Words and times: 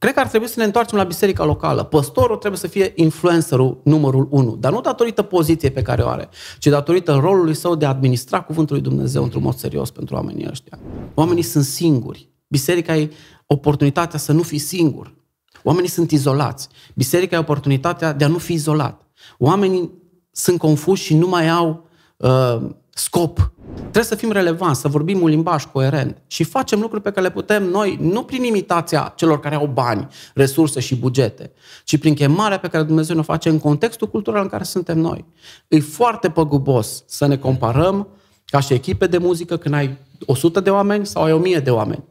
Cred 0.00 0.14
că 0.14 0.20
ar 0.20 0.28
trebui 0.28 0.48
să 0.48 0.54
ne 0.58 0.64
întoarcem 0.64 0.98
la 0.98 1.04
biserica 1.04 1.44
locală. 1.44 1.84
Păstorul 1.84 2.36
trebuie 2.36 2.60
să 2.60 2.66
fie 2.66 2.92
influencerul 2.94 3.80
numărul 3.84 4.28
unu, 4.30 4.56
dar 4.56 4.72
nu 4.72 4.80
datorită 4.80 5.22
poziției 5.22 5.70
pe 5.70 5.82
care 5.82 6.02
o 6.02 6.08
are, 6.08 6.28
ci 6.58 6.66
datorită 6.66 7.12
rolului 7.12 7.54
său 7.54 7.74
de 7.74 7.84
a 7.84 7.88
administra 7.88 8.40
cuvântul 8.40 8.76
lui 8.76 8.84
Dumnezeu 8.84 9.22
într-un 9.22 9.42
mod 9.42 9.54
serios 9.54 9.90
pentru 9.90 10.14
oamenii 10.14 10.46
ăștia. 10.50 10.78
Oamenii 11.14 11.42
sunt 11.42 11.64
singuri. 11.64 12.28
Biserica 12.46 12.96
e 12.96 13.10
oportunitatea 13.46 14.18
să 14.18 14.32
nu 14.32 14.42
fii 14.42 14.58
singur. 14.58 15.14
Oamenii 15.62 15.88
sunt 15.88 16.10
izolați. 16.10 16.68
Biserica 16.94 17.36
e 17.36 17.38
oportunitatea 17.38 18.12
de 18.12 18.24
a 18.24 18.28
nu 18.28 18.38
fi 18.38 18.52
izolat. 18.52 19.06
Oamenii 19.38 19.90
sunt 20.30 20.58
confuși 20.58 21.04
și 21.04 21.14
nu 21.14 21.28
mai 21.28 21.48
au 21.48 21.86
uh, 22.16 22.70
scop. 22.90 23.52
Trebuie 23.74 24.04
să 24.04 24.14
fim 24.14 24.32
relevanți, 24.32 24.80
să 24.80 24.88
vorbim 24.88 25.22
un 25.22 25.28
limbaj 25.28 25.64
coerent 25.64 26.22
și 26.26 26.44
facem 26.44 26.80
lucruri 26.80 27.02
pe 27.02 27.10
care 27.10 27.26
le 27.26 27.32
putem 27.32 27.64
noi, 27.64 27.98
nu 28.00 28.22
prin 28.22 28.44
imitația 28.44 29.12
celor 29.16 29.40
care 29.40 29.54
au 29.54 29.66
bani, 29.66 30.08
resurse 30.34 30.80
și 30.80 30.96
bugete, 30.96 31.52
ci 31.84 31.98
prin 31.98 32.14
chemarea 32.14 32.58
pe 32.58 32.68
care 32.68 32.84
Dumnezeu 32.84 33.16
ne 33.16 33.22
face 33.22 33.48
în 33.48 33.58
contextul 33.58 34.08
cultural 34.08 34.42
în 34.42 34.48
care 34.48 34.64
suntem 34.64 34.98
noi. 34.98 35.24
E 35.68 35.80
foarte 35.80 36.30
păgubos 36.30 37.04
să 37.06 37.26
ne 37.26 37.36
comparăm 37.36 38.08
ca 38.44 38.60
și 38.60 38.72
echipe 38.72 39.06
de 39.06 39.18
muzică 39.18 39.56
când 39.56 39.74
ai 39.74 39.98
100 40.26 40.60
de 40.60 40.70
oameni 40.70 41.06
sau 41.06 41.22
ai 41.22 41.32
1000 41.32 41.58
de 41.58 41.70
oameni. 41.70 42.04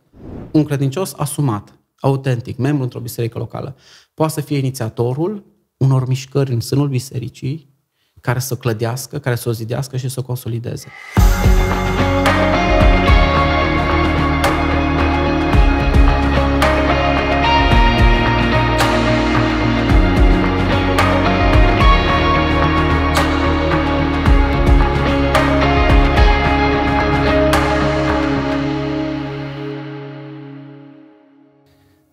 Un 0.52 0.64
credincios 0.64 1.14
asumat, 1.18 1.80
autentic, 2.00 2.58
membru 2.58 2.84
într-o 2.84 3.00
biserică 3.00 3.38
locală, 3.38 3.76
poate 4.14 4.34
să 4.34 4.42
fie 4.42 4.58
inițiatorul 4.58 5.46
unor 5.78 6.08
mișcări 6.08 6.54
în 6.54 6.60
sânul 6.60 6.88
bisericii 6.88 7.69
care 8.22 8.40
să 8.40 8.56
clădească, 8.56 9.20
care 9.20 9.36
să 9.36 9.50
o 9.50 9.52
zidească 9.52 9.98
și 9.98 10.10
să 10.10 10.20
o 10.20 10.24
consolideze. 10.24 10.88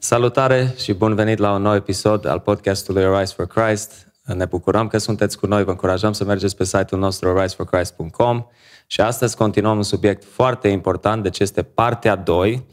Salutare 0.07 0.75
și 0.77 0.93
bun 0.93 1.15
venit 1.15 1.39
la 1.39 1.53
un 1.53 1.63
nou 1.63 1.75
episod 1.75 2.27
al 2.27 2.41
podcastului 2.41 3.05
Arise 3.05 3.35
for 3.35 3.47
Christ. 3.47 4.07
Ne 4.35 4.45
bucurăm 4.45 4.87
că 4.87 4.99
sunteți 4.99 5.39
cu 5.39 5.47
noi, 5.47 5.65
vă 5.65 5.71
încurajăm 5.71 6.13
să 6.13 6.25
mergeți 6.25 6.57
pe 6.57 6.65
site-ul 6.65 7.01
nostru 7.01 7.29
ariseforchrist.com 7.29 8.47
și 8.87 9.01
astăzi 9.01 9.37
continuăm 9.37 9.77
un 9.77 9.83
subiect 9.83 10.25
foarte 10.25 10.69
important, 10.69 11.23
deci 11.23 11.39
este 11.39 11.63
partea 11.63 12.17
2 12.17 12.67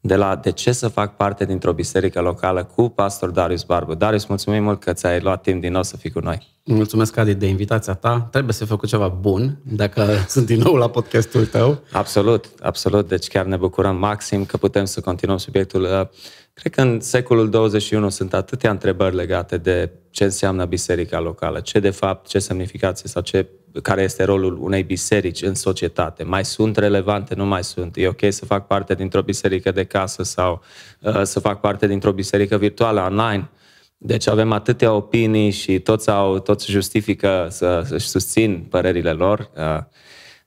de 0.00 0.16
la 0.16 0.36
de 0.36 0.50
ce 0.50 0.72
să 0.72 0.88
fac 0.88 1.16
parte 1.16 1.44
dintr-o 1.44 1.72
biserică 1.72 2.20
locală 2.20 2.64
cu 2.64 2.88
pastor 2.88 3.30
Darius 3.30 3.62
Barbu. 3.62 3.94
Darius, 3.94 4.26
mulțumim 4.26 4.62
mult 4.62 4.80
că 4.80 4.92
ți-ai 4.92 5.20
luat 5.20 5.42
timp 5.42 5.60
din 5.60 5.72
nou 5.72 5.82
să 5.82 5.96
fii 5.96 6.10
cu 6.10 6.20
noi. 6.20 6.55
Mulțumesc, 6.68 7.16
Adi, 7.16 7.34
de 7.34 7.46
invitația 7.46 7.94
ta. 7.94 8.28
Trebuie 8.30 8.54
să 8.54 8.64
fac 8.64 8.86
ceva 8.86 9.08
bun 9.08 9.58
dacă 9.62 10.06
sunt 10.28 10.46
din 10.46 10.58
nou 10.58 10.74
la 10.74 10.88
podcastul 10.88 11.46
tău. 11.46 11.82
Absolut, 11.92 12.44
absolut. 12.60 13.08
Deci 13.08 13.28
chiar 13.28 13.44
ne 13.44 13.56
bucurăm 13.56 13.96
maxim 13.96 14.44
că 14.44 14.56
putem 14.56 14.84
să 14.84 15.00
continuăm 15.00 15.38
subiectul. 15.38 16.10
Cred 16.54 16.72
că 16.72 16.80
în 16.80 17.00
secolul 17.00 17.50
21 17.50 18.08
sunt 18.08 18.34
atâtea 18.34 18.70
întrebări 18.70 19.14
legate 19.14 19.56
de 19.56 19.90
ce 20.10 20.24
înseamnă 20.24 20.64
biserica 20.64 21.20
locală, 21.20 21.60
ce 21.60 21.80
de 21.80 21.90
fapt, 21.90 22.28
ce 22.28 22.38
semnificație 22.38 23.08
sau 23.08 23.22
ce, 23.22 23.46
care 23.82 24.02
este 24.02 24.24
rolul 24.24 24.58
unei 24.60 24.82
biserici 24.82 25.42
în 25.42 25.54
societate. 25.54 26.22
Mai 26.22 26.44
sunt 26.44 26.76
relevante, 26.76 27.34
nu 27.34 27.46
mai 27.46 27.64
sunt. 27.64 27.96
E 27.96 28.08
ok 28.08 28.20
să 28.28 28.44
fac 28.44 28.66
parte 28.66 28.94
dintr-o 28.94 29.22
biserică 29.22 29.70
de 29.70 29.84
casă 29.84 30.22
sau 30.22 30.62
uh, 31.00 31.22
să 31.22 31.40
fac 31.40 31.60
parte 31.60 31.86
dintr-o 31.86 32.12
biserică 32.12 32.56
virtuală, 32.56 33.00
online. 33.00 33.50
Deci 33.98 34.26
avem 34.26 34.52
atâtea 34.52 34.92
opinii 34.92 35.50
și 35.50 35.78
toți, 35.78 36.10
au, 36.10 36.38
toți 36.38 36.70
justifică 36.70 37.46
să, 37.50 37.82
să-și 37.86 38.08
susțin 38.08 38.66
părerile 38.70 39.12
lor. 39.12 39.50
Uh, 39.56 39.84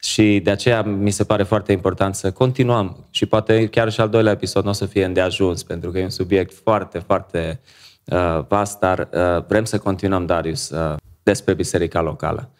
și 0.01 0.39
de 0.43 0.49
aceea 0.49 0.81
mi 0.81 1.11
se 1.11 1.23
pare 1.23 1.43
foarte 1.43 1.71
important 1.71 2.15
să 2.15 2.31
continuăm. 2.31 3.07
Și 3.09 3.25
poate 3.25 3.67
chiar 3.67 3.91
și 3.91 4.01
al 4.01 4.09
doilea 4.09 4.31
episod 4.31 4.63
nu 4.63 4.69
o 4.69 4.73
să 4.73 4.85
fie 4.85 5.05
îndeajuns, 5.05 5.63
pentru 5.63 5.91
că 5.91 5.99
e 5.99 6.03
un 6.03 6.09
subiect 6.09 6.53
foarte, 6.63 6.99
foarte 6.99 7.59
uh, 8.03 8.39
vast, 8.47 8.79
dar 8.79 9.09
uh, 9.13 9.45
vrem 9.47 9.65
să 9.65 9.79
continuăm, 9.79 10.25
Darius, 10.25 10.69
uh, 10.69 10.95
despre 11.23 11.53
biserica 11.53 12.01
locală. 12.01 12.51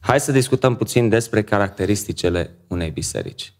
Hai 0.00 0.20
să 0.20 0.32
discutăm 0.32 0.76
puțin 0.76 1.08
despre 1.08 1.42
caracteristicile 1.42 2.56
unei 2.68 2.90
biserici. 2.90 3.52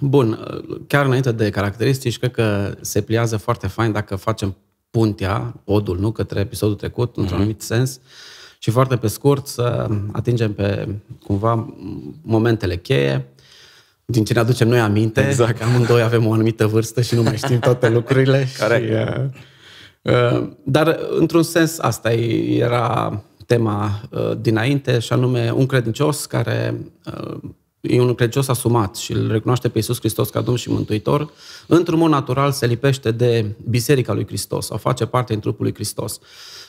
Bun, 0.00 0.32
uh, 0.32 0.80
chiar 0.86 1.04
înainte 1.04 1.32
de 1.32 1.50
caracteristici, 1.50 2.18
cred 2.18 2.30
că 2.30 2.74
se 2.80 3.02
pliază 3.02 3.36
foarte 3.36 3.66
fain 3.66 3.92
dacă 3.92 4.16
facem 4.16 4.56
puntea, 4.90 5.60
podul, 5.64 5.98
nu, 5.98 6.10
către 6.12 6.40
episodul 6.40 6.74
trecut, 6.74 7.16
într-un 7.16 7.36
mm-hmm. 7.36 7.40
anumit 7.40 7.62
sens, 7.62 7.94
uh, 7.94 8.02
și 8.58 8.70
foarte 8.70 8.96
pe 8.96 9.06
scurt 9.06 9.46
să 9.46 9.88
atingem 10.12 10.52
pe 10.52 10.88
cumva 11.24 11.74
momentele 12.22 12.76
cheie 12.76 13.26
din 14.04 14.24
ce 14.24 14.32
ne 14.32 14.38
aducem 14.38 14.68
noi 14.68 14.80
aminte. 14.80 15.26
Exact. 15.26 15.62
Amândoi 15.62 16.02
avem 16.02 16.26
o 16.26 16.32
anumită 16.32 16.66
vârstă 16.66 17.00
și 17.00 17.14
nu 17.14 17.22
mai 17.22 17.36
știm 17.36 17.58
toate 17.58 17.88
lucrurile. 17.98 18.46
Care? 18.58 18.78
Și, 18.84 18.92
uh, 20.12 20.32
uh, 20.32 20.48
dar, 20.62 20.98
într-un 21.18 21.42
sens, 21.42 21.78
asta 21.78 22.12
era 22.12 23.22
tema 23.46 24.00
uh, 24.10 24.32
dinainte, 24.40 24.98
și 24.98 25.12
anume 25.12 25.50
un 25.50 25.66
credincios 25.66 26.26
care 26.26 26.74
uh, 27.04 27.38
e 27.80 28.00
un 28.00 28.14
credincios 28.14 28.48
asumat 28.48 28.96
și 28.96 29.12
îl 29.12 29.30
recunoaște 29.30 29.68
pe 29.68 29.78
Iisus 29.78 29.98
Hristos 29.98 30.30
ca 30.30 30.40
Domn 30.40 30.56
și 30.56 30.70
Mântuitor, 30.70 31.30
într-un 31.66 31.98
mod 31.98 32.10
natural 32.10 32.52
se 32.52 32.66
lipește 32.66 33.10
de 33.10 33.54
Biserica 33.68 34.12
lui 34.12 34.26
Hristos 34.26 34.66
sau 34.66 34.76
face 34.76 35.06
parte 35.06 35.32
din 35.32 35.42
trupul 35.42 35.64
lui 35.64 35.74
Hristos. 35.74 36.18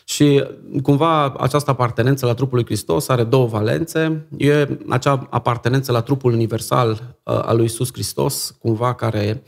Uh, 0.10 0.16
și 0.20 0.44
cumva 0.82 1.34
această 1.38 1.72
apartenență 1.72 2.26
la 2.26 2.34
trupul 2.34 2.56
lui 2.56 2.66
Hristos 2.66 3.08
are 3.08 3.24
două 3.24 3.46
valențe. 3.46 4.28
E 4.38 4.68
acea 4.88 5.28
apartenență 5.30 5.92
la 5.92 6.02
trupul 6.02 6.34
universal 6.34 6.90
uh, 6.90 7.40
al 7.42 7.56
lui 7.56 7.66
Isus 7.66 7.90
Hristos, 7.94 8.56
cumva 8.60 8.94
care 8.94 9.44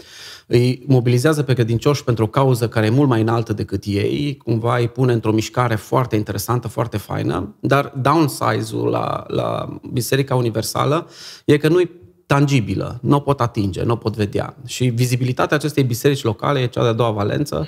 îi 0.47 0.83
mobilizează 0.88 1.44
pe 1.44 1.53
credincioși 1.53 2.03
pentru 2.03 2.23
o 2.23 2.27
cauză 2.27 2.67
care 2.67 2.85
e 2.85 2.89
mult 2.89 3.09
mai 3.09 3.22
înaltă 3.22 3.53
decât 3.53 3.83
ei, 3.85 4.38
cumva 4.44 4.77
îi 4.77 4.88
pune 4.88 5.13
într-o 5.13 5.31
mișcare 5.31 5.75
foarte 5.75 6.16
interesantă, 6.16 6.67
foarte 6.67 6.97
faină, 6.97 7.55
dar 7.59 7.93
downside-ul 8.01 8.89
la, 8.89 9.23
la 9.28 9.79
Biserica 9.93 10.35
Universală 10.35 11.07
e 11.45 11.57
că 11.57 11.67
nu-i 11.67 11.91
tangibilă, 12.25 12.99
nu 13.01 13.16
o 13.16 13.19
pot 13.19 13.41
atinge, 13.41 13.83
nu 13.83 13.93
o 13.93 13.95
pot 13.95 14.16
vedea. 14.16 14.57
Și 14.66 14.85
vizibilitatea 14.85 15.57
acestei 15.57 15.83
biserici 15.83 16.23
locale 16.23 16.59
e 16.59 16.67
cea 16.67 16.81
de-a 16.81 16.93
doua 16.93 17.11
valență, 17.11 17.67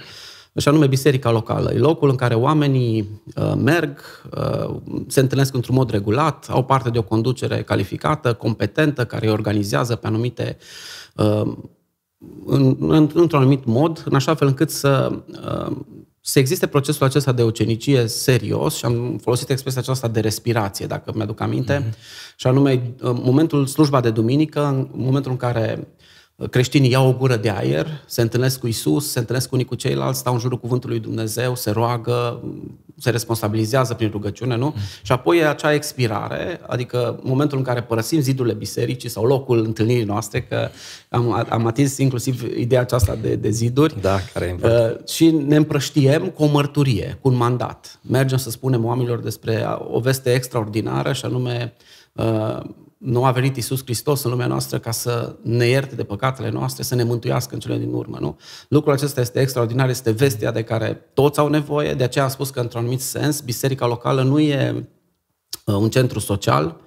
și 0.57 0.67
anume 0.67 0.87
biserica 0.87 1.31
locală. 1.31 1.73
E 1.73 1.77
locul 1.77 2.09
în 2.09 2.15
care 2.15 2.33
oamenii 2.33 3.21
uh, 3.35 3.53
merg, 3.57 3.99
uh, 4.37 4.75
se 5.07 5.19
întâlnesc 5.19 5.53
într-un 5.53 5.75
mod 5.75 5.89
regulat, 5.89 6.47
au 6.49 6.63
parte 6.63 6.89
de 6.89 6.97
o 6.97 7.03
conducere 7.03 7.63
calificată, 7.63 8.33
competentă, 8.33 9.05
care 9.05 9.25
îi 9.25 9.31
organizează 9.31 9.95
pe 9.95 10.07
anumite 10.07 10.57
uh, 11.15 11.53
în, 12.45 12.77
într-un 13.13 13.39
anumit 13.39 13.65
mod, 13.65 14.03
în 14.05 14.15
așa 14.15 14.35
fel 14.35 14.47
încât 14.47 14.69
să, 14.69 15.21
uh, 15.27 15.75
să 16.21 16.39
existe 16.39 16.67
procesul 16.67 17.05
acesta 17.05 17.31
de 17.31 17.43
ucenicie 17.43 18.07
serios 18.07 18.75
și 18.75 18.85
am 18.85 19.17
folosit 19.21 19.49
expresia 19.49 19.81
aceasta 19.81 20.07
de 20.07 20.19
respirație, 20.19 20.85
dacă 20.85 21.11
mi-aduc 21.15 21.39
aminte, 21.39 21.81
mm-hmm. 21.81 22.35
și 22.35 22.47
anume 22.47 22.95
momentul 23.01 23.65
slujba 23.65 24.01
de 24.01 24.09
duminică, 24.09 24.65
în 24.65 24.89
momentul 24.93 25.31
în 25.31 25.37
care 25.37 25.87
creștinii 26.49 26.91
iau 26.91 27.07
o 27.07 27.13
gură 27.13 27.35
de 27.35 27.49
aer, 27.49 27.87
se 28.05 28.21
întâlnesc 28.21 28.59
cu 28.59 28.67
Isus, 28.67 29.11
se 29.11 29.19
întâlnesc 29.19 29.51
unii 29.51 29.65
cu 29.65 29.75
ceilalți, 29.75 30.19
stau 30.19 30.33
în 30.33 30.39
jurul 30.39 30.59
cuvântului 30.59 30.97
lui 30.97 31.05
Dumnezeu, 31.05 31.55
se 31.55 31.71
roagă, 31.71 32.43
se 32.99 33.09
responsabilizează 33.09 33.93
prin 33.93 34.09
rugăciune, 34.09 34.55
nu? 34.55 34.65
Mm. 34.65 34.73
Și 35.01 35.11
apoi 35.11 35.37
e 35.37 35.47
acea 35.47 35.73
expirare, 35.73 36.59
adică 36.67 37.19
momentul 37.23 37.57
în 37.57 37.63
care 37.63 37.81
părăsim 37.81 38.19
zidurile 38.19 38.53
bisericii 38.53 39.09
sau 39.09 39.25
locul 39.25 39.63
întâlnirii 39.63 40.03
noastre, 40.03 40.41
că 40.41 40.69
am, 41.09 41.45
am 41.49 41.65
atins 41.65 41.97
inclusiv 41.97 42.57
ideea 42.57 42.81
aceasta 42.81 43.17
de, 43.21 43.35
de 43.35 43.49
ziduri. 43.49 44.01
Da, 44.01 44.19
care 44.33 44.45
e 44.45 44.49
important. 44.49 44.99
Uh, 44.99 45.07
și 45.07 45.31
ne 45.31 45.55
împrăștiem 45.55 46.27
cu 46.27 46.43
o 46.43 46.47
mărturie, 46.47 47.17
cu 47.21 47.27
un 47.27 47.35
mandat. 47.35 47.99
Mergem 48.09 48.37
să 48.37 48.49
spunem 48.49 48.85
oamenilor 48.85 49.19
despre 49.19 49.65
o 49.91 49.99
veste 49.99 50.33
extraordinară 50.33 51.13
și 51.13 51.25
anume 51.25 51.73
uh, 52.13 52.59
nu 53.03 53.25
a 53.25 53.31
venit 53.31 53.55
Isus 53.55 53.83
Hristos 53.83 54.23
în 54.23 54.31
lumea 54.31 54.47
noastră 54.47 54.79
ca 54.79 54.91
să 54.91 55.35
ne 55.41 55.65
ierte 55.65 55.95
de 55.95 56.03
păcatele 56.03 56.49
noastre, 56.49 56.83
să 56.83 56.95
ne 56.95 57.03
mântuiască 57.03 57.53
în 57.53 57.59
cele 57.59 57.77
din 57.77 57.93
urmă, 57.93 58.17
nu? 58.19 58.37
Lucrul 58.67 58.93
acesta 58.93 59.21
este 59.21 59.39
extraordinar, 59.39 59.89
este 59.89 60.11
vestea 60.11 60.51
de 60.51 60.63
care 60.63 61.09
toți 61.13 61.39
au 61.39 61.47
nevoie, 61.47 61.93
de 61.93 62.03
aceea 62.03 62.23
am 62.23 62.29
spus 62.29 62.49
că, 62.49 62.59
într-un 62.59 62.81
anumit 62.81 63.01
sens, 63.01 63.41
biserica 63.41 63.87
locală 63.87 64.23
nu 64.23 64.39
e 64.39 64.87
uh, 65.65 65.75
un 65.75 65.89
centru 65.89 66.19
social 66.19 66.77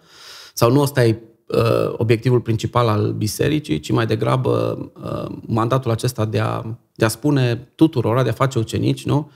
sau 0.54 0.72
nu 0.72 0.80
ăsta 0.80 1.04
e 1.04 1.22
uh, 1.46 1.94
obiectivul 1.96 2.40
principal 2.40 2.88
al 2.88 3.12
bisericii, 3.12 3.80
ci 3.80 3.90
mai 3.90 4.06
degrabă 4.06 4.78
uh, 5.02 5.36
mandatul 5.46 5.90
acesta 5.90 6.24
de 6.24 6.38
a, 6.38 6.78
de 6.94 7.04
a 7.04 7.08
spune 7.08 7.56
tuturor, 7.74 8.22
de 8.22 8.28
a 8.28 8.32
face 8.32 8.58
ucenici, 8.58 9.04
nu? 9.04 9.30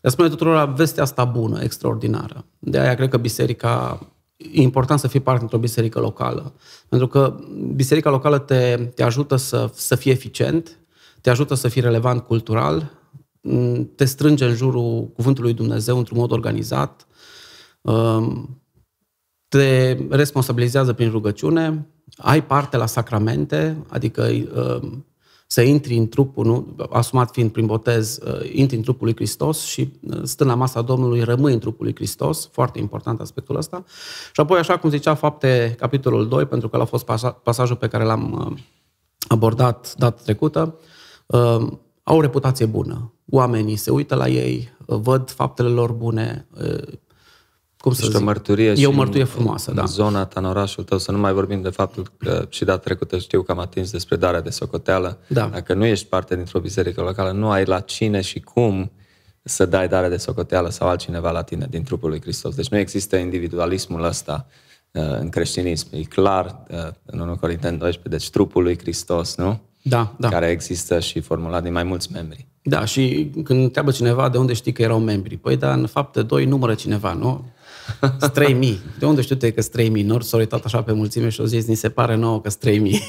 De 0.00 0.08
a 0.08 0.10
spune 0.10 0.28
tuturor 0.28 0.72
vestea 0.72 1.02
asta 1.02 1.24
bună, 1.24 1.62
extraordinară. 1.62 2.44
De 2.58 2.78
aia 2.78 2.94
cred 2.94 3.08
că 3.08 3.16
biserica 3.16 3.98
e 4.36 4.62
important 4.62 5.00
să 5.00 5.08
fii 5.08 5.20
parte 5.20 5.42
într-o 5.42 5.58
biserică 5.58 6.00
locală. 6.00 6.54
Pentru 6.88 7.06
că 7.06 7.36
biserica 7.74 8.10
locală 8.10 8.38
te, 8.38 8.90
te 8.94 9.02
ajută 9.02 9.36
să, 9.36 9.70
să 9.74 9.94
fii 9.94 10.10
eficient, 10.10 10.78
te 11.20 11.30
ajută 11.30 11.54
să 11.54 11.68
fii 11.68 11.80
relevant 11.80 12.22
cultural, 12.22 12.90
te 13.94 14.04
strânge 14.04 14.44
în 14.44 14.54
jurul 14.54 15.08
cuvântului 15.08 15.54
Dumnezeu 15.54 15.98
într-un 15.98 16.18
mod 16.18 16.30
organizat, 16.30 17.06
te 19.48 19.98
responsabilizează 20.10 20.92
prin 20.92 21.10
rugăciune, 21.10 21.86
ai 22.16 22.44
parte 22.44 22.76
la 22.76 22.86
sacramente, 22.86 23.84
adică 23.88 24.28
să 25.46 25.62
intri 25.62 25.96
în 25.96 26.08
trupul, 26.08 26.46
nu? 26.46 26.76
asumat 26.90 27.30
fiind 27.32 27.50
prin 27.50 27.66
botez, 27.66 28.18
uh, 28.26 28.50
intri 28.52 28.76
în 28.76 28.82
trupul 28.82 29.06
lui 29.06 29.14
Hristos 29.14 29.64
și 29.64 29.92
uh, 30.10 30.20
stând 30.22 30.50
la 30.50 30.56
masa 30.56 30.82
Domnului 30.82 31.22
rămâi 31.22 31.52
în 31.52 31.58
trupul 31.58 31.84
lui 31.84 31.94
Hristos, 31.94 32.48
foarte 32.52 32.78
important 32.78 33.20
aspectul 33.20 33.56
ăsta. 33.56 33.84
Și 34.32 34.40
apoi, 34.40 34.58
așa 34.58 34.78
cum 34.78 34.90
zicea 34.90 35.14
fapte 35.14 35.74
capitolul 35.78 36.28
2, 36.28 36.44
pentru 36.44 36.68
că 36.68 36.76
a 36.76 36.84
fost 36.84 37.06
pasajul 37.42 37.76
pe 37.76 37.88
care 37.88 38.04
l-am 38.04 38.46
uh, 38.50 38.58
abordat 39.28 39.94
data 39.98 40.20
trecută, 40.22 40.78
au 42.02 42.16
o 42.16 42.20
reputație 42.20 42.66
bună. 42.66 43.12
Oamenii 43.30 43.76
se 43.76 43.90
uită 43.90 44.14
la 44.14 44.28
ei, 44.28 44.68
văd 44.86 45.30
faptele 45.30 45.68
lor 45.68 45.92
bune, 45.92 46.46
cum 47.86 47.94
să 47.94 48.06
zic, 48.10 48.20
mărturie 48.20 48.72
e 48.76 48.86
o 48.86 48.90
mărturie 48.90 49.24
frumoasă, 49.24 49.70
în 49.70 49.76
da. 49.76 49.84
zona 49.84 50.24
ta, 50.24 50.40
în 50.40 50.46
orașul 50.46 50.84
tău, 50.84 50.98
să 50.98 51.12
nu 51.12 51.18
mai 51.18 51.32
vorbim 51.32 51.62
de 51.62 51.68
faptul 51.68 52.06
că 52.18 52.46
și 52.48 52.64
data 52.64 52.78
trecută 52.78 53.18
știu 53.18 53.42
că 53.42 53.52
am 53.52 53.58
atins 53.58 53.90
despre 53.90 54.16
darea 54.16 54.40
de 54.40 54.50
socoteală. 54.50 55.18
Da. 55.26 55.48
Dacă 55.52 55.74
nu 55.74 55.84
ești 55.84 56.06
parte 56.06 56.34
dintr-o 56.34 56.60
biserică 56.60 57.00
locală, 57.00 57.30
nu 57.30 57.50
ai 57.50 57.64
la 57.64 57.80
cine 57.80 58.20
și 58.20 58.40
cum 58.40 58.90
să 59.42 59.66
dai 59.66 59.88
darea 59.88 60.08
de 60.08 60.16
socoteală 60.16 60.70
sau 60.70 60.88
altcineva 60.88 61.30
la 61.30 61.42
tine 61.42 61.66
din 61.70 61.82
trupul 61.82 62.08
lui 62.08 62.20
Hristos. 62.20 62.54
Deci 62.54 62.68
nu 62.68 62.78
există 62.78 63.16
individualismul 63.16 64.04
ăsta 64.04 64.46
uh, 64.90 65.02
în 65.18 65.28
creștinism. 65.28 65.88
E 65.90 66.02
clar 66.02 66.62
uh, 66.70 66.78
în 67.04 67.18
1 67.18 67.36
Corinteni 67.36 67.78
12, 67.78 68.08
deci 68.08 68.30
trupul 68.30 68.62
lui 68.62 68.78
Hristos, 68.78 69.36
nu? 69.36 69.60
Da, 69.82 70.14
da. 70.18 70.28
Care 70.28 70.46
există 70.46 71.00
și 71.00 71.20
formulat 71.20 71.62
din 71.62 71.72
mai 71.72 71.84
mulți 71.84 72.12
membri. 72.12 72.46
Da, 72.62 72.84
și 72.84 73.30
când 73.44 73.62
întreabă 73.62 73.90
cineva 73.90 74.28
de 74.28 74.38
unde 74.38 74.52
știi 74.52 74.72
că 74.72 74.82
erau 74.82 74.98
membri, 74.98 75.36
păi 75.36 75.56
dar 75.56 75.78
în 75.78 75.86
fapte 75.86 76.22
2 76.22 76.44
numără 76.44 76.74
cineva, 76.74 77.12
nu? 77.12 77.44
3000. 78.32 78.80
De 78.98 79.06
unde 79.06 79.20
știu 79.20 79.36
tu 79.36 79.52
că 79.54 79.62
3000? 79.62 80.02
Nord 80.02 80.24
s-a 80.24 80.36
uitat 80.36 80.64
așa 80.64 80.82
pe 80.82 80.92
mulțime 80.92 81.28
și 81.28 81.40
au 81.40 81.46
zis, 81.46 81.66
ni 81.66 81.74
se 81.74 81.88
pare 81.88 82.14
nouă 82.14 82.40
că 82.40 82.50
3000. 82.50 83.02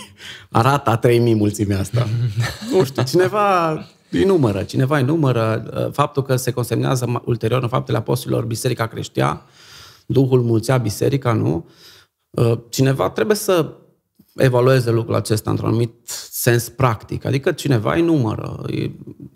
Arată 0.51 0.95
3000 1.01 1.35
mulțimea 1.35 1.79
asta. 1.79 2.07
nu 2.71 2.83
știu, 2.83 3.03
cineva 3.03 3.71
îi 4.11 4.23
numără, 4.23 4.63
cineva 4.63 4.97
îi 4.97 5.03
numără. 5.03 5.63
Faptul 5.93 6.23
că 6.23 6.35
se 6.35 6.51
consemnează 6.51 7.21
ulterior 7.25 7.61
în 7.61 7.69
faptele 7.69 7.97
apostolilor 7.97 8.45
Biserica 8.45 8.87
creștea, 8.87 9.45
Duhul 10.05 10.41
mulțea 10.41 10.77
biserica, 10.77 11.33
nu? 11.33 11.69
Cineva 12.69 13.09
trebuie 13.09 13.35
să 13.35 13.73
evalueze 14.35 14.91
lucrul 14.91 15.15
acesta 15.15 15.49
într-un 15.49 15.67
anumit 15.67 15.93
sens 16.31 16.69
practic. 16.69 17.25
Adică 17.25 17.51
cineva 17.51 17.93
îi 17.93 18.01
numără. 18.01 18.65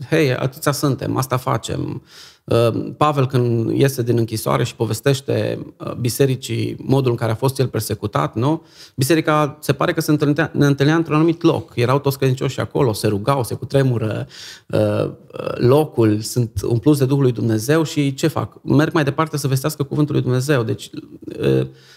Hei, 0.09 0.35
atâția 0.35 0.71
suntem, 0.71 1.17
asta 1.17 1.37
facem. 1.37 2.03
Uh, 2.51 2.91
Pavel 2.97 3.27
când 3.27 3.69
iese 3.77 4.01
din 4.01 4.17
închisoare 4.17 4.63
și 4.63 4.75
povestește 4.75 5.65
uh, 5.77 5.93
bisericii 5.93 6.75
modul 6.79 7.11
în 7.11 7.17
care 7.17 7.31
a 7.31 7.35
fost 7.35 7.59
el 7.59 7.67
persecutat, 7.67 8.35
nu? 8.35 8.61
Biserica 8.95 9.57
se 9.59 9.73
pare 9.73 9.93
că 9.93 10.01
se 10.01 10.11
întâlnea, 10.11 10.51
ne 10.53 10.65
întâlnea 10.65 10.95
într-un 10.95 11.15
anumit 11.15 11.41
loc. 11.41 11.71
Erau 11.75 11.99
toți 11.99 12.17
credincioși 12.17 12.59
acolo, 12.59 12.93
se 12.93 13.07
rugau, 13.07 13.43
se 13.43 13.55
cutremură 13.55 14.27
uh, 14.67 15.11
locul, 15.55 16.19
sunt 16.19 16.61
umpluți 16.67 16.99
de 16.99 17.05
Duhul 17.05 17.23
lui 17.23 17.31
Dumnezeu 17.31 17.83
și 17.83 18.13
ce 18.13 18.27
fac? 18.27 18.63
Merg 18.63 18.93
mai 18.93 19.03
departe 19.03 19.37
să 19.37 19.47
vestească 19.47 19.83
cuvântul 19.83 20.13
lui 20.13 20.23
Dumnezeu. 20.23 20.63
Deci 20.63 20.89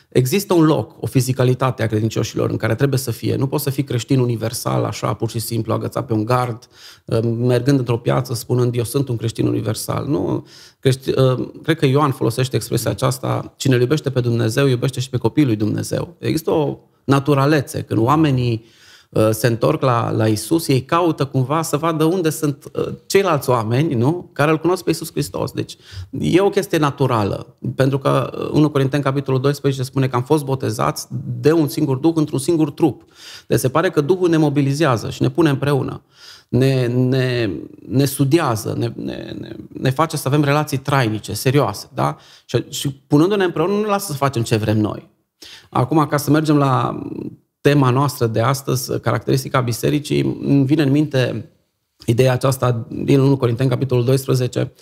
există 0.08 0.54
un 0.54 0.64
loc, 0.64 0.96
o 1.00 1.06
fizicalitate 1.06 1.82
a 1.82 1.86
credincioșilor 1.86 2.50
în 2.50 2.56
care 2.56 2.74
trebuie 2.74 2.98
să 2.98 3.10
fie. 3.10 3.36
Nu 3.36 3.46
poți 3.46 3.62
să 3.62 3.70
fii 3.70 3.84
creștin 3.84 4.18
universal, 4.18 4.84
așa, 4.84 5.14
pur 5.14 5.30
și 5.30 5.38
simplu, 5.38 5.72
agățat 5.72 6.06
pe 6.06 6.12
un 6.12 6.24
gard, 6.24 6.68
mergând 7.38 7.78
într-o 7.78 7.96
piață, 7.96 8.34
spunând 8.34 8.76
eu 8.76 8.84
sunt 8.84 9.08
un 9.08 9.16
creștin 9.16 9.46
universal. 9.46 10.06
Nu, 10.06 10.44
Crești, 10.81 11.11
uh, 11.11 11.49
cred 11.62 11.79
că 11.79 11.87
Ioan 11.87 12.11
folosește 12.11 12.56
expresia 12.56 12.91
aceasta, 12.91 13.55
cine 13.56 13.76
iubește 13.76 14.11
pe 14.11 14.20
Dumnezeu, 14.20 14.67
iubește 14.67 15.00
și 15.00 15.11
pe 15.11 15.17
copilul 15.17 15.49
lui 15.49 15.56
Dumnezeu. 15.56 16.14
Există 16.19 16.50
o 16.50 16.79
naturalețe, 17.05 17.82
când 17.82 18.00
oamenii 18.00 18.64
uh, 19.11 19.29
se 19.31 19.46
întorc 19.46 19.82
la, 19.82 20.11
la 20.11 20.26
Isus, 20.26 20.69
ei 20.69 20.82
caută 20.82 21.25
cumva 21.25 21.62
să 21.62 21.76
vadă 21.76 22.05
unde 22.05 22.31
sunt 22.31 22.70
uh, 22.73 22.93
ceilalți 23.06 23.50
oameni, 23.50 23.94
nu? 23.94 24.31
Care 24.32 24.50
îl 24.50 24.58
cunosc 24.58 24.85
pe 24.85 24.91
Isus 24.91 25.11
Hristos. 25.11 25.52
Deci 25.52 25.76
e 26.20 26.41
o 26.41 26.49
chestie 26.49 26.79
naturală, 26.79 27.56
pentru 27.75 27.99
că 27.99 28.31
1 28.52 28.70
Corinteni, 28.70 29.02
capitolul 29.02 29.40
12, 29.40 29.82
spune 29.82 30.08
că 30.08 30.17
am 30.17 30.23
fost 30.23 30.44
botezați 30.44 31.06
de 31.40 31.52
un 31.52 31.69
singur 31.69 31.97
Duh 31.97 32.12
într-un 32.17 32.38
singur 32.38 32.70
trup. 32.70 33.05
Deci 33.47 33.58
se 33.58 33.69
pare 33.69 33.90
că 33.90 34.00
Duhul 34.00 34.29
ne 34.29 34.37
mobilizează 34.37 35.11
și 35.11 35.23
ne 35.23 35.31
pune 35.31 35.50
împreună 35.50 36.02
ne, 36.54 36.86
ne, 36.86 37.50
ne 37.88 38.04
studiază, 38.04 38.74
ne, 38.78 38.92
ne, 38.96 39.34
ne, 39.38 39.56
ne 39.72 39.90
face 39.90 40.16
să 40.16 40.28
avem 40.28 40.44
relații 40.44 40.78
trainice, 40.78 41.32
serioase. 41.32 41.88
Da? 41.94 42.16
Și, 42.44 42.64
și 42.68 42.90
punându-ne 42.90 43.44
împreună, 43.44 43.72
nu 43.72 43.80
ne 43.80 43.86
lasă 43.86 44.12
să 44.12 44.16
facem 44.16 44.42
ce 44.42 44.56
vrem 44.56 44.78
noi. 44.78 45.10
Acum, 45.70 46.06
ca 46.06 46.16
să 46.16 46.30
mergem 46.30 46.56
la 46.56 47.02
tema 47.60 47.90
noastră 47.90 48.26
de 48.26 48.40
astăzi, 48.40 49.00
caracteristica 49.00 49.60
bisericii, 49.60 50.20
îmi 50.20 50.64
vine 50.64 50.82
în 50.82 50.90
minte 50.90 51.50
ideea 52.06 52.32
aceasta 52.32 52.86
din 52.90 53.20
1 53.20 53.36
Corinteni, 53.36 53.70
capitolul 53.70 54.04
12, 54.04 54.72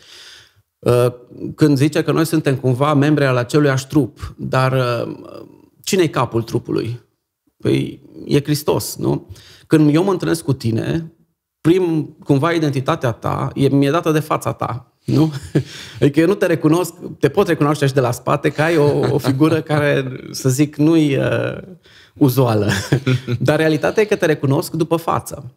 uh, 0.78 1.06
când 1.54 1.76
zice 1.76 2.02
că 2.02 2.12
noi 2.12 2.26
suntem 2.26 2.56
cumva 2.56 2.94
membri 2.94 3.24
al 3.24 3.36
aceluiași 3.36 3.86
trup, 3.86 4.34
dar 4.38 4.72
uh, 4.72 5.14
cine 5.82 6.02
e 6.02 6.06
capul 6.06 6.42
trupului? 6.42 7.00
Păi 7.56 8.02
e 8.26 8.42
Hristos, 8.42 8.96
nu? 8.96 9.28
Când 9.66 9.94
eu 9.94 10.04
mă 10.04 10.10
întâlnesc 10.10 10.44
cu 10.44 10.52
tine, 10.52 11.12
prim, 11.62 12.16
cumva 12.24 12.52
identitatea 12.52 13.12
ta 13.12 13.50
e, 13.54 13.68
mi-e 13.68 13.90
dată 13.90 14.10
de 14.10 14.20
fața 14.20 14.52
ta. 14.52 14.92
Nu? 15.04 15.32
Adică 16.00 16.20
eu 16.20 16.26
nu 16.26 16.34
te 16.34 16.46
recunosc, 16.46 16.94
te 17.18 17.28
pot 17.28 17.46
recunoaște 17.46 17.86
și 17.86 17.92
de 17.92 18.00
la 18.00 18.10
spate 18.10 18.48
că 18.50 18.62
ai 18.62 18.76
o, 18.76 18.98
o 19.14 19.18
figură 19.18 19.60
care, 19.60 20.12
să 20.30 20.48
zic, 20.48 20.76
nu-i 20.76 21.16
uh, 21.16 21.58
uzuală. 22.14 22.70
Dar 23.38 23.56
realitatea 23.56 24.02
e 24.02 24.06
că 24.06 24.16
te 24.16 24.26
recunosc 24.26 24.72
după 24.72 24.96
față. 24.96 25.54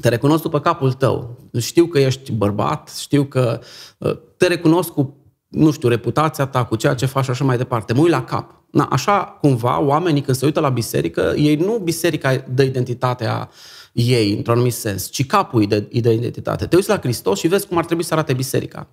Te 0.00 0.08
recunosc 0.08 0.42
după 0.42 0.60
capul 0.60 0.92
tău. 0.92 1.48
Știu 1.58 1.86
că 1.86 1.98
ești 1.98 2.32
bărbat, 2.32 2.96
știu 3.00 3.24
că 3.24 3.60
uh, 3.98 4.18
te 4.36 4.46
recunosc 4.46 4.88
cu, 4.88 5.16
nu 5.48 5.70
știu, 5.70 5.88
reputația 5.88 6.46
ta, 6.46 6.64
cu 6.64 6.76
ceea 6.76 6.94
ce 6.94 7.06
faci 7.06 7.24
și 7.24 7.30
așa 7.30 7.44
mai 7.44 7.56
departe. 7.56 7.92
Mă 7.92 8.00
uit 8.00 8.10
la 8.10 8.24
cap. 8.24 8.62
Na, 8.70 8.84
așa, 8.84 9.38
cumva, 9.40 9.80
oamenii 9.80 10.22
când 10.22 10.36
se 10.36 10.44
uită 10.44 10.60
la 10.60 10.68
biserică, 10.68 11.32
ei 11.36 11.56
nu 11.56 11.78
biserica 11.78 12.44
dă 12.54 12.62
identitatea 12.62 13.50
ei, 13.92 14.32
într-un 14.36 14.54
anumit 14.54 14.72
sens, 14.72 15.10
ci 15.10 15.26
capul 15.26 15.66
de, 15.66 15.80
de 15.80 16.12
identitate. 16.12 16.66
Te 16.66 16.76
uiți 16.76 16.88
la 16.88 16.98
Hristos 16.98 17.38
și 17.38 17.48
vezi 17.48 17.66
cum 17.66 17.76
ar 17.76 17.84
trebui 17.84 18.04
să 18.04 18.14
arate 18.14 18.32
biserica. 18.32 18.86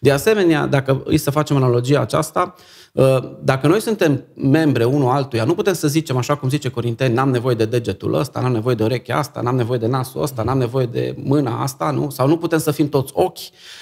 De 0.00 0.10
asemenea, 0.10 0.66
dacă 0.66 1.02
îi 1.04 1.18
să 1.18 1.30
facem 1.30 1.56
analogia 1.56 2.00
aceasta, 2.00 2.54
ă, 2.96 3.36
dacă 3.42 3.66
noi 3.66 3.80
suntem 3.80 4.24
membre 4.34 4.84
unul 4.84 5.10
altuia, 5.10 5.44
nu 5.44 5.54
putem 5.54 5.72
să 5.74 5.88
zicem, 5.88 6.16
așa 6.16 6.36
cum 6.36 6.48
zice 6.48 6.68
Corinteni, 6.68 7.14
n-am 7.14 7.30
nevoie 7.30 7.54
de 7.54 7.64
degetul 7.64 8.14
ăsta, 8.14 8.40
n-am 8.40 8.52
nevoie 8.52 8.74
de 8.74 8.82
urechea 8.82 9.18
asta, 9.18 9.40
n-am 9.40 9.56
nevoie 9.56 9.78
de 9.78 9.86
nasul 9.86 10.22
ăsta, 10.22 10.42
n-am 10.42 10.58
nevoie 10.58 10.86
de 10.86 11.14
mâna 11.24 11.62
asta, 11.62 11.90
nu? 11.90 12.10
Sau 12.10 12.28
nu 12.28 12.36
putem 12.36 12.58
să 12.58 12.70
fim 12.70 12.88
toți 12.88 13.12
ochi, 13.14 13.38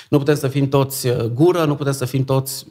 nu 0.09 0.19
putem 0.19 0.35
să 0.35 0.49
fim 0.49 0.69
toți 0.69 1.09
ă, 1.09 1.31
gură, 1.35 1.65
nu 1.65 1.75
putem 1.75 1.93
să 1.93 2.05
fim 2.05 2.25
toți... 2.25 2.67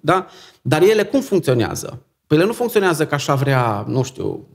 Da? 0.00 0.26
Dar 0.62 0.82
ele 0.82 1.04
cum 1.04 1.20
funcționează? 1.20 2.02
Păi 2.26 2.36
ele 2.36 2.46
nu 2.46 2.52
funcționează 2.52 3.06
ca 3.06 3.14
așa 3.14 3.34
vrea, 3.34 3.84
nu 3.88 4.02
știu, 4.02 4.46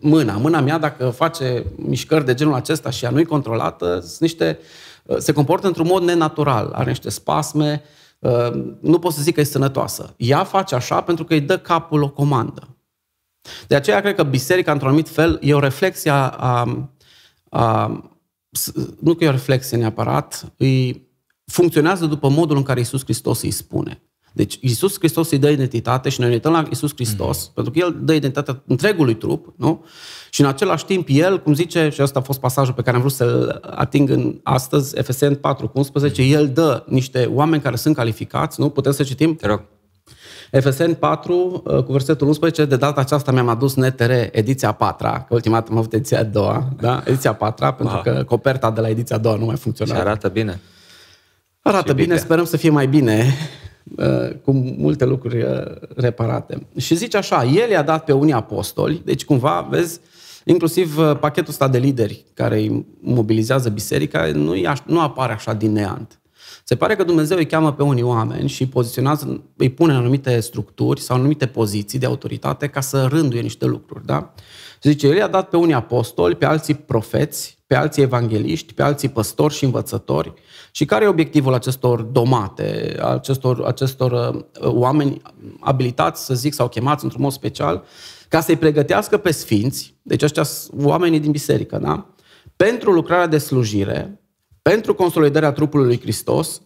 mâna. 0.00 0.36
Mâna 0.36 0.60
mea, 0.60 0.78
dacă 0.78 1.10
face 1.10 1.64
mișcări 1.76 2.24
de 2.24 2.34
genul 2.34 2.54
acesta 2.54 2.90
și 2.90 3.04
ea 3.04 3.10
nu-i 3.10 3.24
controlată, 3.24 4.00
sunt 4.00 4.20
niște, 4.20 4.58
uh, 5.02 5.16
se 5.18 5.32
comportă 5.32 5.66
într-un 5.66 5.86
mod 5.86 6.02
nenatural. 6.02 6.72
Are 6.72 6.88
niște 6.88 7.10
spasme, 7.10 7.82
uh, 8.18 8.50
nu 8.80 8.98
pot 8.98 9.12
să 9.12 9.22
zic 9.22 9.34
că 9.34 9.40
e 9.40 9.44
sănătoasă. 9.44 10.14
Ea 10.16 10.44
face 10.44 10.74
așa 10.74 11.00
pentru 11.00 11.24
că 11.24 11.32
îi 11.32 11.40
dă 11.40 11.58
capul 11.58 12.02
o 12.02 12.10
comandă. 12.10 12.68
De 13.66 13.74
aceea 13.74 14.00
cred 14.00 14.14
că 14.14 14.22
biserica, 14.22 14.72
într-un 14.72 14.88
anumit 14.88 15.08
fel, 15.08 15.38
e 15.42 15.54
o 15.54 15.58
reflexie 15.58 16.10
a, 16.10 16.28
a, 16.28 16.86
a 17.50 17.86
nu 19.00 19.14
că 19.14 19.24
e 19.24 19.28
o 19.28 19.30
reflexie 19.30 19.76
neapărat, 19.76 20.52
îi 20.56 21.08
funcționează 21.44 22.06
după 22.06 22.28
modul 22.28 22.56
în 22.56 22.62
care 22.62 22.80
Isus 22.80 23.02
Hristos 23.02 23.42
îi 23.42 23.50
spune. 23.50 24.02
Deci 24.32 24.58
Isus 24.60 24.98
Hristos 24.98 25.30
îi 25.30 25.38
dă 25.38 25.50
identitate 25.50 26.08
și 26.08 26.20
noi 26.20 26.28
ne 26.28 26.34
uităm 26.34 26.52
la 26.52 26.66
Isus 26.70 26.92
Hristos, 26.94 27.48
mm-hmm. 27.48 27.54
pentru 27.54 27.72
că 27.72 27.78
El 27.78 27.96
dă 28.02 28.12
identitatea 28.12 28.62
întregului 28.66 29.14
trup, 29.14 29.54
nu? 29.56 29.84
Și 30.30 30.40
în 30.40 30.46
același 30.46 30.84
timp 30.84 31.06
El, 31.10 31.42
cum 31.42 31.54
zice, 31.54 31.88
și 31.88 32.02
ăsta 32.02 32.18
a 32.18 32.22
fost 32.22 32.40
pasajul 32.40 32.74
pe 32.74 32.82
care 32.82 32.96
am 32.96 33.02
vrut 33.02 33.14
să-l 33.14 33.60
ating 33.70 34.10
în 34.10 34.40
astăzi, 34.42 34.98
Efeseni 34.98 35.36
4 35.36 35.68
cu 35.68 35.78
11, 35.78 36.22
El 36.22 36.48
dă 36.48 36.84
niște 36.86 37.30
oameni 37.32 37.62
care 37.62 37.76
sunt 37.76 37.94
calificați, 37.94 38.60
nu? 38.60 38.68
Putem 38.68 38.92
să 38.92 39.02
citim? 39.02 39.36
Te 39.36 39.46
rog. 39.46 39.62
Efeseni 40.50 40.94
4, 40.94 41.62
uh, 41.64 41.82
cu 41.82 41.92
versetul 41.92 42.26
11, 42.26 42.64
de 42.64 42.76
data 42.76 43.00
aceasta 43.00 43.32
mi-am 43.32 43.48
adus 43.48 43.74
NTR 43.74 44.10
ediția 44.32 44.72
4, 44.72 45.06
că 45.06 45.34
ultima 45.34 45.54
dată 45.54 45.70
am 45.70 45.78
avut 45.78 45.92
ediția 45.92 46.18
a 46.18 46.22
doua, 46.22 46.68
da? 46.80 47.02
Ediția 47.04 47.32
4, 47.32 47.74
pentru 47.76 48.00
wow. 48.04 48.14
că 48.14 48.24
coperta 48.24 48.70
de 48.70 48.80
la 48.80 48.88
ediția 48.88 49.16
a 49.16 49.18
doua 49.18 49.36
nu 49.36 49.44
mai 49.44 49.56
funcționa. 49.56 49.94
Și 49.94 50.00
arată 50.00 50.28
bine. 50.28 50.60
Arată 51.62 51.92
bine, 51.92 52.16
sperăm 52.16 52.44
să 52.44 52.56
fie 52.56 52.70
mai 52.70 52.86
bine 52.86 53.24
Uh, 53.24 53.69
cu 54.44 54.52
multe 54.52 55.04
lucruri 55.04 55.42
uh, 55.42 55.48
reparate. 55.96 56.66
Și 56.76 56.94
zice 56.94 57.16
așa, 57.16 57.44
el 57.44 57.70
i-a 57.70 57.82
dat 57.82 58.04
pe 58.04 58.12
unii 58.12 58.32
apostoli, 58.32 59.02
deci 59.04 59.24
cumva, 59.24 59.66
vezi, 59.70 60.00
inclusiv 60.44 60.98
uh, 60.98 61.16
pachetul 61.20 61.50
ăsta 61.50 61.68
de 61.68 61.78
lideri 61.78 62.24
care 62.34 62.56
îi 62.56 62.86
mobilizează 63.00 63.68
biserica 63.68 64.26
nu, 64.26 64.54
nu 64.86 65.00
apare 65.00 65.32
așa 65.32 65.52
din 65.52 65.72
neant. 65.72 66.20
Se 66.64 66.76
pare 66.76 66.96
că 66.96 67.04
Dumnezeu 67.04 67.36
îi 67.36 67.46
cheamă 67.46 67.72
pe 67.72 67.82
unii 67.82 68.02
oameni 68.02 68.48
și 68.48 68.68
poziționează, 68.68 69.42
îi 69.56 69.70
pune 69.70 69.92
în 69.92 69.98
anumite 69.98 70.40
structuri 70.40 71.00
sau 71.00 71.16
în 71.16 71.20
anumite 71.20 71.46
poziții 71.46 71.98
de 71.98 72.06
autoritate 72.06 72.66
ca 72.66 72.80
să 72.80 73.06
rânduie 73.10 73.40
niște 73.40 73.64
lucruri. 73.64 74.06
Da? 74.06 74.34
Zice, 74.82 75.06
El 75.06 75.16
i-a 75.16 75.28
dat 75.28 75.48
pe 75.48 75.56
unii 75.56 75.74
apostoli, 75.74 76.34
pe 76.34 76.46
alții 76.46 76.74
profeți, 76.74 77.58
pe 77.66 77.74
alții 77.74 78.02
evangeliști, 78.02 78.74
pe 78.74 78.82
alții 78.82 79.08
păstori 79.08 79.54
și 79.54 79.64
învățători. 79.64 80.32
Și 80.70 80.84
care 80.84 81.04
e 81.04 81.08
obiectivul 81.08 81.54
acestor 81.54 82.02
domate, 82.02 82.96
acestor, 83.02 83.64
acestor 83.64 84.12
uh, 84.12 84.44
oameni 84.60 85.22
abilitați, 85.60 86.24
să 86.24 86.34
zic, 86.34 86.52
sau 86.52 86.68
chemați 86.68 87.04
într-un 87.04 87.22
mod 87.22 87.32
special, 87.32 87.84
ca 88.28 88.40
să-i 88.40 88.56
pregătească 88.56 89.16
pe 89.16 89.30
sfinți, 89.30 89.94
deci 90.02 90.22
ăștia 90.22 90.42
oamenii 90.76 91.20
din 91.20 91.30
biserică, 91.30 91.78
da? 91.78 92.06
pentru 92.56 92.92
lucrarea 92.92 93.26
de 93.26 93.38
slujire, 93.38 94.20
pentru 94.62 94.94
consolidarea 94.94 95.52
trupului 95.52 95.86
lui 95.86 96.00
Hristos, 96.00 96.62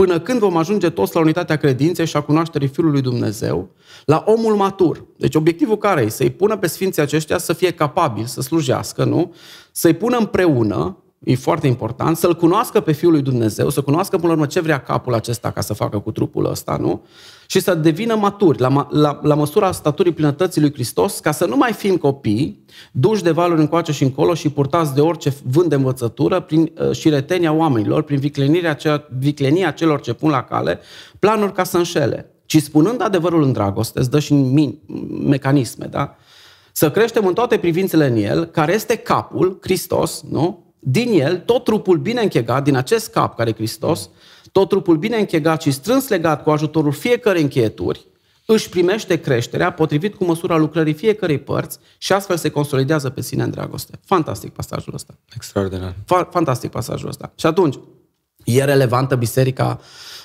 până 0.00 0.20
când 0.20 0.38
vom 0.38 0.56
ajunge 0.56 0.90
toți 0.90 1.14
la 1.14 1.20
unitatea 1.20 1.56
credinței 1.56 2.06
și 2.06 2.16
a 2.16 2.20
cunoașterii 2.20 2.68
Fiului 2.68 2.92
lui 2.92 3.00
Dumnezeu, 3.00 3.70
la 4.04 4.24
omul 4.26 4.54
matur. 4.54 5.04
Deci 5.16 5.34
obiectivul 5.34 5.76
care 5.76 6.02
e? 6.02 6.08
Să-i 6.08 6.30
pună 6.30 6.56
pe 6.56 6.66
sfinții 6.66 7.02
aceștia 7.02 7.38
să 7.38 7.52
fie 7.52 7.70
capabili 7.70 8.28
să 8.28 8.40
slujească, 8.40 9.04
nu? 9.04 9.34
Să-i 9.72 9.94
pună 9.94 10.16
împreună, 10.16 10.96
e 11.24 11.34
foarte 11.34 11.66
important, 11.66 12.16
să-L 12.16 12.34
cunoască 12.34 12.80
pe 12.80 12.92
Fiul 12.92 13.12
lui 13.12 13.22
Dumnezeu, 13.22 13.70
să 13.70 13.80
cunoască 13.80 14.16
până 14.16 14.28
la 14.28 14.32
urmă 14.32 14.46
ce 14.46 14.60
vrea 14.60 14.80
capul 14.80 15.14
acesta 15.14 15.50
ca 15.50 15.60
să 15.60 15.74
facă 15.74 15.98
cu 15.98 16.10
trupul 16.10 16.44
ăsta, 16.44 16.76
nu? 16.76 17.02
Și 17.50 17.60
să 17.60 17.74
devină 17.74 18.14
maturi, 18.14 18.60
la, 18.60 18.86
la, 18.90 19.20
la 19.22 19.34
măsura 19.34 19.72
staturii 19.72 20.12
plinătății 20.12 20.60
lui 20.60 20.72
Hristos, 20.72 21.18
ca 21.18 21.32
să 21.32 21.44
nu 21.44 21.56
mai 21.56 21.72
fim 21.72 21.96
copii, 21.96 22.64
duși 22.92 23.22
de 23.22 23.30
valuri 23.30 23.60
încoace 23.60 23.92
și 23.92 24.02
încolo 24.02 24.34
și 24.34 24.48
purtați 24.48 24.94
de 24.94 25.00
orice 25.00 25.34
vânt 25.44 25.68
de 25.68 25.74
învățătură 25.74 26.40
prin, 26.40 26.72
uh, 26.80 26.90
și 26.92 27.08
retenia 27.08 27.52
oamenilor, 27.52 28.02
prin 28.02 28.18
viclenirea, 28.18 28.74
cea, 28.74 29.06
viclenia 29.18 29.70
celor 29.70 30.00
ce 30.00 30.12
pun 30.12 30.30
la 30.30 30.42
cale, 30.42 30.80
planuri 31.18 31.52
ca 31.52 31.64
să 31.64 31.76
înșele. 31.76 32.30
Ci 32.46 32.62
spunând 32.62 33.02
adevărul 33.02 33.42
în 33.42 33.52
dragoste, 33.52 33.98
îți 33.98 34.10
dă 34.10 34.18
și 34.18 34.32
min, 34.32 34.78
mecanisme, 35.26 35.86
da? 35.90 36.16
Să 36.72 36.90
creștem 36.90 37.26
în 37.26 37.34
toate 37.34 37.58
privințele 37.58 38.06
în 38.06 38.16
El, 38.16 38.44
care 38.44 38.72
este 38.72 38.96
capul, 38.96 39.58
Hristos, 39.60 40.22
nu? 40.28 40.64
din 40.80 41.20
el, 41.20 41.38
tot 41.38 41.64
trupul 41.64 41.98
bine 41.98 42.20
închegat, 42.20 42.64
din 42.64 42.76
acest 42.76 43.10
cap 43.10 43.36
care 43.36 43.50
e 43.50 43.52
Hristos, 43.52 44.10
tot 44.52 44.68
trupul 44.68 44.96
bine 44.96 45.16
închegat 45.16 45.62
și 45.62 45.70
strâns 45.70 46.08
legat 46.08 46.42
cu 46.42 46.50
ajutorul 46.50 46.92
fiecărei 46.92 47.42
încheieturi, 47.42 48.06
își 48.46 48.68
primește 48.68 49.20
creșterea 49.20 49.72
potrivit 49.72 50.14
cu 50.14 50.24
măsura 50.24 50.56
lucrării 50.56 50.92
fiecărei 50.92 51.38
părți 51.38 51.78
și 51.98 52.12
astfel 52.12 52.36
se 52.36 52.50
consolidează 52.50 53.10
pe 53.10 53.20
sine 53.20 53.42
în 53.42 53.50
dragoste. 53.50 54.00
Fantastic 54.04 54.52
pasajul 54.52 54.94
ăsta. 54.94 55.18
Extraordinar. 55.34 55.92
Fa- 55.92 56.28
fantastic 56.30 56.70
pasajul 56.70 57.08
ăsta. 57.08 57.32
Și 57.34 57.46
atunci, 57.46 57.78
e 58.44 58.64
relevantă 58.64 59.16
biserica 59.16 59.80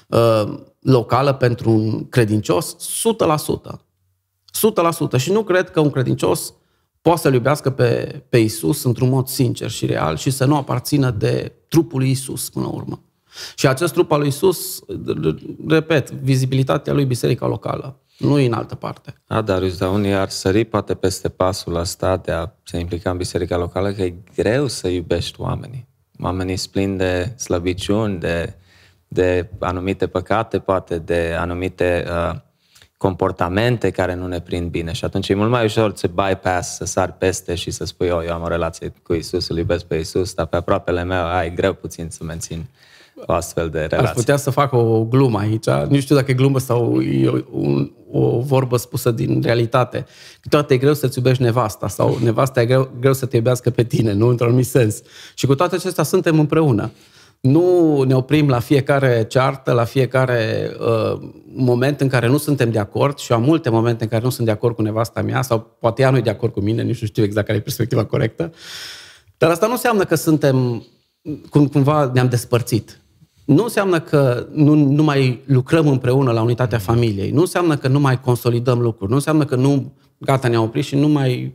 uh, 0.07 0.57
locală 0.79 1.33
pentru 1.33 1.69
un 1.69 2.09
credincios? 2.09 2.75
100%. 3.69 3.79
100%. 5.17 5.17
Și 5.17 5.31
nu 5.31 5.43
cred 5.43 5.71
că 5.71 5.79
un 5.79 5.89
credincios 5.89 6.53
poate 7.01 7.21
să-L 7.21 7.33
iubească 7.33 7.69
pe, 7.69 8.21
pe 8.29 8.37
Isus 8.37 8.83
într-un 8.83 9.09
mod 9.09 9.27
sincer 9.27 9.69
și 9.69 9.85
real 9.85 10.17
și 10.17 10.29
să 10.29 10.45
nu 10.45 10.55
aparțină 10.55 11.11
de 11.11 11.53
trupul 11.67 11.99
lui 11.99 12.09
Isus 12.09 12.49
până 12.49 12.65
la 12.65 12.71
urmă. 12.71 13.03
Și 13.55 13.67
acest 13.67 13.93
trup 13.93 14.11
al 14.11 14.19
lui 14.19 14.27
Isus, 14.27 14.83
repet, 15.67 16.11
vizibilitatea 16.11 16.93
lui 16.93 17.05
biserica 17.05 17.47
locală, 17.47 17.99
nu 18.17 18.33
în 18.33 18.53
altă 18.53 18.75
parte. 18.75 19.13
A, 19.27 19.41
Darius, 19.41 19.77
dar 19.77 19.89
unii 19.89 20.13
ar 20.13 20.29
sări 20.29 20.65
poate 20.65 20.93
peste 20.93 21.29
pasul 21.29 21.75
ăsta 21.75 22.17
de 22.17 22.31
a 22.31 22.47
se 22.63 22.77
implica 22.77 23.09
în 23.09 23.17
biserica 23.17 23.57
locală, 23.57 23.91
că 23.91 24.01
e 24.01 24.15
greu 24.35 24.67
să 24.67 24.87
iubești 24.87 25.41
oamenii. 25.41 25.87
Oamenii 26.19 26.57
splin 26.57 26.97
de 26.97 27.33
slăbiciuni, 27.37 28.19
de, 28.19 28.53
de 29.07 29.49
anumite 29.59 30.07
păcate, 30.07 30.59
poate 30.59 30.97
de 30.97 31.35
anumite 31.39 32.05
uh, 32.07 32.35
comportamente 32.97 33.89
care 33.89 34.13
nu 34.13 34.27
ne 34.27 34.41
prind 34.41 34.69
bine 34.69 34.91
și 34.91 35.05
atunci 35.05 35.29
e 35.29 35.33
mult 35.33 35.49
mai 35.49 35.63
ușor 35.63 35.95
să 35.95 36.07
bypass, 36.07 36.75
să 36.75 36.85
sar 36.85 37.11
peste 37.11 37.55
și 37.55 37.71
să 37.71 37.85
spui, 37.85 38.07
eu, 38.07 38.21
eu 38.25 38.33
am 38.33 38.41
o 38.41 38.47
relație 38.47 38.93
cu 39.03 39.13
Isus, 39.13 39.47
îl 39.47 39.57
iubesc 39.57 39.85
pe 39.85 39.95
Isus, 39.95 40.33
dar 40.33 40.45
pe 40.45 40.55
aproapele 40.55 41.03
meu 41.03 41.25
ai 41.25 41.53
greu 41.53 41.73
puțin 41.73 42.09
să 42.09 42.23
mențin 42.23 42.65
o 43.25 43.33
astfel 43.33 43.69
de 43.69 43.79
relație. 43.79 44.07
Aș 44.07 44.13
putea 44.13 44.37
să 44.37 44.49
fac 44.49 44.73
o 44.73 45.03
glumă 45.03 45.39
aici, 45.39 45.69
nu 45.89 45.99
știu 45.99 46.15
dacă 46.15 46.31
e 46.31 46.33
glumă 46.33 46.59
sau 46.59 47.01
e 47.01 47.45
o, 48.11 48.19
o 48.19 48.39
vorbă 48.39 48.77
spusă 48.77 49.11
din 49.11 49.41
realitate. 49.43 50.05
Câteodată 50.41 50.73
e 50.73 50.77
greu 50.77 50.93
să-ți 50.93 51.17
iubești 51.17 51.43
nevasta 51.43 51.87
sau 51.87 52.17
nevasta 52.23 52.61
e 52.61 52.65
greu, 52.65 52.89
greu 52.99 53.13
să 53.13 53.25
te 53.25 53.35
iubească 53.35 53.69
pe 53.69 53.83
tine, 53.83 54.13
nu 54.13 54.27
într-un 54.27 54.47
anumit 54.47 54.67
sens. 54.67 55.01
Și 55.33 55.45
cu 55.45 55.55
toate 55.55 55.75
acestea 55.75 56.03
suntem 56.03 56.39
împreună 56.39 56.91
nu 57.45 58.01
ne 58.03 58.15
oprim 58.15 58.47
la 58.47 58.59
fiecare 58.59 59.25
ceartă, 59.27 59.71
la 59.71 59.83
fiecare 59.83 60.71
uh, 60.79 61.21
moment 61.55 62.01
în 62.01 62.07
care 62.07 62.27
nu 62.27 62.37
suntem 62.37 62.71
de 62.71 62.79
acord 62.79 63.17
și 63.17 63.31
am 63.31 63.41
multe 63.41 63.69
momente 63.69 64.03
în 64.03 64.09
care 64.09 64.23
nu 64.23 64.29
sunt 64.29 64.45
de 64.45 64.51
acord 64.51 64.75
cu 64.75 64.81
nevasta 64.81 65.21
mea 65.21 65.41
sau 65.41 65.77
poate 65.79 66.01
ea 66.01 66.09
nu 66.09 66.17
e 66.17 66.21
de 66.21 66.29
acord 66.29 66.53
cu 66.53 66.59
mine, 66.59 66.81
nici 66.81 67.01
nu 67.01 67.07
știu 67.07 67.23
exact 67.23 67.45
care 67.45 67.57
e 67.57 67.61
perspectiva 67.61 68.05
corectă. 68.05 68.51
Dar 69.37 69.49
asta 69.49 69.65
nu 69.65 69.71
înseamnă 69.71 70.03
că 70.03 70.15
suntem, 70.15 70.85
cum, 71.49 71.67
cumva 71.67 72.11
ne-am 72.13 72.27
despărțit. 72.27 72.99
Nu 73.45 73.63
înseamnă 73.63 73.99
că 73.99 74.47
nu, 74.51 74.73
nu 74.73 75.03
mai 75.03 75.41
lucrăm 75.45 75.87
împreună 75.87 76.31
la 76.31 76.41
unitatea 76.41 76.77
familiei. 76.77 77.31
Nu 77.31 77.39
înseamnă 77.39 77.77
că 77.77 77.87
nu 77.87 77.99
mai 77.99 78.19
consolidăm 78.19 78.79
lucruri. 78.79 79.09
Nu 79.09 79.15
înseamnă 79.15 79.45
că 79.45 79.55
nu, 79.55 79.93
gata, 80.17 80.47
ne-am 80.47 80.63
oprit 80.63 80.85
și 80.85 80.95
nu 80.95 81.07
mai 81.07 81.53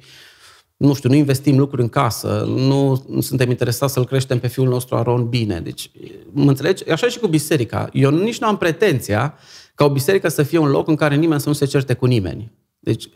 nu 0.76 0.94
știu, 0.94 1.08
nu 1.08 1.14
investim 1.14 1.58
lucruri 1.58 1.82
în 1.82 1.88
casă, 1.88 2.44
nu, 2.48 3.04
nu 3.08 3.20
suntem 3.20 3.50
interesați 3.50 3.92
să-l 3.92 4.06
creștem 4.06 4.38
pe 4.38 4.46
fiul 4.46 4.68
nostru 4.68 4.96
Aron 4.96 5.28
bine. 5.28 5.60
Deci, 5.60 5.90
mă 6.30 6.48
înțelegi? 6.48 6.90
Așa 6.90 7.08
și 7.08 7.18
cu 7.18 7.26
biserica. 7.26 7.88
Eu 7.92 8.10
nici 8.10 8.38
nu 8.38 8.46
am 8.46 8.56
pretenția 8.56 9.34
ca 9.74 9.84
o 9.84 9.90
biserică 9.90 10.28
să 10.28 10.42
fie 10.42 10.58
un 10.58 10.68
loc 10.68 10.88
în 10.88 10.94
care 10.94 11.14
nimeni 11.14 11.40
să 11.40 11.48
nu 11.48 11.54
se 11.54 11.64
certe 11.64 11.94
cu 11.94 12.06
nimeni. 12.06 12.52
Deci, 12.78 13.08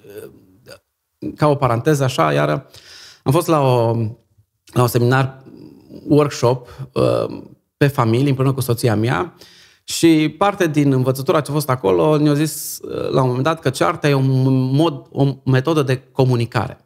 ca 1.37 1.49
o 1.49 1.55
paranteză 1.55 2.05
așa, 2.05 2.33
iar 2.33 2.49
am 3.23 3.33
fost 3.33 3.47
la, 3.47 3.61
o, 3.61 3.97
la 4.73 4.83
un 4.83 4.89
seminar, 4.89 5.43
workshop 6.09 6.89
uh, 6.93 7.43
pe 7.77 7.87
familie 7.87 8.29
împreună 8.29 8.55
cu 8.55 8.61
soția 8.61 8.97
mea 8.97 9.35
și 9.85 10.35
parte 10.39 10.67
din 10.67 10.93
învățătura 10.93 11.41
ce 11.41 11.51
a 11.51 11.55
fost 11.55 11.71
acolo 11.71 12.17
ne-a 12.17 12.35
zis 12.35 12.79
uh, 12.83 13.11
la 13.11 13.21
un 13.21 13.27
moment 13.27 13.45
dat 13.45 13.61
că 13.61 13.71
cearta 13.71 14.09
e 14.09 14.15
un 14.15 14.51
mod, 14.75 15.07
o 15.11 15.37
metodă 15.45 15.83
de 15.83 16.03
comunicare. 16.13 16.79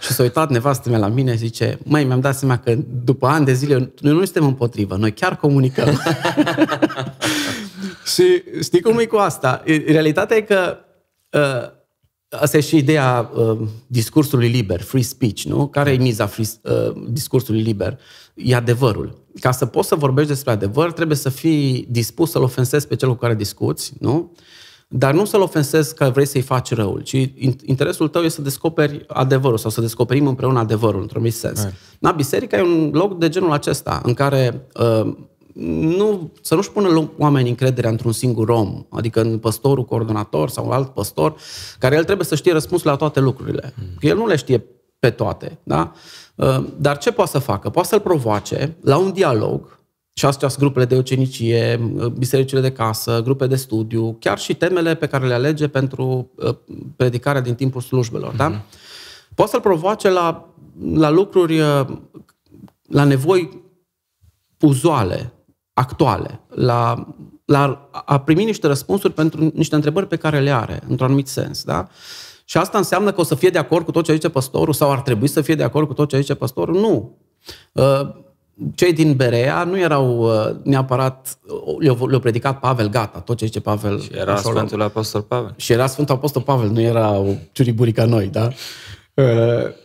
Și 0.00 0.12
s-a 0.12 0.22
uitat 0.22 0.50
nevastă 0.50 0.88
mea 0.88 0.98
la 0.98 1.08
mine 1.08 1.32
și 1.32 1.38
zice, 1.38 1.78
măi, 1.84 2.04
mi-am 2.04 2.20
dat 2.20 2.36
seama 2.36 2.58
că 2.58 2.74
după 3.04 3.26
ani 3.26 3.44
de 3.44 3.52
zile 3.52 3.92
noi 4.00 4.12
nu 4.12 4.24
suntem 4.24 4.44
împotrivă, 4.44 4.96
noi 4.96 5.12
chiar 5.12 5.36
comunicăm. 5.36 6.00
și 8.14 8.42
știi 8.62 8.80
cum 8.80 8.98
e 8.98 9.04
cu 9.04 9.16
asta? 9.16 9.62
Realitatea 9.86 10.36
e 10.36 10.40
că 10.40 10.78
uh, 11.30 11.80
asta 12.40 12.56
e 12.56 12.60
și 12.60 12.76
ideea 12.76 13.30
uh, 13.34 13.58
discursului 13.86 14.48
liber, 14.48 14.80
free 14.80 15.02
speech, 15.02 15.42
nu? 15.42 15.66
Care 15.66 15.90
e 15.90 15.96
miza 15.96 16.26
free, 16.26 16.46
uh, 16.62 17.02
discursului 17.08 17.62
liber? 17.62 17.98
E 18.34 18.54
adevărul. 18.54 19.20
Ca 19.40 19.50
să 19.50 19.66
poți 19.66 19.88
să 19.88 19.94
vorbești 19.94 20.30
despre 20.30 20.52
adevăr, 20.52 20.92
trebuie 20.92 21.16
să 21.16 21.28
fii 21.28 21.86
dispus 21.90 22.30
să-l 22.30 22.42
ofensezi 22.42 22.86
pe 22.86 22.96
cel 22.96 23.08
cu 23.08 23.14
care 23.14 23.34
discuți, 23.34 23.92
nu? 24.00 24.32
Dar 24.88 25.14
nu 25.14 25.24
să-l 25.24 25.40
ofensezi 25.40 25.94
că 25.94 26.10
vrei 26.12 26.26
să-i 26.26 26.40
faci 26.40 26.74
răul, 26.74 27.00
ci 27.00 27.32
interesul 27.64 28.08
tău 28.08 28.22
este 28.22 28.36
să 28.36 28.42
descoperi 28.42 29.04
adevărul 29.06 29.58
sau 29.58 29.70
să 29.70 29.80
descoperim 29.80 30.26
împreună 30.26 30.58
adevărul, 30.58 31.00
într-un 31.00 31.30
sens. 31.30 31.68
Na, 31.98 32.10
biserica 32.10 32.56
e 32.56 32.62
un 32.62 32.90
loc 32.92 33.18
de 33.18 33.28
genul 33.28 33.52
acesta, 33.52 34.00
în 34.04 34.14
care 34.14 34.66
uh, 34.74 35.14
nu, 35.96 36.32
să 36.42 36.54
nu-și 36.54 36.70
pună 36.70 37.10
oamenii 37.18 37.50
încrederea 37.50 37.90
într-un 37.90 38.12
singur 38.12 38.48
om, 38.48 38.84
adică 38.90 39.20
în 39.20 39.38
păstorul 39.38 39.84
coordonator 39.84 40.48
sau 40.48 40.70
alt 40.70 40.88
păstor, 40.88 41.34
care 41.78 41.96
el 41.96 42.04
trebuie 42.04 42.26
să 42.26 42.34
știe 42.34 42.52
răspunsul 42.52 42.90
la 42.90 42.96
toate 42.96 43.20
lucrurile. 43.20 43.74
Mm. 43.76 43.86
el 44.00 44.16
nu 44.16 44.26
le 44.26 44.36
știe 44.36 44.64
pe 44.98 45.10
toate. 45.10 45.58
Da? 45.62 45.92
Uh, 45.94 46.00
dar 46.78 46.98
ce 46.98 47.12
poate 47.12 47.30
să 47.30 47.38
facă? 47.38 47.70
Poate 47.70 47.88
să-l 47.88 48.00
provoace 48.00 48.76
la 48.80 48.96
un 48.96 49.12
dialog 49.12 49.80
și 50.14 50.24
astea 50.24 50.48
sunt 50.48 50.60
grupele 50.60 50.84
de 50.84 50.96
ucenicie, 50.96 51.80
bisericile 52.18 52.60
de 52.60 52.72
casă, 52.72 53.20
grupe 53.22 53.46
de 53.46 53.56
studiu, 53.56 54.16
chiar 54.20 54.38
și 54.38 54.54
temele 54.54 54.94
pe 54.94 55.06
care 55.06 55.26
le 55.26 55.34
alege 55.34 55.68
pentru 55.68 56.30
uh, 56.36 56.54
predicarea 56.96 57.40
din 57.40 57.54
timpul 57.54 57.80
slujbelor. 57.80 58.32
Uh-huh. 58.32 58.36
Da? 58.36 58.48
Mhm. 58.48 58.62
Poate 59.34 59.50
să-l 59.50 59.60
provoace 59.60 60.10
la, 60.10 60.48
la 60.94 61.10
lucruri, 61.10 61.60
uh, 61.60 61.86
la 62.88 63.04
nevoi 63.04 63.62
uzuale, 64.60 65.32
actuale, 65.72 66.40
la, 66.48 67.08
la 67.44 67.88
a 68.04 68.20
primi 68.20 68.44
niște 68.44 68.66
răspunsuri 68.66 69.12
pentru 69.12 69.50
niște 69.54 69.74
întrebări 69.74 70.06
pe 70.06 70.16
care 70.16 70.40
le 70.40 70.50
are, 70.50 70.82
într-un 70.88 71.06
anumit 71.06 71.28
sens. 71.28 71.64
Da? 71.64 71.88
Și 72.44 72.56
asta 72.56 72.78
înseamnă 72.78 73.12
că 73.12 73.20
o 73.20 73.24
să 73.24 73.34
fie 73.34 73.50
de 73.50 73.58
acord 73.58 73.84
cu 73.84 73.90
tot 73.90 74.04
ce 74.04 74.12
zice 74.12 74.28
păstorul 74.28 74.74
sau 74.74 74.90
ar 74.90 75.00
trebui 75.00 75.28
să 75.28 75.40
fie 75.40 75.54
de 75.54 75.62
acord 75.62 75.86
cu 75.86 75.92
tot 75.92 76.08
ce 76.08 76.20
zice 76.20 76.34
păstorul? 76.34 76.80
Nu. 76.80 77.18
Uh, 77.72 78.22
cei 78.74 78.92
din 78.92 79.14
Berea 79.16 79.64
nu 79.64 79.78
erau 79.78 80.18
uh, 80.18 80.56
neapărat, 80.62 81.38
uh, 81.66 81.76
le-au, 81.78 82.06
le 82.06 82.18
predicat 82.18 82.60
Pavel, 82.60 82.88
gata, 82.88 83.18
tot 83.18 83.36
ce 83.36 83.44
zice 83.44 83.60
Pavel. 83.60 84.00
Și 84.00 84.10
era 84.14 84.36
Sfântul 84.36 84.82
Apostol 84.82 85.20
Pavel. 85.20 85.54
Și 85.56 85.72
era 85.72 85.86
Sfântul 85.86 86.14
Apostol 86.14 86.42
Pavel, 86.42 86.68
nu 86.68 86.80
era 86.80 87.10
o 87.10 87.32
ciuriburi 87.52 87.92
ca 87.92 88.04
noi, 88.04 88.26
da? 88.26 88.48
Uh, 89.14 89.24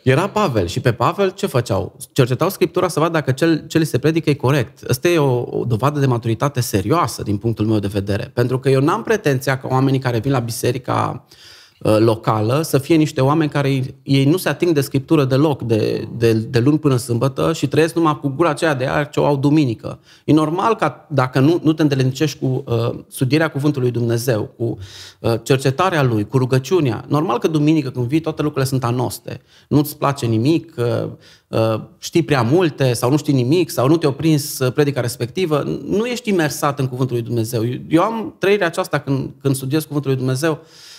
era 0.03 0.29
Pavel 0.29 0.67
și 0.67 0.79
pe 0.79 0.93
Pavel 0.93 1.29
ce 1.29 1.45
făceau? 1.45 1.95
Cercetau 2.11 2.49
Scriptura 2.49 2.87
să 2.87 2.99
vadă 2.99 3.11
dacă 3.11 3.31
cel, 3.31 3.67
ce 3.67 3.77
li 3.77 3.85
se 3.85 3.97
predică 3.97 4.29
e 4.29 4.33
corect. 4.33 4.89
Asta 4.89 5.07
e 5.07 5.17
o, 5.17 5.43
o 5.49 5.63
dovadă 5.67 5.99
de 5.99 6.05
maturitate 6.05 6.61
serioasă 6.61 7.23
din 7.23 7.37
punctul 7.37 7.65
meu 7.65 7.79
de 7.79 7.87
vedere. 7.87 8.31
Pentru 8.33 8.59
că 8.59 8.69
eu 8.69 8.81
n-am 8.81 9.03
pretenția 9.03 9.59
că 9.59 9.67
oamenii 9.69 9.99
care 9.99 10.19
vin 10.19 10.31
la 10.31 10.39
biserica 10.39 11.25
uh, 11.27 11.35
Uh, 11.35 11.46
locală 11.79 12.61
să 12.61 12.77
fie 12.77 12.95
niște 12.95 13.21
oameni 13.21 13.49
care 13.49 13.97
ei 14.03 14.25
nu 14.25 14.37
se 14.37 14.49
ating 14.49 14.73
de 14.73 14.81
scriptură 14.81 15.25
deloc 15.25 15.61
de, 15.61 16.07
de, 16.17 16.33
de 16.33 16.59
luni 16.59 16.79
până 16.79 16.95
sâmbătă 16.95 17.53
și 17.53 17.67
trăiesc 17.67 17.95
numai 17.95 18.19
cu 18.19 18.27
gura 18.27 18.49
aceea 18.49 18.73
de 18.73 18.85
aer 18.85 19.09
ce 19.09 19.19
o 19.19 19.25
au 19.25 19.37
duminică. 19.37 19.99
E 20.25 20.33
normal 20.33 20.75
ca 20.75 21.07
dacă 21.09 21.39
nu, 21.39 21.59
nu 21.63 21.73
te 21.73 21.81
îndelencești 21.81 22.39
cu 22.39 22.63
uh, 22.65 22.99
studierea 23.07 23.47
Cuvântului 23.47 23.91
Dumnezeu, 23.91 24.53
cu 24.57 24.77
uh, 25.19 25.33
cercetarea 25.43 26.03
Lui, 26.03 26.27
cu 26.27 26.37
rugăciunea, 26.37 27.05
normal 27.07 27.37
că 27.37 27.47
duminică 27.47 27.89
când 27.89 28.07
vii 28.07 28.19
toate 28.19 28.41
lucrurile 28.41 28.69
sunt 28.69 28.83
anoste. 28.83 29.41
Nu-ți 29.67 29.97
place 29.97 30.25
nimic, 30.25 30.75
uh, 30.77 31.09
uh, 31.47 31.81
știi 31.97 32.23
prea 32.23 32.41
multe 32.41 32.93
sau 32.93 33.09
nu 33.09 33.17
știi 33.17 33.33
nimic 33.33 33.69
sau 33.69 33.87
nu 33.87 33.97
te-a 33.97 34.11
prins 34.11 34.59
uh, 34.59 34.73
predica 34.73 35.01
respectivă, 35.01 35.63
nu 35.87 36.05
ești 36.05 36.29
imersat 36.29 36.79
în 36.79 36.87
Cuvântul 36.87 37.15
lui 37.15 37.25
Dumnezeu. 37.25 37.63
Eu 37.89 38.01
am 38.01 38.35
trăirea 38.39 38.67
aceasta 38.67 38.99
când, 38.99 39.29
când 39.41 39.55
studiez 39.55 39.83
Cuvântul 39.83 40.09
lui 40.09 40.19
Dumnezeu, 40.19 40.51
uh, 40.51 40.57
Uh, 40.57 40.96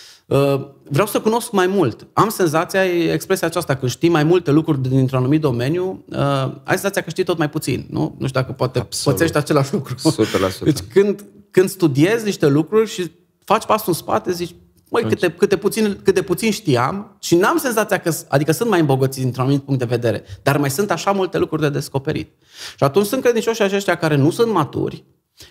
vreau 0.83 1.07
să 1.07 1.21
cunosc 1.21 1.53
mai 1.53 1.67
mult. 1.67 2.07
Am 2.13 2.29
senzația, 2.29 2.85
expresia 3.13 3.47
aceasta, 3.47 3.75
că 3.75 3.87
știi 3.87 4.09
mai 4.09 4.25
multe 4.25 4.51
lucruri 4.51 4.89
dintr-un 4.89 5.19
anumit 5.19 5.41
domeniu, 5.41 6.05
uh, 6.09 6.17
ai 6.65 6.75
senzația 6.75 7.03
că 7.03 7.11
știi 7.11 7.25
tot 7.25 7.39
mai 7.39 7.51
puțin. 7.51 7.87
Nu, 7.91 8.15
nu 8.19 8.27
știu 8.27 8.41
dacă 8.41 8.53
poate 8.53 8.79
Absolut. 8.79 9.19
pățești 9.19 9.39
același 9.39 9.73
lucru. 9.73 9.95
100%. 9.95 10.65
Deci 10.65 10.79
când, 10.93 11.25
când 11.51 11.69
studiezi 11.69 12.25
niște 12.25 12.47
lucruri 12.47 12.91
și 12.91 13.11
faci 13.45 13.65
pasul 13.65 13.85
în 13.87 13.95
spate, 13.95 14.33
zici, 14.33 14.55
măi, 14.91 15.03
câte, 15.03 15.31
câte, 15.31 15.57
puțin, 15.57 16.01
cât 16.03 16.15
de 16.15 16.23
puțin 16.23 16.51
știam 16.51 17.17
și 17.21 17.37
n-am 17.37 17.57
senzația 17.57 17.99
că, 17.99 18.13
adică 18.29 18.53
sunt 18.53 18.69
mai 18.69 18.81
îmbogățiți 18.81 19.21
dintr-un 19.21 19.45
anumit 19.45 19.63
punct 19.63 19.81
de 19.81 19.87
vedere, 19.87 20.25
dar 20.43 20.59
mai 20.59 20.71
sunt 20.71 20.91
așa 20.91 21.13
multe 21.13 21.39
lucruri 21.39 21.63
de 21.63 21.69
descoperit. 21.69 22.29
Și 22.77 22.85
atunci 22.85 23.07
sunt 23.07 23.23
credincioși 23.23 23.63
aceștia 23.63 23.97
care 23.97 24.17
nu 24.17 24.31
sunt 24.31 24.53
maturi, 24.53 25.05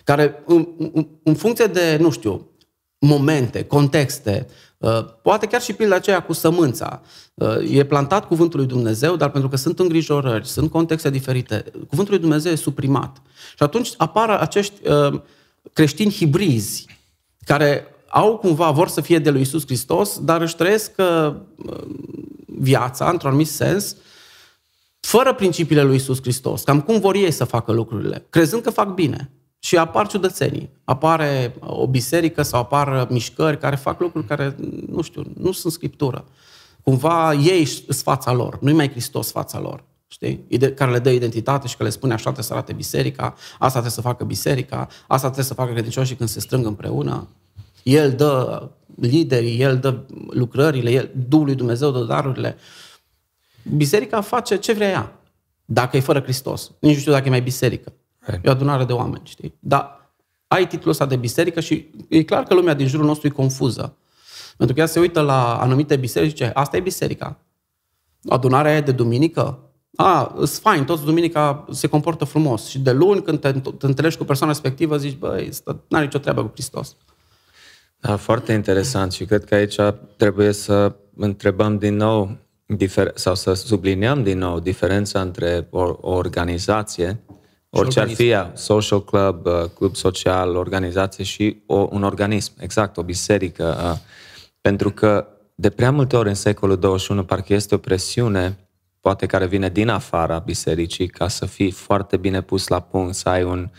care 0.04 0.42
în, 0.46 0.68
în, 0.78 1.06
în 1.22 1.34
funcție 1.34 1.66
de, 1.66 1.96
nu 2.00 2.10
știu, 2.10 2.50
momente, 2.98 3.64
contexte, 3.64 4.46
Uh, 4.48 4.54
poate 5.22 5.46
chiar 5.46 5.60
și 5.60 5.72
pilda 5.72 5.94
aceea 5.94 6.22
cu 6.22 6.32
sămânța. 6.32 7.02
Uh, 7.34 7.70
e 7.70 7.84
plantat 7.84 8.26
cuvântul 8.26 8.58
lui 8.58 8.68
Dumnezeu, 8.68 9.16
dar 9.16 9.30
pentru 9.30 9.48
că 9.48 9.56
sunt 9.56 9.78
îngrijorări, 9.78 10.46
sunt 10.46 10.70
contexte 10.70 11.10
diferite, 11.10 11.64
cuvântul 11.88 12.14
lui 12.14 12.22
Dumnezeu 12.22 12.52
e 12.52 12.56
suprimat. 12.56 13.22
Și 13.56 13.62
atunci 13.62 13.90
apar 13.96 14.30
acești 14.30 14.88
uh, 14.88 15.20
creștini 15.72 16.12
hibrizi 16.12 16.86
care 17.44 17.86
au 18.08 18.36
cumva, 18.36 18.70
vor 18.70 18.88
să 18.88 19.00
fie 19.00 19.18
de 19.18 19.30
lui 19.30 19.40
Isus 19.40 19.64
Hristos, 19.64 20.18
dar 20.20 20.40
își 20.40 20.56
trăiesc 20.56 20.92
viața, 22.46 23.10
într-un 23.10 23.28
anumit 23.28 23.48
sens, 23.48 23.96
fără 25.00 25.34
principiile 25.34 25.82
lui 25.82 25.96
Isus 25.96 26.20
Hristos. 26.20 26.62
Cam 26.62 26.80
cum 26.80 27.00
vor 27.00 27.14
ei 27.14 27.30
să 27.30 27.44
facă 27.44 27.72
lucrurile, 27.72 28.26
crezând 28.30 28.62
că 28.62 28.70
fac 28.70 28.94
bine. 28.94 29.30
Și 29.58 29.76
apar 29.76 30.06
ciudățenii. 30.06 30.70
Apare 30.84 31.54
o 31.60 31.86
biserică 31.86 32.42
sau 32.42 32.60
apar 32.60 33.06
mișcări 33.10 33.58
care 33.58 33.76
fac 33.76 34.00
lucruri 34.00 34.26
care, 34.26 34.56
nu 34.88 35.02
știu, 35.02 35.22
nu 35.36 35.52
sunt 35.52 35.72
scriptură. 35.72 36.24
Cumva 36.82 37.32
ei 37.32 37.64
sunt 37.64 37.96
fața 37.96 38.32
lor, 38.32 38.58
nu-i 38.60 38.72
mai 38.72 38.90
Hristos 38.90 39.30
fața 39.30 39.60
lor. 39.60 39.84
Știi? 40.06 40.46
Care 40.74 40.90
le 40.90 40.98
dă 40.98 41.10
identitate 41.10 41.68
și 41.68 41.76
că 41.76 41.82
le 41.82 41.88
spune 41.88 42.12
așa 42.12 42.22
trebuie 42.22 42.44
să 42.44 42.52
arate 42.52 42.72
biserica, 42.72 43.34
asta 43.52 43.68
trebuie 43.68 43.90
să 43.90 44.00
facă 44.00 44.24
biserica, 44.24 44.88
asta 45.06 45.26
trebuie 45.26 45.44
să 45.44 45.54
facă 45.54 45.72
credincioșii 45.72 46.16
când 46.16 46.28
se 46.28 46.40
strâng 46.40 46.66
împreună. 46.66 47.28
El 47.82 48.12
dă 48.12 48.68
liderii, 49.00 49.60
el 49.60 49.78
dă 49.78 49.98
lucrările, 50.30 50.90
el, 50.90 51.10
Duhul 51.28 51.44
lui 51.44 51.54
Dumnezeu 51.54 51.90
dă 51.90 52.04
darurile. 52.04 52.56
Biserica 53.76 54.20
face 54.20 54.56
ce 54.56 54.72
vrea 54.72 54.88
ea, 54.88 55.20
dacă 55.64 55.96
e 55.96 56.00
fără 56.00 56.20
Hristos. 56.20 56.70
Nici 56.78 56.94
nu 56.94 57.00
știu 57.00 57.12
dacă 57.12 57.26
e 57.26 57.30
mai 57.30 57.42
biserică. 57.42 57.92
E 58.32 58.48
o 58.48 58.50
adunare 58.50 58.84
de 58.84 58.92
oameni, 58.92 59.22
știi? 59.24 59.54
Dar 59.58 60.12
ai 60.46 60.66
titlul 60.66 60.90
ăsta 60.90 61.06
de 61.06 61.16
biserică 61.16 61.60
și 61.60 61.90
e 62.08 62.22
clar 62.22 62.42
că 62.42 62.54
lumea 62.54 62.74
din 62.74 62.86
jurul 62.86 63.06
nostru 63.06 63.26
e 63.26 63.30
confuză. 63.30 63.96
Pentru 64.56 64.74
că 64.74 64.80
ea 64.80 64.86
se 64.86 65.00
uită 65.00 65.20
la 65.20 65.60
anumite 65.60 65.96
biserici 65.96 66.30
și 66.30 66.36
zice, 66.36 66.50
asta 66.54 66.76
e 66.76 66.80
biserica. 66.80 67.38
Adunarea 68.28 68.76
e 68.76 68.80
de 68.80 68.92
duminică? 68.92 69.58
A, 69.96 70.34
sunt 70.36 70.48
fain, 70.48 70.84
toți 70.84 71.04
duminica 71.04 71.64
se 71.70 71.86
comportă 71.86 72.24
frumos. 72.24 72.66
Și 72.66 72.78
de 72.78 72.92
luni, 72.92 73.22
când 73.22 73.40
te, 73.40 73.52
te 73.52 73.86
întâlnești 73.86 74.18
cu 74.18 74.24
persoana 74.24 74.52
respectivă, 74.52 74.96
zici, 74.96 75.16
băi, 75.16 75.50
n-are 75.88 76.04
nicio 76.04 76.18
treabă 76.18 76.42
cu 76.42 76.50
Hristos. 76.52 76.96
Da, 78.00 78.16
foarte 78.16 78.52
interesant 78.52 79.12
și 79.12 79.24
cred 79.24 79.44
că 79.44 79.54
aici 79.54 79.76
trebuie 80.16 80.52
să 80.52 80.94
întrebăm 81.16 81.78
din 81.78 81.96
nou 81.96 82.36
sau 83.14 83.34
să 83.34 83.52
subliniem 83.52 84.22
din 84.22 84.38
nou 84.38 84.60
diferența 84.60 85.20
între 85.20 85.66
o, 85.70 85.80
o 86.00 86.10
organizație 86.10 87.20
Orice 87.70 88.00
ar 88.00 88.08
fi 88.08 88.28
ea, 88.28 88.52
social 88.54 89.04
club, 89.04 89.46
uh, 89.46 89.64
club 89.74 89.94
social, 89.94 90.56
organizație 90.56 91.24
și 91.24 91.62
o, 91.66 91.88
un 91.90 92.02
organism, 92.02 92.52
exact, 92.58 92.96
o 92.96 93.02
biserică. 93.02 93.76
Uh, 93.82 93.98
pentru 94.60 94.90
că 94.90 95.26
de 95.54 95.70
prea 95.70 95.90
multe 95.90 96.16
ori 96.16 96.28
în 96.28 96.34
secolul 96.34 96.78
21 96.78 97.24
parcă 97.24 97.54
este 97.54 97.74
o 97.74 97.78
presiune, 97.78 98.58
poate 99.00 99.26
care 99.26 99.46
vine 99.46 99.68
din 99.68 99.88
afara 99.88 100.38
bisericii, 100.38 101.08
ca 101.08 101.28
să 101.28 101.46
fii 101.46 101.70
foarte 101.70 102.16
bine 102.16 102.40
pus 102.42 102.68
la 102.68 102.80
punct, 102.80 103.14
să 103.14 103.28
ai 103.28 103.42
un, 103.42 103.70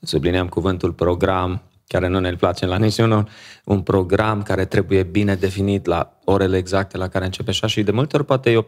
subliniem 0.00 0.48
cuvântul 0.48 0.92
program, 0.92 1.62
care 1.86 2.08
nu 2.08 2.20
ne 2.20 2.34
place 2.34 2.66
la 2.66 2.76
niciunul, 2.76 3.28
un 3.64 3.80
program 3.80 4.42
care 4.42 4.64
trebuie 4.64 5.02
bine 5.02 5.34
definit 5.34 5.86
la 5.86 6.18
orele 6.24 6.56
exacte 6.56 6.96
la 6.96 7.08
care 7.08 7.24
începe 7.24 7.50
așa 7.50 7.66
și 7.66 7.82
de 7.82 7.90
multe 7.90 8.16
ori 8.16 8.24
poate 8.24 8.50
eu, 8.50 8.66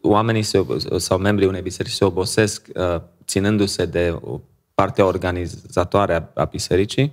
oamenii 0.00 0.42
se, 0.42 0.66
sau 0.96 1.18
membrii 1.18 1.48
unei 1.48 1.62
biserici 1.62 1.92
se 1.92 2.04
obosesc 2.04 2.68
uh, 2.74 3.00
ținându-se 3.32 3.86
de 3.86 4.18
o 4.20 4.40
partea 4.74 5.04
organizatoare 5.04 6.14
a, 6.14 6.40
a 6.40 6.44
bisericii 6.44 7.12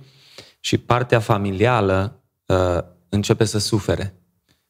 și 0.60 0.78
partea 0.78 1.18
familială 1.18 2.20
uh, 2.46 2.78
începe 3.08 3.44
să 3.44 3.58
sufere. 3.58 4.14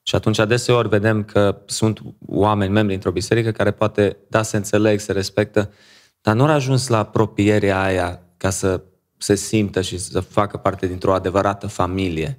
Și 0.03 0.15
atunci 0.15 0.39
adeseori 0.39 0.89
vedem 0.89 1.25
că 1.25 1.63
sunt 1.67 2.01
oameni, 2.27 2.73
membri 2.73 2.95
într-o 2.95 3.11
biserică, 3.11 3.51
care 3.51 3.71
poate, 3.71 4.17
da, 4.29 4.43
se 4.43 4.57
înțeleg, 4.57 5.01
se 5.01 5.13
respectă, 5.13 5.73
dar 6.21 6.35
nu 6.35 6.45
au 6.45 6.51
ajuns 6.51 6.89
la 6.89 6.99
apropierea 6.99 7.83
aia 7.83 8.21
ca 8.37 8.51
să 8.51 8.81
se 9.17 9.35
simtă 9.35 9.81
și 9.81 9.99
să 9.99 10.21
facă 10.21 10.57
parte 10.57 10.87
dintr-o 10.87 11.15
adevărată 11.15 11.67
familie. 11.67 12.39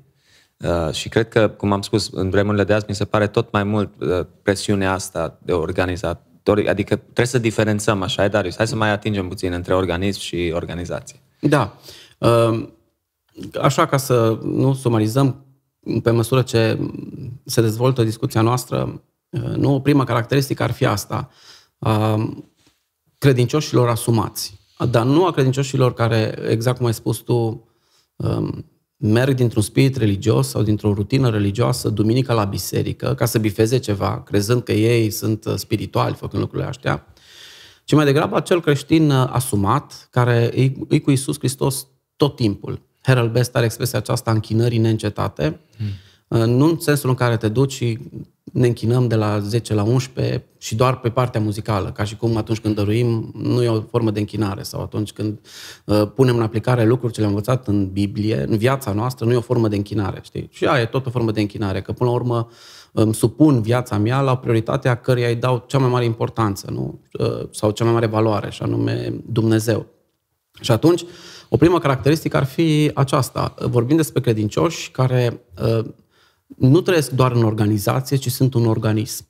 Uh, 0.58 0.94
și 0.94 1.10
cred 1.10 1.30
că, 1.30 1.50
cum 1.50 1.72
am 1.72 1.82
spus, 1.82 2.10
în 2.12 2.30
vremurile 2.30 2.64
de 2.64 2.74
azi 2.74 2.86
mi 2.88 2.96
se 2.96 3.06
pare 3.06 3.28
tot 3.28 3.52
mai 3.52 3.64
mult 3.64 3.94
uh, 4.00 4.26
presiunea 4.42 4.92
asta 4.92 5.40
de 5.44 5.52
organizat, 5.52 6.26
adică 6.52 6.96
trebuie 6.96 7.26
să 7.26 7.40
diferențăm, 7.40 8.02
așa 8.02 8.24
e, 8.24 8.28
Darius? 8.28 8.56
Hai 8.56 8.68
să 8.68 8.76
mai 8.76 8.90
atingem 8.90 9.28
puțin 9.28 9.54
între 9.54 9.76
organism 9.76 10.20
și 10.20 10.52
organizație. 10.54 11.20
Da. 11.40 11.78
Ehm, 12.18 12.74
așa 13.62 13.86
ca 13.86 13.98
să 13.98 14.40
nu 14.44 14.74
sumarizăm 14.74 15.46
pe 16.04 16.12
măsură 16.12 16.42
ce 16.42 16.80
se 17.46 17.62
dezvoltă 17.62 18.04
discuția 18.04 18.42
noastră, 18.42 19.02
eh, 19.30 19.42
nu, 19.42 19.74
o 19.74 19.80
primă 19.80 20.04
caracteristică 20.04 20.64
ar 20.64 20.72
fi 20.72 20.86
asta, 20.86 21.30
credincioșilor 23.18 23.90
asumați, 23.90 24.60
dar 24.90 25.06
nu 25.06 25.26
a 25.26 25.32
credincioșilor 25.32 25.94
care, 25.94 26.40
exact 26.50 26.78
cum 26.78 26.86
ai 26.86 26.94
spus 26.94 27.18
tu, 27.18 27.68
ehm, 28.18 28.66
merg 29.02 29.36
dintr-un 29.36 29.62
spirit 29.62 29.96
religios 29.96 30.48
sau 30.48 30.62
dintr-o 30.62 30.94
rutină 30.94 31.30
religioasă 31.30 31.90
duminica 31.90 32.34
la 32.34 32.44
biserică 32.44 33.14
ca 33.14 33.26
să 33.26 33.40
bifeze 33.40 33.78
ceva, 33.78 34.22
crezând 34.24 34.64
că 34.64 34.72
ei 34.72 35.10
sunt 35.10 35.46
uh, 35.46 35.56
spirituali 35.56 36.16
făcând 36.16 36.42
lucrurile 36.42 36.70
astea, 36.70 37.14
ci 37.84 37.94
mai 37.94 38.06
degrabă 38.06 38.36
acel 38.36 38.62
creștin 38.62 39.10
uh, 39.12 39.30
asumat 39.32 40.08
care 40.12 40.52
e, 40.56 40.74
e 40.90 41.00
cu 41.00 41.12
Isus 41.12 41.38
Hristos 41.38 41.88
tot 42.16 42.36
timpul. 42.36 42.82
Harold 43.02 43.32
Best 43.32 43.56
are 43.56 43.66
expresia 43.66 44.00
aceasta 44.00 44.32
închinării 44.32 44.78
neîncetate, 44.78 45.60
hmm. 45.78 46.50
nu 46.50 46.66
în 46.66 46.80
sensul 46.80 47.10
în 47.10 47.16
care 47.16 47.38
te 47.38 47.50
duci 47.50 47.72
și 47.72 48.00
ne 48.52 48.68
închinăm 48.68 49.08
de 49.08 49.16
la 49.16 49.40
10 49.40 49.74
la 49.74 49.84
11 49.84 50.46
și 50.58 50.76
doar 50.76 51.00
pe 51.00 51.10
partea 51.10 51.42
muzicală, 51.42 51.92
ca 51.92 52.04
și 52.04 52.16
cum 52.16 52.38
atunci 52.38 52.60
când 52.60 52.76
dăruim 52.76 53.32
nu 53.36 53.64
e 53.64 53.68
o 53.68 53.82
formă 53.82 54.12
de 54.12 54.20
închinare 54.20 54.64
sau 54.64 54.82
atunci 54.82 55.12
când 55.12 55.40
uh, 55.86 56.08
punem 56.16 56.36
în 56.36 56.42
aplicare 56.42 56.86
lucruri 56.86 57.14
ce 57.14 57.20
le-am 57.20 57.32
învățat 57.32 57.68
în 57.68 57.92
Biblie, 57.92 58.46
în 58.48 58.58
viața 58.58 58.92
noastră, 58.92 59.26
nu 59.26 59.32
e 59.32 59.36
o 59.36 59.42
formă 59.42 59.68
de 59.68 59.76
închinare, 59.76 60.20
știi? 60.24 60.50
Și 60.52 60.66
aia 60.66 60.82
e 60.82 60.86
tot 60.86 61.06
o 61.06 61.10
formă 61.10 61.32
de 61.32 61.42
închinare, 61.42 61.82
că 61.82 61.92
până 61.92 62.10
la 62.10 62.16
urmă 62.16 62.50
îmi 62.92 63.14
supun 63.14 63.62
viața 63.62 63.98
mea 63.98 64.22
la 64.22 64.38
prioritatea 64.38 64.96
căreia 64.96 65.28
îi 65.28 65.36
dau 65.36 65.64
cea 65.68 65.78
mai 65.78 65.90
mare 65.90 66.06
importanță, 66.06 66.68
nu? 66.72 67.00
Uh, 67.20 67.48
sau 67.52 67.72
cea 67.72 67.84
mai 67.84 67.94
mare 67.94 68.06
valoare, 68.06 68.50
și 68.50 68.62
anume 68.62 69.14
Dumnezeu. 69.26 69.86
Și 70.62 70.72
atunci, 70.72 71.04
o 71.50 71.58
primă 71.58 71.80
caracteristică 71.80 72.38
ar 72.38 72.46
fi 72.46 72.92
aceasta. 72.94 73.54
Vorbim 73.60 73.96
despre 73.96 74.22
credincioși 74.22 74.92
care 74.92 75.42
uh, 75.64 75.86
nu 76.58 76.82
trăiesc 76.82 77.12
doar 77.12 77.32
în 77.32 77.44
organizație, 77.44 78.18
ci 78.18 78.32
sunt 78.32 78.54
un 78.54 78.66
organism. 78.66 79.30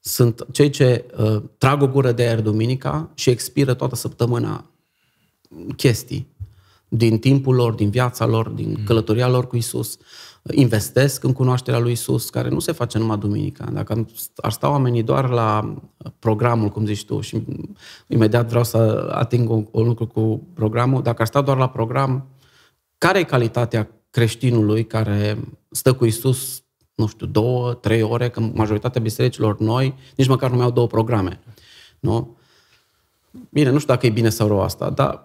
Sunt 0.00 0.46
cei 0.52 0.70
ce 0.70 1.04
uh, 1.18 1.42
trag 1.58 1.82
o 1.82 1.88
gură 1.88 2.12
de 2.12 2.22
aer 2.22 2.40
duminica 2.40 3.10
și 3.14 3.30
expiră 3.30 3.74
toată 3.74 3.94
săptămâna 3.94 4.70
chestii. 5.76 6.28
din 6.92 7.18
timpul 7.18 7.54
lor, 7.54 7.72
din 7.72 7.90
viața 7.90 8.26
lor, 8.26 8.48
din 8.48 8.74
mm. 8.78 8.84
călătoria 8.84 9.28
lor 9.28 9.46
cu 9.46 9.56
Isus, 9.56 9.98
investesc 10.50 11.24
în 11.24 11.32
cunoașterea 11.32 11.80
lui 11.80 11.92
Isus, 11.92 12.30
care 12.30 12.48
nu 12.48 12.58
se 12.58 12.72
face 12.72 12.98
numai 12.98 13.18
duminica. 13.18 13.64
Dacă 13.64 14.06
ar 14.36 14.52
sta 14.52 14.70
oamenii 14.70 15.02
doar 15.02 15.28
la 15.28 15.74
programul, 16.18 16.68
cum 16.68 16.86
zici 16.86 17.04
tu, 17.04 17.20
și 17.20 17.42
imediat 18.06 18.48
vreau 18.48 18.64
să 18.64 19.08
ating 19.12 19.50
un, 19.50 19.66
un 19.70 19.86
lucru 19.86 20.06
cu 20.06 20.46
programul, 20.54 21.02
dacă 21.02 21.22
ar 21.22 21.28
sta 21.28 21.40
doar 21.40 21.56
la 21.56 21.68
program, 21.68 22.26
care 22.98 23.18
e 23.18 23.24
calitatea 23.24 23.90
creștinului 24.10 24.86
care 24.86 25.38
stă 25.70 25.92
cu 25.92 26.04
Isus, 26.04 26.59
nu 27.00 27.06
știu, 27.06 27.26
două, 27.26 27.72
trei 27.74 28.02
ore, 28.02 28.30
că 28.30 28.40
majoritatea 28.40 29.00
bisericilor 29.00 29.58
noi 29.58 29.94
nici 30.16 30.28
măcar 30.28 30.50
nu 30.50 30.56
mai 30.56 30.64
au 30.64 30.70
două 30.70 30.86
programe. 30.86 31.40
Nu? 32.00 32.36
Bine, 33.50 33.70
nu 33.70 33.78
știu 33.78 33.94
dacă 33.94 34.06
e 34.06 34.10
bine 34.10 34.28
sau 34.28 34.46
rău 34.46 34.60
asta, 34.60 34.90
dar 34.90 35.24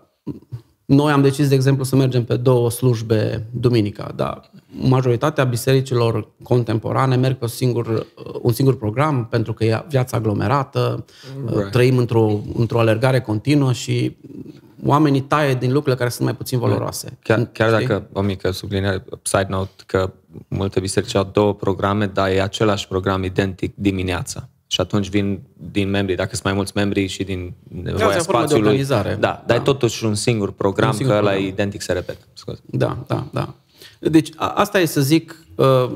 noi 0.85 1.11
am 1.11 1.21
decis, 1.21 1.47
de 1.47 1.55
exemplu, 1.55 1.83
să 1.83 1.95
mergem 1.95 2.23
pe 2.23 2.37
două 2.37 2.69
slujbe 2.69 3.45
duminica, 3.51 4.11
dar 4.15 4.51
majoritatea 4.81 5.43
bisericilor 5.43 6.27
contemporane 6.43 7.15
merg 7.15 7.35
pe 7.37 7.43
un 7.43 7.49
singur, 7.49 8.05
un 8.41 8.51
singur 8.51 8.77
program 8.77 9.27
pentru 9.29 9.53
că 9.53 9.63
e 9.63 9.83
viața 9.89 10.17
aglomerată, 10.17 11.05
right. 11.45 11.71
trăim 11.71 11.97
într-o, 11.97 12.39
într-o 12.53 12.79
alergare 12.79 13.21
continuă 13.21 13.71
și 13.71 14.17
oamenii 14.85 15.21
taie 15.21 15.53
din 15.53 15.67
lucrurile 15.67 15.95
care 15.95 16.09
sunt 16.09 16.23
mai 16.23 16.35
puțin 16.35 16.59
valoroase. 16.59 17.17
Chiar, 17.23 17.49
chiar 17.51 17.71
dacă, 17.71 18.07
o 18.13 18.21
mică 18.21 18.51
subliniere, 18.51 19.03
side 19.21 19.47
note, 19.49 19.83
că 19.85 20.13
multe 20.47 20.79
biserici 20.79 21.15
au 21.15 21.29
două 21.33 21.53
programe, 21.53 22.05
dar 22.05 22.29
e 22.29 22.41
același 22.41 22.87
program 22.87 23.23
identic 23.23 23.73
dimineața. 23.75 24.49
Și 24.67 24.81
atunci 24.81 25.09
vin 25.09 25.41
din 25.71 25.89
membrii, 25.89 26.15
dacă 26.15 26.29
sunt 26.31 26.43
mai 26.43 26.53
mulți 26.53 26.71
membri 26.75 27.07
și 27.07 27.23
din 27.23 27.53
nevoia 27.83 28.19
spațiului. 28.19 28.77
De 28.77 28.83
da, 28.93 29.15
dar 29.19 29.43
da. 29.45 29.55
e 29.55 29.59
totuși 29.59 30.05
un 30.05 30.15
singur 30.15 30.51
program, 30.51 30.89
un 30.89 30.95
singur 30.95 31.13
că 31.13 31.19
ăla 31.19 31.35
e 31.35 31.47
identic 31.47 31.81
se 31.81 31.93
repetă. 31.93 32.25
Scuze. 32.33 32.59
Da, 32.65 33.03
da, 33.07 33.27
da. 33.31 33.53
Deci 33.99 34.29
a, 34.35 34.47
asta 34.47 34.79
e 34.79 34.85
să 34.85 35.01
zic 35.01 35.45
uh, 35.55 35.91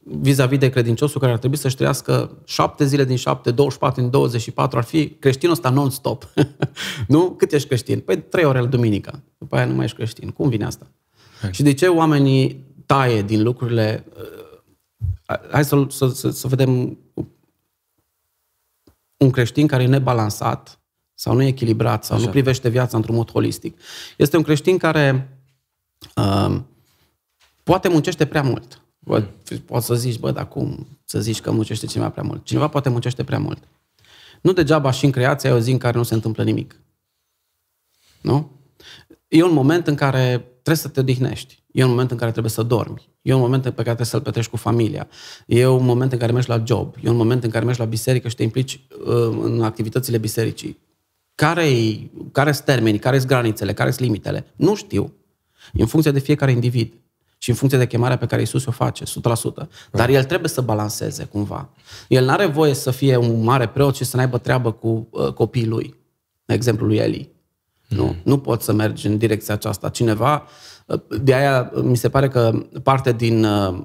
vis-a-vis 0.00 0.58
de 0.58 0.68
credinciosul 0.68 1.20
care 1.20 1.32
ar 1.32 1.38
trebui 1.38 1.56
să-și 1.56 1.76
trăiască 1.76 2.38
șapte 2.44 2.84
zile 2.84 3.04
din 3.04 3.16
șapte, 3.16 3.50
24 3.50 4.00
din 4.00 4.10
24, 4.10 4.78
ar 4.78 4.84
fi 4.84 5.08
creștinul 5.08 5.54
ăsta 5.54 5.70
non-stop. 5.70 6.32
nu? 7.08 7.30
Cât 7.30 7.52
ești 7.52 7.68
creștin? 7.68 8.00
Păi 8.00 8.22
trei 8.22 8.44
ore 8.44 8.60
la 8.60 8.66
duminica. 8.66 9.22
După 9.38 9.56
aia 9.56 9.66
nu 9.66 9.74
mai 9.74 9.84
ești 9.84 9.96
creștin. 9.96 10.30
Cum 10.30 10.48
vine 10.48 10.64
asta? 10.64 10.86
Hai. 11.40 11.52
Și 11.52 11.62
de 11.62 11.74
ce 11.74 11.86
oamenii 11.86 12.66
taie 12.86 13.22
din 13.22 13.42
lucrurile... 13.42 14.04
Uh, 14.16 15.36
hai 15.50 15.64
să, 15.64 15.86
să, 15.88 16.08
să, 16.08 16.30
să 16.30 16.48
vedem 16.48 16.98
un 19.16 19.30
creștin 19.30 19.66
care 19.66 19.82
e 19.82 19.86
nebalansat 19.86 20.80
sau 21.14 21.34
nu 21.34 21.42
e 21.42 21.46
echilibrat 21.46 22.04
sau 22.04 22.16
Așa. 22.16 22.24
nu 22.24 22.30
privește 22.30 22.68
viața 22.68 22.96
într-un 22.96 23.14
mod 23.14 23.30
holistic. 23.30 23.80
Este 24.16 24.36
un 24.36 24.42
creștin 24.42 24.78
care 24.78 25.38
uh, 26.16 26.60
poate 27.68 27.88
muncește 27.88 28.26
prea 28.26 28.42
mult. 28.42 28.82
Bă, 28.98 29.24
poți 29.64 29.86
să 29.86 29.94
zici, 29.94 30.18
bă, 30.18 30.30
dar 30.30 30.48
cum 30.48 30.86
să 31.04 31.20
zici 31.20 31.40
că 31.40 31.50
muncește 31.50 31.86
cineva 31.86 32.10
prea 32.10 32.22
mult? 32.22 32.44
Cineva 32.44 32.68
poate 32.68 32.88
muncește 32.88 33.24
prea 33.24 33.38
mult. 33.38 33.68
Nu 34.40 34.52
degeaba 34.52 34.90
și 34.90 35.04
în 35.04 35.10
creație 35.10 35.48
ai 35.48 35.54
o 35.54 35.58
zi 35.58 35.70
în 35.70 35.78
care 35.78 35.96
nu 35.96 36.02
se 36.02 36.14
întâmplă 36.14 36.42
nimic. 36.42 36.80
Nu? 38.20 38.50
E 39.28 39.42
un 39.42 39.52
moment 39.52 39.86
în 39.86 39.94
care 39.94 40.38
trebuie 40.38 40.76
să 40.76 40.88
te 40.88 41.00
odihnești. 41.00 41.62
E 41.72 41.84
un 41.84 41.90
moment 41.90 42.10
în 42.10 42.16
care 42.16 42.30
trebuie 42.30 42.52
să 42.52 42.62
dormi. 42.62 43.08
E 43.22 43.34
un 43.34 43.40
moment 43.40 43.62
pe 43.62 43.70
care 43.70 43.82
trebuie 43.82 44.06
să-l 44.06 44.20
petrești 44.20 44.50
cu 44.50 44.56
familia. 44.56 45.08
E 45.46 45.66
un 45.66 45.84
moment 45.84 46.12
în 46.12 46.18
care 46.18 46.32
mergi 46.32 46.48
la 46.48 46.62
job. 46.66 46.94
E 47.02 47.08
un 47.08 47.16
moment 47.16 47.44
în 47.44 47.50
care 47.50 47.64
mergi 47.64 47.80
la 47.80 47.86
biserică 47.86 48.28
și 48.28 48.34
te 48.34 48.42
implici 48.42 48.80
uh, 49.06 49.38
în 49.42 49.62
activitățile 49.62 50.18
bisericii. 50.18 50.78
Care-i, 51.34 52.10
care 52.32 52.52
sunt 52.52 52.64
termenii, 52.64 52.98
care 52.98 53.16
sunt 53.16 53.28
granițele, 53.28 53.72
care 53.72 53.90
sunt 53.90 54.06
limitele? 54.06 54.46
Nu 54.56 54.74
știu. 54.74 55.12
E 55.72 55.80
în 55.80 55.86
funcție 55.86 56.12
de 56.12 56.18
fiecare 56.18 56.50
individ 56.50 56.92
și 57.38 57.50
în 57.50 57.56
funcție 57.56 57.78
de 57.78 57.86
chemarea 57.86 58.18
pe 58.18 58.26
care 58.26 58.42
Isus 58.42 58.66
o 58.66 58.70
face, 58.70 59.04
100%. 59.04 59.08
Dar 59.90 60.08
el 60.08 60.24
trebuie 60.24 60.48
să 60.48 60.60
balanceze 60.60 61.24
cumva. 61.24 61.68
El 62.08 62.24
nu 62.24 62.30
are 62.30 62.46
voie 62.46 62.74
să 62.74 62.90
fie 62.90 63.16
un 63.16 63.42
mare 63.42 63.68
preot 63.68 63.96
și 63.96 64.04
să 64.04 64.16
n-aibă 64.16 64.38
treabă 64.38 64.72
cu 64.72 65.08
uh, 65.10 65.32
copiii 65.32 65.66
lui. 65.66 65.94
Exemplul 66.46 66.88
lui 66.88 66.96
Eli. 66.96 67.32
Mm. 67.88 67.96
Nu, 67.96 68.16
nu 68.22 68.38
poți 68.38 68.64
să 68.64 68.72
mergi 68.72 69.06
în 69.06 69.18
direcția 69.18 69.54
aceasta. 69.54 69.88
Cineva 69.88 70.46
de 71.20 71.34
aia 71.34 71.70
mi 71.82 71.96
se 71.96 72.08
pare 72.08 72.28
că 72.28 72.66
parte 72.82 73.12
din 73.12 73.44
uh, 73.44 73.78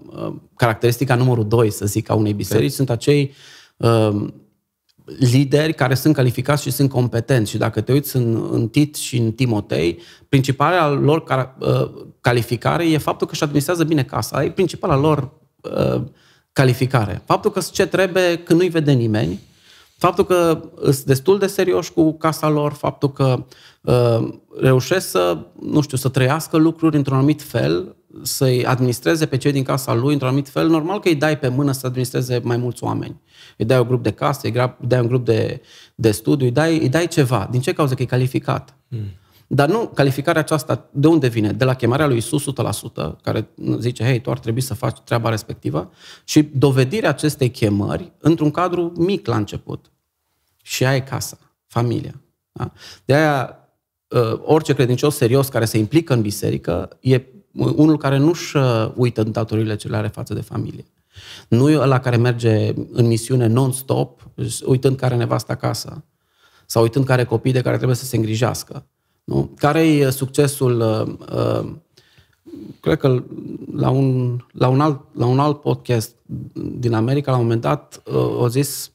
caracteristica 0.55 1.15
numărul 1.15 1.47
2, 1.47 1.71
să 1.71 1.85
zic, 1.85 2.09
a 2.09 2.13
unei 2.13 2.33
biserici, 2.33 2.63
okay. 2.63 2.75
sunt 2.75 2.89
acei 2.89 3.33
uh, 3.77 4.27
lideri 5.05 5.73
care 5.73 5.93
sunt 5.93 6.15
calificați 6.15 6.61
și 6.61 6.71
sunt 6.71 6.89
competenți. 6.89 7.51
Și 7.51 7.57
dacă 7.57 7.81
te 7.81 7.91
uiți 7.91 8.15
în, 8.15 8.49
în 8.51 8.67
Tit 8.67 8.95
și 8.95 9.17
în 9.17 9.31
Timotei, 9.31 9.99
principala 10.29 10.89
lor 10.89 11.23
uh, 11.59 11.91
calificare 12.21 12.89
e 12.89 12.97
faptul 12.97 13.27
că 13.27 13.33
își 13.33 13.43
administrează 13.43 13.83
bine 13.83 14.03
casa. 14.03 14.43
E 14.43 14.51
principala 14.51 14.95
lor 14.95 15.31
uh, 15.61 16.01
calificare. 16.53 17.21
Faptul 17.25 17.51
că 17.51 17.61
ce 17.71 17.85
trebuie 17.85 18.37
când 18.37 18.59
nu-i 18.59 18.69
vede 18.69 18.91
nimeni, 18.91 19.39
faptul 19.97 20.25
că 20.25 20.63
sunt 20.81 21.03
destul 21.03 21.39
de 21.39 21.47
serioși 21.47 21.93
cu 21.93 22.13
casa 22.13 22.49
lor, 22.49 22.73
faptul 22.73 23.11
că 23.11 23.45
uh, 23.81 24.33
reușesc 24.59 25.09
să, 25.09 25.37
nu 25.61 25.81
știu, 25.81 25.97
să 25.97 26.09
trăiască 26.09 26.57
lucruri 26.57 26.95
într-un 26.95 27.17
anumit 27.17 27.41
fel, 27.41 27.95
să-i 28.21 28.65
administreze 28.65 29.26
pe 29.26 29.38
cei 29.38 29.52
din 29.52 29.63
casa 29.63 29.93
lui 29.93 30.12
într-un 30.12 30.28
anumit 30.30 30.49
fel, 30.49 30.67
normal 30.67 30.99
că 30.99 31.08
îi 31.08 31.15
dai 31.15 31.39
pe 31.39 31.47
mână 31.47 31.71
să 31.71 31.86
administreze 31.88 32.39
mai 32.43 32.58
mulți 32.58 32.84
oameni. 32.84 33.21
Îi 33.58 33.65
dai 33.65 33.80
un 33.80 33.88
grup 33.88 34.04
de 34.04 34.12
casă, 34.12 34.47
îi 34.47 34.71
dai 34.80 34.99
un 34.99 35.08
grup 35.08 35.26
de, 35.26 35.62
de 35.95 36.12
studiu, 36.12 36.45
îi 36.45 36.52
dai, 36.52 36.80
îi 36.80 36.89
dai 36.89 37.08
ceva. 37.08 37.47
Din 37.52 37.62
ce 37.62 37.73
cauză? 37.73 37.93
Că 37.93 38.02
e 38.02 38.06
calificat. 38.06 38.76
Mm. 38.88 38.99
Dar 39.47 39.69
nu, 39.69 39.88
calificarea 39.88 40.41
aceasta 40.41 40.89
de 40.91 41.08
unde 41.08 41.28
vine? 41.28 41.52
De 41.52 41.63
la 41.63 41.73
chemarea 41.73 42.08
lui 42.08 42.17
Isus 42.17 42.43
100%, 42.43 43.21
care 43.21 43.47
zice, 43.80 44.04
hei, 44.04 44.21
tu 44.21 44.32
ar 44.32 44.39
trebui 44.39 44.62
să 44.62 44.73
faci 44.73 44.99
treaba 44.99 45.30
respectivă, 45.30 45.91
și 46.23 46.41
dovedirea 46.41 47.10
acestei 47.10 47.49
chemări 47.52 48.12
într-un 48.17 48.52
cadru 48.52 48.93
mic 48.97 49.28
la 49.28 49.36
început. 49.36 49.91
Și 50.63 50.86
aia 50.86 50.95
e 50.95 51.02
casa, 51.02 51.38
familia. 51.67 52.21
Da? 52.52 52.71
De 53.06 53.13
aia, 53.13 53.58
ă, 54.12 54.41
orice 54.45 54.73
credincios 54.73 55.15
serios 55.15 55.47
care 55.47 55.65
se 55.65 55.78
implică 55.78 56.13
în 56.13 56.21
biserică 56.21 56.97
e 57.02 57.21
unul 57.55 57.97
care 57.97 58.17
nu-și 58.17 58.57
ă, 58.57 58.93
uită 58.95 59.23
datoriile 59.23 59.75
ce 59.75 59.87
le 59.87 59.95
are 59.95 60.07
față 60.07 60.33
de 60.33 60.41
familie. 60.41 60.85
Nu 61.47 61.69
e 61.69 61.77
ăla 61.77 61.99
care 61.99 62.15
merge 62.15 62.73
în 62.91 63.07
misiune 63.07 63.47
non-stop, 63.47 64.29
uitând 64.65 64.95
care 64.95 65.15
nevastă 65.15 65.51
acasă, 65.51 66.03
sau 66.65 66.81
uitând 66.81 67.05
care 67.05 67.23
copii 67.23 67.51
de 67.51 67.61
care 67.61 67.75
trebuie 67.75 67.97
să 67.97 68.05
se 68.05 68.15
îngrijească. 68.15 68.85
Nu? 69.23 69.51
Care 69.57 69.81
e 69.81 70.09
succesul 70.09 70.79
uh, 70.79 71.73
cred 72.79 72.97
că 72.97 73.23
la 73.75 73.89
un, 73.89 74.37
la, 74.51 74.67
un 74.67 74.81
alt, 74.81 75.01
la 75.11 75.25
un 75.25 75.39
alt 75.39 75.61
podcast 75.61 76.15
din 76.53 76.93
America, 76.93 77.31
la 77.31 77.37
un 77.37 77.43
moment 77.43 77.61
dat, 77.61 78.01
uh, 78.05 78.13
au 78.15 78.47
zis 78.47 78.91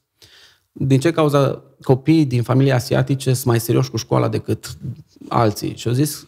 din 0.71 0.99
ce 0.99 1.11
cauza 1.11 1.61
copiii 1.81 2.25
din 2.25 2.43
familii 2.43 2.71
asiatice 2.71 3.33
sunt 3.33 3.45
mai 3.45 3.59
serioși 3.59 3.89
cu 3.89 3.97
școala 3.97 4.27
decât 4.27 4.77
alții. 5.27 5.75
Și 5.75 5.87
au 5.87 5.93
zis, 5.93 6.27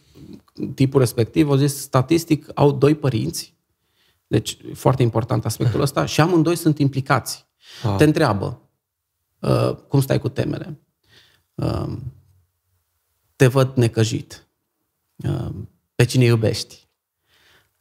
tipul 0.74 1.00
respectiv, 1.00 1.50
au 1.50 1.56
zis, 1.56 1.76
statistic, 1.76 2.46
au 2.54 2.72
doi 2.72 2.94
părinți, 2.94 3.56
deci 4.26 4.56
foarte 4.74 5.02
important 5.02 5.44
aspectul 5.44 5.80
ăsta, 5.80 6.04
și 6.04 6.20
amândoi 6.20 6.56
sunt 6.56 6.78
implicați. 6.78 7.46
Ah. 7.82 7.94
Te 7.96 8.04
întreabă, 8.04 8.60
uh, 9.38 9.74
cum 9.88 10.00
stai 10.00 10.18
cu 10.18 10.28
temele? 10.28 10.80
Uh, 11.54 11.92
te 13.36 13.46
văd 13.46 13.76
necăjit. 13.76 14.46
Uh, 15.16 15.48
pe 15.94 16.04
cine 16.04 16.24
iubești? 16.24 16.88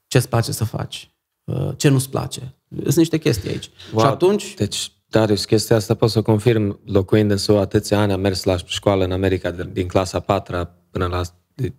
Ce-ți 0.08 0.30
place 0.30 0.52
să 0.52 0.64
faci? 0.64 1.12
Uh, 1.44 1.70
ce 1.78 1.90
nu-ți 1.90 2.10
place? 2.10 2.56
Sunt 2.84 2.96
niște 2.96 3.18
chestii 3.18 3.50
aici. 3.50 3.70
Wow. 3.94 4.04
Și 4.04 4.10
atunci... 4.10 4.54
Deci 4.54 4.92
Darius, 5.08 5.46
chestia 5.46 5.76
asta 5.76 5.94
pot 5.94 6.10
să 6.10 6.22
confirm, 6.22 6.80
locuind 6.86 7.32
în 7.32 7.38
SUA 7.38 7.60
atâția 7.60 8.00
ani, 8.00 8.12
am 8.12 8.20
mers 8.20 8.44
la 8.44 8.58
școală 8.58 9.04
în 9.04 9.12
America 9.12 9.52
din 9.52 9.88
clasa 9.88 10.20
4 10.20 10.70
până 10.92 11.06
la 11.06 11.22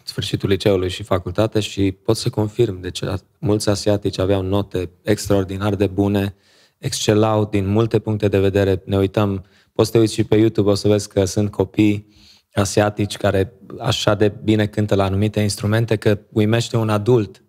sfârșitul 0.02 0.48
liceului 0.48 0.88
și 0.88 1.02
facultate 1.02 1.60
și 1.60 1.92
pot 1.92 2.16
să 2.16 2.30
confirm, 2.30 2.80
deci 2.80 3.00
mulți 3.38 3.68
asiatici 3.68 4.18
aveau 4.18 4.42
note 4.42 4.90
extraordinar 5.02 5.74
de 5.74 5.86
bune, 5.86 6.34
excelau 6.78 7.44
din 7.44 7.66
multe 7.66 7.98
puncte 7.98 8.28
de 8.28 8.38
vedere, 8.38 8.82
ne 8.84 8.96
uităm, 8.96 9.44
poți 9.72 9.88
să 9.88 9.94
te 9.94 10.00
uiți 10.00 10.14
și 10.14 10.24
pe 10.24 10.36
YouTube, 10.36 10.70
o 10.70 10.74
să 10.74 10.88
vezi 10.88 11.08
că 11.08 11.24
sunt 11.24 11.50
copii 11.50 12.06
asiatici 12.54 13.16
care 13.16 13.52
așa 13.78 14.14
de 14.14 14.32
bine 14.44 14.66
cântă 14.66 14.94
la 14.94 15.04
anumite 15.04 15.40
instrumente 15.40 15.96
că 15.96 16.18
uimește 16.32 16.76
un 16.76 16.88
adult, 16.88 17.42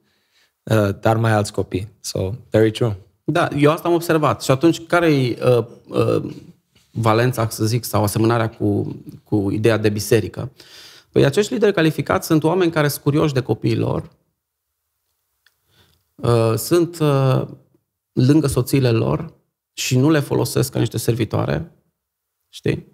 uh, 0.63 0.89
dar 0.99 1.17
mai 1.17 1.31
alți 1.31 1.53
copii. 1.53 1.91
So, 1.99 2.33
very 2.49 2.71
true. 2.71 2.97
Da, 3.23 3.47
eu 3.57 3.71
asta 3.71 3.87
am 3.87 3.93
observat. 3.93 4.43
Și 4.43 4.51
atunci, 4.51 4.85
care 4.85 5.13
e 5.13 5.37
uh, 5.57 5.65
uh, 5.87 6.23
valența, 6.91 7.49
să 7.49 7.65
zic, 7.65 7.83
sau 7.83 8.03
asemănarea 8.03 8.49
cu, 8.49 8.95
cu 9.23 9.51
ideea 9.51 9.77
de 9.77 9.89
biserică? 9.89 10.51
Păi 11.13 11.25
acești 11.25 11.53
lideri 11.53 11.73
calificați 11.73 12.27
sunt 12.27 12.43
oameni 12.43 12.71
care 12.71 12.87
sunt 12.87 13.03
curioși 13.03 13.33
de 13.33 13.41
copiilor, 13.41 14.09
uh, 16.15 16.53
sunt 16.55 16.99
uh, 16.99 17.47
lângă 18.11 18.47
soțiile 18.47 18.91
lor 18.91 19.33
și 19.73 19.97
nu 19.97 20.09
le 20.09 20.19
folosesc 20.19 20.71
ca 20.71 20.79
niște 20.79 20.97
servitoare, 20.97 21.71
știi? 22.49 22.87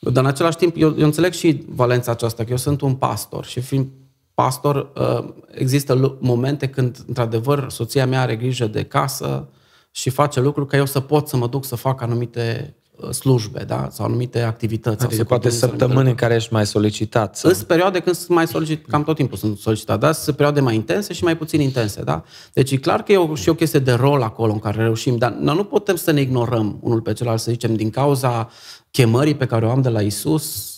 Dar 0.00 0.22
în 0.22 0.30
același 0.30 0.56
timp, 0.56 0.76
eu, 0.76 0.98
eu 0.98 1.04
înțeleg 1.04 1.32
și 1.32 1.64
valența 1.68 2.10
aceasta, 2.10 2.44
că 2.44 2.50
eu 2.50 2.56
sunt 2.56 2.80
un 2.80 2.94
pastor 2.96 3.44
și 3.44 3.60
fiind 3.60 3.90
pastor, 4.34 4.92
uh, 4.96 5.34
există 5.50 6.18
momente 6.20 6.68
când, 6.68 7.04
într-adevăr, 7.06 7.70
soția 7.70 8.06
mea 8.06 8.20
are 8.20 8.36
grijă 8.36 8.66
de 8.66 8.84
casă 8.84 9.48
și 9.90 10.10
face 10.10 10.40
lucruri 10.40 10.68
ca 10.68 10.76
eu 10.76 10.86
să 10.86 11.00
pot 11.00 11.28
să 11.28 11.36
mă 11.36 11.48
duc 11.48 11.64
să 11.64 11.76
fac 11.76 12.00
anumite 12.00 12.76
uh, 12.76 12.81
slujbe, 13.10 13.64
da? 13.64 13.88
sau 13.90 14.06
anumite 14.06 14.40
activități. 14.40 15.04
Adică 15.04 15.24
poate 15.24 15.50
săptămâni 15.50 16.08
în 16.08 16.14
care 16.14 16.34
ești 16.34 16.52
mai 16.52 16.66
solicitat. 16.66 17.36
Sau... 17.36 17.52
Sunt 17.52 17.66
perioade 17.66 18.00
când 18.00 18.16
sunt 18.16 18.28
mai 18.28 18.46
solicitat, 18.46 18.90
cam 18.90 19.04
tot 19.04 19.16
timpul 19.16 19.36
sunt 19.36 19.58
solicitat, 19.58 19.98
da? 19.98 20.12
Sunt 20.12 20.36
perioade 20.36 20.60
mai 20.60 20.74
intense 20.74 21.12
și 21.12 21.24
mai 21.24 21.36
puțin 21.36 21.60
intense, 21.60 22.02
da? 22.02 22.24
Deci 22.52 22.70
e 22.70 22.76
clar 22.76 23.02
că 23.02 23.12
e 23.12 23.16
o, 23.16 23.34
și 23.34 23.48
o 23.48 23.54
chestie 23.54 23.78
de 23.78 23.92
rol 23.92 24.22
acolo 24.22 24.52
în 24.52 24.58
care 24.58 24.82
reușim, 24.82 25.16
dar 25.16 25.32
noi 25.32 25.56
nu 25.56 25.64
putem 25.64 25.96
să 25.96 26.10
ne 26.10 26.20
ignorăm 26.20 26.78
unul 26.80 27.00
pe 27.00 27.12
celălalt, 27.12 27.40
să 27.40 27.50
zicem, 27.50 27.74
din 27.74 27.90
cauza 27.90 28.50
chemării 28.90 29.34
pe 29.34 29.46
care 29.46 29.66
o 29.66 29.70
am 29.70 29.82
de 29.82 29.88
la 29.88 30.00
Isus, 30.00 30.70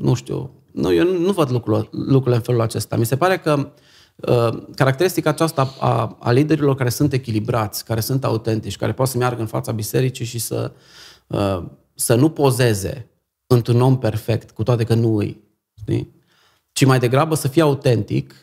nu 0.00 0.14
știu, 0.14 0.50
nu, 0.72 0.94
eu 0.94 1.04
nu, 1.04 1.18
nu 1.18 1.32
văd 1.32 1.50
lucrurile, 1.50 1.88
lucrurile 1.90 2.36
în 2.36 2.42
felul 2.42 2.60
acesta. 2.60 2.96
Mi 2.96 3.06
se 3.06 3.16
pare 3.16 3.38
că 3.38 3.72
uh, 4.16 4.62
caracteristica 4.74 5.30
aceasta 5.30 5.74
a, 5.80 6.16
a 6.20 6.30
liderilor 6.30 6.74
care 6.74 6.88
sunt 6.88 7.12
echilibrați, 7.12 7.84
care 7.84 8.00
sunt 8.00 8.24
autentici, 8.24 8.76
care 8.76 8.92
pot 8.92 9.08
să 9.08 9.18
meargă 9.18 9.40
în 9.40 9.46
fața 9.46 9.72
bisericii 9.72 10.24
și 10.24 10.38
să, 10.38 10.72
uh, 10.74 10.80
să 11.94 12.14
nu 12.14 12.30
pozeze 12.30 13.10
într-un 13.46 13.80
om 13.80 13.98
perfect, 13.98 14.50
cu 14.50 14.62
toate 14.62 14.84
că 14.84 14.94
nu 14.94 15.16
îi, 15.16 15.40
știi? 15.74 16.16
ci 16.72 16.84
mai 16.84 16.98
degrabă 16.98 17.34
să 17.34 17.48
fie 17.48 17.62
autentic 17.62 18.34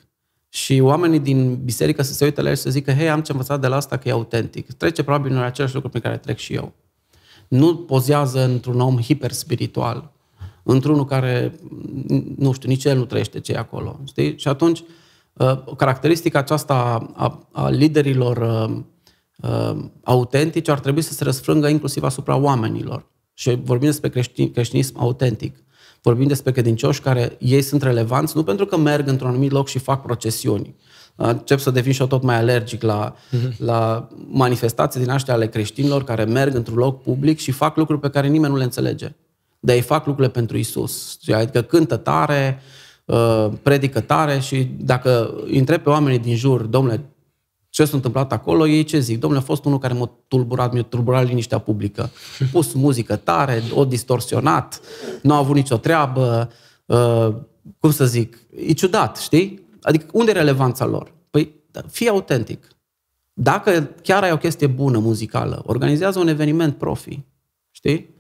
și 0.50 0.80
oamenii 0.80 1.20
din 1.20 1.64
biserică 1.64 2.02
să 2.02 2.14
se 2.14 2.24
uite 2.24 2.42
la 2.42 2.50
el 2.50 2.56
și 2.56 2.62
să 2.62 2.70
zică, 2.70 2.92
hei, 2.92 3.10
am 3.10 3.22
ce 3.22 3.32
învățat 3.32 3.62
de 3.62 3.68
la 3.68 3.76
asta 3.76 3.98
că 3.98 4.08
e 4.08 4.12
autentic. 4.12 4.72
Trece 4.72 5.04
probabil 5.04 5.32
în 5.32 5.38
același 5.38 5.74
lucru 5.74 5.90
pe 5.90 6.00
care 6.00 6.18
trec 6.18 6.38
și 6.38 6.54
eu. 6.54 6.74
Nu 7.48 7.76
pozează 7.76 8.44
într-un 8.44 8.80
om 8.80 9.02
hiperspiritual, 9.02 10.12
într-unul 10.64 11.06
care, 11.06 11.60
nu 12.38 12.52
știu, 12.52 12.70
nici 12.70 12.86
el 12.86 12.98
nu 12.98 13.06
trăiește 13.06 13.40
ce 13.40 13.52
e 13.52 13.58
acolo. 13.58 14.00
Știi? 14.04 14.38
Și 14.38 14.48
atunci, 14.48 14.84
uh, 15.34 15.76
caracteristica 15.78 16.40
aceasta 16.40 17.08
a, 17.16 17.48
a 17.52 17.70
liderilor 17.70 18.38
uh, 18.38 18.70
uh, 18.70 18.84
autentici 20.04 20.68
ar 20.68 20.80
trebui 20.80 21.02
să 21.02 21.14
se 21.14 21.24
răsfrângă 21.24 21.68
inclusiv 21.68 22.04
asupra 22.04 22.36
oamenilor. 22.36 23.06
Și 23.34 23.60
vorbim 23.64 23.88
despre 23.88 24.10
creștin, 24.10 24.52
creștinism 24.52 25.00
autentic. 25.00 25.64
Vorbim 26.02 26.28
despre 26.28 26.52
credincioși 26.52 27.02
care 27.02 27.36
ei 27.40 27.62
sunt 27.62 27.82
relevanți 27.82 28.36
nu 28.36 28.44
pentru 28.44 28.66
că 28.66 28.78
merg 28.78 29.08
într-un 29.08 29.30
anumit 29.30 29.52
loc 29.52 29.68
și 29.68 29.80
fac 29.80 30.02
procesiuni. 30.02 30.76
Încep 31.16 31.60
să 31.60 31.72
devin 31.72 31.92
și 31.92 32.02
eu 32.02 32.08
tot 32.08 32.24
mai 32.24 32.36
alergic 32.36 32.82
la, 32.82 33.16
uh-huh. 33.16 33.58
la 33.58 34.08
manifestații 34.28 35.00
din 35.00 35.10
astea 35.10 35.34
ale 35.34 35.48
creștinilor 35.48 36.04
care 36.04 36.24
merg 36.24 36.56
într-un 36.56 36.78
loc 36.78 37.02
public 37.02 37.40
și 37.40 37.52
fac 37.52 37.78
lucruri 37.78 38.00
pe 38.02 38.10
care 38.10 38.28
nimeni 38.28 38.52
nu 38.52 38.58
le 38.58 38.64
înțelege 38.64 39.16
dar 39.66 39.76
ei 39.76 39.82
fac 39.82 40.06
lucrurile 40.06 40.34
pentru 40.34 40.58
Isus. 40.58 41.20
Adică 41.34 41.62
cântă 41.62 41.96
tare, 41.96 42.62
uh, 43.06 43.48
predică 43.62 44.00
tare 44.00 44.40
și 44.40 44.70
dacă 44.78 45.34
îi 45.46 45.58
întreb 45.58 45.82
pe 45.82 45.90
oamenii 45.90 46.20
din 46.20 46.36
jur, 46.36 46.62
domnule, 46.62 47.06
ce 47.76 47.86
s-a 47.86 47.96
întâmplat 47.96 48.32
acolo, 48.32 48.68
ei 48.68 48.84
ce 48.84 49.00
zic? 49.00 49.20
Domnule, 49.20 49.42
a 49.42 49.46
fost 49.46 49.66
unul 49.66 49.78
care 49.80 49.94
m-a 49.94 50.12
tulburat, 50.28 50.74
mi-a 50.74 50.84
tulburat 50.84 51.28
liniștea 51.28 51.58
publică. 51.58 52.02
A 52.40 52.46
pus 52.52 52.74
muzică 52.74 53.16
tare, 53.16 53.64
o 53.74 53.86
distorsionat, 53.86 54.82
nu 55.22 55.34
a 55.34 55.38
avut 55.38 55.56
nicio 55.56 55.78
treabă, 55.78 56.52
uh, 56.86 57.36
cum 57.80 57.92
să 57.92 58.06
zic, 58.06 58.38
e 58.68 58.74
ciudat, 58.74 59.18
știi? 59.18 59.68
Adică 59.82 60.06
unde 60.12 60.32
e 60.32 60.34
relevanța 60.34 60.86
lor? 60.86 61.14
Păi, 61.30 61.56
da, 61.72 61.82
fii 61.92 62.10
autentic. 62.10 62.68
Dacă 63.34 63.92
chiar 64.02 64.24
ai 64.24 64.32
o 64.32 64.38
chestie 64.38 64.68
bună 64.68 65.00
muzicală, 65.00 65.64
organizează 65.66 66.20
un 66.20 66.28
eveniment 66.28 66.78
profi, 66.78 67.20
știi? 67.72 68.16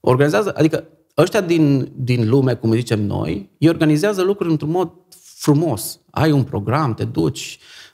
Organizează, 0.00 0.52
adică 0.56 0.84
ăștia 1.16 1.40
din, 1.40 1.92
din 1.94 2.28
lume, 2.28 2.54
cum 2.54 2.72
zicem 2.72 3.02
noi, 3.02 3.50
ei 3.58 3.68
organizează 3.68 4.22
lucruri 4.22 4.50
într-un 4.50 4.70
mod 4.70 4.90
frumos. 5.34 6.00
Ai 6.10 6.30
un 6.30 6.42
program, 6.42 6.94
te 6.94 7.04
duci, 7.04 7.58
uh, 7.60 7.85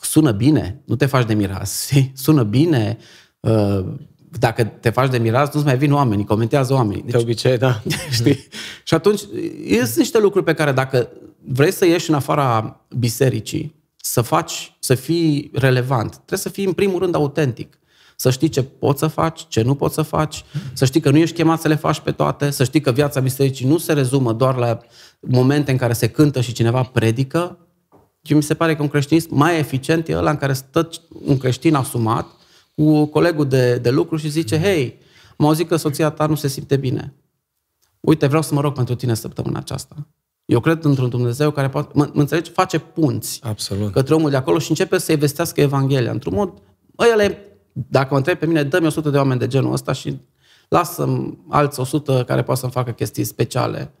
sună 0.00 0.30
bine, 0.30 0.82
nu 0.86 0.96
te 0.96 1.06
faci 1.06 1.26
de 1.26 1.34
miras, 1.34 1.90
sună 2.14 2.42
bine, 2.42 2.98
uh, 3.40 3.84
dacă 4.38 4.64
te 4.64 4.90
faci 4.90 5.10
de 5.10 5.18
miras, 5.18 5.52
nu-ți 5.52 5.66
mai 5.66 5.78
vin 5.78 5.92
oamenii, 5.92 6.24
comentează 6.24 6.72
oamenii. 6.72 7.02
Deci, 7.02 7.12
de 7.12 7.18
obicei, 7.18 7.58
da. 7.58 7.82
Știi? 8.10 8.46
Și 8.84 8.94
atunci, 8.94 9.18
sunt 9.68 9.96
niște 9.96 10.18
lucruri 10.18 10.44
pe 10.44 10.54
care 10.54 10.72
dacă 10.72 11.08
vrei 11.38 11.72
să 11.72 11.86
ieși 11.86 12.10
în 12.10 12.16
afara 12.16 12.80
bisericii, 12.98 13.80
să 13.96 14.20
faci, 14.20 14.76
să 14.80 14.94
fii 14.94 15.50
relevant, 15.54 16.10
trebuie 16.10 16.38
să 16.38 16.48
fii 16.48 16.64
în 16.64 16.72
primul 16.72 16.98
rând 16.98 17.14
autentic 17.14 17.76
să 18.22 18.30
știi 18.30 18.48
ce 18.48 18.62
poți 18.62 18.98
să 18.98 19.06
faci, 19.06 19.46
ce 19.48 19.62
nu 19.62 19.74
poți 19.74 19.94
să 19.94 20.02
faci, 20.02 20.44
să 20.72 20.84
știi 20.84 21.00
că 21.00 21.10
nu 21.10 21.16
ești 21.16 21.36
chemat 21.36 21.60
să 21.60 21.68
le 21.68 21.74
faci 21.74 22.00
pe 22.00 22.10
toate, 22.12 22.50
să 22.50 22.64
știi 22.64 22.80
că 22.80 22.92
viața 22.92 23.20
bisericii 23.20 23.66
nu 23.66 23.78
se 23.78 23.92
rezumă 23.92 24.32
doar 24.32 24.56
la 24.56 24.78
momente 25.20 25.70
în 25.70 25.76
care 25.76 25.92
se 25.92 26.08
cântă 26.08 26.40
și 26.40 26.52
cineva 26.52 26.82
predică. 26.82 27.58
Și 28.22 28.34
mi 28.34 28.42
se 28.42 28.54
pare 28.54 28.76
că 28.76 28.82
un 28.82 28.88
creștinism 28.88 29.34
mai 29.34 29.58
eficient 29.58 30.08
e 30.08 30.16
ăla 30.16 30.30
în 30.30 30.36
care 30.36 30.52
stă 30.52 30.88
un 31.24 31.38
creștin 31.38 31.74
asumat 31.74 32.26
cu 32.74 33.04
colegul 33.04 33.48
de, 33.48 33.78
de 33.78 33.90
lucru 33.90 34.16
și 34.16 34.28
zice, 34.28 34.58
hei, 34.58 34.98
am 35.36 35.46
auzit 35.46 35.68
că 35.68 35.76
soția 35.76 36.10
ta 36.10 36.26
nu 36.26 36.34
se 36.34 36.48
simte 36.48 36.76
bine. 36.76 37.14
Uite, 38.00 38.26
vreau 38.26 38.42
să 38.42 38.54
mă 38.54 38.60
rog 38.60 38.74
pentru 38.74 38.94
tine 38.94 39.14
săptămâna 39.14 39.58
aceasta. 39.58 39.96
Eu 40.44 40.60
cred 40.60 40.84
într-un 40.84 41.08
Dumnezeu 41.08 41.50
care 41.50 41.68
poate, 41.68 41.90
mă, 41.94 42.10
mă 42.12 42.20
înțelegi, 42.20 42.50
face 42.50 42.78
punți 42.78 43.40
Absolut. 43.42 43.92
către 43.92 44.14
omul 44.14 44.30
de 44.30 44.36
acolo 44.36 44.58
și 44.58 44.70
începe 44.70 44.98
să-i 44.98 45.16
vestească 45.16 45.60
Evanghelia 45.60 46.10
într-un 46.10 46.34
mod, 46.34 46.62
ăia 46.98 47.14
le 47.14 47.52
dacă 47.72 48.08
mă 48.10 48.16
întreb 48.16 48.38
pe 48.38 48.46
mine, 48.46 48.62
dă-mi 48.62 48.86
100 48.86 49.10
de 49.10 49.16
oameni 49.16 49.38
de 49.38 49.46
genul 49.46 49.72
ăsta 49.72 49.92
și 49.92 50.20
lasă 50.68 51.34
alți 51.48 51.80
100 51.80 52.24
care 52.26 52.42
pot 52.42 52.56
să-mi 52.56 52.72
facă 52.72 52.90
chestii 52.90 53.24
speciale, 53.24 53.92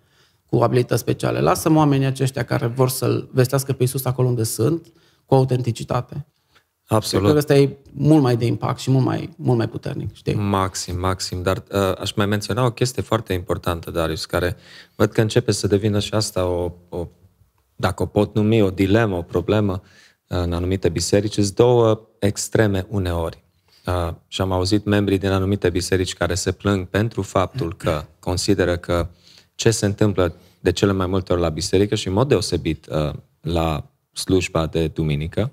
cu 0.52 0.62
abilități 0.62 1.00
speciale. 1.00 1.40
Lasă-mă 1.40 1.78
oamenii 1.78 2.06
aceștia 2.06 2.44
care 2.44 2.66
vor 2.66 2.88
să-L 2.88 3.28
vestească 3.32 3.72
pe 3.72 3.82
Iisus 3.82 4.04
acolo 4.04 4.28
unde 4.28 4.42
sunt, 4.42 4.92
cu 5.26 5.34
autenticitate. 5.34 6.26
Absolut. 6.86 7.24
Cred 7.24 7.32
că 7.32 7.38
ăsta 7.38 7.62
e 7.62 7.76
mult 7.92 8.22
mai 8.22 8.36
de 8.36 8.44
impact 8.44 8.78
și 8.78 8.90
mult 8.90 9.04
mai, 9.04 9.34
mult 9.36 9.58
mai 9.58 9.68
puternic, 9.68 10.14
știi? 10.14 10.34
Maxim, 10.34 10.98
maxim. 10.98 11.42
Dar 11.42 11.62
uh, 11.72 11.98
aș 12.00 12.12
mai 12.12 12.26
menționa 12.26 12.64
o 12.64 12.70
chestie 12.70 13.02
foarte 13.02 13.32
importantă, 13.32 13.90
Darius, 13.90 14.24
care 14.24 14.56
văd 14.94 15.12
că 15.12 15.20
începe 15.20 15.52
să 15.52 15.66
devină 15.66 15.98
și 15.98 16.14
asta 16.14 16.46
o, 16.46 16.72
o 16.88 17.08
dacă 17.76 18.02
o 18.02 18.06
pot 18.06 18.34
numi, 18.34 18.62
o 18.62 18.70
dilemă, 18.70 19.16
o 19.16 19.22
problemă 19.22 19.82
uh, 19.82 20.38
în 20.38 20.52
anumite 20.52 20.88
biserici. 20.88 21.32
Sunt 21.32 21.54
două 21.54 22.08
extreme 22.18 22.86
uneori. 22.88 23.44
Uh, 23.86 24.14
și 24.28 24.40
am 24.40 24.52
auzit 24.52 24.84
membrii 24.84 25.18
din 25.18 25.30
anumite 25.30 25.70
biserici 25.70 26.14
care 26.14 26.34
se 26.34 26.52
plâng 26.52 26.86
pentru 26.86 27.22
faptul 27.22 27.74
că 27.76 28.04
consideră 28.18 28.76
că 28.76 29.08
ce 29.54 29.70
se 29.70 29.86
întâmplă 29.86 30.34
de 30.60 30.72
cele 30.72 30.92
mai 30.92 31.06
multe 31.06 31.32
ori 31.32 31.40
la 31.40 31.48
biserică 31.48 31.94
și 31.94 32.06
în 32.06 32.12
mod 32.12 32.28
deosebit 32.28 32.86
uh, 32.90 33.12
la 33.40 33.90
slujba 34.12 34.66
de 34.66 34.88
duminică, 34.88 35.52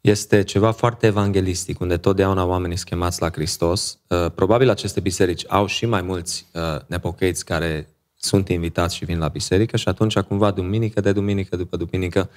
este 0.00 0.42
ceva 0.42 0.70
foarte 0.70 1.06
evanghelistic, 1.06 1.80
unde 1.80 1.96
totdeauna 1.96 2.44
oamenii 2.44 2.76
schemați 2.76 3.20
la 3.20 3.30
Hristos. 3.30 3.98
Uh, 4.08 4.26
probabil 4.34 4.70
aceste 4.70 5.00
biserici 5.00 5.44
au 5.48 5.66
și 5.66 5.86
mai 5.86 6.02
mulți 6.02 6.46
uh, 6.52 6.80
nepocăiți 6.86 7.44
care 7.44 7.88
sunt 8.14 8.48
invitați 8.48 8.96
și 8.96 9.04
vin 9.04 9.18
la 9.18 9.28
biserică 9.28 9.76
și 9.76 9.88
atunci 9.88 10.18
cumva 10.18 10.50
duminică 10.50 11.00
de 11.00 11.12
duminică 11.12 11.56
după 11.56 11.76
duminică, 11.76 12.30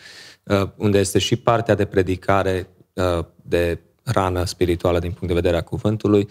uh, 0.44 0.70
unde 0.76 1.00
este 1.00 1.20
și 1.20 1.36
partea 1.36 1.76
de 1.76 1.86
predicare, 1.86 2.68
uh, 2.94 3.26
de 3.42 3.80
rană 4.04 4.44
spirituală 4.44 5.00
din 5.00 5.12
punct 5.12 5.28
de 5.28 5.40
vedere 5.40 5.58
a 5.58 5.62
cuvântului, 5.62 6.28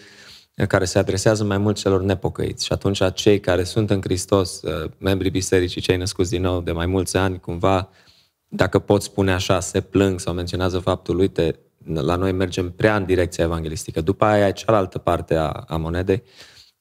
care 0.65 0.85
se 0.85 0.99
adresează 0.99 1.43
mai 1.43 1.57
mult 1.57 1.75
celor 1.75 2.01
nepocăiți. 2.01 2.65
Și 2.65 2.71
atunci 2.73 3.13
cei 3.13 3.39
care 3.39 3.63
sunt 3.63 3.89
în 3.89 4.01
Hristos, 4.01 4.61
uh, 4.61 4.91
membrii 4.97 5.31
bisericii, 5.31 5.81
cei 5.81 5.97
născuți 5.97 6.29
din 6.29 6.41
nou 6.41 6.61
de 6.61 6.71
mai 6.71 6.85
mulți 6.85 7.17
ani, 7.17 7.39
cumva, 7.39 7.89
dacă 8.47 8.79
pot 8.79 9.01
spune 9.01 9.33
așa, 9.33 9.59
se 9.59 9.81
plâng 9.81 10.19
sau 10.19 10.33
menționează 10.33 10.79
faptul, 10.79 11.19
uite, 11.19 11.59
la 11.93 12.15
noi 12.15 12.31
mergem 12.31 12.71
prea 12.71 12.95
în 12.95 13.05
direcția 13.05 13.43
evanghelistică. 13.43 14.01
După 14.01 14.25
aia 14.25 14.47
e 14.47 14.51
cealaltă 14.51 14.97
parte 14.97 15.35
a, 15.35 15.47
a 15.49 15.77
monedei, 15.77 16.23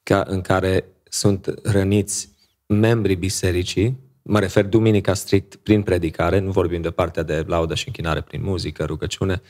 ca, 0.02 0.24
în 0.26 0.40
care 0.40 0.84
sunt 1.08 1.54
răniți 1.62 2.28
membrii 2.66 3.16
bisericii, 3.16 3.98
mă 4.22 4.38
refer 4.38 4.64
duminica 4.64 5.14
strict 5.14 5.56
prin 5.56 5.82
predicare, 5.82 6.38
nu 6.38 6.50
vorbim 6.50 6.80
de 6.80 6.90
partea 6.90 7.22
de 7.22 7.44
laudă 7.46 7.74
și 7.74 7.86
închinare 7.86 8.20
prin 8.20 8.42
muzică, 8.42 8.84
rugăciune, 8.84 9.42
uh, 9.42 9.48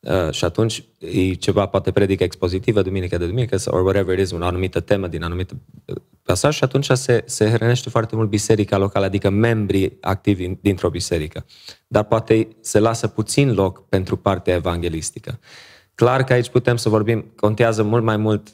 Uh, 0.00 0.30
și 0.30 0.44
atunci 0.44 0.84
e 0.98 1.32
ceva, 1.32 1.66
poate 1.66 1.90
predică 1.90 2.24
expozitivă 2.24 2.82
duminică 2.82 3.18
de 3.18 3.26
duminică 3.26 3.56
sau 3.56 3.82
whatever 3.82 4.18
it 4.18 4.24
is, 4.24 4.32
o 4.32 4.44
anumită 4.44 4.80
temă 4.80 5.06
din 5.06 5.22
anumită 5.22 5.56
uh, 5.84 5.96
pasaj 6.22 6.54
și 6.54 6.64
atunci 6.64 6.90
se, 6.90 7.22
se 7.26 7.50
hrănește 7.50 7.90
foarte 7.90 8.16
mult 8.16 8.28
biserica 8.28 8.78
locală, 8.78 9.04
adică 9.04 9.30
membrii 9.30 9.98
activi 10.00 10.48
dintr-o 10.60 10.90
biserică. 10.90 11.46
Dar 11.86 12.04
poate 12.04 12.48
se 12.60 12.78
lasă 12.78 13.06
puțin 13.06 13.54
loc 13.54 13.88
pentru 13.88 14.16
partea 14.16 14.54
evanghelistică. 14.54 15.38
Clar 15.94 16.24
că 16.24 16.32
aici 16.32 16.48
putem 16.48 16.76
să 16.76 16.88
vorbim, 16.88 17.32
contează 17.36 17.82
mult 17.82 18.02
mai 18.02 18.16
mult 18.16 18.48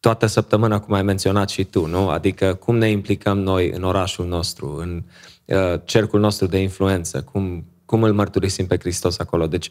toată 0.00 0.26
săptămâna, 0.26 0.80
cum 0.80 0.94
ai 0.94 1.02
menționat 1.02 1.48
și 1.48 1.64
tu, 1.64 1.86
nu? 1.86 2.08
Adică 2.08 2.54
cum 2.54 2.76
ne 2.76 2.90
implicăm 2.90 3.38
noi 3.38 3.70
în 3.70 3.82
orașul 3.82 4.26
nostru, 4.26 4.76
în 4.76 5.02
uh, 5.44 5.80
cercul 5.84 6.20
nostru 6.20 6.46
de 6.46 6.58
influență, 6.58 7.22
cum, 7.22 7.64
cum 7.84 8.02
îl 8.02 8.12
mărturisim 8.12 8.66
pe 8.66 8.78
Hristos 8.78 9.18
acolo. 9.18 9.46
Deci 9.46 9.68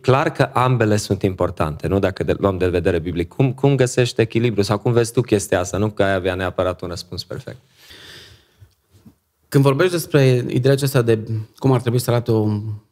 clar 0.00 0.32
că 0.32 0.42
ambele 0.52 0.96
sunt 0.96 1.22
importante, 1.22 1.86
nu 1.86 1.98
dacă 1.98 2.24
de, 2.24 2.34
luăm 2.38 2.58
de 2.58 2.68
vedere 2.68 2.98
biblic. 2.98 3.28
Cum, 3.28 3.52
cum 3.52 3.74
găsești 3.74 4.20
echilibru 4.20 4.62
sau 4.62 4.78
cum 4.78 4.92
vezi 4.92 5.12
tu 5.12 5.20
chestia 5.20 5.60
asta? 5.60 5.76
Nu 5.76 5.90
că 5.90 6.02
ai 6.02 6.14
avea 6.14 6.34
neapărat 6.34 6.80
un 6.80 6.88
răspuns 6.88 7.24
perfect. 7.24 7.58
când 9.48 9.64
vorbești 9.64 9.92
despre 9.92 10.44
ideea 10.48 10.74
acesta 10.74 11.02
de 11.02 11.18
cum 11.56 11.72
ar 11.72 11.80
trebui 11.80 11.98
să 11.98 12.10
arate 12.10 12.32
o, 12.32 12.48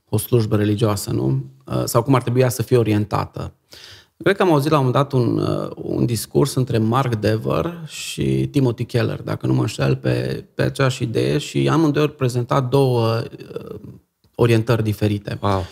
o 0.09 0.19
slujbă 0.19 0.57
religioasă, 0.57 1.11
nu? 1.11 1.45
Uh, 1.65 1.83
sau 1.85 2.03
cum 2.03 2.15
ar 2.15 2.23
trebui 2.23 2.41
ea 2.41 2.49
să 2.49 2.63
fie 2.63 2.77
orientată, 2.77 3.53
Cred 4.23 4.37
că 4.37 4.43
am 4.43 4.53
auzit 4.53 4.71
la 4.71 4.79
un 4.79 4.85
moment 4.85 5.03
dat 5.03 5.21
un, 5.21 5.39
uh, 5.39 5.71
un 5.75 6.07
discurs 6.07 6.55
între 6.55 6.79
Mark 6.79 7.15
Dever 7.15 7.83
și 7.87 8.49
Timothy 8.51 8.85
Keller, 8.85 9.23
dacă 9.23 9.47
nu 9.47 9.55
mă 9.55 9.61
înșel, 9.61 9.97
pe, 9.97 10.45
pe 10.55 10.63
aceeași 10.63 11.03
idee 11.03 11.39
și 11.39 11.69
amândoi 11.69 12.03
au 12.03 12.09
prezentat 12.09 12.69
două 12.69 13.17
uh, 13.17 13.79
orientări 14.35 14.83
diferite. 14.83 15.39
Wow. 15.41 15.65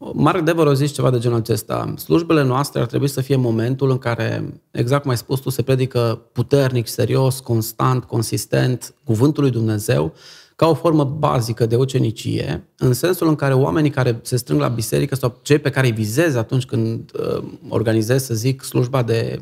Mark 0.00 0.40
Dever 0.40 0.66
a 0.66 0.72
zis 0.72 0.92
ceva 0.92 1.10
de 1.10 1.18
genul 1.18 1.38
acesta. 1.38 1.94
Slujbele 1.96 2.42
noastre 2.42 2.80
ar 2.80 2.86
trebui 2.86 3.08
să 3.08 3.20
fie 3.20 3.36
momentul 3.36 3.90
în 3.90 3.98
care, 3.98 4.60
exact 4.70 5.02
cum 5.02 5.10
ai 5.10 5.16
spus 5.16 5.40
tu, 5.40 5.50
se 5.50 5.62
predică 5.62 6.22
puternic, 6.32 6.88
serios, 6.88 7.40
constant, 7.40 8.04
consistent, 8.04 8.94
cuvântul 9.04 9.42
lui 9.42 9.52
Dumnezeu, 9.52 10.14
ca 10.56 10.66
o 10.66 10.74
formă 10.74 11.04
bazică 11.04 11.66
de 11.66 11.76
ucenicie, 11.76 12.68
în 12.78 12.92
sensul 12.92 13.28
în 13.28 13.34
care 13.34 13.54
oamenii 13.54 13.90
care 13.90 14.20
se 14.22 14.36
strâng 14.36 14.60
la 14.60 14.68
biserică 14.68 15.14
sau 15.14 15.38
cei 15.42 15.58
pe 15.58 15.70
care 15.70 15.86
îi 15.86 15.92
vizez 15.92 16.34
atunci 16.34 16.64
când 16.64 17.10
uh, 17.18 17.42
organizez, 17.68 18.24
să 18.24 18.34
zic, 18.34 18.62
slujba 18.62 19.02
de 19.02 19.40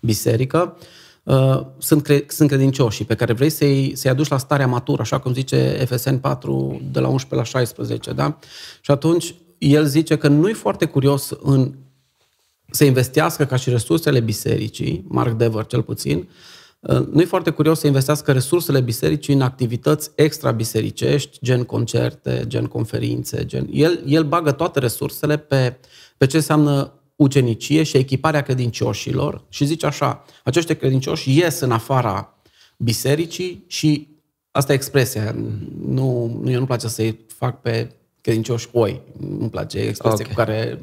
biserică, 0.00 0.76
uh, 1.22 1.60
sunt, 1.78 2.02
cre- 2.02 2.24
sunt 2.28 2.48
credincioși 2.48 3.04
pe 3.04 3.14
care 3.14 3.32
vrei 3.32 3.50
să-i, 3.50 3.92
să-i 3.94 4.10
aduci 4.10 4.28
la 4.28 4.38
starea 4.38 4.66
matură, 4.66 5.00
așa 5.02 5.18
cum 5.18 5.32
zice 5.32 5.86
FSN 5.88 6.14
4 6.14 6.80
de 6.92 7.00
la 7.00 7.08
11 7.08 7.34
la 7.34 7.58
16, 7.58 8.12
da? 8.12 8.38
Și 8.80 8.90
atunci 8.90 9.34
el 9.64 9.86
zice 9.86 10.16
că 10.16 10.28
nu 10.28 10.48
e 10.48 10.52
foarte 10.52 10.84
curios 10.84 11.30
în 11.42 11.74
să 12.70 12.84
investească 12.84 13.44
ca 13.44 13.56
și 13.56 13.70
resursele 13.70 14.20
bisericii, 14.20 15.04
Mark 15.08 15.36
Dever 15.36 15.66
cel 15.66 15.82
puțin, 15.82 16.28
uh, 16.80 17.06
nu 17.06 17.20
e 17.20 17.24
foarte 17.24 17.50
curios 17.50 17.78
să 17.78 17.86
investească 17.86 18.32
resursele 18.32 18.80
bisericii 18.80 19.34
în 19.34 19.40
activități 19.40 20.10
extra-bisericești, 20.14 21.38
gen 21.42 21.64
concerte, 21.64 22.44
gen 22.46 22.66
conferințe, 22.66 23.44
gen... 23.44 23.68
El, 23.72 24.02
el 24.06 24.24
bagă 24.24 24.52
toate 24.52 24.78
resursele 24.78 25.36
pe, 25.36 25.76
pe 26.16 26.26
ce 26.26 26.36
înseamnă 26.36 26.92
ucenicie 27.16 27.82
și 27.82 27.96
echiparea 27.96 28.42
credincioșilor 28.42 29.44
și 29.48 29.64
zice 29.64 29.86
așa, 29.86 30.24
acești 30.44 30.74
credincioși 30.74 31.38
ies 31.38 31.60
în 31.60 31.70
afara 31.70 32.38
bisericii 32.76 33.64
și 33.66 34.08
asta 34.50 34.72
e 34.72 34.74
expresia, 34.74 35.34
nu, 35.86 36.40
nu 36.42 36.50
eu 36.50 36.58
nu 36.58 36.66
place 36.66 36.88
să-i 36.88 37.18
fac 37.26 37.60
pe 37.60 37.90
credincioși 38.24 38.68
oi. 38.72 39.00
Nu-mi 39.20 39.50
place 39.50 39.78
expresia 39.78 40.24
okay. 40.24 40.26
cu 40.26 40.34
care... 40.34 40.80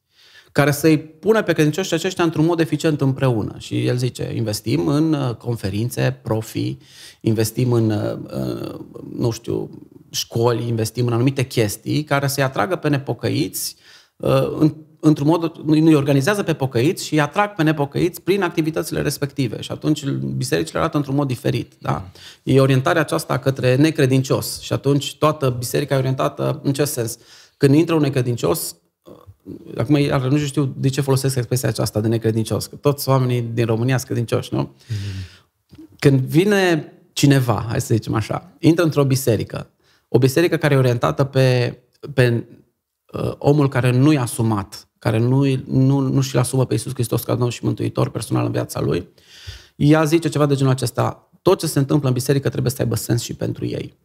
care 0.51 0.71
să-i 0.71 0.97
pună 0.97 1.43
pe 1.43 1.53
credincioșii 1.53 1.95
aceștia 1.95 2.23
într-un 2.23 2.45
mod 2.45 2.59
eficient 2.59 3.01
împreună. 3.01 3.55
Și 3.57 3.85
el 3.85 3.97
zice, 3.97 4.31
investim 4.35 4.87
în 4.87 5.13
uh, 5.13 5.35
conferințe, 5.35 6.19
profi, 6.21 6.77
investim 7.21 7.71
în, 7.71 7.89
uh, 7.89 8.17
uh, 8.33 8.79
nu 9.17 9.31
știu, 9.31 9.69
școli, 10.11 10.67
investim 10.67 11.07
în 11.07 11.13
anumite 11.13 11.43
chestii 11.43 12.03
care 12.03 12.27
să-i 12.27 12.43
atragă 12.43 12.75
pe 12.75 12.89
nepocăiți 12.89 13.75
într-un 15.05 15.27
mod, 15.27 15.55
nu-i 15.65 15.95
organizează 15.95 16.43
pe 16.43 16.53
pocăiți 16.53 17.05
și 17.05 17.13
îi 17.13 17.19
atrag 17.19 17.53
pe 17.53 17.63
nepocăiți 17.63 18.21
prin 18.21 18.43
activitățile 18.43 19.01
respective. 19.01 19.61
Și 19.61 19.71
atunci 19.71 20.05
bisericile 20.09 20.79
arată 20.79 20.97
într-un 20.97 21.15
mod 21.15 21.27
diferit. 21.27 21.73
Da? 21.79 22.09
E 22.43 22.59
orientarea 22.59 23.01
aceasta 23.01 23.39
către 23.39 23.75
necredincios. 23.75 24.59
Și 24.61 24.73
atunci 24.73 25.15
toată 25.15 25.55
biserica 25.57 25.95
e 25.95 25.97
orientată 25.97 26.59
în 26.63 26.73
ce 26.73 26.85
sens? 26.85 27.17
Când 27.57 27.75
intră 27.75 27.95
un 27.95 28.01
necredincios, 28.01 28.75
Acum, 29.77 29.95
iar 29.95 30.21
nu 30.21 30.37
știu 30.37 30.73
de 30.77 30.89
ce 30.89 31.01
folosesc 31.01 31.35
expresia 31.35 31.69
aceasta 31.69 31.99
de 31.99 32.07
necredincios, 32.07 32.65
că 32.65 32.75
toți 32.75 33.09
oamenii 33.09 33.41
din 33.53 33.65
România 33.65 33.97
sunt 33.97 34.09
credincioși, 34.09 34.53
nu? 34.53 34.75
Mm-hmm. 34.75 35.41
Când 35.99 36.19
vine 36.19 36.93
cineva, 37.13 37.65
hai 37.69 37.81
să 37.81 37.93
zicem 37.93 38.13
așa, 38.13 38.51
intră 38.59 38.83
într-o 38.83 39.03
biserică, 39.03 39.69
o 40.07 40.17
biserică 40.17 40.57
care 40.57 40.73
e 40.73 40.77
orientată 40.77 41.23
pe, 41.23 41.77
pe 42.13 42.29
uh, 42.33 42.43
omul 43.37 43.69
care 43.69 43.91
nu 43.91 44.11
i-a 44.11 44.21
asumat, 44.21 44.87
care 44.99 45.17
nu, 45.17 45.45
nu, 45.65 45.99
nu 45.99 46.21
și-l 46.21 46.39
asumă 46.39 46.65
pe 46.65 46.73
Iisus 46.73 46.93
Hristos 46.93 47.23
ca 47.23 47.31
Domnul 47.31 47.51
și 47.51 47.65
Mântuitor 47.65 48.09
personal 48.09 48.45
în 48.45 48.51
viața 48.51 48.81
lui, 48.81 49.07
ea 49.75 50.03
zice 50.03 50.29
ceva 50.29 50.45
de 50.45 50.55
genul 50.55 50.71
acesta, 50.71 51.29
tot 51.41 51.59
ce 51.59 51.67
se 51.67 51.79
întâmplă 51.79 52.07
în 52.07 52.13
biserică 52.13 52.49
trebuie 52.49 52.71
să 52.71 52.81
aibă 52.81 52.95
sens 52.95 53.21
și 53.21 53.33
pentru 53.33 53.65
ei. 53.65 53.97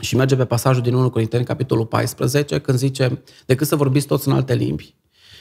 Și 0.00 0.16
merge 0.16 0.36
pe 0.36 0.44
pasajul 0.44 0.82
din 0.82 0.94
1 0.94 1.10
Corinteni, 1.10 1.44
capitolul 1.44 1.86
14, 1.86 2.58
când 2.58 2.78
zice, 2.78 3.22
decât 3.46 3.66
să 3.66 3.76
vorbiți 3.76 4.06
toți 4.06 4.28
în 4.28 4.34
alte 4.34 4.54
limbi, 4.54 4.94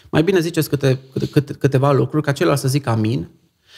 mai 0.10 0.24
bine 0.24 0.40
ziceți 0.40 0.70
câte, 0.70 1.00
câte, 1.32 1.54
câteva 1.54 1.92
lucruri, 1.92 2.24
ca 2.24 2.32
celălalt 2.32 2.60
să 2.60 2.68
zică 2.68 2.90
amin, 2.90 3.30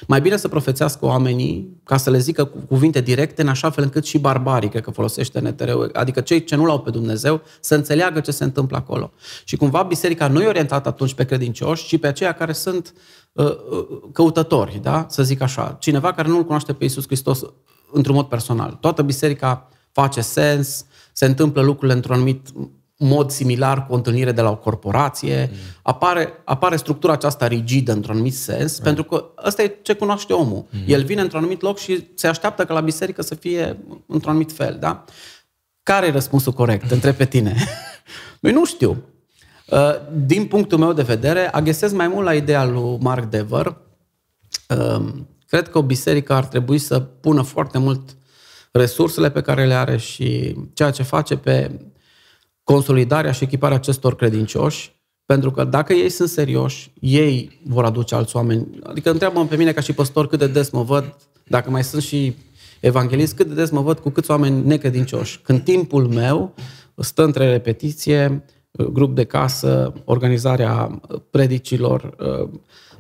mai 0.08 0.22
bine 0.22 0.38
să 0.38 0.48
profețească 0.48 1.06
oamenii 1.06 1.80
ca 1.84 1.98
să 1.98 2.10
le 2.10 2.18
zică 2.18 2.46
cuvinte 2.46 3.02
directe 3.02 3.42
în 3.42 3.48
așa 3.48 3.70
fel 3.70 3.84
încât 3.84 4.06
și 4.06 4.18
barbarii, 4.18 4.70
cred 4.70 4.84
că 4.84 4.92
folosește 4.92 5.40
NTR, 5.40 5.70
adică 5.94 6.22
cei 6.22 6.44
ce 6.44 6.56
nu 6.56 6.66
l-au 6.66 6.80
pe 6.80 6.90
Dumnezeu, 6.90 7.42
să 7.60 7.76
înțeleagă 7.76 8.20
ce 8.20 8.32
se 8.32 8.44
întâmplă 8.44 8.78
acolo. 8.78 9.12
Și 9.44 9.56
cumva 9.56 9.84
biserica 9.84 10.28
nu 10.28 10.42
e 10.42 10.48
orientată 10.48 10.88
atunci 10.88 11.14
pe 11.14 11.26
credincioși, 11.26 11.88
ci 11.88 12.00
pe 12.00 12.08
aceia 12.08 12.32
care 12.32 12.54
sunt 12.54 12.94
uh, 13.32 13.46
uh, 13.46 13.88
căutători, 14.14 14.80
da? 14.82 15.06
să 15.10 15.24
zic 15.24 15.42
așa. 15.42 15.78
Cineva 15.80 16.14
care 16.14 16.28
nu-L 16.28 16.44
cunoaște 16.44 16.74
pe 16.74 16.84
Iisus 16.84 17.06
Hristos 17.06 17.42
într-un 17.92 18.16
mod 18.16 18.26
personal. 18.26 18.78
Toată 18.82 19.02
biserica 19.02 19.70
face 19.92 20.22
sens, 20.22 20.86
se 21.14 21.26
întâmplă 21.26 21.62
lucrurile 21.62 21.94
într-un 21.94 22.16
anumit 22.16 22.48
mod 22.98 23.32
similar 23.32 23.86
cu 23.86 23.94
o 23.94 23.96
întâlnire 23.96 24.32
de 24.32 24.42
la 24.42 24.50
o 24.50 24.58
corporație, 24.58 25.50
mm. 25.52 25.58
apare, 25.82 26.34
apare 26.44 26.76
structura 26.76 27.14
aceasta 27.14 27.48
rigidă 27.48 27.92
într-un 27.92 28.14
anumit 28.14 28.36
sens, 28.36 28.78
mm. 28.78 28.84
pentru 28.84 29.04
că 29.04 29.26
ăsta 29.46 29.64
e 29.64 29.78
ce 29.82 29.94
cunoaște 29.94 30.34
omul. 30.34 30.66
Mm. 30.70 30.80
El 30.86 31.04
vine 31.04 31.22
într-un 31.22 31.40
anumit 31.40 31.62
loc 31.62 31.78
și 31.78 32.08
se 32.16 32.28
așteaptă 32.28 32.66
ca 32.66 32.74
la 32.74 32.80
biserică 32.80 33.22
să 33.22 33.36
fie 33.36 33.78
într-un 34.06 34.30
anumit 34.30 34.52
fel, 34.52 34.78
da? 34.80 35.04
Care 35.84 36.08
e 36.08 36.12
răspunsul 36.12 36.54
corect? 36.54 36.92
Întreb 36.92 37.16
pe 37.16 37.26
tine. 37.26 37.56
Noi 38.40 38.52
nu 38.52 38.66
știu. 38.66 39.04
Uh, 39.68 39.96
din 40.26 40.46
punctul 40.46 40.78
meu 40.78 40.94
de 40.94 41.02
vedere, 41.02 41.50
agăsesc 41.52 41.94
mai 41.94 42.08
mult 42.08 42.26
la 42.26 42.34
ideea 42.34 42.66
lui 42.66 42.98
Mark 43.00 43.26
Dever. 43.26 43.78
Uh, 44.70 45.06
cred 45.48 45.70
că 45.70 45.78
o 45.78 45.84
biserică 45.84 46.34
ar 46.34 46.46
trebui 46.46 46.78
să 46.78 47.00
pună 47.00 47.42
foarte 47.42 47.78
mult 47.78 48.16
resursele 48.72 49.32
pe 49.32 49.42
care 49.42 49.66
le 49.66 49.74
are 49.74 49.98
și 49.98 50.56
ceea 50.74 50.92
ce 50.92 51.04
face 51.04 51.38
pe 51.38 51.72
consolidarea 52.68 53.32
și 53.32 53.44
echiparea 53.44 53.78
acestor 53.78 54.16
credincioși, 54.16 54.96
pentru 55.26 55.52
că 55.52 55.64
dacă 55.64 55.94
ei 55.94 56.10
sunt 56.10 56.30
serioși, 56.30 56.94
ei 57.00 57.62
vor 57.66 57.86
aduce 57.86 58.16
alți 58.16 58.36
oameni. 58.36 58.68
Adică 58.84 59.12
întreabă 59.12 59.46
pe 59.46 59.56
mine 59.56 59.72
ca 59.72 59.82
și 59.82 59.94
păstor 59.94 60.28
cât 60.28 60.40
de 60.40 60.48
des 60.48 60.70
mă 60.70 60.84
văd, 60.84 61.16
dacă 61.48 61.70
mai 61.70 61.84
sunt 61.84 62.02
și 62.02 62.36
evanghelist, 62.80 63.36
cât 63.36 63.48
de 63.48 63.54
des 63.54 63.70
mă 63.70 63.82
văd 63.82 64.00
cu 64.00 64.10
câți 64.10 64.32
oameni 64.32 64.66
necredincioși. 64.66 65.40
Când 65.40 65.64
timpul 65.64 66.08
meu 66.08 66.54
stă 66.96 67.24
între 67.24 67.50
repetiție, 67.50 68.46
grup 68.72 69.16
de 69.16 69.24
casă, 69.24 69.94
organizarea 70.06 71.02
predicilor, 71.30 72.16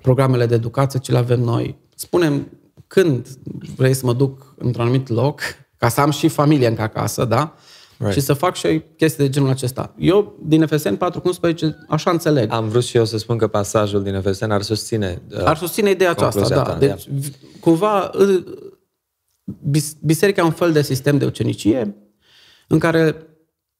programele 0.01 0.45
de 0.45 0.55
educație 0.55 0.99
ce 0.99 1.11
le 1.11 1.17
avem 1.17 1.39
noi. 1.39 1.77
Spunem 1.95 2.47
când 2.87 3.27
vrei 3.75 3.93
să 3.93 4.05
mă 4.05 4.13
duc 4.13 4.53
într-un 4.57 4.83
anumit 4.83 5.07
loc, 5.07 5.41
ca 5.77 5.89
să 5.89 6.01
am 6.01 6.11
și 6.11 6.27
familie 6.27 6.67
încă 6.67 6.81
acasă, 6.81 7.25
da? 7.25 7.55
Right. 7.97 8.13
Și 8.13 8.19
să 8.19 8.33
fac 8.33 8.55
și 8.55 8.81
chestii 8.97 9.23
de 9.23 9.29
genul 9.29 9.49
acesta. 9.49 9.93
Eu, 9.97 10.39
din 10.45 10.65
FSN 10.65 10.93
4.11, 10.93 11.55
așa 11.87 12.11
înțeleg. 12.11 12.51
Am 12.51 12.67
vrut 12.67 12.83
și 12.83 12.97
eu 12.97 13.05
să 13.05 13.17
spun 13.17 13.37
că 13.37 13.47
pasajul 13.47 14.03
din 14.03 14.21
FSN 14.21 14.49
ar 14.49 14.61
susține 14.61 15.21
uh, 15.31 15.43
Ar 15.43 15.57
susține 15.57 15.89
ideea 15.89 16.09
aceasta, 16.09 16.47
da. 16.47 16.61
Ta, 16.61 16.77
deci, 16.77 17.05
yeah. 17.05 17.21
cumva, 17.59 18.11
biserica 20.01 20.41
e 20.41 20.45
un 20.45 20.51
fel 20.51 20.71
de 20.71 20.81
sistem 20.81 21.17
de 21.17 21.25
ucenicie 21.25 21.95
în 22.67 22.79
care 22.79 23.27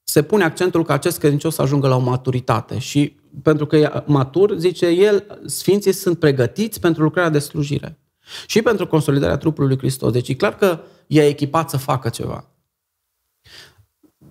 se 0.02 0.22
pune 0.22 0.44
accentul 0.44 0.84
că 0.84 0.92
acest 0.92 1.18
credincios 1.18 1.54
să 1.54 1.62
ajungă 1.62 1.88
la 1.88 1.96
o 1.96 2.00
maturitate 2.00 2.78
și 2.78 3.16
pentru 3.42 3.66
că 3.66 3.76
e 3.76 4.02
matur, 4.06 4.54
zice 4.56 4.86
el, 4.86 5.40
sfinții 5.46 5.92
sunt 5.92 6.18
pregătiți 6.18 6.80
pentru 6.80 7.02
lucrarea 7.02 7.30
de 7.30 7.38
slujire 7.38 7.98
și 8.46 8.62
pentru 8.62 8.86
consolidarea 8.86 9.36
trupului 9.36 9.68
lui 9.68 9.78
Hristos. 9.78 10.12
Deci 10.12 10.28
e 10.28 10.34
clar 10.34 10.56
că 10.56 10.80
e 11.06 11.26
echipat 11.26 11.70
să 11.70 11.76
facă 11.76 12.08
ceva. 12.08 12.50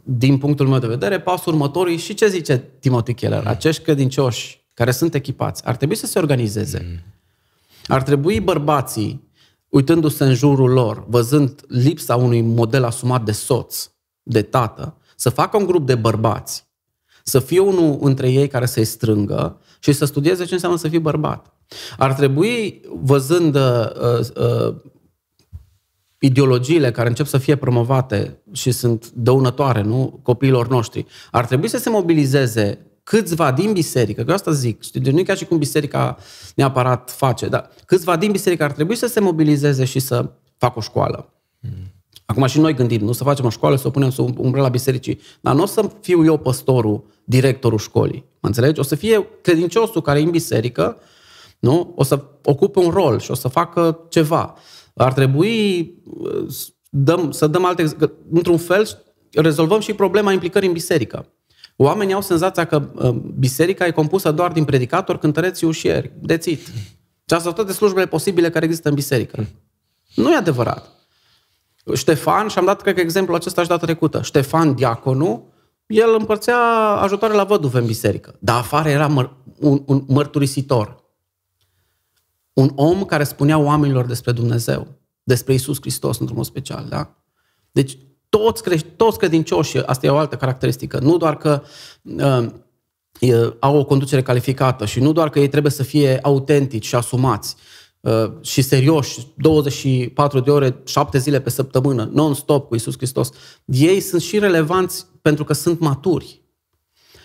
Din 0.09 0.37
punctul 0.37 0.67
meu 0.67 0.79
de 0.79 0.87
vedere, 0.87 1.19
pasul 1.19 1.53
următor 1.53 1.89
și 1.97 2.13
ce 2.13 2.27
zice 2.27 2.71
Timothy 2.79 3.13
Keller? 3.13 3.47
Acești 3.47 3.83
credincioși 3.83 4.65
care 4.73 4.91
sunt 4.91 5.13
echipați 5.13 5.65
ar 5.65 5.75
trebui 5.75 5.95
să 5.95 6.05
se 6.05 6.19
organizeze. 6.19 6.85
Mm. 6.89 6.99
Ar 7.87 8.03
trebui 8.03 8.39
bărbații, 8.39 9.31
uitându-se 9.69 10.23
în 10.23 10.33
jurul 10.33 10.69
lor, 10.69 11.05
văzând 11.07 11.61
lipsa 11.67 12.15
unui 12.15 12.41
model 12.41 12.83
asumat 12.83 13.23
de 13.23 13.31
soț, 13.31 13.89
de 14.23 14.41
tată, 14.41 14.97
să 15.15 15.29
facă 15.29 15.57
un 15.57 15.65
grup 15.65 15.85
de 15.85 15.95
bărbați, 15.95 16.67
să 17.23 17.39
fie 17.39 17.59
unul 17.59 17.97
între 18.01 18.29
ei 18.31 18.47
care 18.47 18.65
să-i 18.65 18.85
strângă 18.85 19.61
și 19.79 19.91
să 19.91 20.05
studieze 20.05 20.45
ce 20.45 20.53
înseamnă 20.53 20.77
să 20.77 20.87
fii 20.87 20.99
bărbat. 20.99 21.53
Ar 21.97 22.13
trebui, 22.13 22.81
văzând 23.01 23.55
uh, 23.55 23.89
uh, 24.35 24.75
ideologiile 26.19 26.91
care 26.91 27.07
încep 27.07 27.25
să 27.25 27.37
fie 27.37 27.55
promovate 27.55 28.41
și 28.51 28.71
sunt 28.71 29.11
dăunătoare 29.11 29.81
nu, 29.81 30.19
copiilor 30.23 30.67
noștri, 30.67 31.05
ar 31.31 31.45
trebui 31.45 31.67
să 31.67 31.77
se 31.77 31.89
mobilizeze 31.89 32.87
câțiva 33.03 33.51
din 33.51 33.73
biserică, 33.73 34.21
că 34.21 34.29
eu 34.29 34.35
asta 34.35 34.51
zic, 34.51 34.83
știi, 34.83 34.99
deci 34.99 35.13
nu 35.13 35.19
e 35.19 35.23
ca 35.23 35.33
și 35.33 35.45
cum 35.45 35.57
biserica 35.57 36.17
neapărat 36.55 37.11
face, 37.11 37.47
dar 37.47 37.69
câțiva 37.85 38.15
din 38.15 38.31
biserică 38.31 38.63
ar 38.63 38.71
trebui 38.71 38.95
să 38.95 39.07
se 39.07 39.19
mobilizeze 39.19 39.85
și 39.85 39.99
să 39.99 40.29
facă 40.57 40.73
o 40.77 40.81
școală. 40.81 41.33
Mm. 41.59 41.91
Acum 42.25 42.45
și 42.45 42.59
noi 42.59 42.73
gândim, 42.73 43.05
nu 43.05 43.11
să 43.11 43.23
facem 43.23 43.45
o 43.45 43.49
școală, 43.49 43.75
să 43.75 43.87
o 43.87 43.89
punem 43.89 44.09
sub 44.09 44.39
umbrela 44.39 44.69
bisericii, 44.69 45.19
dar 45.41 45.55
nu 45.55 45.61
o 45.61 45.65
să 45.65 45.89
fiu 46.01 46.25
eu 46.25 46.37
păstorul, 46.37 47.03
directorul 47.23 47.77
școlii, 47.77 48.25
mă 48.39 48.47
înțelegi? 48.47 48.79
O 48.79 48.83
să 48.83 48.95
fie 48.95 49.27
credinciosul 49.41 50.01
care 50.01 50.19
e 50.19 50.23
în 50.23 50.29
biserică, 50.29 50.97
nu? 51.59 51.93
O 51.95 52.03
să 52.03 52.23
ocupe 52.43 52.79
un 52.79 52.89
rol 52.89 53.19
și 53.19 53.31
o 53.31 53.33
să 53.33 53.47
facă 53.47 53.99
ceva. 54.09 54.55
Ar 54.97 55.13
trebui 55.13 55.93
dăm, 56.89 57.31
să 57.31 57.47
dăm 57.47 57.65
alte... 57.65 57.95
Într-un 58.31 58.57
fel, 58.57 59.03
rezolvăm 59.31 59.79
și 59.79 59.93
problema 59.93 60.31
implicării 60.31 60.67
în 60.67 60.73
biserică. 60.73 61.31
Oamenii 61.75 62.13
au 62.13 62.21
senzația 62.21 62.65
că 62.65 62.89
uh, 62.93 63.09
biserica 63.39 63.85
e 63.85 63.91
compusă 63.91 64.31
doar 64.31 64.51
din 64.51 64.65
predicatori, 64.65 65.19
cântăreți 65.19 65.59
și 65.59 65.65
ușieri, 65.65 66.11
dețit. 66.21 66.59
Și 67.29 67.33
asta 67.33 67.51
toate 67.51 67.71
slujbele 67.71 68.05
posibile 68.05 68.49
care 68.49 68.65
există 68.65 68.89
în 68.89 68.95
biserică. 68.95 69.45
Nu 70.15 70.31
e 70.31 70.35
adevărat. 70.35 70.89
Ștefan, 71.93 72.47
și 72.47 72.57
am 72.57 72.65
dat, 72.65 72.81
cred 72.81 72.95
că, 72.95 73.01
exemplul 73.01 73.35
acesta 73.35 73.61
și 73.61 73.67
data 73.67 73.85
trecută. 73.85 74.21
Ștefan, 74.21 74.75
diaconul, 74.75 75.43
el 75.87 76.15
împărțea 76.19 76.57
ajutoare 77.01 77.33
la 77.33 77.43
văduve 77.43 77.79
în 77.79 77.85
biserică. 77.85 78.35
Dar 78.39 78.57
afară 78.57 78.89
era 78.89 79.07
măr- 79.09 79.59
un, 79.59 79.81
un 79.85 80.03
mărturisitor. 80.07 81.03
Un 82.57 82.71
om 82.75 83.05
care 83.05 83.23
spunea 83.23 83.57
oamenilor 83.57 84.05
despre 84.05 84.31
Dumnezeu, 84.31 84.87
despre 85.23 85.53
Isus 85.53 85.77
Hristos, 85.79 86.19
într-un 86.19 86.37
mod 86.37 86.45
special. 86.45 86.85
Da? 86.89 87.15
Deci, 87.71 87.97
toți, 88.29 88.63
crești, 88.63 88.87
toți 88.95 89.17
credincioși, 89.17 89.77
asta 89.77 90.05
e 90.05 90.09
o 90.09 90.17
altă 90.17 90.35
caracteristică, 90.35 90.99
nu 90.99 91.17
doar 91.17 91.37
că 91.37 91.61
uh, 92.03 93.51
au 93.59 93.77
o 93.77 93.85
conducere 93.85 94.21
calificată 94.21 94.85
și 94.85 94.99
nu 94.99 95.11
doar 95.11 95.29
că 95.29 95.39
ei 95.39 95.49
trebuie 95.49 95.71
să 95.71 95.83
fie 95.83 96.19
autentici 96.21 96.85
și 96.85 96.95
asumați, 96.95 97.55
Uh, 98.07 98.31
și 98.41 98.61
serioși, 98.61 99.27
24 99.35 100.39
de 100.39 100.51
ore, 100.51 100.81
7 100.85 101.17
zile 101.17 101.41
pe 101.41 101.49
săptămână, 101.49 102.09
non-stop 102.13 102.67
cu 102.67 102.75
Isus 102.75 102.95
Hristos, 102.95 103.29
ei 103.65 103.99
sunt 103.99 104.21
și 104.21 104.39
relevanți 104.39 105.05
pentru 105.21 105.43
că 105.43 105.53
sunt 105.53 105.79
maturi. 105.79 106.41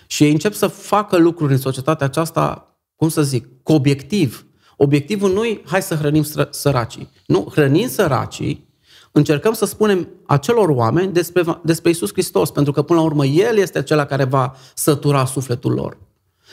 Și 0.07 0.24
ei 0.24 0.30
încep 0.30 0.53
să 0.53 0.66
facă 0.66 1.16
lucruri 1.16 1.53
în 1.53 1.59
societatea 1.59 2.07
aceasta, 2.07 2.76
cum 2.97 3.09
să 3.09 3.22
zic, 3.22 3.62
cu 3.62 3.72
obiectiv. 3.72 4.47
Obiectivul 4.83 5.33
nu 5.33 5.45
e 5.45 5.61
hai 5.64 5.83
să 5.83 5.95
hrănim 5.95 6.24
săracii. 6.51 7.09
Nu, 7.26 7.49
hrănim 7.51 7.89
săracii, 7.89 8.68
încercăm 9.12 9.53
să 9.53 9.64
spunem 9.64 10.09
acelor 10.26 10.68
oameni 10.68 11.12
despre, 11.12 11.61
despre 11.64 11.91
Isus 11.91 12.12
Hristos, 12.12 12.51
pentru 12.51 12.72
că 12.72 12.83
până 12.83 12.99
la 12.99 13.05
urmă 13.05 13.24
El 13.24 13.57
este 13.57 13.78
acela 13.78 14.05
care 14.05 14.24
va 14.24 14.55
sătura 14.74 15.24
sufletul 15.24 15.72
lor. 15.72 15.99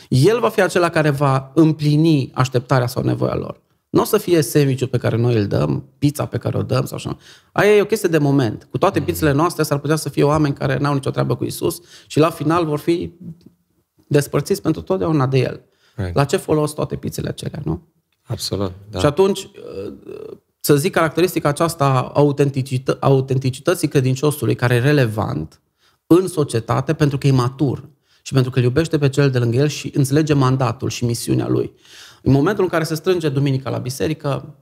El 0.10 0.40
va 0.40 0.50
fi 0.50 0.62
acela 0.62 0.90
care 0.90 1.10
va 1.10 1.52
împlini 1.56 2.32
așteptarea 2.34 2.88
sau 2.88 3.04
nevoia 3.04 3.36
lor. 3.36 3.62
Nu 3.90 4.02
o 4.02 4.04
să 4.04 4.18
fie 4.18 4.42
sandwich 4.42 4.86
pe 4.86 4.98
care 4.98 5.18
noi 5.18 5.36
îl 5.36 5.48
dăm, 5.48 5.86
pizza 5.98 6.26
pe 6.26 6.38
care 6.38 6.58
o 6.58 6.62
dăm 6.62 6.86
sau 6.86 6.98
așa. 6.98 7.18
Aia 7.52 7.76
e 7.76 7.82
o 7.82 7.86
chestie 7.86 8.10
de 8.10 8.18
moment. 8.18 8.68
Cu 8.72 8.78
toate 8.78 9.02
pizzele 9.02 9.32
noastre 9.32 9.64
s-ar 9.64 9.78
putea 9.78 9.96
să 9.96 10.10
fie 10.10 10.24
oameni 10.24 10.54
care 10.54 10.78
n-au 10.78 10.94
nicio 10.94 11.10
treabă 11.10 11.36
cu 11.36 11.44
Isus 11.44 11.80
și 12.08 12.20
la 12.20 12.30
final 12.30 12.66
vor 12.66 12.80
fi 12.80 13.14
despărțiți 14.08 14.62
pentru 14.62 14.82
totdeauna 14.82 15.28
de 15.28 15.38
El. 15.38 15.64
Right. 15.96 16.16
La 16.16 16.24
ce 16.24 16.38
folos 16.38 16.72
toate 16.72 16.96
pizzele 16.96 17.30
acelea, 17.30 17.62
nu? 17.64 17.88
Absolut. 18.30 18.72
Da. 18.90 19.00
Și 19.00 19.06
atunci, 19.06 19.50
să 20.60 20.76
zic 20.76 20.94
caracteristica 20.94 21.50
aceasta 21.50 22.12
autenticită, 22.14 22.98
autenticității 23.00 23.88
credinciosului, 23.88 24.56
care 24.56 24.76
e 24.76 24.80
relevant 24.80 25.62
în 26.08 26.28
societate 26.28 26.94
pentru 26.94 27.18
că 27.18 27.28
e 27.28 27.32
matur 27.32 27.90
și 28.22 28.34
pentru 28.34 28.52
că 28.52 28.58
îl 28.58 28.64
iubește 28.64 28.98
pe 28.98 29.10
cel 29.10 29.30
de 29.30 29.40
lângă 29.40 29.58
el 29.58 29.68
și 29.68 29.92
înțelege 29.96 30.34
mandatul 30.34 30.90
și 30.90 31.06
misiunea 31.06 31.48
lui. 31.48 31.72
În 32.22 32.32
momentul 32.32 32.64
în 32.64 32.70
care 32.70 32.84
se 32.84 32.96
strânge 32.96 33.30
duminica 33.30 33.70
la 33.70 33.78
biserică, 33.78 34.56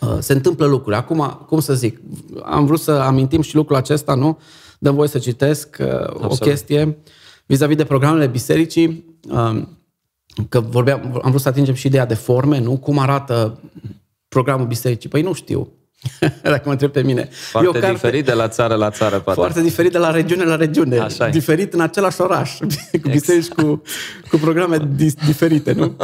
uh, 0.00 0.16
se 0.18 0.32
întâmplă 0.32 0.66
lucruri. 0.66 0.96
Acum, 0.96 1.44
cum 1.46 1.60
să 1.60 1.74
zic, 1.74 2.00
am 2.42 2.66
vrut 2.66 2.80
să 2.80 2.90
amintim 2.90 3.40
și 3.40 3.54
lucrul 3.54 3.76
acesta, 3.76 4.14
nu? 4.14 4.40
Dăm 4.78 4.94
voie 4.94 5.08
să 5.08 5.18
citesc 5.18 5.76
uh, 5.80 5.86
Absolut. 5.86 6.22
o 6.22 6.44
chestie 6.44 6.98
vis-a-vis 7.46 7.76
de 7.76 7.84
programele 7.84 8.26
bisericii, 8.26 9.18
um, 9.28 9.79
că 10.48 10.60
vorbeam, 10.60 11.20
am 11.22 11.30
vrut 11.30 11.40
să 11.40 11.48
atingem 11.48 11.74
și 11.74 11.86
ideea 11.86 12.06
de 12.06 12.14
forme, 12.14 12.58
nu? 12.58 12.76
Cum 12.76 12.98
arată 12.98 13.60
programul 14.28 14.66
bisericii? 14.66 15.08
Păi 15.08 15.22
nu 15.22 15.32
știu. 15.32 15.72
Dacă 16.42 16.62
mă 16.64 16.70
întreb 16.70 16.90
pe 16.90 17.02
mine. 17.02 17.28
Foarte 17.30 17.68
e 17.68 17.78
o 17.78 17.80
carte 17.80 17.92
diferit 17.92 18.24
de 18.24 18.32
la 18.32 18.48
țară 18.48 18.74
la 18.74 18.90
țară, 18.90 19.20
poate. 19.20 19.40
Foarte 19.40 19.62
diferit 19.62 19.92
de 19.92 19.98
la 19.98 20.10
regiune 20.10 20.44
la 20.44 20.56
regiune. 20.56 20.98
Așa 20.98 21.28
diferit 21.28 21.72
în 21.72 21.80
același 21.80 22.20
oraș. 22.20 22.58
cu 23.02 23.08
biserici 23.10 23.48
cu, 23.48 23.82
cu 24.30 24.36
programe 24.36 24.88
diferite, 25.26 25.72
nu? 25.72 25.96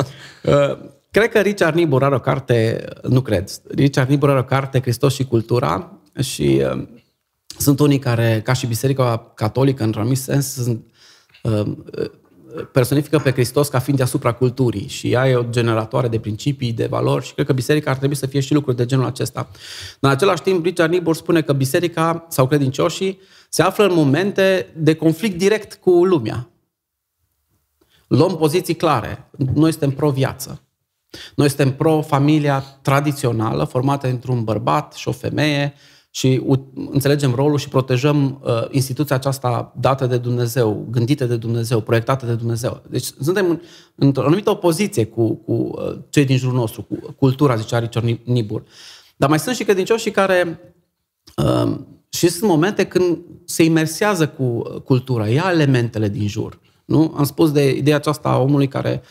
Uh, 0.46 0.78
cred 1.10 1.28
că 1.28 1.40
Richard 1.40 1.74
Niebuhr 1.74 2.02
are 2.02 2.14
o 2.14 2.20
carte, 2.20 2.84
nu 3.02 3.20
cred, 3.20 3.50
Richard 3.74 4.08
Niebuhr 4.08 4.30
are 4.30 4.40
o 4.40 4.44
carte, 4.44 4.80
Hristos 4.80 5.14
și 5.14 5.24
cultura, 5.24 5.92
și 6.20 6.62
uh, 6.72 6.86
sunt 7.58 7.80
unii 7.80 7.98
care, 7.98 8.40
ca 8.44 8.52
și 8.52 8.66
Biserica 8.66 9.32
Catolică, 9.34 9.82
într-un 9.82 10.00
anumit 10.00 10.20
sens, 10.20 10.52
sunt, 10.52 10.84
uh, 11.42 11.76
personifică 12.72 13.18
pe 13.18 13.30
Hristos 13.30 13.68
ca 13.68 13.78
fiind 13.78 13.98
deasupra 13.98 14.32
culturii 14.32 14.88
și 14.88 15.12
ea 15.12 15.28
e 15.28 15.34
o 15.34 15.42
generatoare 15.50 16.08
de 16.08 16.18
principii, 16.18 16.72
de 16.72 16.86
valori 16.86 17.24
și 17.24 17.34
cred 17.34 17.46
că 17.46 17.52
biserica 17.52 17.90
ar 17.90 17.96
trebui 17.96 18.16
să 18.16 18.26
fie 18.26 18.40
și 18.40 18.54
lucruri 18.54 18.76
de 18.76 18.86
genul 18.86 19.04
acesta. 19.04 19.48
În 20.00 20.08
același 20.08 20.42
timp, 20.42 20.64
Richard 20.64 20.90
Niebuhr 20.90 21.16
spune 21.16 21.42
că 21.42 21.52
biserica 21.52 22.26
sau 22.28 22.46
credincioșii 22.46 23.20
se 23.48 23.62
află 23.62 23.84
în 23.84 23.94
momente 23.94 24.72
de 24.76 24.94
conflict 24.94 25.38
direct 25.38 25.74
cu 25.74 25.90
lumea. 25.90 26.48
Luăm 28.06 28.36
poziții 28.36 28.74
clare. 28.74 29.28
Noi 29.54 29.70
suntem 29.70 29.90
pro-viață. 29.90 30.60
Noi 31.34 31.48
suntem 31.48 31.72
pro-familia 31.72 32.64
tradițională, 32.82 33.64
formată 33.64 34.08
într-un 34.08 34.44
bărbat 34.44 34.92
și 34.92 35.08
o 35.08 35.12
femeie, 35.12 35.74
și 36.16 36.42
înțelegem 36.92 37.34
rolul 37.34 37.58
și 37.58 37.68
protejăm 37.68 38.40
uh, 38.44 38.64
instituția 38.70 39.16
aceasta 39.16 39.74
dată 39.80 40.06
de 40.06 40.16
Dumnezeu, 40.16 40.86
gândită 40.90 41.24
de 41.24 41.36
Dumnezeu, 41.36 41.80
proiectată 41.80 42.26
de 42.26 42.34
Dumnezeu. 42.34 42.82
Deci 42.88 43.04
suntem 43.20 43.62
într-o 43.94 44.24
anumită 44.24 44.50
opoziție 44.50 45.06
cu, 45.06 45.34
cu 45.34 45.52
uh, 45.52 45.98
cei 46.08 46.24
din 46.24 46.36
jurul 46.36 46.56
nostru, 46.56 46.82
cu 46.82 47.12
cultura, 47.18 47.56
zicea 47.56 47.78
Richard 47.78 48.18
Nibur. 48.24 48.62
Dar 49.16 49.28
mai 49.28 49.38
sunt 49.38 49.56
și 49.56 49.64
credincioși 49.64 50.10
care 50.10 50.60
uh, 51.36 51.78
și 52.08 52.28
sunt 52.28 52.50
momente 52.50 52.84
când 52.84 53.18
se 53.44 53.64
imersează 53.64 54.28
cu 54.28 54.42
uh, 54.42 54.80
cultura, 54.80 55.28
ia 55.28 55.48
elementele 55.52 56.08
din 56.08 56.28
jur. 56.28 56.60
Nu? 56.84 57.14
Am 57.16 57.24
spus 57.24 57.52
de 57.52 57.76
ideea 57.76 57.96
aceasta 57.96 58.28
a 58.28 58.38
omului 58.40 58.68
care 58.68 59.02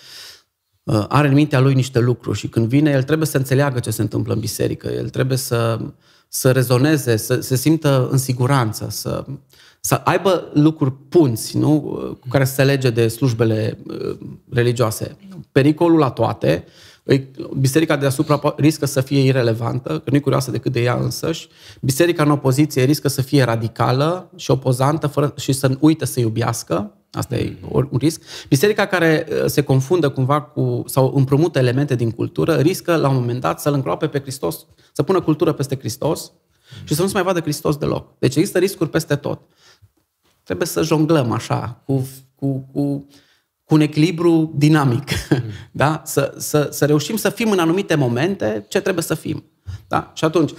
uh, 0.84 1.06
are 1.08 1.28
în 1.28 1.34
mintea 1.34 1.60
lui 1.60 1.74
niște 1.74 2.00
lucruri 2.00 2.38
și 2.38 2.48
când 2.48 2.68
vine, 2.68 2.92
el 2.92 3.04
trebuie 3.04 3.28
să 3.28 3.38
înțeleagă 3.38 3.80
ce 3.80 3.92
se 3.92 4.02
întâmplă 4.02 4.34
în 4.34 4.40
biserică, 4.40 4.88
el 4.88 5.10
trebuie 5.10 5.38
să 5.38 5.80
să 6.38 6.52
rezoneze, 6.52 7.16
să 7.16 7.40
se 7.40 7.56
simtă 7.56 8.08
în 8.12 8.18
siguranță, 8.18 8.88
să, 8.90 9.26
să 9.80 10.02
aibă 10.04 10.50
lucruri 10.54 10.94
punți 11.10 11.58
nu? 11.58 11.80
cu 12.20 12.28
care 12.30 12.46
să 12.46 12.54
se 12.54 12.64
lege 12.64 12.90
de 12.90 13.08
slujbele 13.08 13.78
uh, 13.88 14.18
religioase. 14.50 15.18
Pericolul 15.52 16.00
la 16.00 16.10
toate, 16.10 16.66
biserica 17.58 17.96
deasupra 17.96 18.54
riscă 18.58 18.86
să 18.86 19.02
fie 19.02 19.20
irelevantă, 19.20 19.90
că 19.90 20.10
nu 20.10 20.16
e 20.16 20.20
curioasă 20.20 20.52
decât 20.52 20.72
de 20.72 20.82
ea 20.82 20.96
însăși. 20.96 21.48
Biserica 21.82 22.24
în 22.24 22.32
opoziție 22.32 22.84
riscă 22.84 23.08
să 23.08 23.22
fie 23.22 23.44
radicală 23.44 24.32
și 24.36 24.52
opozantă 24.52 25.08
fără, 25.08 25.34
și 25.38 25.52
să 25.52 25.78
uite 25.80 26.06
să 26.06 26.20
iubească. 26.20 26.92
Asta 27.12 27.36
e 27.36 27.58
un 27.70 27.98
risc. 27.98 28.22
Biserica 28.50 28.86
care 28.86 29.28
uh, 29.30 29.46
se 29.46 29.62
confundă 29.62 30.10
cumva 30.10 30.42
cu, 30.42 30.84
sau 30.88 31.14
împrumută 31.16 31.60
elemente 31.60 31.96
din 31.96 32.12
cultură, 32.12 32.56
riscă 32.56 32.96
la 32.96 33.10
un 33.10 33.16
moment 33.16 33.42
dat 33.42 33.60
să-L 33.60 33.74
îngroape 33.74 34.08
pe 34.08 34.20
Hristos, 34.20 34.66
să 34.92 35.04
pună 35.04 35.22
cultură 35.22 35.54
peste 35.54 35.78
Hristos 35.78 36.32
Și 36.84 36.94
să 36.94 37.02
nu 37.02 37.08
se 37.08 37.14
mai 37.14 37.24
vadă 37.24 37.40
Hristos 37.40 37.78
deloc. 37.78 38.20
Deci 38.20 38.36
există 38.36 38.60
riscuri 38.60 38.90
peste 38.90 39.16
tot. 39.16 39.42
Trebuie 40.44 40.68
să 40.68 40.82
jonglăm 40.82 41.32
așa, 41.32 41.82
cu, 41.86 42.08
cu, 42.36 42.70
cu, 42.72 43.08
cu 43.66 43.74
un 43.74 43.82
echilibru 43.82 44.54
dinamic. 44.56 45.10
Mm. 45.30 45.44
Da? 45.72 46.02
Să, 46.06 46.34
să, 46.38 46.68
să 46.72 46.86
reușim 46.86 47.16
să 47.16 47.30
fim 47.30 47.52
în 47.52 47.60
anumite 47.60 47.96
momente 47.96 48.66
ce 48.70 48.82
trebuie 48.82 49.04
să 49.04 49.14
fim. 49.14 49.44
Da? 49.88 50.12
Și 50.14 50.26
atunci, 50.26 50.52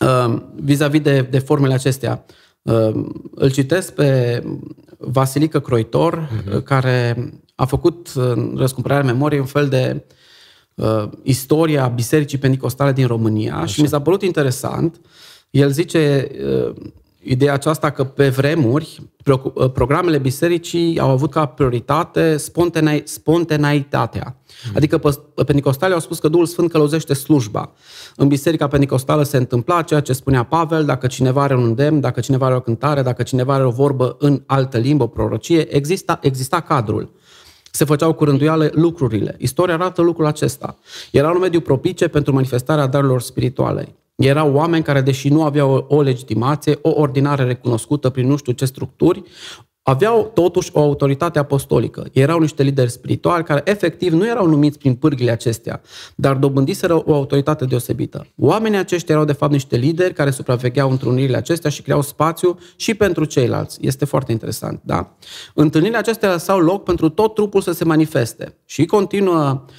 uh, 0.00 0.42
vis-a-vis 0.54 1.00
de, 1.00 1.20
de 1.20 1.38
formele 1.38 1.74
acestea, 1.74 2.24
uh, 2.62 3.04
îl 3.34 3.50
citesc 3.50 3.92
pe 3.92 4.42
Vasilică 4.98 5.60
Croitor, 5.60 6.28
uh-huh. 6.28 6.62
care 6.64 7.16
a 7.54 7.64
făcut 7.64 8.08
în 8.14 8.54
răscumpărarea 8.56 9.04
memoriei 9.04 9.40
un 9.40 9.46
fel 9.46 9.68
de 9.68 10.04
uh, 10.74 11.08
istoria 11.22 11.86
Bisericii 11.86 12.38
Pentecostale 12.38 12.92
din 12.92 13.06
România 13.06 13.54
Așa. 13.54 13.66
și 13.66 13.80
mi 13.80 13.88
s-a 13.88 14.00
părut 14.00 14.22
interesant. 14.22 15.00
El 15.50 15.70
zice 15.70 16.30
uh, 16.44 16.74
ideea 17.24 17.52
aceasta 17.52 17.90
că 17.90 18.04
pe 18.04 18.28
vremuri 18.28 19.02
uh, 19.26 19.70
programele 19.72 20.18
bisericii 20.18 20.98
au 20.98 21.10
avut 21.10 21.30
ca 21.30 21.46
prioritate 21.46 22.36
spontaneitatea. 23.04 24.36
Mm. 24.68 24.72
Adică 24.76 24.98
pentecostale 25.46 25.94
au 25.94 26.00
spus 26.00 26.18
că 26.18 26.28
Duhul 26.28 26.46
Sfânt 26.46 26.70
călăuzește 26.70 27.14
slujba. 27.14 27.72
În 28.16 28.28
biserica 28.28 28.68
pentecostală 28.68 29.22
se 29.22 29.36
întâmpla 29.36 29.82
ceea 29.82 30.00
ce 30.00 30.12
spunea 30.12 30.42
Pavel, 30.42 30.84
dacă 30.84 31.06
cineva 31.06 31.42
are 31.42 31.56
un 31.56 31.64
îndemn, 31.64 32.00
dacă 32.00 32.20
cineva 32.20 32.46
are 32.46 32.54
o 32.54 32.60
cântare, 32.60 33.02
dacă 33.02 33.22
cineva 33.22 33.54
are 33.54 33.64
o 33.64 33.70
vorbă 33.70 34.16
în 34.18 34.42
altă 34.46 34.78
limbă, 34.78 35.02
o 35.02 35.06
prorocie, 35.06 35.74
exista, 35.74 36.18
exista 36.22 36.60
cadrul 36.60 37.12
se 37.74 37.84
făceau 37.84 38.12
cu 38.12 38.24
rânduială 38.24 38.70
lucrurile. 38.72 39.36
Istoria 39.38 39.74
arată 39.74 40.02
lucrul 40.02 40.26
acesta. 40.26 40.76
Era 41.10 41.30
un 41.30 41.38
mediu 41.38 41.60
propice 41.60 42.08
pentru 42.08 42.32
manifestarea 42.32 42.86
darurilor 42.86 43.20
spirituale. 43.20 43.94
Erau 44.16 44.54
oameni 44.54 44.84
care, 44.84 45.00
deși 45.00 45.28
nu 45.28 45.42
aveau 45.42 45.86
o 45.88 46.02
legitimație, 46.02 46.78
o 46.82 46.90
ordinare 46.94 47.44
recunoscută 47.44 48.10
prin 48.10 48.26
nu 48.26 48.36
știu 48.36 48.52
ce 48.52 48.64
structuri, 48.64 49.22
aveau 49.86 50.30
totuși 50.34 50.70
o 50.72 50.80
autoritate 50.80 51.38
apostolică. 51.38 52.06
Erau 52.12 52.40
niște 52.40 52.62
lideri 52.62 52.90
spirituali 52.90 53.44
care 53.44 53.60
efectiv 53.64 54.12
nu 54.12 54.26
erau 54.26 54.46
numiți 54.46 54.78
prin 54.78 54.94
pârghile 54.94 55.30
acestea, 55.30 55.80
dar 56.14 56.36
dobândiseră 56.36 57.02
o 57.06 57.14
autoritate 57.14 57.64
deosebită. 57.64 58.26
Oamenii 58.36 58.78
aceștia 58.78 59.14
erau 59.14 59.26
de 59.26 59.32
fapt 59.32 59.52
niște 59.52 59.76
lideri 59.76 60.14
care 60.14 60.30
supravegheau 60.30 60.90
întrunirile 60.90 61.36
acestea 61.36 61.70
și 61.70 61.82
creau 61.82 62.02
spațiu 62.02 62.58
și 62.76 62.94
pentru 62.94 63.24
ceilalți. 63.24 63.78
Este 63.80 64.04
foarte 64.04 64.32
interesant, 64.32 64.80
da? 64.84 65.16
Întâlnirile 65.54 65.98
acestea 65.98 66.30
lăsau 66.30 66.58
loc 66.58 66.84
pentru 66.84 67.08
tot 67.08 67.34
trupul 67.34 67.60
să 67.60 67.72
se 67.72 67.84
manifeste. 67.84 68.56
Și 68.64 68.84
continuă 68.84 69.62
uh, 69.66 69.72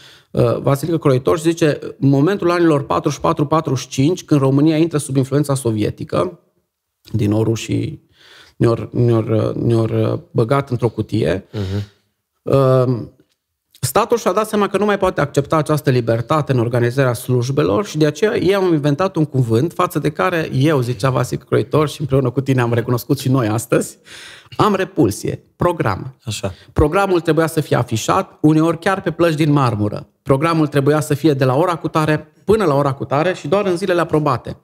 Vasilică 0.62 0.98
Croitor 0.98 1.38
și 1.38 1.44
zice, 1.44 1.80
în 2.00 2.10
momentul 2.10 2.52
anilor 2.52 2.86
44-45, 2.86 2.88
când 4.26 4.40
România 4.40 4.78
intră 4.78 4.98
sub 4.98 5.16
influența 5.16 5.54
sovietică, 5.54 6.40
din 7.12 7.30
nou 7.30 7.44
rușii 7.44 8.04
ne-au 8.56 8.90
ne 8.92 9.76
ne 9.76 10.20
băgat 10.32 10.70
într-o 10.70 10.90
cutie. 10.90 11.46
Uh-huh. 11.54 11.94
Statul 13.80 14.18
și-a 14.18 14.32
dat 14.32 14.48
seama 14.48 14.68
că 14.68 14.78
nu 14.78 14.86
mai 14.86 14.98
poate 14.98 15.22
accepta 15.22 15.56
această 15.56 15.90
libertate 15.90 16.52
în 16.52 16.60
organizarea 16.60 17.14
slujbelor 17.14 17.86
și 17.86 17.98
de 17.98 18.06
aceea 18.06 18.38
ei 18.38 18.56
au 18.56 18.74
inventat 18.74 19.16
un 19.16 19.26
cuvânt 19.26 19.74
față 19.74 20.00
de 20.00 20.10
care 20.10 20.50
eu, 20.54 20.82
zicea 20.82 21.10
Vasic 21.10 21.44
Croitor 21.44 21.90
și 21.90 22.02
împreună 22.02 22.30
cu 22.30 22.42
tine 22.42 22.62
am 22.62 22.74
recunoscut 22.74 23.20
și 23.20 23.30
noi 23.30 23.48
astăzi, 23.48 23.98
am 24.58 24.76
repulsie. 24.76 25.44
Program. 25.56 26.16
Așa. 26.24 26.54
Programul 26.74 27.20
trebuia 27.20 27.48
să 27.48 27.62
fie 27.62 27.76
afișat, 27.76 28.38
uneori 28.42 28.80
chiar 28.80 29.02
pe 29.02 29.12
plăci 29.12 29.34
din 29.34 29.52
marmură. 29.52 30.08
Programul 30.28 30.68
trebuia 30.68 31.00
să 31.00 31.14
fie 31.14 31.34
de 31.34 31.46
la 31.46 31.56
ora 31.56 31.76
cutare 31.76 32.32
până 32.44 32.66
la 32.66 32.76
ora 32.76 32.94
cutare 32.94 33.34
și 33.34 33.48
doar 33.48 33.66
în 33.66 33.78
zilele 33.78 34.02
aprobate. 34.02 34.58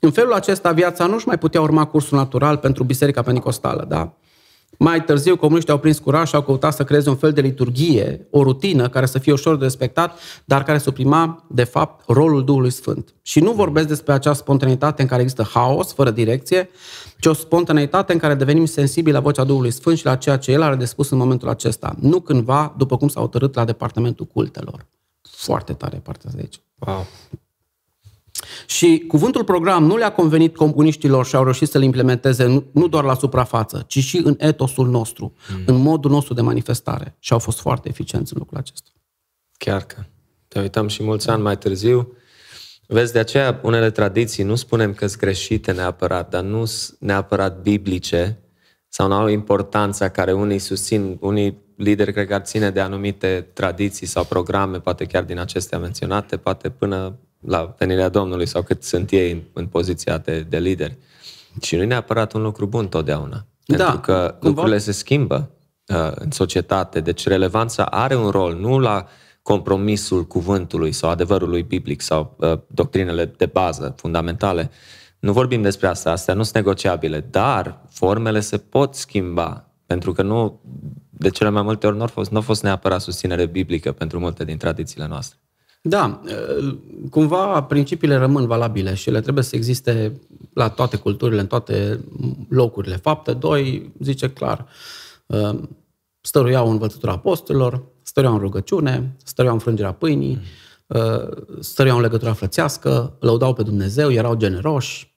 În 0.00 0.10
felul 0.10 0.32
acesta, 0.32 0.72
viața 0.72 1.06
nu-și 1.06 1.26
mai 1.26 1.38
putea 1.38 1.60
urma 1.60 1.84
cursul 1.84 2.18
natural 2.18 2.56
pentru 2.56 2.84
Biserica 2.84 3.22
Pentecostală, 3.22 3.84
da? 3.88 4.12
Mai 4.78 5.04
târziu, 5.04 5.36
comuniștii 5.36 5.72
au 5.72 5.78
prins 5.78 5.98
curaj 5.98 6.28
și 6.28 6.34
au 6.34 6.42
căutat 6.42 6.74
să 6.74 6.84
creeze 6.84 7.08
un 7.08 7.16
fel 7.16 7.32
de 7.32 7.40
liturghie, 7.40 8.26
o 8.30 8.42
rutină 8.42 8.88
care 8.88 9.06
să 9.06 9.18
fie 9.18 9.32
ușor 9.32 9.56
de 9.56 9.64
respectat, 9.64 10.18
dar 10.44 10.62
care 10.62 10.78
suprima, 10.78 11.44
de 11.48 11.64
fapt, 11.64 12.04
rolul 12.06 12.44
Duhului 12.44 12.70
Sfânt. 12.70 13.14
Și 13.22 13.40
nu 13.40 13.52
vorbesc 13.52 13.88
despre 13.88 14.12
acea 14.12 14.32
spontaneitate 14.32 15.02
în 15.02 15.08
care 15.08 15.22
există 15.22 15.48
haos, 15.52 15.92
fără 15.92 16.10
direcție, 16.10 16.68
ci 17.18 17.26
o 17.26 17.32
spontaneitate 17.32 18.12
în 18.12 18.18
care 18.18 18.34
devenim 18.34 18.64
sensibili 18.64 19.14
la 19.14 19.20
vocea 19.20 19.44
Duhului 19.44 19.70
Sfânt 19.70 19.98
și 19.98 20.04
la 20.04 20.16
ceea 20.16 20.36
ce 20.36 20.52
El 20.52 20.62
are 20.62 20.76
de 20.76 20.84
spus 20.84 21.10
în 21.10 21.18
momentul 21.18 21.48
acesta. 21.48 21.96
Nu 22.00 22.20
cândva, 22.20 22.74
după 22.76 22.96
cum 22.96 23.08
s-a 23.08 23.20
hotărât 23.20 23.54
la 23.54 23.64
departamentul 23.64 24.26
cultelor. 24.26 24.86
Foarte 25.22 25.72
tare 25.72 25.96
partea 25.96 26.30
de 26.34 26.38
aici. 26.40 26.60
Wow. 26.78 27.06
Și 28.66 29.04
cuvântul 29.08 29.44
program 29.44 29.84
nu 29.84 29.96
le-a 29.96 30.12
convenit 30.12 30.56
comuniștilor 30.56 31.26
și 31.26 31.36
au 31.36 31.42
reușit 31.42 31.68
să-l 31.68 31.82
implementeze 31.82 32.64
nu 32.72 32.88
doar 32.88 33.04
la 33.04 33.14
suprafață, 33.14 33.84
ci 33.86 33.98
și 33.98 34.20
în 34.24 34.36
etosul 34.38 34.88
nostru, 34.88 35.34
mm. 35.50 35.62
în 35.66 35.76
modul 35.76 36.10
nostru 36.10 36.34
de 36.34 36.40
manifestare. 36.40 37.16
Și 37.18 37.32
au 37.32 37.38
fost 37.38 37.60
foarte 37.60 37.88
eficienți 37.88 38.32
în 38.32 38.38
lucrul 38.38 38.58
acesta. 38.58 38.90
Chiar 39.58 39.82
că. 39.82 40.02
Te 40.48 40.60
uităm 40.60 40.88
și 40.88 41.02
mulți 41.02 41.28
ani 41.28 41.42
mai 41.42 41.58
târziu. 41.58 42.12
Vezi, 42.86 43.12
de 43.12 43.18
aceea 43.18 43.60
unele 43.62 43.90
tradiții 43.90 44.44
nu 44.44 44.54
spunem 44.54 44.94
că 44.94 45.06
sunt 45.06 45.20
greșite 45.20 45.72
neapărat, 45.72 46.30
dar 46.30 46.42
nu 46.42 46.64
sunt 46.64 46.98
neapărat 47.00 47.62
biblice 47.62 48.38
sau 48.88 49.08
nu 49.08 49.14
au 49.14 49.28
importanța 49.28 50.08
care 50.08 50.32
unii 50.32 50.58
susțin, 50.58 51.16
unii 51.20 51.62
lideri 51.76 52.12
cred 52.12 52.26
că 52.26 52.34
ar 52.34 52.40
ține 52.40 52.70
de 52.70 52.80
anumite 52.80 53.50
tradiții 53.52 54.06
sau 54.06 54.24
programe, 54.24 54.80
poate 54.80 55.04
chiar 55.04 55.22
din 55.22 55.38
acestea 55.38 55.78
menționate, 55.78 56.36
poate 56.36 56.70
până 56.70 57.18
la 57.46 57.74
venirea 57.78 58.08
Domnului 58.08 58.46
sau 58.46 58.62
cât 58.62 58.82
sunt 58.82 59.10
ei 59.10 59.32
în, 59.32 59.42
în 59.52 59.66
poziția 59.66 60.18
de, 60.18 60.40
de 60.40 60.58
lideri. 60.58 60.96
Și 61.62 61.76
nu 61.76 61.82
e 61.82 61.86
neapărat 61.86 62.32
un 62.32 62.42
lucru 62.42 62.66
bun 62.66 62.88
totdeauna. 62.88 63.46
Da, 63.66 63.76
pentru 63.76 64.00
că 64.00 64.12
cumva... 64.12 64.38
lucrurile 64.40 64.78
se 64.78 64.92
schimbă 64.92 65.50
uh, 65.86 66.12
în 66.14 66.30
societate, 66.30 67.00
deci 67.00 67.26
relevanța 67.26 67.84
are 67.84 68.16
un 68.16 68.28
rol, 68.28 68.54
nu 68.54 68.78
la 68.78 69.06
compromisul 69.42 70.26
cuvântului 70.26 70.92
sau 70.92 71.10
adevărului 71.10 71.62
biblic 71.62 72.00
sau 72.00 72.36
uh, 72.38 72.58
doctrinele 72.66 73.24
de 73.24 73.46
bază, 73.46 73.94
fundamentale. 73.96 74.70
Nu 75.18 75.32
vorbim 75.32 75.62
despre 75.62 75.86
asta, 75.86 76.10
astea 76.10 76.34
nu 76.34 76.42
sunt 76.42 76.54
negociabile, 76.54 77.20
dar 77.30 77.80
formele 77.90 78.40
se 78.40 78.58
pot 78.58 78.94
schimba, 78.94 79.70
pentru 79.86 80.12
că 80.12 80.22
nu, 80.22 80.60
de 81.10 81.28
cele 81.28 81.48
mai 81.48 81.62
multe 81.62 81.86
ori 81.86 81.96
nu 81.96 82.02
a 82.02 82.06
fost, 82.06 82.30
nu 82.30 82.38
a 82.38 82.40
fost 82.40 82.62
neapărat 82.62 83.00
susținere 83.00 83.46
biblică 83.46 83.92
pentru 83.92 84.18
multe 84.18 84.44
din 84.44 84.56
tradițiile 84.56 85.06
noastre. 85.06 85.38
Da, 85.86 86.20
cumva 87.10 87.62
principiile 87.62 88.16
rămân 88.16 88.46
valabile 88.46 88.94
și 88.94 89.08
ele 89.08 89.20
trebuie 89.20 89.44
să 89.44 89.56
existe 89.56 90.20
la 90.52 90.68
toate 90.68 90.96
culturile, 90.96 91.40
în 91.40 91.46
toate 91.46 92.04
locurile. 92.48 92.96
Fapte 92.96 93.32
2 93.32 93.92
zice 94.00 94.30
clar, 94.30 94.66
stăruiau 96.20 96.70
învățătura 96.70 97.12
apostolilor, 97.12 97.82
stăruiau 98.02 98.34
în 98.34 98.42
rugăciune, 98.42 99.16
stăruiau 99.24 99.56
în 99.56 99.62
frângerea 99.62 99.92
pâinii, 99.92 100.38
stăruiau 101.60 101.96
în 101.96 102.02
legătura 102.02 102.32
frățească, 102.32 103.16
lăudau 103.20 103.52
pe 103.54 103.62
Dumnezeu, 103.62 104.10
erau 104.10 104.34
generoși, 104.34 105.14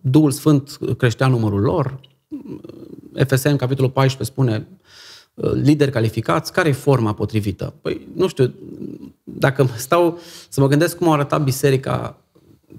Duhul 0.00 0.30
Sfânt 0.30 0.78
creștea 0.96 1.26
numărul 1.26 1.60
lor. 1.60 2.00
FSM, 3.26 3.56
capitolul 3.56 3.90
14, 3.90 4.30
spune 4.30 4.68
lideri 5.34 5.90
calificați, 5.90 6.52
care 6.52 6.68
e 6.68 6.72
forma 6.72 7.14
potrivită? 7.14 7.74
Păi, 7.80 8.08
nu 8.14 8.28
știu, 8.28 8.54
dacă 9.24 9.68
stau 9.76 10.18
să 10.48 10.60
mă 10.60 10.66
gândesc 10.66 10.96
cum 10.96 11.08
a 11.08 11.12
arătat 11.12 11.42
biserica 11.42 12.16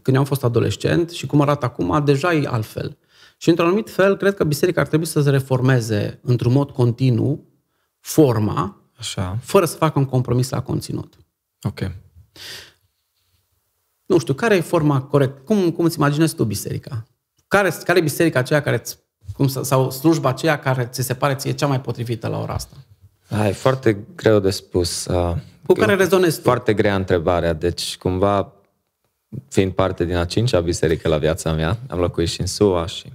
când 0.01 0.17
am 0.17 0.25
fost 0.25 0.43
adolescent 0.43 1.09
și 1.09 1.25
cum 1.25 1.41
arată 1.41 1.65
acum, 1.65 2.03
deja 2.05 2.33
e 2.33 2.47
altfel. 2.47 2.97
Și 3.37 3.49
într-un 3.49 3.67
anumit 3.67 3.89
fel, 3.89 4.17
cred 4.17 4.35
că 4.35 4.43
biserica 4.43 4.81
ar 4.81 4.87
trebui 4.87 5.05
să 5.05 5.21
se 5.21 5.29
reformeze 5.29 6.19
într-un 6.21 6.51
mod 6.51 6.71
continuu 6.71 7.47
forma, 7.99 8.81
Așa. 8.97 9.37
fără 9.41 9.65
să 9.65 9.77
facă 9.77 9.99
un 9.99 10.05
compromis 10.05 10.49
la 10.49 10.61
conținut. 10.61 11.17
Ok. 11.61 11.91
Nu 14.05 14.17
știu, 14.17 14.33
care 14.33 14.55
e 14.55 14.61
forma 14.61 15.01
corectă? 15.01 15.41
Cum, 15.41 15.71
cum 15.71 15.85
îți 15.85 15.97
imaginezi 15.97 16.35
tu 16.35 16.43
biserica? 16.43 17.03
Care, 17.47 17.69
care 17.83 17.99
e 17.99 18.01
biserica 18.01 18.39
aceea 18.39 18.61
care 18.61 18.79
îți, 18.79 18.99
cum, 19.33 19.47
sau 19.47 19.91
slujba 19.91 20.29
aceea 20.29 20.59
care 20.59 20.85
ți 20.91 21.01
se 21.01 21.13
pare 21.13 21.35
ție 21.35 21.51
cea 21.51 21.67
mai 21.67 21.81
potrivită 21.81 22.27
la 22.27 22.39
ora 22.39 22.53
asta? 22.53 22.75
Da, 23.27 23.47
e 23.47 23.51
foarte 23.51 23.97
greu 24.15 24.39
de 24.39 24.49
spus. 24.49 25.05
Uh, 25.05 25.35
Cu 25.65 25.73
care 25.73 25.95
rezonezi 25.95 26.35
tu? 26.35 26.43
Foarte 26.43 26.73
grea 26.73 26.95
întrebarea. 26.95 27.53
Deci, 27.53 27.97
cumva, 27.97 28.53
fiind 29.49 29.71
parte 29.71 30.05
din 30.05 30.15
a 30.15 30.25
cincea 30.25 30.59
biserică 30.59 31.07
la 31.07 31.17
viața 31.17 31.51
mea, 31.51 31.77
am 31.87 31.99
locuit 31.99 32.29
și 32.29 32.41
în 32.41 32.47
SUA 32.47 32.85
și 32.85 33.05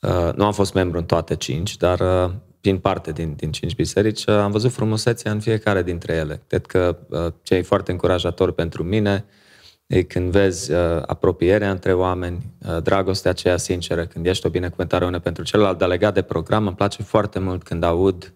uh, 0.00 0.32
nu 0.34 0.44
am 0.44 0.52
fost 0.52 0.74
membru 0.74 0.98
în 0.98 1.04
toate 1.04 1.36
cinci, 1.36 1.76
dar 1.76 2.00
uh, 2.00 2.30
fiind 2.60 2.78
parte 2.78 3.12
din, 3.12 3.34
din 3.36 3.52
cinci 3.52 3.74
biserici, 3.74 4.24
uh, 4.26 4.34
am 4.34 4.50
văzut 4.50 4.72
frumusețea 4.72 5.32
în 5.32 5.40
fiecare 5.40 5.82
dintre 5.82 6.12
ele. 6.12 6.42
Cred 6.46 6.66
că 6.66 6.98
uh, 7.08 7.32
ce 7.42 7.54
e 7.54 7.62
foarte 7.62 7.90
încurajator 7.90 8.52
pentru 8.52 8.82
mine 8.82 9.24
e 9.96 10.02
când 10.02 10.30
vezi 10.30 10.72
uh, 10.72 10.78
apropierea 11.06 11.70
între 11.70 11.92
oameni, 11.92 12.52
uh, 12.68 12.82
dragostea 12.82 13.30
aceea 13.30 13.56
sinceră, 13.56 14.06
când 14.06 14.26
ești 14.26 14.46
o 14.46 14.50
binecuvântare 14.50 15.04
une 15.04 15.18
pentru 15.18 15.44
celălalt, 15.44 15.78
dar 15.78 15.88
legat 15.88 16.14
de 16.14 16.22
program, 16.22 16.66
îmi 16.66 16.76
place 16.76 17.02
foarte 17.02 17.38
mult 17.38 17.62
când 17.62 17.82
aud 17.82 18.32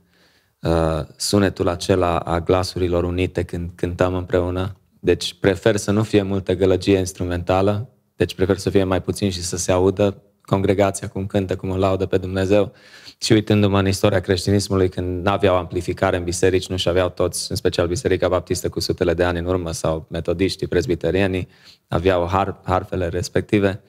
Uh, 0.66 1.06
sunetul 1.16 1.68
acela 1.68 2.18
a 2.18 2.40
glasurilor 2.40 3.04
unite 3.04 3.42
când 3.42 3.70
cântăm 3.74 4.14
împreună. 4.14 4.76
Deci 5.00 5.34
prefer 5.34 5.76
să 5.76 5.90
nu 5.90 6.02
fie 6.02 6.22
multă 6.22 6.54
gălăgie 6.54 6.98
instrumentală, 6.98 7.88
deci 8.16 8.34
prefer 8.34 8.56
să 8.56 8.70
fie 8.70 8.84
mai 8.84 9.02
puțin 9.02 9.30
și 9.30 9.42
să 9.42 9.56
se 9.56 9.72
audă 9.72 10.22
congregația 10.46 11.08
cum 11.08 11.26
cântă, 11.26 11.56
cum 11.56 11.70
o 11.70 11.76
laudă 11.76 12.06
pe 12.06 12.16
Dumnezeu. 12.16 12.72
Și 13.18 13.32
uitându-mă 13.32 13.78
în 13.78 13.86
istoria 13.86 14.20
creștinismului, 14.20 14.88
când 14.88 15.24
nu 15.24 15.30
aveau 15.30 15.56
amplificare 15.56 16.16
în 16.16 16.24
biserici, 16.24 16.66
nu 16.66 16.76
și 16.76 16.88
aveau 16.88 17.08
toți, 17.08 17.50
în 17.50 17.56
special 17.56 17.86
Biserica 17.86 18.28
Baptistă 18.28 18.68
cu 18.68 18.80
sutele 18.80 19.14
de 19.14 19.24
ani 19.24 19.38
în 19.38 19.44
urmă, 19.44 19.72
sau 19.72 20.06
metodiștii, 20.10 20.66
presbiterienii, 20.66 21.48
aveau 21.88 22.26
har, 22.26 22.60
harfele 22.64 23.08
respective 23.08 23.80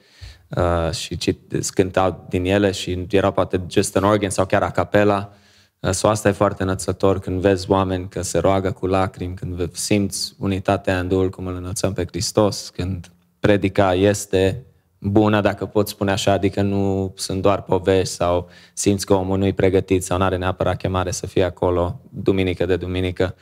uh, 0.48 0.92
și 0.92 1.18
cit, 1.18 1.40
cântau 1.70 2.26
din 2.30 2.46
ele 2.46 2.72
și 2.72 3.06
erau 3.10 3.32
poate 3.32 3.62
just 3.70 3.96
an 3.96 4.04
organ 4.04 4.30
sau 4.30 4.46
chiar 4.46 4.64
a 4.64 4.72
capela. 4.72 5.34
Uh, 5.80 5.92
so 5.92 6.08
asta 6.08 6.28
e 6.28 6.32
foarte 6.32 6.64
înățător 6.64 7.20
când 7.20 7.42
vezi 7.42 7.70
oameni 7.70 8.10
că 8.10 8.22
se 8.22 8.38
roagă 8.38 8.72
cu 8.72 8.88
lacrimi, 8.88 9.36
când 9.36 9.74
simți 9.74 10.34
unitatea 10.38 11.00
în 11.00 11.08
Duhul 11.08 11.30
cum 11.30 11.48
îl 11.48 11.56
înălțăm 11.56 11.94
pe 11.94 12.06
Hristos, 12.06 12.70
când 12.70 13.12
predica 13.40 13.94
este 13.94 14.66
bună, 15.00 15.42
dacă 15.42 15.66
pot 15.66 15.88
spune 15.88 16.12
așa, 16.12 16.32
adică 16.32 16.62
nu 16.62 17.14
sunt 17.16 17.42
doar 17.42 17.62
povești 17.62 18.14
sau 18.14 18.50
simți 18.74 19.06
că 19.06 19.14
omul 19.14 19.38
nu-i 19.38 19.54
pregătit 19.54 20.04
sau 20.04 20.18
nu 20.18 20.24
are 20.24 20.38
neapărat 20.38 20.78
chemare 20.78 21.12
să 21.12 21.28
fie 21.28 21.44
acolo 21.44 22.02
duminică 22.10 22.66
de 22.66 22.76
duminică, 22.76 23.36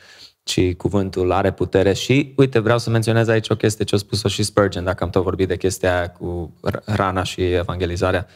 ci 0.43 0.76
cuvântul 0.76 1.32
are 1.32 1.51
putere. 1.51 1.93
Și, 1.93 2.34
uite, 2.38 2.60
vreau 2.60 2.78
să 2.78 2.89
menționez 2.89 3.28
aici 3.28 3.49
o 3.49 3.56
chestie 3.56 3.86
ce 3.86 3.95
a 3.95 3.97
spus-o 3.97 4.28
și 4.28 4.43
Spurgeon, 4.43 4.84
dacă 4.84 5.03
am 5.03 5.10
tot 5.10 5.24
vorbit 5.24 5.47
de 5.47 5.58
chestia 5.58 5.97
aia 5.97 6.10
cu 6.10 6.53
rana 6.86 7.24
și 7.24 7.41
evangelizarea 7.41 8.28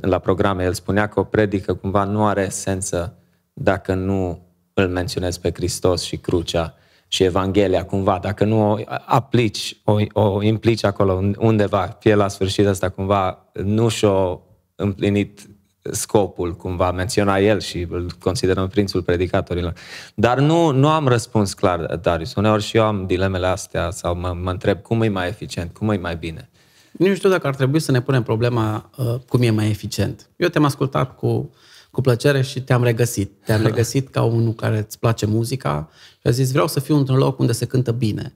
la 0.00 0.18
programe, 0.18 0.64
el 0.64 0.74
spunea 0.74 1.08
că 1.08 1.20
o 1.20 1.24
predică 1.24 1.74
cumva 1.74 2.04
nu 2.04 2.26
are 2.26 2.42
esență 2.42 3.18
dacă 3.52 3.94
nu 3.94 4.46
îl 4.74 4.88
menționezi 4.88 5.40
pe 5.40 5.50
Hristos 5.54 6.02
și 6.02 6.16
crucea 6.16 6.74
și 7.08 7.22
Evanghelia 7.22 7.84
cumva, 7.84 8.18
dacă 8.22 8.44
nu 8.44 8.70
o 8.70 8.76
aplici, 9.04 9.76
o, 9.84 10.20
o 10.20 10.42
implici 10.42 10.84
acolo 10.84 11.22
undeva, 11.38 11.96
fie 12.00 12.14
la 12.14 12.28
sfârșit 12.28 12.66
ăsta 12.66 12.88
cumva 12.88 13.48
nu 13.52 13.88
și-o 13.88 14.40
împlinit 14.74 15.48
scopul, 15.90 16.54
cumva 16.54 16.90
menționa 16.90 17.38
el 17.38 17.60
și 17.60 17.86
îl 17.90 18.10
considerăm 18.18 18.68
prințul 18.68 19.02
predicatorilor. 19.02 19.72
Dar 20.14 20.38
nu, 20.38 20.70
nu 20.70 20.88
am 20.88 21.08
răspuns 21.08 21.54
clar, 21.54 21.96
Darius. 21.96 22.34
Uneori 22.34 22.62
și 22.62 22.76
eu 22.76 22.84
am 22.84 23.06
dilemele 23.06 23.46
astea 23.46 23.90
sau 23.90 24.16
mă, 24.16 24.36
mă 24.42 24.50
întreb 24.50 24.82
cum 24.82 25.02
e 25.02 25.08
mai 25.08 25.28
eficient, 25.28 25.72
cum 25.72 25.90
e 25.90 25.96
mai 25.96 26.16
bine. 26.16 26.50
Nu 26.92 27.14
știu 27.14 27.28
dacă 27.28 27.46
ar 27.46 27.54
trebui 27.54 27.80
să 27.80 27.90
ne 27.90 28.00
punem 28.00 28.22
problema 28.22 28.90
uh, 28.96 29.14
cum 29.28 29.42
e 29.42 29.50
mai 29.50 29.68
eficient. 29.68 30.28
Eu 30.36 30.48
te-am 30.48 30.64
ascultat 30.64 31.16
cu 31.16 31.50
cu 31.96 32.02
plăcere 32.02 32.42
și 32.42 32.60
te-am 32.60 32.82
regăsit. 32.82 33.32
Te-am 33.44 33.62
regăsit 33.70 34.08
ca 34.08 34.22
unul 34.22 34.52
care 34.52 34.78
îți 34.78 34.98
place 34.98 35.26
muzica 35.26 35.88
și 36.10 36.26
a 36.26 36.30
zis 36.30 36.50
vreau 36.50 36.66
să 36.66 36.80
fiu 36.80 36.96
într-un 36.96 37.16
loc 37.16 37.38
unde 37.38 37.52
se 37.52 37.64
cântă 37.64 37.92
bine. 37.92 38.34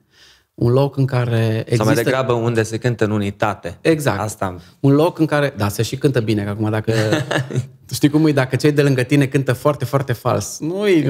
Un 0.53 0.71
loc 0.71 0.97
în 0.97 1.05
care 1.05 1.55
există... 1.55 1.75
Sau 1.75 1.85
mai 1.85 1.95
degrabă 1.95 2.33
unde 2.33 2.63
se 2.63 2.77
cântă 2.77 3.03
în 3.03 3.11
unitate. 3.11 3.77
Exact. 3.81 4.19
Asta... 4.19 4.55
Un 4.79 4.91
loc 4.91 5.19
în 5.19 5.25
care... 5.25 5.53
Da, 5.57 5.67
se 5.67 5.83
și 5.83 5.95
cântă 5.95 6.19
bine, 6.19 6.43
că 6.43 6.49
acum 6.49 6.69
dacă... 6.69 6.93
știi 7.93 8.09
cum 8.09 8.27
e, 8.27 8.31
dacă 8.31 8.55
cei 8.55 8.71
de 8.71 8.81
lângă 8.81 9.03
tine 9.03 9.25
cântă 9.25 9.53
foarte, 9.53 9.85
foarte 9.85 10.13
fals. 10.13 10.59
Nu 10.59 10.87
e... 10.87 11.09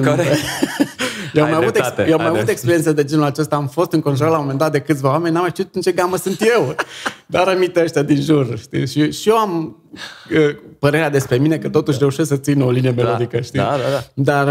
Eu 1.34 1.44
am 1.44 1.50
mai, 1.50 1.58
avut, 1.58 1.76
ex- 1.76 1.92
eu 2.08 2.14
am 2.14 2.20
mai 2.20 2.38
avut 2.38 2.48
experiențe 2.48 2.92
de 2.92 3.04
genul 3.04 3.24
acesta. 3.24 3.56
Am 3.56 3.68
fost 3.68 3.92
înconjurat 3.92 4.30
la 4.30 4.36
un 4.36 4.42
moment 4.42 4.60
dat 4.60 4.72
de 4.72 4.80
câțiva 4.80 5.08
oameni, 5.08 5.32
n-am 5.32 5.42
mai 5.42 5.50
știut 5.50 5.74
în 5.74 5.80
ce 5.80 5.92
gamă 5.92 6.16
sunt 6.16 6.40
eu. 6.54 6.74
Dar 7.26 7.48
aminte 7.48 7.82
ăștia 7.82 8.02
din 8.02 8.20
jur. 8.20 8.58
Știi? 8.58 8.86
Și, 8.86 9.12
și 9.12 9.28
eu 9.28 9.36
am 9.36 9.82
uh, 10.30 10.56
părerea 10.78 11.10
despre 11.10 11.36
mine 11.36 11.58
că 11.58 11.68
totuși 11.68 11.98
reușesc 11.98 12.28
să 12.28 12.36
țin 12.36 12.60
o 12.60 12.70
linie 12.70 12.90
da. 12.90 13.02
melodică. 13.02 13.40
Știi? 13.40 13.58
Da, 13.58 13.70
da, 13.70 13.90
da. 13.90 14.04
Dar 14.14 14.46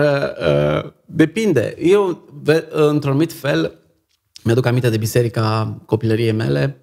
uh, 0.85 0.91
depinde. 1.05 1.75
Eu, 1.79 2.27
într-un 2.69 3.09
anumit 3.09 3.33
fel, 3.33 3.79
mi-aduc 4.43 4.65
aminte 4.65 4.89
de 4.89 4.97
biserica 4.97 5.77
copilăriei 5.85 6.31
mele, 6.31 6.81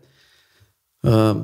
uh, 1.01 1.36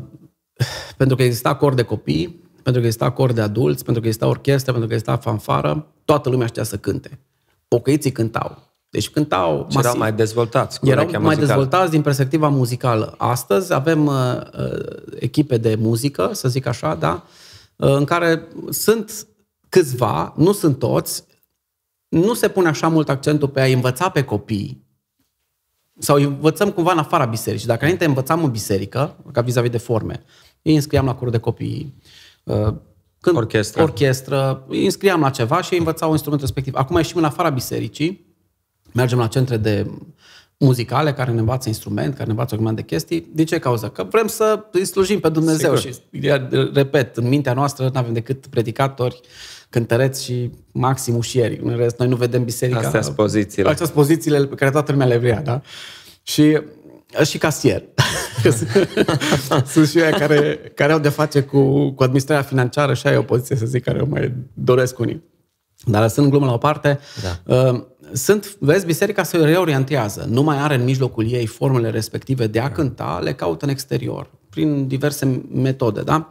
pentru 0.96 1.16
că 1.16 1.22
exista 1.22 1.54
cor 1.54 1.74
de 1.74 1.82
copii, 1.82 2.42
pentru 2.62 2.80
că 2.80 2.86
exista 2.86 3.10
cor 3.10 3.32
de 3.32 3.40
adulți, 3.40 3.84
pentru 3.84 4.02
că 4.02 4.08
exista 4.08 4.28
orchestră, 4.28 4.70
pentru 4.72 4.88
că 4.88 4.94
exista 4.94 5.16
fanfară, 5.16 5.92
toată 6.04 6.28
lumea 6.28 6.46
știa 6.46 6.62
să 6.62 6.76
cânte 6.76 7.18
pocăiții 7.74 8.12
cântau. 8.12 8.62
Deci 8.88 9.10
cântau 9.10 9.58
masiv. 9.58 9.78
erau 9.78 9.96
mai 9.96 10.12
dezvoltați. 10.12 10.80
Cu 10.80 10.88
erau 10.88 11.04
mai 11.10 11.20
muzical. 11.20 11.46
dezvoltați 11.46 11.90
din 11.90 12.02
perspectiva 12.02 12.48
muzicală. 12.48 13.14
Astăzi 13.18 13.72
avem 13.72 14.06
uh, 14.06 14.14
uh, 14.58 15.02
echipe 15.18 15.56
de 15.56 15.74
muzică, 15.74 16.30
să 16.32 16.48
zic 16.48 16.66
așa, 16.66 16.94
da, 16.94 17.24
uh, 17.76 17.94
în 17.94 18.04
care 18.04 18.48
sunt 18.70 19.26
câțiva, 19.68 20.34
nu 20.36 20.52
sunt 20.52 20.78
toți, 20.78 21.24
nu 22.08 22.34
se 22.34 22.48
pune 22.48 22.68
așa 22.68 22.88
mult 22.88 23.08
accentul 23.08 23.48
pe 23.48 23.60
a 23.60 23.64
învăța 23.64 24.08
pe 24.08 24.24
copii 24.24 24.84
sau 25.98 26.16
învățăm 26.16 26.70
cumva 26.70 26.92
în 26.92 26.98
afara 26.98 27.24
bisericii. 27.24 27.66
Dacă 27.66 27.82
înainte 27.82 28.04
învățam 28.04 28.44
în 28.44 28.50
biserică, 28.50 29.16
ca 29.32 29.40
vis-a-vis 29.40 29.70
de 29.70 29.78
forme, 29.78 30.22
îi 30.62 30.74
înscriam 30.74 31.04
la 31.04 31.14
curul 31.14 31.30
de 31.30 31.38
copii, 31.38 31.94
uh, 32.44 32.74
când 33.24 33.36
orchestră. 33.36 33.82
orchestră, 33.82 34.64
îi 34.68 34.84
înscriam 34.84 35.20
la 35.20 35.30
ceva 35.30 35.62
și 35.62 35.72
ei 35.72 35.78
învățau 35.78 36.10
instrumentul 36.10 36.46
respectiv. 36.46 36.74
Acum 36.74 36.96
ieșim 36.96 37.18
în 37.18 37.24
afara 37.24 37.48
bisericii, 37.48 38.26
mergem 38.92 39.18
la 39.18 39.26
centre 39.26 39.56
de 39.56 39.90
muzicale 40.58 41.12
care 41.12 41.32
ne 41.32 41.38
învață 41.38 41.68
instrument, 41.68 42.12
care 42.12 42.24
ne 42.24 42.30
învață 42.30 42.54
o 42.54 42.56
grămadă 42.56 42.80
de 42.80 42.86
chestii. 42.86 43.28
Din 43.32 43.46
ce 43.46 43.58
cauză? 43.58 43.88
Că 43.88 44.06
vrem 44.10 44.26
să 44.26 44.64
îi 44.72 44.84
slujim 44.84 45.20
pe 45.20 45.28
Dumnezeu 45.28 45.76
Sigur. 45.76 45.94
și, 45.94 46.30
repet, 46.74 47.16
în 47.16 47.28
mintea 47.28 47.52
noastră 47.52 47.90
nu 47.92 47.98
avem 47.98 48.12
decât 48.12 48.46
predicatori, 48.46 49.20
cântăreți 49.70 50.24
și 50.24 50.50
maxim 50.72 51.16
ușieri. 51.16 51.60
În 51.62 51.76
rest, 51.76 51.98
noi 51.98 52.08
nu 52.08 52.16
vedem 52.16 52.44
biserica. 52.44 52.78
Astea 52.78 53.02
sunt 53.02 53.16
pozițiile. 53.16 53.68
Astea 53.68 53.86
sunt 53.86 53.98
pozițiile 53.98 54.46
pe 54.46 54.54
care 54.54 54.70
toată 54.70 54.92
lumea 54.92 55.06
le 55.06 55.16
vrea, 55.16 55.42
da? 55.42 55.62
Și 56.22 56.60
și 57.24 57.38
casier. 57.38 57.82
Sunt 59.66 59.88
și 59.88 59.98
eu 59.98 60.10
care, 60.10 60.72
care 60.74 60.92
au 60.92 60.98
de 60.98 61.08
face 61.08 61.40
cu, 61.40 61.90
cu 61.90 62.02
administrarea 62.02 62.42
financiară 62.42 62.94
și 62.94 63.06
aia 63.06 63.16
e 63.16 63.18
o 63.18 63.22
poziție, 63.22 63.56
să 63.56 63.66
zic, 63.66 63.84
care 63.84 64.00
o 64.00 64.06
mai 64.06 64.32
doresc 64.54 64.98
unii. 64.98 65.22
Dar 65.86 66.02
lăsând 66.02 66.30
glumă 66.30 66.46
la 66.46 66.52
o 66.52 66.58
parte, 66.58 66.98
da. 67.22 67.56
uh, 67.56 67.84
sunt, 68.12 68.56
vezi, 68.58 68.86
biserica 68.86 69.22
se 69.22 69.36
reorientează. 69.36 70.26
Nu 70.28 70.42
mai 70.42 70.58
are 70.58 70.74
în 70.74 70.84
mijlocul 70.84 71.30
ei 71.30 71.46
formele 71.46 71.90
respective 71.90 72.46
de 72.46 72.60
a 72.60 72.70
cânta, 72.70 73.20
le 73.22 73.34
caută 73.34 73.64
în 73.64 73.70
exterior, 73.70 74.30
prin 74.50 74.86
diverse 74.86 75.44
metode, 75.52 76.02
da? 76.02 76.30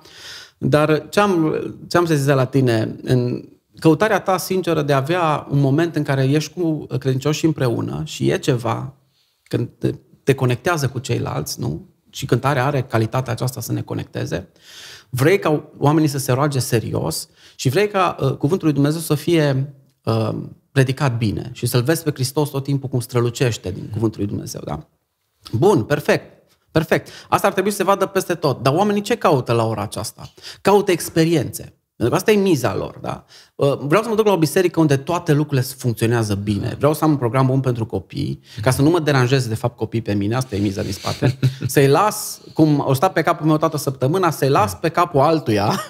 Dar 0.58 1.10
ce 1.10 1.20
am, 1.20 1.56
ce 1.88 1.98
am 1.98 2.06
să 2.06 2.16
zic 2.16 2.34
la 2.34 2.46
tine, 2.46 2.96
în 3.04 3.44
căutarea 3.80 4.20
ta 4.20 4.38
sinceră 4.38 4.82
de 4.82 4.94
a 4.94 4.98
avea 4.98 5.48
un 5.52 5.60
moment 5.60 5.96
în 5.96 6.04
care 6.04 6.24
ești 6.24 6.54
cu 6.54 6.86
credincioși 7.00 7.46
împreună 7.46 8.02
și 8.06 8.30
e 8.30 8.38
ceva, 8.38 8.94
când 9.44 9.70
te 10.24 10.34
conectează 10.34 10.88
cu 10.88 11.00
ceilalți, 11.00 11.60
nu? 11.60 11.93
Și 12.14 12.26
cântarea 12.26 12.66
are 12.66 12.82
calitatea 12.82 13.34
aceasta 13.34 13.62
să 13.62 13.72
ne 13.72 13.82
conecteze. 13.82 14.48
Vrei 15.10 15.40
ca 15.40 15.64
oamenii 15.78 16.10
să 16.10 16.18
se 16.18 16.32
roage 16.32 16.60
serios 16.60 17.28
și 17.56 17.70
vrei 17.70 17.88
ca 17.88 18.16
uh, 18.20 18.32
cuvântul 18.32 18.66
lui 18.66 18.76
Dumnezeu 18.76 19.00
să 19.00 19.16
fie 19.16 19.74
uh, 20.04 20.30
predicat 20.72 21.18
bine 21.18 21.50
și 21.54 21.66
să-L 21.66 21.84
vezi 21.84 22.04
pe 22.04 22.12
Hristos 22.12 22.50
tot 22.50 22.64
timpul 22.64 22.90
cum 22.90 23.00
strălucește 23.00 23.72
din 23.72 23.90
cuvântul 23.92 24.20
lui 24.20 24.30
Dumnezeu, 24.30 24.62
da? 24.66 24.88
Bun, 25.52 25.84
perfect. 25.84 26.32
Perfect. 26.72 27.10
Asta 27.30 27.48
ar 27.48 27.54
trebui 27.54 27.72
să 27.72 27.78
se 27.78 27.84
vadă 27.84 28.06
peste 28.06 28.34
tot. 28.34 28.62
Dar 28.62 28.74
oamenii 28.74 29.02
ce 29.02 29.16
caută 29.16 29.52
la 29.52 29.66
ora 29.66 29.82
aceasta? 29.82 30.34
Caută 30.62 30.92
experiențe. 30.92 31.74
Pentru 31.96 32.16
că 32.16 32.16
asta 32.16 32.32
e 32.32 32.42
miza 32.42 32.76
lor. 32.76 32.98
Da? 33.02 33.26
Uh, 33.56 33.78
vreau 33.78 34.04
să 34.04 34.10
mă 34.10 34.16
duc 34.16 34.26
la 34.26 34.32
o 34.32 34.38
biserică 34.38 34.80
unde 34.80 34.98
toate 34.98 35.34
lucrurile 35.34 35.68
funcționează 35.78 36.36
bine. 36.36 36.76
Vreau 36.78 36.94
să 36.94 37.04
am 37.04 37.10
un 37.10 37.18
program 37.18 37.46
bun 37.46 37.60
pentru 37.60 37.86
copii, 37.86 38.40
ca 38.62 38.72
să 38.72 38.82
nu 38.82 38.90
mă 38.90 39.00
deranjeze 39.00 39.48
de 39.48 39.56
fapt 39.56 39.78
copii 39.78 40.02
pe 40.02 40.14
mine, 40.14 40.36
asta 40.36 40.56
e 40.56 40.60
miza 40.60 40.82
din 40.82 40.94
spate. 40.94 41.40
Să-i 41.68 41.88
las, 41.88 42.42
cum 42.54 42.84
o 42.88 42.94
sta 42.94 43.10
pe 43.10 43.22
capul 43.22 43.46
meu 43.46 43.58
toată 43.58 43.78
săptămâna, 43.78 44.30
să-i 44.30 44.50
las 44.50 44.76
pe 44.76 44.90
capul 44.90 45.20
altuia 45.20 45.82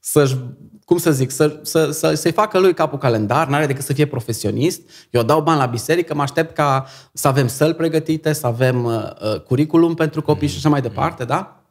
să-și 0.00 0.36
cum 0.84 0.98
să 0.98 1.12
zic, 1.12 1.30
să, 1.30 1.58
să, 1.62 1.90
să, 1.90 2.14
să-i 2.14 2.32
facă 2.32 2.58
lui 2.58 2.74
capul 2.74 2.98
calendar, 2.98 3.48
n-are 3.48 3.66
decât 3.66 3.84
să 3.84 3.92
fie 3.92 4.06
profesionist. 4.06 4.80
Eu 5.10 5.22
dau 5.22 5.40
bani 5.40 5.58
la 5.58 5.66
biserică, 5.66 6.14
mă 6.14 6.22
aștept 6.22 6.54
ca 6.54 6.86
să 7.12 7.28
avem 7.28 7.46
săli 7.46 7.74
pregătite, 7.74 8.32
să 8.32 8.46
avem 8.46 8.84
uh, 8.84 9.10
uh 9.22 9.40
curriculum 9.40 9.94
pentru 9.94 10.22
copii 10.22 10.48
și 10.48 10.56
așa 10.56 10.68
mai 10.68 10.80
departe, 10.80 11.24
da? 11.24 11.64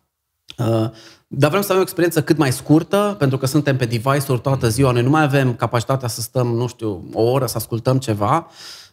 Uh, 0.57 0.89
dar 1.31 1.49
vrem 1.49 1.61
să 1.61 1.67
avem 1.67 1.79
o 1.79 1.83
experiență 1.83 2.23
cât 2.23 2.37
mai 2.37 2.51
scurtă, 2.51 3.15
pentru 3.17 3.37
că 3.37 3.45
suntem 3.45 3.77
pe 3.77 3.85
device-uri 3.85 4.41
toată 4.41 4.69
ziua, 4.69 4.91
noi 4.91 5.01
nu 5.01 5.09
mai 5.09 5.23
avem 5.23 5.55
capacitatea 5.55 6.07
să 6.07 6.21
stăm, 6.21 6.47
nu 6.47 6.67
știu, 6.67 7.09
o 7.13 7.21
oră 7.23 7.45
să 7.45 7.57
ascultăm 7.57 7.97
ceva. 7.97 8.47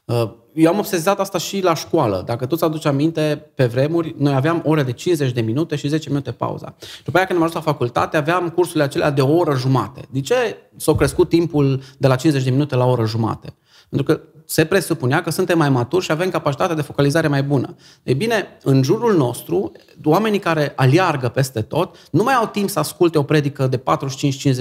Uh, 0.05 0.31
eu 0.55 0.71
am 0.71 0.79
obsesat 0.79 1.21
asta 1.21 1.39
și 1.39 1.63
la 1.63 1.75
școală. 1.75 2.23
Dacă 2.27 2.47
tu 2.47 2.57
ți-aduci 2.57 2.85
aminte, 2.85 3.51
pe 3.55 3.67
vremuri, 3.67 4.15
noi 4.19 4.35
aveam 4.35 4.63
ore 4.65 4.83
de 4.83 4.93
50 4.93 5.33
de 5.33 5.41
minute 5.41 5.77
și 5.77 5.89
10 5.89 6.09
minute 6.09 6.33
pauza. 6.33 6.75
După 7.05 7.17
aia, 7.17 7.27
când 7.27 7.39
am 7.39 7.45
ajuns 7.45 7.65
la 7.65 7.73
facultate, 7.73 8.17
aveam 8.17 8.49
cursurile 8.49 8.85
acelea 8.85 9.11
de 9.11 9.21
o 9.21 9.37
oră 9.37 9.55
jumate. 9.55 10.09
De 10.11 10.21
ce 10.21 10.57
s-a 10.77 10.95
crescut 10.95 11.29
timpul 11.29 11.81
de 11.99 12.07
la 12.07 12.17
50 12.17 12.45
de 12.45 12.51
minute 12.51 12.75
la 12.75 12.85
o 12.85 12.91
oră 12.91 13.07
jumate? 13.07 13.55
Pentru 13.89 14.15
că 14.15 14.21
se 14.47 14.65
presupunea 14.65 15.23
că 15.23 15.31
suntem 15.31 15.59
mai 15.59 15.71
maturi 15.71 16.05
și 16.05 16.13
avem 16.13 16.31
capacitatea 16.31 16.75
de 16.75 16.83
focalizare 16.83 17.29
mai 17.29 17.43
bună. 17.43 17.75
Ei 18.03 18.15
bine, 18.15 18.47
în 18.63 18.83
jurul 18.83 19.17
nostru, 19.17 19.73
oamenii 20.05 20.39
care 20.39 20.73
aliargă 20.77 21.29
peste 21.29 21.63
tot 21.63 21.97
nu 22.11 22.23
mai 22.23 22.35
au 22.35 22.47
timp 22.47 22.69
să 22.69 22.79
asculte 22.79 23.19
o 23.19 23.23
predică 23.23 23.67
de 23.67 23.83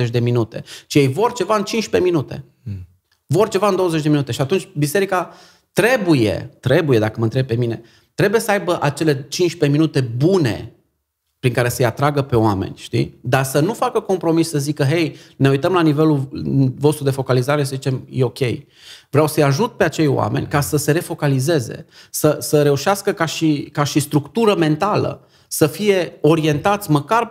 45-50 0.07 0.09
de 0.11 0.19
minute, 0.19 0.63
ci 0.87 0.95
ei 0.95 1.07
vor 1.07 1.33
ceva 1.33 1.55
în 1.55 1.63
15 1.63 2.11
minute. 2.11 2.43
Hmm. 2.63 2.87
Vor 3.25 3.47
ceva 3.47 3.67
în 3.67 3.75
20 3.75 4.01
de 4.01 4.09
minute. 4.09 4.31
Și 4.31 4.41
atunci 4.41 4.67
biserica 4.77 5.33
trebuie, 5.73 6.57
trebuie, 6.59 6.99
dacă 6.99 7.15
mă 7.17 7.23
întreb 7.23 7.47
pe 7.47 7.55
mine, 7.55 7.81
trebuie 8.15 8.41
să 8.41 8.51
aibă 8.51 8.77
acele 8.81 9.25
15 9.27 9.77
minute 9.77 10.01
bune 10.01 10.74
prin 11.39 11.53
care 11.53 11.69
să-i 11.69 11.85
atragă 11.85 12.21
pe 12.21 12.35
oameni, 12.35 12.73
știi? 12.75 13.19
Dar 13.21 13.43
să 13.43 13.59
nu 13.59 13.73
facă 13.73 13.99
compromis 13.99 14.49
să 14.49 14.57
zică, 14.57 14.83
hei, 14.83 15.15
ne 15.35 15.49
uităm 15.49 15.73
la 15.73 15.81
nivelul 15.81 16.29
vostru 16.77 17.03
de 17.03 17.09
focalizare 17.09 17.63
să 17.63 17.75
zicem, 17.75 18.07
e 18.09 18.23
ok. 18.23 18.39
Vreau 19.09 19.27
să-i 19.27 19.43
ajut 19.43 19.71
pe 19.71 19.83
acei 19.83 20.07
oameni 20.07 20.47
ca 20.47 20.61
să 20.61 20.77
se 20.77 20.91
refocalizeze, 20.91 21.85
să, 22.11 22.37
să 22.39 22.61
reușească 22.61 23.11
ca 23.11 23.25
și, 23.25 23.69
ca 23.71 23.83
și 23.83 23.99
structură 23.99 24.55
mentală 24.55 25.27
să 25.47 25.67
fie 25.67 26.17
orientați 26.21 26.91
măcar 26.91 27.27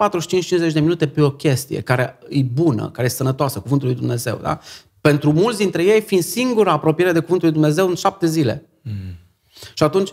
45-50 0.69 0.73
de 0.73 0.81
minute 0.81 1.09
pe 1.09 1.23
o 1.23 1.31
chestie 1.31 1.81
care 1.81 2.19
e 2.29 2.43
bună, 2.43 2.91
care 2.91 3.07
e 3.07 3.11
sănătoasă, 3.11 3.61
cuvântul 3.61 3.89
lui 3.89 3.97
Dumnezeu. 3.97 4.39
Da? 4.43 4.61
Pentru 5.01 5.33
mulți 5.33 5.59
dintre 5.59 5.85
ei 5.85 6.01
fiind 6.01 6.25
singura 6.25 6.73
apropiere 6.73 7.13
de 7.13 7.21
cuvântul 7.21 7.49
lui 7.49 7.57
Dumnezeu 7.57 7.89
în 7.89 7.95
șapte 7.95 8.27
zile. 8.27 8.69
Mm. 8.83 9.17
Și 9.75 9.83
atunci, 9.83 10.13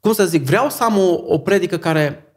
cum 0.00 0.12
să 0.12 0.26
zic, 0.26 0.44
vreau 0.44 0.70
să 0.70 0.84
am 0.84 0.98
o, 0.98 1.20
o 1.26 1.38
predică 1.38 1.76
care 1.76 2.27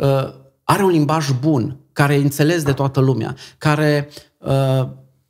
uh, 0.00 0.28
are 0.64 0.82
un 0.82 0.90
limbaj 0.90 1.30
bun, 1.40 1.76
care 1.92 2.14
e 2.14 2.22
înțeles 2.22 2.62
de 2.62 2.72
toată 2.72 3.00
lumea, 3.00 3.34
care 3.58 4.08
uh, 4.38 4.88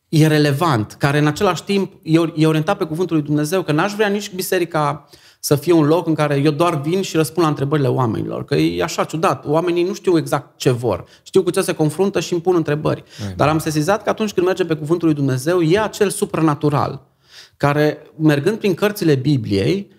e 0.08 0.26
relevant, 0.26 0.92
care 0.92 1.18
în 1.18 1.26
același 1.26 1.64
timp 1.64 1.92
e, 2.02 2.32
e 2.34 2.46
orientat 2.46 2.76
pe 2.76 2.84
cuvântul 2.84 3.16
lui 3.16 3.24
Dumnezeu, 3.24 3.62
că 3.62 3.72
n-aș 3.72 3.92
vrea 3.92 4.08
nici 4.08 4.34
biserica 4.34 5.08
să 5.40 5.56
fie 5.56 5.72
un 5.72 5.84
loc 5.84 6.06
în 6.06 6.14
care 6.14 6.36
eu 6.36 6.50
doar 6.50 6.80
vin 6.80 7.02
și 7.02 7.16
răspund 7.16 7.44
la 7.44 7.50
întrebările 7.50 7.88
oamenilor. 7.88 8.44
Că 8.44 8.54
e 8.54 8.82
așa 8.82 9.04
ciudat. 9.04 9.46
Oamenii 9.46 9.84
nu 9.84 9.94
știu 9.94 10.18
exact 10.18 10.58
ce 10.58 10.70
vor. 10.70 11.04
Știu 11.22 11.42
cu 11.42 11.50
ce 11.50 11.60
se 11.60 11.74
confruntă 11.74 12.20
și 12.20 12.32
îmi 12.32 12.42
pun 12.42 12.54
întrebări. 12.54 13.04
Ai, 13.26 13.34
Dar 13.34 13.48
am 13.48 13.58
sesizat 13.58 14.02
că 14.02 14.10
atunci 14.10 14.32
când 14.32 14.46
mergem 14.46 14.66
pe 14.66 14.74
cuvântul 14.76 15.06
lui 15.06 15.16
Dumnezeu, 15.16 15.60
e 15.60 15.78
acel 15.78 16.10
supranatural 16.10 17.06
care, 17.56 17.98
mergând 18.18 18.58
prin 18.58 18.74
cărțile 18.74 19.14
Bibliei, 19.14 19.90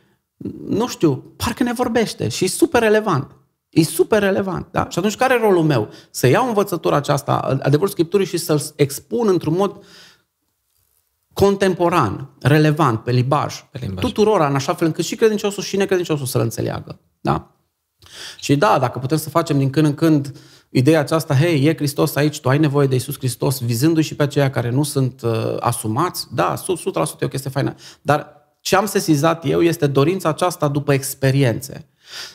nu 0.67 0.87
știu, 0.87 1.33
parcă 1.35 1.63
ne 1.63 1.73
vorbește 1.73 2.27
și 2.27 2.43
e 2.43 2.47
super 2.47 2.81
relevant. 2.81 3.36
E 3.79 3.83
super 3.83 4.21
relevant. 4.21 4.67
Da? 4.71 4.87
Și 4.89 4.97
atunci 4.99 5.15
care 5.15 5.33
e 5.33 5.37
rolul 5.37 5.63
meu? 5.63 5.89
Să 6.09 6.27
iau 6.27 6.47
învățătura 6.47 6.95
aceasta, 6.95 7.33
adevărul 7.61 7.87
Scripturii 7.87 8.25
și 8.25 8.37
să-l 8.37 8.61
expun 8.75 9.27
într-un 9.27 9.53
mod 9.53 9.75
uh, 9.75 9.83
contemporan, 11.37 12.29
relevant, 12.41 12.99
pe 12.99 13.11
limbaj, 13.11 13.63
pe 13.71 13.77
limbaj. 13.81 14.03
tuturora, 14.03 14.47
în 14.47 14.55
așa 14.55 14.73
fel 14.73 14.87
încât 14.87 15.05
și 15.05 15.15
credinciosul 15.15 15.63
și 15.63 15.77
necredinciosul 15.77 16.25
să-l 16.25 16.41
înțeleagă. 16.41 16.99
Da? 17.21 17.51
Și 18.39 18.55
da, 18.55 18.77
dacă 18.79 18.99
putem 18.99 19.17
să 19.17 19.29
facem 19.29 19.57
din 19.57 19.69
când 19.69 19.85
în 19.85 19.93
când 19.93 20.35
ideea 20.69 20.99
aceasta, 20.99 21.35
hei, 21.35 21.65
e 21.65 21.75
Hristos 21.75 22.15
aici, 22.15 22.39
tu 22.39 22.49
ai 22.49 22.57
nevoie 22.57 22.87
de 22.87 22.95
Isus 22.95 23.17
Hristos, 23.17 23.59
vizându-i 23.59 24.03
și 24.03 24.15
pe 24.15 24.23
aceia 24.23 24.49
care 24.49 24.69
nu 24.69 24.83
sunt 24.83 25.21
uh, 25.21 25.55
asumați, 25.59 26.27
da, 26.33 26.53
100% 26.55 26.63
e 27.19 27.25
o 27.25 27.27
chestie 27.27 27.49
faină. 27.49 27.75
Dar 28.01 28.27
ce 28.61 28.75
am 28.75 28.85
sesizat 28.85 29.45
eu 29.45 29.61
este 29.61 29.87
dorința 29.87 30.29
aceasta 30.29 30.67
după 30.67 30.93
experiențe. 30.93 31.87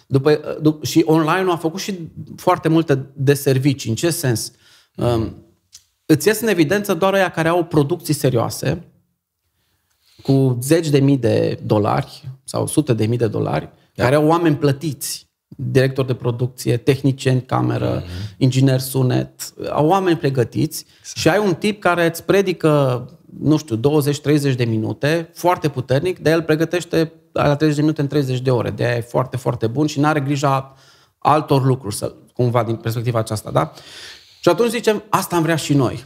După, 0.06 0.30
uh, 0.30 0.60
dup- 0.60 0.82
și 0.82 1.02
online 1.06 1.50
a 1.50 1.56
făcut 1.56 1.80
și 1.80 1.98
foarte 2.36 2.68
multe 2.68 3.06
de 3.14 3.34
servicii. 3.34 3.90
În 3.90 3.96
ce 3.96 4.10
sens? 4.10 4.52
Um, 4.96 5.34
îți 6.06 6.28
ies 6.28 6.40
în 6.40 6.48
evidență 6.48 6.94
doar 6.94 7.14
aia 7.14 7.30
care 7.30 7.48
au 7.48 7.64
producții 7.64 8.14
serioase, 8.14 8.84
cu 10.22 10.58
zeci 10.60 10.88
de 10.88 10.98
mii 10.98 11.16
de 11.16 11.58
dolari 11.64 12.28
sau 12.44 12.66
sute 12.66 12.92
de 12.92 13.06
mii 13.06 13.18
de 13.18 13.26
dolari, 13.26 13.70
da. 13.94 14.02
care 14.02 14.14
au 14.14 14.26
oameni 14.26 14.56
plătiți, 14.56 15.30
director 15.56 16.04
de 16.04 16.14
producție, 16.14 16.76
tehnicieni 16.76 17.42
cameră, 17.42 18.02
mm-hmm. 18.02 18.36
inginer 18.36 18.80
sunet, 18.80 19.54
au 19.70 19.86
oameni 19.86 20.16
pregătiți 20.16 20.86
exact. 20.98 21.18
și 21.18 21.28
ai 21.28 21.38
un 21.38 21.54
tip 21.54 21.80
care 21.80 22.06
îți 22.06 22.24
predică, 22.24 23.06
nu 23.38 23.56
știu, 23.56 23.76
20-30 23.76 24.54
de 24.56 24.64
minute, 24.64 25.30
foarte 25.34 25.68
puternic, 25.68 26.18
dar 26.18 26.32
el 26.32 26.42
pregătește 26.42 27.12
la 27.32 27.56
30 27.56 27.76
de 27.76 27.82
minute 27.82 28.00
în 28.00 28.06
30 28.06 28.40
de 28.40 28.50
ore. 28.50 28.70
De 28.70 28.84
aia 28.84 28.96
e 28.96 29.00
foarte, 29.00 29.36
foarte 29.36 29.66
bun 29.66 29.86
și 29.86 30.00
nu 30.00 30.06
are 30.06 30.20
grija 30.20 30.74
altor 31.18 31.64
lucruri, 31.64 31.94
să, 31.94 32.14
cumva, 32.32 32.62
din 32.62 32.76
perspectiva 32.76 33.18
aceasta, 33.18 33.50
da? 33.50 33.72
Și 34.40 34.48
atunci 34.48 34.70
zicem, 34.70 35.02
asta 35.08 35.36
am 35.36 35.42
vrea 35.42 35.56
și 35.56 35.74
noi. 35.74 36.04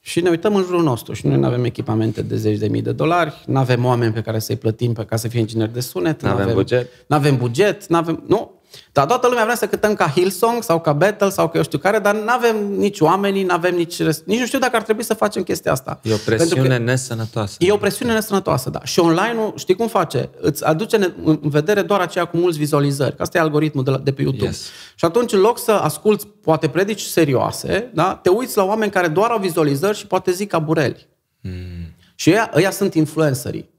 Și 0.00 0.20
ne 0.20 0.30
uităm 0.30 0.54
în 0.54 0.62
jurul 0.62 0.82
nostru 0.82 1.12
și 1.12 1.26
noi 1.26 1.36
nu 1.36 1.46
avem 1.46 1.64
echipamente 1.64 2.22
de 2.22 2.36
zeci 2.36 2.58
de 2.58 2.68
mii 2.68 2.82
de 2.82 2.92
dolari, 2.92 3.42
nu 3.46 3.58
avem 3.58 3.84
oameni 3.84 4.12
pe 4.12 4.20
care 4.20 4.38
să-i 4.38 4.56
plătim 4.56 4.92
pe 4.92 5.04
ca 5.04 5.16
să 5.16 5.28
fie 5.28 5.40
ingineri 5.40 5.72
de 5.72 5.80
sunet, 5.80 6.22
nu 6.22 6.28
avem 6.28 6.52
buget, 6.52 6.88
nu 7.06 7.16
avem 7.16 7.36
buget, 7.36 7.86
nu 7.86 7.96
avem, 7.96 8.22
nu, 8.26 8.57
dar 8.92 9.06
toată 9.06 9.28
lumea 9.28 9.42
vrea 9.44 9.54
să 9.56 9.66
cântăm 9.66 9.94
ca 9.94 10.08
Hillsong 10.08 10.62
sau 10.62 10.80
ca 10.80 10.92
Battle 10.92 11.28
sau 11.28 11.48
că 11.48 11.56
eu 11.56 11.62
știu 11.62 11.78
care, 11.78 11.98
dar 11.98 12.14
nu 12.14 12.30
avem 12.30 12.56
nici 12.76 13.00
oamenii, 13.00 13.42
nu 13.42 13.54
avem 13.54 13.74
nici... 13.74 14.02
Nici 14.24 14.38
nu 14.38 14.46
știu 14.46 14.58
dacă 14.58 14.76
ar 14.76 14.82
trebui 14.82 15.04
să 15.04 15.14
facem 15.14 15.42
chestia 15.42 15.72
asta. 15.72 16.00
E 16.02 16.12
o 16.12 16.16
presiune 16.24 16.76
nesănătoasă. 16.76 17.56
E 17.58 17.72
o 17.72 17.76
presiune 17.76 18.12
nesănătoasă, 18.12 18.70
da. 18.70 18.84
Și 18.84 18.98
online-ul, 18.98 19.52
știi 19.56 19.74
cum 19.74 19.88
face? 19.88 20.30
Îți 20.40 20.64
aduce 20.64 21.14
în 21.24 21.38
vedere 21.42 21.82
doar 21.82 22.00
aceea 22.00 22.24
cu 22.24 22.36
mulți 22.36 22.58
vizualizări. 22.58 23.16
Că 23.16 23.22
asta 23.22 23.38
e 23.38 23.40
algoritmul 23.40 23.84
de, 23.84 23.90
la, 23.90 23.98
de 23.98 24.12
pe 24.12 24.22
YouTube. 24.22 24.44
Yes. 24.44 24.68
Și 24.94 25.04
atunci, 25.04 25.32
în 25.32 25.40
loc 25.40 25.58
să 25.58 25.72
asculți 25.72 26.26
poate 26.26 26.68
predici 26.68 27.00
serioase, 27.00 27.90
da? 27.94 28.18
te 28.22 28.28
uiți 28.28 28.56
la 28.56 28.64
oameni 28.64 28.90
care 28.90 29.08
doar 29.08 29.30
au 29.30 29.38
vizualizări 29.38 29.96
și 29.96 30.06
poate 30.06 30.30
zic 30.30 30.48
ca 30.48 30.58
bureli. 30.58 31.08
Mm. 31.40 31.94
Și 32.14 32.30
ăia, 32.30 32.50
ăia 32.54 32.70
sunt 32.70 32.94
influencerii. 32.94 33.76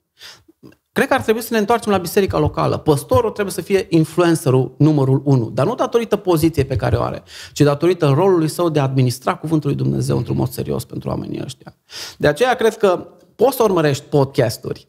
Cred 1.00 1.12
că 1.12 1.18
ar 1.18 1.24
trebui 1.24 1.42
să 1.42 1.54
ne 1.54 1.60
întoarcem 1.60 1.92
la 1.92 1.98
biserica 1.98 2.38
locală. 2.38 2.78
Păstorul 2.78 3.32
trebuie 3.32 3.54
să 3.54 3.62
fie 3.62 3.86
influencerul 3.90 4.76
numărul 4.78 5.22
unu, 5.26 5.50
dar 5.50 5.66
nu 5.66 5.76
datorită 5.76 6.16
poziției 6.16 6.66
pe 6.66 6.76
care 6.76 6.96
o 6.96 7.02
are, 7.02 7.24
ci 7.54 7.60
datorită 7.60 8.08
rolului 8.08 8.48
său 8.48 8.70
de 8.70 8.80
a 8.80 8.84
administra 8.84 9.36
cuvântul 9.36 9.70
lui 9.70 9.78
Dumnezeu 9.78 10.18
într-un 10.18 10.36
mod 10.36 10.50
serios 10.50 10.86
pentru 10.86 11.10
oamenii 11.10 11.42
ăștia. 11.44 11.76
De 12.18 12.28
aceea 12.28 12.56
cred 12.56 12.78
că 12.78 13.08
poți 13.36 13.56
să 13.56 13.64
urmărești 13.64 14.04
podcasturi 14.04 14.88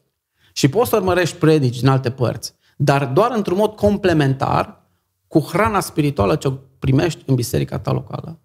și 0.53 0.67
poți 0.67 0.89
să 0.89 0.95
urmărești 0.95 1.37
predici 1.37 1.79
din 1.79 1.87
alte 1.87 2.11
părți, 2.11 2.53
dar 2.77 3.05
doar 3.05 3.31
într-un 3.35 3.57
mod 3.57 3.75
complementar 3.75 4.89
cu 5.27 5.39
hrana 5.39 5.79
spirituală 5.79 6.35
ce 6.35 6.47
o 6.47 6.51
primești 6.79 7.23
în 7.25 7.35
biserica 7.35 7.79
ta 7.79 7.91
locală. 7.91 8.39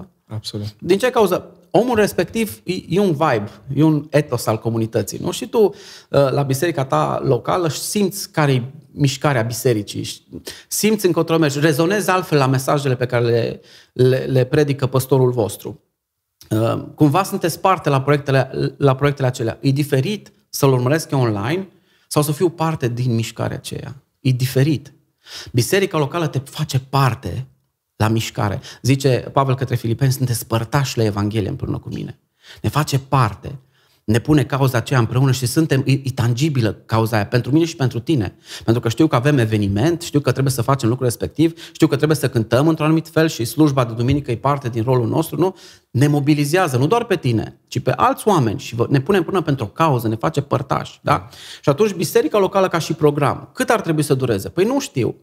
100%. 0.00 0.08
Absolut. 0.26 0.76
Din 0.80 0.98
ce 0.98 1.10
cauză? 1.10 1.57
Omul 1.70 1.96
respectiv 1.96 2.60
e, 2.64 2.72
e 2.88 3.00
un 3.00 3.10
vibe, 3.10 3.50
e 3.74 3.82
un 3.82 4.06
etos 4.10 4.46
al 4.46 4.58
comunității. 4.58 5.18
Nu? 5.18 5.30
Și 5.30 5.46
tu, 5.46 5.62
uh, 5.64 5.72
la 6.08 6.42
biserica 6.42 6.84
ta 6.84 7.20
locală, 7.24 7.68
simți 7.68 8.30
care 8.30 8.52
e 8.52 8.62
mișcarea 8.90 9.42
bisericii, 9.42 10.26
simți 10.68 11.06
încotro 11.06 11.38
mergi, 11.38 11.60
rezonezi 11.60 12.10
altfel 12.10 12.38
la 12.38 12.46
mesajele 12.46 12.96
pe 12.96 13.06
care 13.06 13.24
le, 13.24 13.60
le, 13.92 14.16
le 14.18 14.44
predică 14.44 14.86
păstorul 14.86 15.30
vostru. 15.30 15.82
Uh, 16.50 16.84
cumva 16.94 17.22
sunteți 17.22 17.60
parte 17.60 17.88
la 17.88 18.02
proiectele, 18.02 18.74
la 18.76 18.94
proiectele 18.94 19.28
acelea. 19.28 19.58
E 19.60 19.70
diferit 19.70 20.32
să-l 20.48 20.72
urmăresc 20.72 21.10
eu 21.10 21.20
online 21.20 21.68
sau 22.08 22.22
să 22.22 22.32
fiu 22.32 22.48
parte 22.48 22.88
din 22.88 23.14
mișcarea 23.14 23.56
aceea. 23.56 24.02
E 24.20 24.30
diferit. 24.30 24.92
Biserica 25.52 25.98
locală 25.98 26.26
te 26.26 26.38
face 26.38 26.80
parte 26.80 27.46
la 27.98 28.08
mișcare. 28.08 28.60
Zice 28.82 29.30
Pavel 29.32 29.54
către 29.54 29.74
Filipeni, 29.74 30.12
sunteți 30.12 30.46
părtași 30.46 30.96
la 30.96 31.04
Evanghelie 31.04 31.48
împreună 31.48 31.78
cu 31.78 31.88
mine. 31.88 32.18
Ne 32.62 32.68
face 32.68 32.98
parte. 32.98 33.58
Ne 34.04 34.18
pune 34.18 34.44
cauza 34.44 34.78
aceea 34.78 34.98
împreună 34.98 35.32
și 35.32 35.46
suntem, 35.46 35.82
e, 35.86 35.92
e 35.92 36.10
tangibilă 36.14 36.72
cauza 36.72 37.16
aia 37.16 37.26
pentru 37.26 37.52
mine 37.52 37.64
și 37.64 37.76
pentru 37.76 37.98
tine. 38.00 38.36
Pentru 38.64 38.82
că 38.82 38.88
știu 38.88 39.06
că 39.06 39.16
avem 39.16 39.38
eveniment, 39.38 40.00
știu 40.00 40.20
că 40.20 40.30
trebuie 40.32 40.52
să 40.52 40.62
facem 40.62 40.88
lucrul 40.88 41.06
respectiv, 41.06 41.60
știu 41.72 41.86
că 41.86 41.96
trebuie 41.96 42.16
să 42.16 42.28
cântăm 42.28 42.68
într-un 42.68 42.86
anumit 42.86 43.08
fel 43.08 43.28
și 43.28 43.44
slujba 43.44 43.84
de 43.84 43.92
duminică 43.92 44.30
e 44.30 44.36
parte 44.36 44.68
din 44.68 44.82
rolul 44.82 45.08
nostru, 45.08 45.38
nu? 45.38 45.56
Ne 45.90 46.06
mobilizează, 46.06 46.76
nu 46.76 46.86
doar 46.86 47.04
pe 47.04 47.16
tine, 47.16 47.60
ci 47.68 47.78
pe 47.78 47.90
alți 47.90 48.28
oameni 48.28 48.58
și 48.58 48.76
ne 48.88 49.00
punem 49.00 49.22
până 49.22 49.40
pentru 49.40 49.64
o 49.64 49.68
cauză, 49.68 50.08
ne 50.08 50.16
face 50.16 50.40
părtași, 50.40 50.98
da? 51.02 51.28
Și 51.62 51.68
atunci 51.68 51.92
biserica 51.92 52.38
locală 52.38 52.68
ca 52.68 52.78
și 52.78 52.92
program, 52.92 53.50
cât 53.54 53.70
ar 53.70 53.80
trebui 53.80 54.02
să 54.02 54.14
dureze? 54.14 54.48
Păi 54.48 54.64
nu 54.64 54.80
știu. 54.80 55.16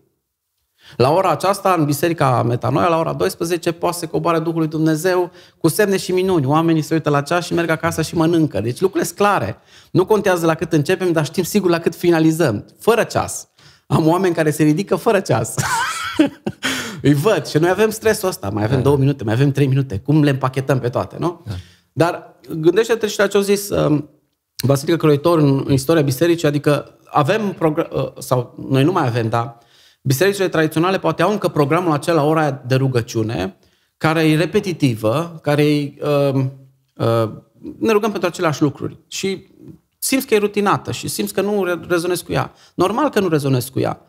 La 0.98 1.12
ora 1.12 1.30
aceasta, 1.30 1.76
în 1.78 1.86
Biserica 1.86 2.44
Metanoia, 2.44 2.88
la 2.88 3.00
ora 3.00 3.14
12, 3.14 3.72
poate 3.72 3.98
să 3.98 4.08
coboare 4.08 4.40
Duhul 4.40 4.60
lui 4.60 4.68
Dumnezeu 4.68 5.32
cu 5.58 5.68
semne 5.68 5.98
și 5.98 6.12
minuni. 6.12 6.46
Oamenii 6.46 6.82
se 6.82 6.94
uită 6.94 7.10
la 7.10 7.22
ceas 7.22 7.46
și 7.46 7.54
merg 7.54 7.70
acasă 7.70 8.02
și 8.02 8.16
mănâncă. 8.16 8.62
Deci 8.62 8.80
lucrurile 8.80 9.06
sunt 9.06 9.18
clare. 9.18 9.58
Nu 9.92 10.06
contează 10.06 10.46
la 10.46 10.56
cât 10.56 10.74
începem, 10.74 11.12
dar 11.12 11.26
știm 11.26 11.44
sigur 11.44 11.70
la 11.70 11.80
cât 11.80 11.96
finalizăm. 11.96 12.66
Fără 12.80 13.04
ceas. 13.04 13.48
Am 13.88 14.08
oameni 14.08 14.36
care 14.36 14.52
se 14.52 14.64
ridică 14.64 14.96
fără 14.96 15.20
ceas. 15.20 15.56
Îi 17.02 17.14
văd 17.14 17.46
și 17.46 17.58
noi 17.58 17.70
avem 17.70 17.90
stresul 17.90 18.28
ăsta. 18.28 18.50
Mai 18.50 18.64
avem 18.64 18.78
da. 18.78 18.84
două 18.84 18.98
minute, 18.98 19.24
mai 19.24 19.34
avem 19.34 19.52
trei 19.52 19.68
minute. 19.68 19.98
Cum 19.98 20.24
le 20.24 20.30
împachetăm 20.30 20.80
pe 20.80 20.90
toate, 20.90 21.16
nu? 21.20 21.42
Da. 21.46 21.54
Dar 21.94 22.36
gândește-te 22.60 23.08
și 23.08 23.20
la 23.20 23.28
ce 23.28 23.38
au 23.38 23.44
zis 23.44 23.70
uh, 23.70 24.04
Vasilică 24.56 24.98
Croitor 24.98 25.40
în, 25.40 25.64
în 25.66 25.74
istoria 25.74 26.02
bisericii, 26.02 26.48
adică 26.48 26.98
avem, 27.06 27.54
progr- 27.54 27.92
uh, 27.92 28.12
sau 28.18 28.66
noi 28.70 28.84
nu 28.84 28.92
mai 28.92 29.08
avem, 29.08 29.30
dar 29.30 29.58
Bisericile 30.06 30.48
tradiționale 30.48 31.00
poate 31.00 31.22
au 31.22 31.32
încă 31.32 31.48
programul 31.48 31.92
acela, 31.92 32.24
ora 32.24 32.52
de 32.52 32.76
rugăciune, 32.76 33.58
care 33.98 34.30
e 34.30 34.38
repetitivă, 34.38 35.40
care 35.42 35.66
e, 35.66 35.94
uh, 36.02 36.46
uh, 36.96 37.30
ne 37.80 37.92
rugăm 37.92 38.12
pentru 38.12 38.28
aceleași 38.30 38.62
lucruri 38.62 39.00
și 39.08 39.48
simți 39.98 40.28
că 40.28 40.34
e 40.34 40.38
rutinată 40.38 40.92
și 40.92 41.08
simți 41.08 41.34
că 41.34 41.42
nu 41.42 41.64
rezonezi 41.88 42.24
cu 42.24 42.32
ea. 42.32 42.54
Normal 42.76 43.10
că 43.10 43.20
nu 43.20 43.28
rezonezi 43.28 43.72
cu 43.72 43.80
ea. 43.80 44.02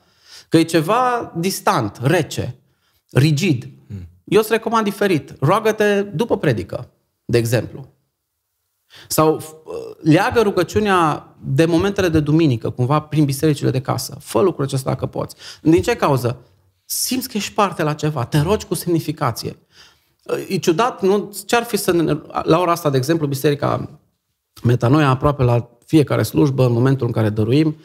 Că 0.48 0.56
e 0.56 0.62
ceva 0.62 1.32
distant, 1.36 1.98
rece, 2.02 2.58
rigid. 3.10 3.68
Hmm. 3.86 4.08
Eu 4.24 4.40
îți 4.40 4.52
recomand 4.52 4.84
diferit. 4.84 5.34
Roagă-te 5.40 6.02
după 6.02 6.38
predică, 6.38 6.90
de 7.24 7.38
exemplu. 7.38 7.88
Sau 9.08 9.34
uh, 9.34 9.42
leagă 10.02 10.40
rugăciunea 10.40 11.25
de 11.48 11.64
momentele 11.64 12.08
de 12.08 12.20
duminică, 12.20 12.70
cumva 12.70 13.00
prin 13.00 13.24
bisericile 13.24 13.70
de 13.70 13.80
casă. 13.80 14.16
Fă 14.20 14.40
lucrul 14.40 14.64
acesta 14.64 14.90
dacă 14.90 15.06
poți. 15.06 15.36
Din 15.62 15.82
ce 15.82 15.96
cauză? 15.96 16.38
simți 16.86 17.28
că 17.28 17.36
ești 17.36 17.52
parte 17.52 17.82
la 17.82 17.92
ceva, 17.92 18.24
te 18.24 18.40
rogi 18.40 18.66
cu 18.66 18.74
semnificație. 18.74 19.56
E 20.48 20.56
ciudat, 20.56 21.02
nu? 21.02 21.34
Ce-ar 21.46 21.62
fi 21.62 21.76
să 21.76 21.92
ne, 21.92 22.16
la 22.42 22.58
ora 22.58 22.70
asta, 22.70 22.90
de 22.90 22.96
exemplu, 22.96 23.26
Biserica 23.26 23.90
Metanoia, 24.62 25.08
aproape 25.08 25.42
la 25.42 25.68
fiecare 25.86 26.22
slujbă, 26.22 26.66
în 26.66 26.72
momentul 26.72 27.06
în 27.06 27.12
care 27.12 27.28
dăruim, 27.28 27.76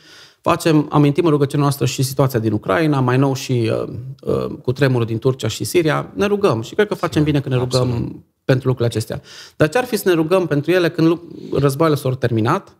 facem, 0.41 0.88
amintim 0.91 1.26
în 1.26 1.32
rugăciunea 1.32 1.66
noastră 1.66 1.86
și 1.86 2.03
situația 2.03 2.39
din 2.39 2.51
Ucraina, 2.51 2.99
mai 2.99 3.18
nou 3.18 3.34
și 3.34 3.72
uh, 3.82 3.93
uh, 4.22 4.57
cu 4.62 4.72
tremurul 4.72 5.05
din 5.05 5.20
Turcia 5.20 5.47
și 5.47 5.64
Siria, 5.64 6.12
ne 6.14 6.26
rugăm 6.26 6.62
și 6.62 6.76
cred 6.76 6.88
că 6.88 6.93
facem 6.93 7.24
bine 7.24 7.39
când 7.41 7.53
ne 7.55 7.62
rugăm 7.62 7.82
Absolut. 7.82 8.16
pentru 8.45 8.68
lucrurile 8.68 8.95
acestea. 8.95 9.22
Dar 9.55 9.70
ce 9.70 9.78
ar 9.78 9.86
fi 9.86 9.95
să 9.95 10.09
ne 10.09 10.14
rugăm 10.14 10.47
pentru 10.47 10.72
ele 10.72 10.89
când 10.89 11.20
războaiele 11.53 11.97
s-au 11.97 12.16
terminat, 12.16 12.76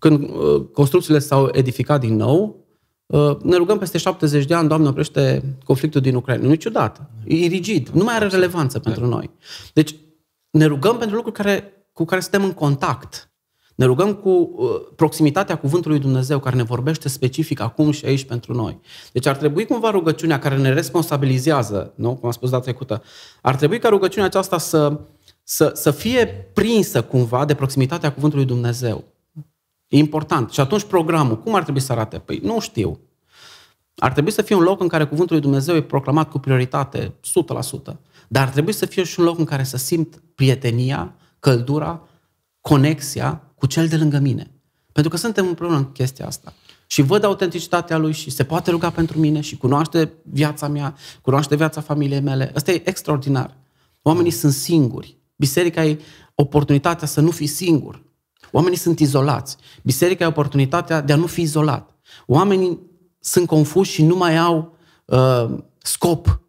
când 0.00 0.30
uh, 0.30 0.62
construcțiile 0.72 1.18
s-au 1.18 1.48
edificat 1.52 2.00
din 2.00 2.16
nou, 2.16 2.66
uh, 3.06 3.36
ne 3.42 3.56
rugăm 3.56 3.78
peste 3.78 3.98
70 3.98 4.44
de 4.44 4.54
ani, 4.54 4.68
Doamne, 4.68 4.88
oprește 4.88 5.42
conflictul 5.64 6.00
din 6.00 6.14
Ucraina. 6.14 6.46
Nu 6.46 6.52
e 6.52 6.56
ciudat, 6.56 7.10
e 7.26 7.46
rigid, 7.46 7.88
nu 7.88 8.04
mai 8.04 8.14
are 8.14 8.26
relevanță 8.26 8.78
pentru 8.78 9.06
noi. 9.06 9.30
Deci 9.72 9.94
ne 10.50 10.64
rugăm 10.64 10.96
pentru 10.96 11.16
lucruri 11.16 11.36
care, 11.36 11.72
cu 11.92 12.04
care 12.04 12.20
suntem 12.20 12.44
în 12.44 12.52
contact. 12.52 13.30
Ne 13.74 13.84
rugăm 13.86 14.14
cu 14.14 14.28
uh, 14.30 14.68
proximitatea 14.96 15.56
cuvântului 15.56 15.98
Dumnezeu 15.98 16.38
care 16.38 16.56
ne 16.56 16.62
vorbește 16.62 17.08
specific 17.08 17.60
acum 17.60 17.90
și 17.90 18.06
aici 18.06 18.24
pentru 18.24 18.54
noi. 18.54 18.80
Deci 19.12 19.26
ar 19.26 19.36
trebui 19.36 19.66
cumva 19.66 19.90
rugăciunea 19.90 20.38
care 20.38 20.56
ne 20.56 20.72
responsabilizează, 20.72 21.92
nu? 21.94 22.14
cum 22.14 22.24
am 22.24 22.30
spus 22.30 22.50
data 22.50 22.62
trecută, 22.62 23.02
ar 23.42 23.56
trebui 23.56 23.78
ca 23.78 23.88
rugăciunea 23.88 24.26
aceasta 24.26 24.58
să, 24.58 25.00
să, 25.42 25.72
să 25.74 25.90
fie 25.90 26.50
prinsă 26.54 27.02
cumva 27.02 27.44
de 27.44 27.54
proximitatea 27.54 28.12
cuvântului 28.12 28.44
Dumnezeu. 28.44 29.04
E 29.90 29.98
important. 29.98 30.50
Și 30.50 30.60
atunci 30.60 30.84
programul, 30.84 31.38
cum 31.38 31.54
ar 31.54 31.62
trebui 31.62 31.80
să 31.80 31.92
arate? 31.92 32.18
Păi 32.18 32.40
nu 32.42 32.60
știu. 32.60 33.00
Ar 33.96 34.12
trebui 34.12 34.30
să 34.30 34.42
fie 34.42 34.54
un 34.54 34.62
loc 34.62 34.80
în 34.80 34.88
care 34.88 35.04
cuvântul 35.04 35.34
lui 35.34 35.44
Dumnezeu 35.44 35.74
e 35.76 35.82
proclamat 35.82 36.30
cu 36.30 36.38
prioritate, 36.38 37.14
100%. 37.92 37.96
Dar 38.28 38.42
ar 38.46 38.48
trebui 38.48 38.72
să 38.72 38.86
fie 38.86 39.02
și 39.02 39.20
un 39.20 39.26
loc 39.26 39.38
în 39.38 39.44
care 39.44 39.62
să 39.62 39.76
simt 39.76 40.22
prietenia, 40.34 41.14
căldura, 41.38 42.08
conexia 42.60 43.42
cu 43.54 43.66
cel 43.66 43.88
de 43.88 43.96
lângă 43.96 44.18
mine. 44.18 44.50
Pentru 44.92 45.10
că 45.10 45.16
suntem 45.16 45.46
împreună 45.46 45.76
în 45.76 45.92
chestia 45.92 46.26
asta. 46.26 46.52
Și 46.86 47.02
văd 47.02 47.24
autenticitatea 47.24 47.96
lui 47.96 48.12
și 48.12 48.30
se 48.30 48.44
poate 48.44 48.70
ruga 48.70 48.90
pentru 48.90 49.18
mine 49.18 49.40
și 49.40 49.56
cunoaște 49.56 50.12
viața 50.22 50.68
mea, 50.68 50.96
cunoaște 51.22 51.56
viața 51.56 51.80
familiei 51.80 52.20
mele. 52.20 52.52
Asta 52.54 52.72
e 52.72 52.82
extraordinar. 52.84 53.56
Oamenii 54.02 54.30
sunt 54.30 54.52
singuri. 54.52 55.16
Biserica 55.36 55.84
e 55.84 56.00
oportunitatea 56.34 57.06
să 57.06 57.20
nu 57.20 57.30
fii 57.30 57.46
singur. 57.46 58.02
Oamenii 58.52 58.78
sunt 58.78 58.98
izolați. 58.98 59.56
Biserica 59.82 60.24
e 60.24 60.26
oportunitatea 60.26 61.00
de 61.00 61.12
a 61.12 61.16
nu 61.16 61.26
fi 61.26 61.40
izolat. 61.40 61.90
Oamenii 62.26 62.78
sunt 63.20 63.46
confuși 63.46 63.92
și 63.92 64.04
nu 64.04 64.16
mai 64.16 64.36
au 64.36 64.76
uh, 65.04 65.46
scop. 65.78 66.40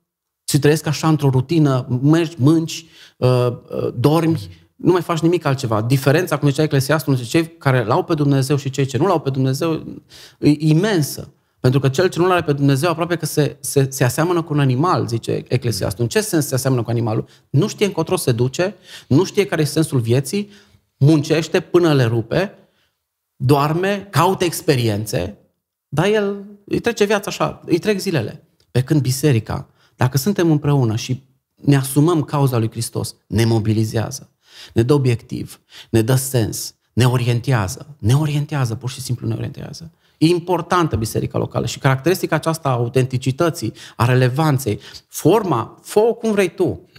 Și 0.43 0.59
trăiesc 0.59 0.85
așa 0.85 1.07
într-o 1.07 1.29
rutină, 1.29 1.99
mergi, 2.01 2.35
mânci, 2.37 2.85
uh, 3.17 3.47
uh, 3.47 3.93
dormi, 3.95 4.49
nu 4.75 4.91
mai 4.91 5.01
faci 5.01 5.19
nimic 5.19 5.45
altceva. 5.45 5.81
Diferența, 5.81 6.37
cum 6.37 6.49
zicea 6.49 6.63
Eclesiastul, 6.63 7.13
între 7.13 7.27
cei 7.27 7.47
care 7.57 7.83
l-au 7.83 8.03
pe 8.03 8.13
Dumnezeu 8.13 8.55
și 8.55 8.69
cei 8.69 8.85
ce 8.85 8.97
nu 8.97 9.05
l-au 9.05 9.19
pe 9.19 9.29
Dumnezeu 9.29 9.83
e 10.39 10.49
imensă. 10.57 11.33
Pentru 11.59 11.79
că 11.79 11.89
cel 11.89 12.09
ce 12.09 12.19
nu 12.19 12.27
l-are 12.27 12.43
pe 12.43 12.53
Dumnezeu 12.53 12.89
aproape 12.89 13.15
că 13.15 13.25
se, 13.25 13.57
se, 13.59 13.87
se 13.89 14.03
aseamănă 14.03 14.41
cu 14.41 14.53
un 14.53 14.59
animal, 14.59 15.07
zice 15.07 15.43
Eclesiastul. 15.47 16.03
În 16.03 16.09
ce 16.09 16.21
sens 16.21 16.47
se 16.47 16.53
aseamănă 16.55 16.83
cu 16.83 16.89
animalul? 16.89 17.25
Nu 17.49 17.67
știe 17.67 17.85
încotro 17.85 18.15
se 18.15 18.31
duce, 18.31 18.75
nu 19.07 19.23
știe 19.23 19.45
care 19.45 19.61
e 19.61 19.65
sensul 19.65 19.99
vieții, 19.99 20.49
muncește 21.05 21.59
până 21.59 21.93
le 21.93 22.03
rupe, 22.03 22.55
doarme, 23.35 24.07
caută 24.09 24.43
experiențe, 24.43 25.37
dar 25.87 26.05
el 26.05 26.45
îi 26.65 26.79
trece 26.79 27.05
viața 27.05 27.29
așa, 27.29 27.61
îi 27.65 27.79
trec 27.79 27.99
zilele. 27.99 28.43
Pe 28.71 28.83
când 28.83 29.01
biserica, 29.01 29.69
dacă 29.95 30.17
suntem 30.17 30.51
împreună 30.51 30.95
și 30.95 31.23
ne 31.55 31.75
asumăm 31.75 32.23
cauza 32.23 32.57
lui 32.57 32.69
Hristos, 32.69 33.15
ne 33.27 33.45
mobilizează 33.45 34.31
ne 34.73 34.83
dă 34.83 34.93
obiectiv, 34.93 35.61
ne 35.89 36.01
dă 36.01 36.15
sens, 36.15 36.75
ne 36.93 37.05
orientează. 37.05 37.95
Ne 37.99 38.15
orientează, 38.15 38.75
pur 38.75 38.89
și 38.89 39.01
simplu 39.01 39.27
ne 39.27 39.33
orientează. 39.33 39.91
E 40.17 40.25
importantă 40.25 40.95
biserica 40.95 41.37
locală 41.37 41.65
și 41.65 41.79
caracteristica 41.79 42.35
aceasta 42.35 42.69
a 42.69 42.71
autenticității, 42.71 43.73
a 43.95 44.05
relevanței, 44.05 44.79
forma, 45.07 45.79
fă 45.81 45.99
cum 45.99 46.31
vrei 46.31 46.49
tu. 46.49 46.89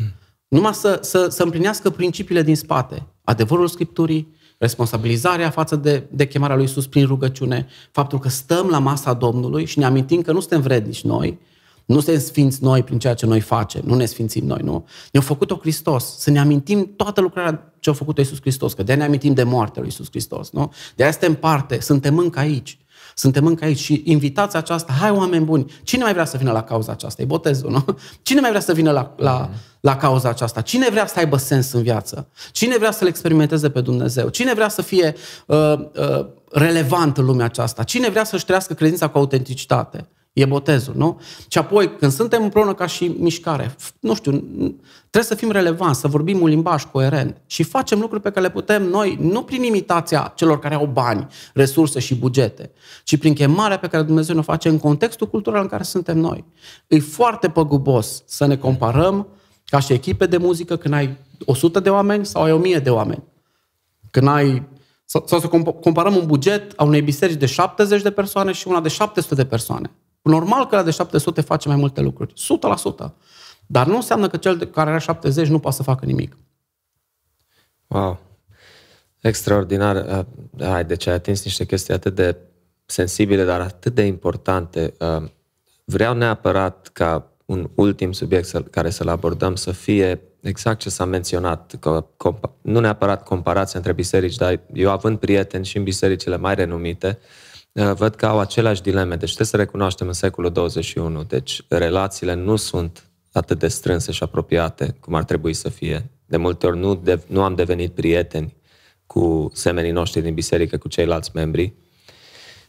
Numai 0.48 0.74
să, 0.74 0.98
să, 1.02 1.28
să 1.28 1.42
împlinească 1.42 1.90
principiile 1.90 2.42
din 2.42 2.56
spate. 2.56 3.06
Adevărul 3.24 3.68
Scripturii, 3.68 4.34
responsabilizarea 4.58 5.50
față 5.50 5.76
de, 5.76 6.06
de 6.10 6.26
chemarea 6.26 6.56
lui 6.56 6.64
Isus 6.64 6.86
prin 6.86 7.06
rugăciune, 7.06 7.66
faptul 7.90 8.18
că 8.18 8.28
stăm 8.28 8.68
la 8.68 8.78
masa 8.78 9.12
Domnului 9.12 9.64
și 9.64 9.78
ne 9.78 9.84
amintim 9.84 10.22
că 10.22 10.32
nu 10.32 10.40
suntem 10.40 10.60
vrednici 10.60 11.02
noi, 11.02 11.38
nu 11.84 12.00
suntem 12.00 12.22
sfinți 12.22 12.62
noi 12.62 12.82
prin 12.82 12.98
ceea 12.98 13.14
ce 13.14 13.26
noi 13.26 13.40
facem, 13.40 13.82
nu 13.84 13.94
ne 13.94 14.04
sfințim 14.04 14.46
noi, 14.46 14.60
nu. 14.62 14.86
Ne-a 15.12 15.22
făcut-o 15.22 15.58
Hristos, 15.60 16.18
să 16.18 16.30
ne 16.30 16.38
amintim 16.38 16.92
toată 16.96 17.20
lucrarea 17.20 17.72
ce 17.80 17.90
a 17.90 17.92
făcut 17.92 18.18
Iisus 18.18 18.40
Hristos, 18.40 18.72
că 18.72 18.82
de 18.82 18.94
ne 18.94 19.04
amintim 19.04 19.34
de 19.34 19.42
moartea 19.42 19.82
lui 19.82 19.90
Iisus 19.90 20.08
Hristos, 20.10 20.50
nu? 20.50 20.72
De 20.96 21.02
aia 21.02 21.12
suntem 21.12 21.34
parte, 21.34 21.80
suntem 21.80 22.18
încă 22.18 22.38
aici. 22.38 22.78
Suntem 23.14 23.46
încă 23.46 23.64
aici 23.64 23.78
și 23.78 24.02
invitația 24.04 24.58
aceasta, 24.58 24.92
hai 24.92 25.10
oameni 25.10 25.44
buni, 25.44 25.72
cine 25.82 26.02
mai 26.02 26.12
vrea 26.12 26.24
să 26.24 26.36
vină 26.36 26.52
la 26.52 26.62
cauza 26.62 26.92
aceasta? 26.92 27.22
E 27.22 27.24
botezul, 27.24 27.70
nu? 27.70 27.84
Cine 28.22 28.40
mai 28.40 28.48
vrea 28.48 28.60
să 28.62 28.72
vină 28.72 28.90
la, 28.90 29.14
la, 29.16 29.50
la 29.80 29.96
cauza 29.96 30.28
aceasta? 30.28 30.60
Cine 30.60 30.88
vrea 30.90 31.06
să 31.06 31.18
aibă 31.18 31.36
sens 31.36 31.72
în 31.72 31.82
viață? 31.82 32.28
Cine 32.52 32.76
vrea 32.76 32.90
să-L 32.90 33.06
experimenteze 33.06 33.70
pe 33.70 33.80
Dumnezeu? 33.80 34.28
Cine 34.28 34.54
vrea 34.54 34.68
să 34.68 34.82
fie 34.82 35.14
uh, 35.46 35.74
uh, 35.76 36.26
relevant 36.50 37.16
în 37.16 37.24
lumea 37.24 37.44
aceasta? 37.44 37.82
Cine 37.82 38.08
vrea 38.08 38.24
să-și 38.24 38.44
trăiască 38.44 38.74
credința 38.74 39.08
cu 39.08 39.18
autenticitate? 39.18 40.08
E 40.32 40.44
botezul, 40.44 40.94
nu? 40.96 41.20
Și 41.48 41.58
apoi, 41.58 41.96
când 41.96 42.12
suntem 42.12 42.42
împreună 42.42 42.74
ca 42.74 42.86
și 42.86 43.14
mișcare, 43.18 43.76
nu 44.00 44.14
știu, 44.14 44.30
trebuie 45.10 45.22
să 45.22 45.34
fim 45.34 45.50
relevanți, 45.50 46.00
să 46.00 46.08
vorbim 46.08 46.40
un 46.40 46.48
limbaj 46.48 46.84
coerent 46.84 47.36
și 47.46 47.62
facem 47.62 48.00
lucruri 48.00 48.22
pe 48.22 48.30
care 48.30 48.46
le 48.46 48.52
putem 48.52 48.82
noi, 48.82 49.18
nu 49.20 49.42
prin 49.42 49.62
imitația 49.62 50.32
celor 50.36 50.58
care 50.58 50.74
au 50.74 50.86
bani, 50.86 51.26
resurse 51.54 52.00
și 52.00 52.14
bugete, 52.14 52.70
ci 53.04 53.16
prin 53.16 53.34
chemarea 53.34 53.78
pe 53.78 53.88
care 53.88 54.02
Dumnezeu 54.02 54.34
ne 54.34 54.42
face 54.42 54.68
în 54.68 54.78
contextul 54.78 55.28
cultural 55.28 55.62
în 55.62 55.68
care 55.68 55.82
suntem 55.82 56.18
noi. 56.18 56.44
E 56.86 56.98
foarte 56.98 57.48
păgubos 57.48 58.22
să 58.26 58.46
ne 58.46 58.56
comparăm 58.56 59.28
ca 59.64 59.78
și 59.78 59.92
echipe 59.92 60.26
de 60.26 60.36
muzică 60.36 60.76
când 60.76 60.94
ai 60.94 61.16
100 61.44 61.80
de 61.80 61.90
oameni 61.90 62.26
sau 62.26 62.42
ai 62.42 62.52
1000 62.52 62.78
de 62.78 62.90
oameni. 62.90 63.22
Când 64.10 64.28
ai 64.28 64.62
sau, 65.04 65.24
sau 65.26 65.40
să 65.40 65.48
comparăm 65.80 66.16
un 66.16 66.26
buget 66.26 66.72
a 66.76 66.84
unei 66.84 67.02
biserici 67.02 67.38
de 67.38 67.46
70 67.46 68.02
de 68.02 68.10
persoane 68.10 68.52
și 68.52 68.68
una 68.68 68.80
de 68.80 68.88
700 68.88 69.34
de 69.34 69.44
persoane. 69.44 69.90
Normal 70.22 70.66
că 70.66 70.76
la 70.76 70.82
de 70.82 70.90
700 70.90 71.40
face 71.40 71.68
mai 71.68 71.76
multe 71.76 72.00
lucruri. 72.00 72.32
100%. 72.32 73.12
Dar 73.66 73.86
nu 73.86 73.94
înseamnă 73.94 74.28
că 74.28 74.36
cel 74.36 74.64
care 74.64 74.90
are 74.90 74.98
70 74.98 75.48
nu 75.48 75.58
poate 75.58 75.76
să 75.76 75.82
facă 75.82 76.04
nimic. 76.04 76.36
Wow. 77.86 78.20
Extraordinar. 79.20 79.96
Uh, 79.96 80.66
hai, 80.66 80.84
deci 80.84 81.06
ai 81.06 81.14
atins 81.14 81.44
niște 81.44 81.64
chestii 81.64 81.94
atât 81.94 82.14
de 82.14 82.36
sensibile, 82.86 83.44
dar 83.44 83.60
atât 83.60 83.94
de 83.94 84.02
importante. 84.02 84.94
Uh, 84.98 85.28
vreau 85.84 86.14
neapărat 86.14 86.90
ca 86.92 87.32
un 87.44 87.70
ultim 87.74 88.12
subiect 88.12 88.70
care 88.70 88.90
să-l 88.90 89.08
abordăm 89.08 89.54
să 89.54 89.70
fie 89.70 90.20
exact 90.40 90.78
ce 90.78 90.90
s-a 90.90 91.04
menționat, 91.04 91.74
că 91.80 92.06
nu 92.60 92.80
neapărat 92.80 93.24
comparația 93.24 93.78
între 93.78 93.92
biserici, 93.92 94.36
dar 94.36 94.60
eu 94.72 94.90
având 94.90 95.18
prieteni 95.18 95.64
și 95.64 95.76
în 95.76 95.82
bisericile 95.82 96.36
mai 96.36 96.54
renumite, 96.54 97.18
Uh, 97.18 97.41
văd 97.72 98.14
că 98.14 98.26
au 98.26 98.38
aceleași 98.38 98.82
dileme. 98.82 99.16
Deci 99.16 99.34
trebuie 99.34 99.46
să 99.46 99.56
recunoaștem 99.56 100.06
în 100.06 100.12
secolul 100.12 100.52
21. 100.52 101.22
Deci 101.22 101.62
relațiile 101.68 102.34
nu 102.34 102.56
sunt 102.56 103.10
atât 103.32 103.58
de 103.58 103.68
strânse 103.68 104.12
și 104.12 104.22
apropiate 104.22 104.96
cum 105.00 105.14
ar 105.14 105.24
trebui 105.24 105.52
să 105.52 105.68
fie. 105.68 106.10
De 106.26 106.36
multe 106.36 106.66
ori 106.66 106.78
nu, 106.78 106.94
de, 106.94 107.22
nu 107.26 107.42
am 107.42 107.54
devenit 107.54 107.92
prieteni 107.92 108.56
cu 109.06 109.50
semenii 109.54 109.90
noștri 109.90 110.22
din 110.22 110.34
biserică, 110.34 110.78
cu 110.78 110.88
ceilalți 110.88 111.30
membri. 111.34 111.72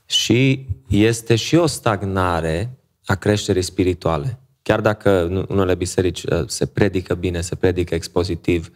Și 0.06 0.66
este 0.90 1.36
și 1.36 1.56
o 1.56 1.66
stagnare 1.66 2.78
a 3.06 3.16
creșterii 3.16 3.62
spirituale. 3.62 4.40
Chiar 4.62 4.82
dacă 4.82 5.46
unele 5.50 5.76
biserici 5.76 6.24
uh, 6.24 6.44
se 6.48 6.66
predică 6.66 7.14
bine, 7.14 7.42
se 7.42 7.56
predică 7.56 7.96
expozitiv, 7.96 8.70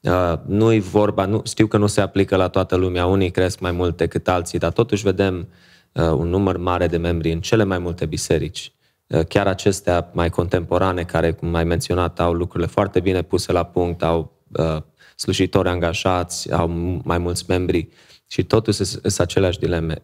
uh, 0.00 0.34
nu-i 0.46 0.80
vorba, 0.80 1.24
nu, 1.24 1.42
știu 1.44 1.66
că 1.66 1.76
nu 1.76 1.86
se 1.86 2.00
aplică 2.00 2.36
la 2.36 2.48
toată 2.48 2.76
lumea, 2.76 3.06
unii 3.06 3.30
cresc 3.30 3.58
mai 3.58 3.72
mult 3.72 3.96
decât 3.96 4.28
alții, 4.28 4.58
dar 4.58 4.72
totuși 4.72 5.02
vedem 5.02 5.36
Uh, 5.36 5.46
un 5.94 6.28
număr 6.28 6.56
mare 6.56 6.86
de 6.86 6.96
membri 6.96 7.32
în 7.32 7.40
cele 7.40 7.64
mai 7.64 7.78
multe 7.78 8.06
biserici, 8.06 8.72
uh, 9.06 9.26
chiar 9.26 9.46
acestea 9.46 10.10
mai 10.12 10.30
contemporane, 10.30 11.02
care, 11.02 11.32
cum 11.32 11.54
ai 11.54 11.64
menționat, 11.64 12.20
au 12.20 12.32
lucrurile 12.32 12.68
foarte 12.68 13.00
bine 13.00 13.22
puse 13.22 13.52
la 13.52 13.64
punct, 13.64 14.02
au 14.02 14.42
uh, 14.52 14.76
slujitori 15.16 15.68
angajați, 15.68 16.52
au 16.52 16.68
mai 17.04 17.18
mulți 17.18 17.44
membri 17.48 17.88
și 18.26 18.44
totuși 18.44 18.84
sunt 18.84 19.18
aceleași 19.18 19.58
dileme. 19.58 20.02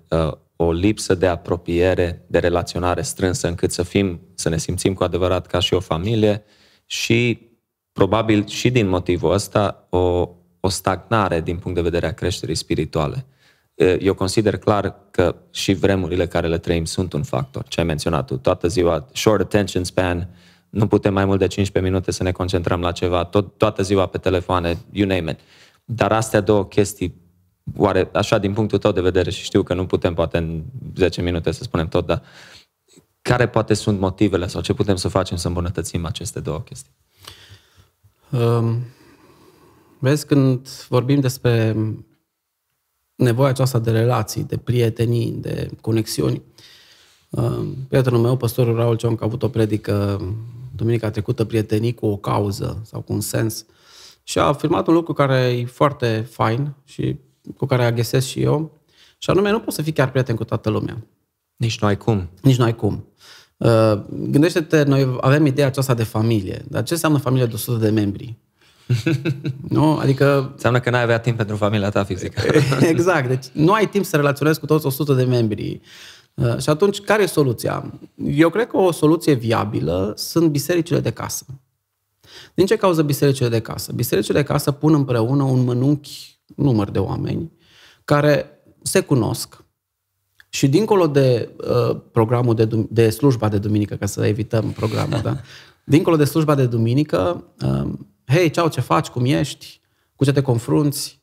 O 0.56 0.72
lipsă 0.72 1.14
de 1.14 1.26
apropiere, 1.26 2.24
de 2.26 2.38
relaționare 2.38 3.02
strânsă, 3.02 3.48
încât 3.48 3.72
să 3.72 3.82
fim, 3.82 4.20
să 4.34 4.48
ne 4.48 4.58
simțim 4.58 4.94
cu 4.94 5.02
adevărat 5.02 5.46
ca 5.46 5.58
și 5.58 5.74
o 5.74 5.80
familie 5.80 6.42
și 6.86 7.48
probabil 7.92 8.46
și 8.46 8.70
din 8.70 8.88
motivul 8.88 9.32
ăsta 9.32 9.86
o, 9.90 10.28
o 10.60 10.68
stagnare 10.68 11.40
din 11.40 11.56
punct 11.56 11.76
de 11.76 11.82
vedere 11.82 12.06
a 12.06 12.12
creșterii 12.14 12.54
spirituale 12.54 13.26
eu 13.98 14.14
consider 14.14 14.58
clar 14.58 14.96
că 15.10 15.36
și 15.50 15.72
vremurile 15.72 16.26
care 16.26 16.46
le 16.46 16.58
trăim 16.58 16.84
sunt 16.84 17.12
un 17.12 17.22
factor. 17.22 17.64
Ce 17.68 17.80
ai 17.80 17.86
menționat 17.86 18.26
tu, 18.26 18.36
toată 18.36 18.68
ziua, 18.68 19.06
short 19.12 19.40
attention 19.40 19.84
span, 19.84 20.28
nu 20.70 20.86
putem 20.86 21.12
mai 21.12 21.24
mult 21.24 21.38
de 21.38 21.46
15 21.46 21.92
minute 21.92 22.10
să 22.10 22.22
ne 22.22 22.32
concentrăm 22.32 22.80
la 22.80 22.92
ceva, 22.92 23.24
tot, 23.24 23.58
toată 23.58 23.82
ziua 23.82 24.06
pe 24.06 24.18
telefoane, 24.18 24.78
you 24.90 25.08
name 25.08 25.30
it. 25.30 25.38
Dar 25.84 26.12
astea 26.12 26.40
două 26.40 26.66
chestii, 26.66 27.14
oare, 27.76 28.08
așa 28.12 28.38
din 28.38 28.52
punctul 28.52 28.78
tău 28.78 28.92
de 28.92 29.00
vedere, 29.00 29.30
și 29.30 29.42
știu 29.42 29.62
că 29.62 29.74
nu 29.74 29.86
putem 29.86 30.14
poate 30.14 30.38
în 30.38 30.62
10 30.96 31.22
minute 31.22 31.50
să 31.50 31.62
spunem 31.62 31.88
tot, 31.88 32.06
dar 32.06 32.22
care 33.22 33.48
poate 33.48 33.74
sunt 33.74 33.98
motivele 33.98 34.46
sau 34.46 34.60
ce 34.60 34.72
putem 34.72 34.96
să 34.96 35.08
facem 35.08 35.36
să 35.36 35.48
îmbunătățim 35.48 36.06
aceste 36.06 36.40
două 36.40 36.60
chestii? 36.60 36.92
Um, 38.30 38.78
vezi, 39.98 40.26
când 40.26 40.68
vorbim 40.88 41.20
despre 41.20 41.76
nevoia 43.20 43.48
aceasta 43.48 43.78
de 43.78 43.90
relații, 43.90 44.44
de 44.44 44.56
prietenii, 44.56 45.36
de 45.40 45.70
conexiuni, 45.80 46.42
um, 47.30 47.76
prietenul 47.88 48.20
meu, 48.20 48.36
pastorul 48.36 48.76
Raul 48.76 48.96
Cionc, 48.96 49.22
a 49.22 49.24
avut 49.24 49.42
o 49.42 49.48
predică 49.48 50.20
duminica 50.76 51.10
trecută, 51.10 51.44
prietenii 51.44 51.94
cu 51.94 52.06
o 52.06 52.16
cauză 52.16 52.82
sau 52.84 53.00
cu 53.00 53.12
un 53.12 53.20
sens. 53.20 53.64
Și 54.22 54.38
a 54.38 54.42
afirmat 54.42 54.86
un 54.86 54.94
lucru 54.94 55.12
care 55.12 55.38
e 55.38 55.64
foarte 55.64 56.26
fain 56.30 56.74
și 56.84 57.16
cu 57.56 57.66
care 57.66 57.84
agăsesc 57.84 58.26
și 58.26 58.42
eu, 58.42 58.80
și 59.18 59.30
anume, 59.30 59.50
nu 59.50 59.60
poți 59.60 59.76
să 59.76 59.82
fii 59.82 59.92
chiar 59.92 60.10
prieten 60.10 60.36
cu 60.36 60.44
toată 60.44 60.70
lumea. 60.70 61.06
Nici 61.56 61.80
nu 61.80 61.86
ai 61.86 61.96
cum. 61.96 62.28
Nici 62.42 62.56
nu 62.56 62.64
ai 62.64 62.76
cum. 62.76 63.04
Uh, 63.56 64.00
gândește-te, 64.08 64.82
noi 64.82 65.16
avem 65.20 65.46
ideea 65.46 65.66
aceasta 65.66 65.94
de 65.94 66.02
familie. 66.02 66.64
Dar 66.68 66.82
ce 66.82 66.92
înseamnă 66.92 67.18
familie 67.18 67.46
de 67.46 67.54
100 67.54 67.78
de 67.78 67.90
membri? 67.90 68.36
nu? 69.76 69.96
Adică... 69.96 70.50
Înseamnă 70.52 70.80
că 70.80 70.90
n-ai 70.90 71.02
avea 71.02 71.18
timp 71.18 71.36
pentru 71.36 71.56
familia 71.56 71.90
ta 71.90 72.04
fizică. 72.04 72.42
exact. 72.80 73.28
Deci 73.28 73.44
nu 73.52 73.72
ai 73.72 73.88
timp 73.88 74.04
să 74.04 74.16
relaționezi 74.16 74.60
cu 74.60 74.66
toți 74.66 74.86
100 74.86 75.12
de 75.12 75.24
membri. 75.24 75.80
Uh, 76.34 76.58
și 76.58 76.68
atunci, 76.68 77.00
care 77.00 77.22
e 77.22 77.26
soluția? 77.26 77.92
Eu 78.24 78.50
cred 78.50 78.66
că 78.66 78.76
o 78.76 78.92
soluție 78.92 79.34
viabilă 79.34 80.12
sunt 80.16 80.50
bisericile 80.50 81.00
de 81.00 81.10
casă. 81.10 81.44
Din 82.54 82.66
ce 82.66 82.76
cauză 82.76 83.02
bisericile 83.02 83.48
de 83.48 83.60
casă? 83.60 83.92
Bisericile 83.92 84.38
de 84.38 84.44
casă 84.44 84.70
pun 84.70 84.94
împreună 84.94 85.42
un 85.42 85.64
mănunchi 85.64 86.40
număr 86.56 86.90
de 86.90 86.98
oameni 86.98 87.52
care 88.04 88.60
se 88.82 89.00
cunosc, 89.00 89.64
și 90.50 90.68
dincolo 90.68 91.06
de 91.06 91.50
uh, 91.56 91.96
programul 92.12 92.54
de, 92.54 92.68
de 92.90 93.10
slujba 93.10 93.48
de 93.48 93.58
duminică, 93.58 93.94
ca 93.94 94.06
să 94.06 94.26
evităm 94.26 94.70
programul, 94.70 95.20
da? 95.22 95.36
Dincolo 95.84 96.16
de 96.16 96.24
slujba 96.24 96.54
de 96.54 96.66
duminică, 96.66 97.44
uh, 97.64 97.92
hei, 98.30 98.50
ceau, 98.50 98.68
ce 98.68 98.80
faci, 98.80 99.08
cum 99.08 99.24
ești, 99.24 99.80
cu 100.16 100.24
ce 100.24 100.32
te 100.32 100.42
confrunți, 100.42 101.20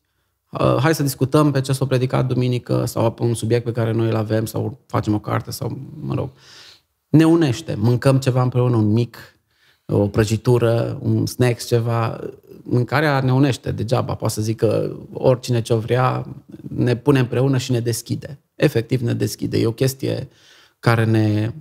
uh, 0.49 0.78
hai 0.80 0.95
să 0.95 1.03
discutăm 1.03 1.51
pe 1.51 1.62
ce 1.62 1.72
s-a 1.72 1.86
predicat 1.86 2.26
duminică 2.26 2.86
sau 2.86 3.12
pe 3.12 3.24
un 3.24 3.34
subiect 3.34 3.64
pe 3.64 3.72
care 3.72 3.91
noi 3.91 4.08
îl 4.08 4.16
avem 4.16 4.45
sau 4.45 4.80
facem 4.86 5.14
o 5.14 5.20
carte 5.20 5.51
sau, 5.51 5.78
mă 5.99 6.14
rog, 6.14 6.30
ne 7.10 7.26
unește, 7.26 7.76
mâncăm 7.76 8.20
ceva 8.20 8.41
împreună, 8.41 8.76
un 8.76 8.91
mic, 8.91 9.18
o 9.86 10.08
prăjitură, 10.08 10.99
un 11.01 11.26
snack, 11.26 11.66
ceva, 11.66 12.20
mâncarea 12.64 13.22
ne 13.22 13.34
unește 13.34 13.72
degeaba, 13.72 14.16
poate 14.16 14.34
să 14.34 14.41
zică 14.41 14.97
oricine 15.14 15.62
ce 15.62 15.74
o 15.74 15.80
vrea, 15.80 16.26
ne 16.70 16.95
pune 16.95 17.20
împreună 17.20 17.58
și 17.58 17.72
ne 17.72 17.80
deschide. 17.80 18.39
Efectiv 18.55 19.01
ne 19.01 19.14
deschide. 19.14 19.58
E 19.58 19.66
o 19.66 19.72
chestie 19.72 20.28
care 20.80 21.05
ne... 21.05 21.51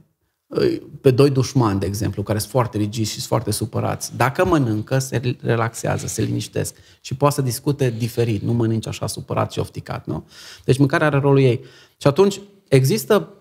Pe 1.01 1.11
doi 1.11 1.31
dușmani, 1.31 1.81
de 1.81 1.87
exemplu, 1.87 2.23
care 2.23 2.39
sunt 2.39 2.51
foarte 2.51 2.79
rigizi 2.79 3.09
și 3.09 3.17
sunt 3.17 3.29
foarte 3.29 3.51
supărați, 3.51 4.17
dacă 4.17 4.45
mănâncă, 4.45 4.99
se 4.99 5.37
relaxează, 5.41 6.07
se 6.07 6.23
liniștesc 6.23 6.75
și 7.01 7.15
poate 7.15 7.35
să 7.35 7.43
discute 7.43 7.91
diferit, 7.91 8.43
nu 8.43 8.53
mănânci 8.53 8.87
așa 8.87 9.07
supărat 9.07 9.53
și 9.53 9.59
ofticat, 9.59 10.07
nu? 10.07 10.29
Deci 10.65 10.79
mâncarea 10.79 11.07
are 11.07 11.19
rolul 11.19 11.41
ei. 11.41 11.65
Și 11.97 12.07
atunci 12.07 12.41
există 12.69 13.33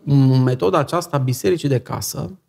metoda 0.44 0.78
aceasta 0.78 1.18
bisericii 1.18 1.70
de 1.70 1.80
casă, 1.80 2.40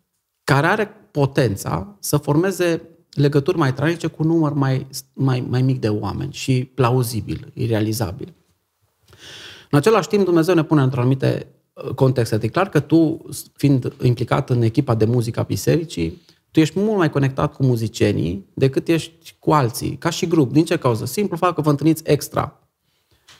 care 0.43 0.67
are 0.67 0.91
potența 1.11 1.95
să 1.99 2.17
formeze 2.17 2.81
legături 3.11 3.57
mai 3.57 3.73
tragice 3.73 4.07
cu 4.07 4.23
un 4.23 4.27
număr 4.27 4.53
mai, 4.53 4.87
mai, 5.13 5.45
mai 5.49 5.61
mic 5.61 5.79
de 5.79 5.89
oameni 5.89 6.33
și 6.33 6.71
plauzibil, 6.75 7.51
irealizabil. 7.53 8.33
În 9.71 9.77
același 9.77 10.07
timp, 10.07 10.25
Dumnezeu 10.25 10.55
ne 10.55 10.63
pune 10.63 10.81
într-o 10.81 10.99
anumite 10.99 11.47
uh, 11.85 11.93
contexte. 11.93 12.39
E 12.41 12.47
clar 12.47 12.69
că 12.69 12.79
tu, 12.79 13.25
fiind 13.55 13.93
implicat 14.01 14.49
în 14.49 14.61
echipa 14.61 14.95
de 14.95 15.05
muzică 15.05 15.39
a 15.39 15.43
bisericii, 15.43 16.21
tu 16.51 16.59
ești 16.59 16.79
mult 16.79 16.97
mai 16.97 17.09
conectat 17.09 17.53
cu 17.53 17.63
muzicienii 17.63 18.45
decât 18.53 18.87
ești 18.87 19.35
cu 19.39 19.51
alții, 19.51 19.95
ca 19.95 20.09
și 20.09 20.27
grup. 20.27 20.51
Din 20.51 20.65
ce 20.65 20.77
cauză? 20.77 21.05
Simplu 21.05 21.37
fapt 21.37 21.55
că 21.55 21.61
vă 21.61 21.69
întâlniți 21.69 22.03
extra. 22.05 22.59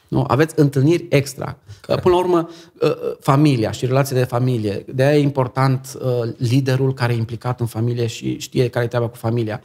Nu? 0.07 0.23
Aveți 0.27 0.59
întâlniri 0.59 1.05
extra. 1.09 1.57
Care? 1.81 2.01
Până 2.01 2.15
la 2.15 2.21
urmă, 2.21 2.49
uh, 2.81 2.89
uh, 2.89 2.95
familia 3.19 3.71
și 3.71 3.85
relațiile 3.85 4.19
de 4.19 4.25
familie. 4.25 4.85
De 4.93 5.03
aia 5.03 5.17
e 5.17 5.21
important 5.21 5.97
liderul 6.37 6.93
care 6.93 7.13
e 7.13 7.17
implicat 7.17 7.59
în 7.59 7.65
familie 7.65 8.07
și 8.07 8.39
știe 8.39 8.69
care 8.69 8.85
e 8.85 8.87
treaba 8.87 9.07
cu 9.07 9.15
familia. 9.15 9.61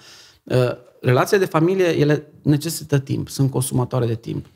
Relațiile 1.00 1.44
de 1.44 1.50
familie, 1.50 1.98
ele 1.98 2.32
necesită 2.42 2.98
timp, 2.98 3.28
sunt 3.28 3.50
consumatoare 3.50 4.06
de 4.06 4.14
timp 4.14 4.46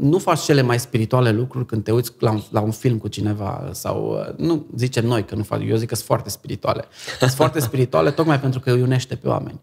nu 0.00 0.18
faci 0.18 0.40
cele 0.40 0.62
mai 0.62 0.78
spirituale 0.78 1.30
lucruri 1.32 1.66
când 1.66 1.84
te 1.84 1.92
uiți 1.92 2.12
la 2.18 2.30
un, 2.30 2.42
la 2.50 2.60
un 2.60 2.70
film 2.70 2.98
cu 2.98 3.08
cineva 3.08 3.70
sau 3.72 4.26
nu 4.36 4.66
zicem 4.76 5.06
noi 5.06 5.24
că 5.24 5.34
nu 5.34 5.42
fac, 5.42 5.60
eu 5.66 5.76
zic 5.76 5.88
că 5.88 5.94
sunt 5.94 6.06
foarte 6.06 6.28
spirituale. 6.28 6.84
Sunt 7.18 7.30
foarte 7.30 7.60
spirituale 7.68 8.10
tocmai 8.10 8.40
pentru 8.40 8.60
că 8.60 8.70
îi 8.70 8.82
unește 8.82 9.14
pe 9.14 9.28
oameni. 9.28 9.60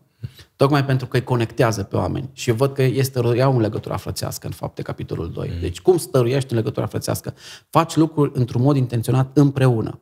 Tocmai 0.56 0.86
pentru 0.86 1.08
că 1.08 1.18
îi 1.18 1.24
conectează 1.24 1.84
pe 1.84 1.96
oameni. 1.96 2.30
Și 2.34 2.50
eu 2.50 2.56
văd 2.56 2.74
că 2.74 2.82
este 2.82 3.22
iau 3.36 3.56
în 3.56 3.62
legătura 3.62 3.98
frățească, 3.98 4.48
în 4.48 4.54
fapte, 4.54 4.82
capitolul 4.82 5.32
2. 5.32 5.52
Mm. 5.54 5.60
Deci 5.60 5.82
cum 5.82 5.98
stăruiești 5.98 6.52
în 6.52 6.58
legătura 6.58 6.86
frățească? 6.86 7.34
Faci 7.70 7.96
lucruri 7.96 8.32
într-un 8.34 8.62
mod 8.62 8.76
intenționat 8.76 9.38
împreună. 9.38 10.02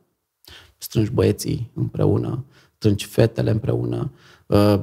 Strângi 0.76 1.10
băieții 1.10 1.70
împreună, 1.74 2.44
strângi 2.76 3.06
fetele 3.06 3.50
împreună, 3.50 4.12
uh, 4.46 4.80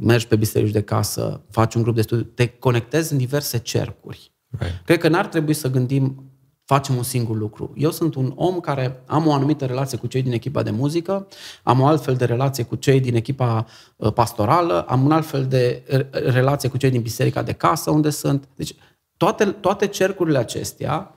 mergi 0.00 0.26
pe 0.26 0.36
biserici 0.36 0.72
de 0.72 0.82
casă, 0.82 1.40
faci 1.50 1.74
un 1.74 1.82
grup 1.82 1.94
de 1.94 2.02
studiu, 2.02 2.24
te 2.24 2.46
conectezi 2.46 3.12
în 3.12 3.18
diverse 3.18 3.58
cercuri. 3.58 4.32
Right. 4.50 4.84
Cred 4.84 4.98
că 4.98 5.08
n-ar 5.08 5.26
trebui 5.26 5.54
să 5.54 5.70
gândim 5.70 6.28
facem 6.68 6.96
un 6.96 7.02
singur 7.02 7.36
lucru. 7.36 7.72
Eu 7.76 7.90
sunt 7.90 8.14
un 8.14 8.32
om 8.36 8.60
care 8.60 9.02
am 9.06 9.26
o 9.26 9.32
anumită 9.32 9.66
relație 9.66 9.98
cu 9.98 10.06
cei 10.06 10.22
din 10.22 10.32
echipa 10.32 10.62
de 10.62 10.70
muzică, 10.70 11.28
am 11.62 11.80
o 11.80 11.86
altfel 11.86 12.14
de 12.14 12.24
relație 12.24 12.64
cu 12.64 12.76
cei 12.76 13.00
din 13.00 13.14
echipa 13.14 13.66
uh, 13.96 14.12
pastorală, 14.12 14.82
am 14.82 15.04
un 15.04 15.12
altfel 15.12 15.46
de 15.46 15.84
relație 16.10 16.68
cu 16.68 16.76
cei 16.76 16.90
din 16.90 17.02
biserica 17.02 17.42
de 17.42 17.52
casă 17.52 17.90
unde 17.90 18.10
sunt. 18.10 18.48
Deci 18.54 18.74
toate, 19.16 19.44
toate 19.44 19.86
cercurile 19.86 20.38
acestea 20.38 21.14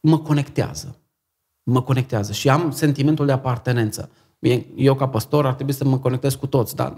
mă 0.00 0.18
conectează. 0.18 0.98
Mă 1.62 1.82
conectează 1.82 2.32
și 2.32 2.48
am 2.48 2.70
sentimentul 2.70 3.26
de 3.26 3.32
apartenență. 3.32 4.10
Eu 4.76 4.94
ca 4.94 5.08
pastor 5.08 5.46
ar 5.46 5.54
trebui 5.54 5.72
să 5.72 5.84
mă 5.84 5.98
conectez 5.98 6.34
cu 6.34 6.46
toți, 6.46 6.76
dar 6.76 6.96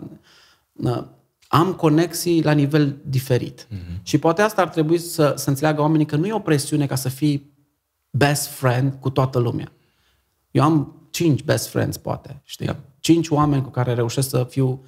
uh, 0.72 1.04
am 1.48 1.74
conexii 1.74 2.42
la 2.42 2.52
nivel 2.52 2.96
diferit. 3.04 3.66
Mm-hmm. 3.66 4.02
Și 4.02 4.18
poate 4.18 4.42
asta 4.42 4.62
ar 4.62 4.68
trebui 4.68 4.98
să, 4.98 5.34
să 5.36 5.48
înțeleagă 5.48 5.80
oamenii 5.80 6.06
că 6.06 6.16
nu 6.16 6.26
e 6.26 6.32
o 6.32 6.38
presiune 6.38 6.86
ca 6.86 6.94
să 6.94 7.08
fii 7.08 7.52
best 8.10 8.46
friend 8.46 8.96
cu 9.00 9.10
toată 9.10 9.38
lumea. 9.38 9.72
Eu 10.50 10.62
am 10.62 11.08
cinci 11.10 11.42
best 11.42 11.68
friends, 11.68 11.96
poate, 11.96 12.40
știi? 12.44 12.66
Yeah. 12.66 12.78
Cinci 13.00 13.28
oameni 13.28 13.62
cu 13.62 13.68
care 13.68 13.94
reușesc 13.94 14.28
să 14.28 14.46
fiu, 14.50 14.84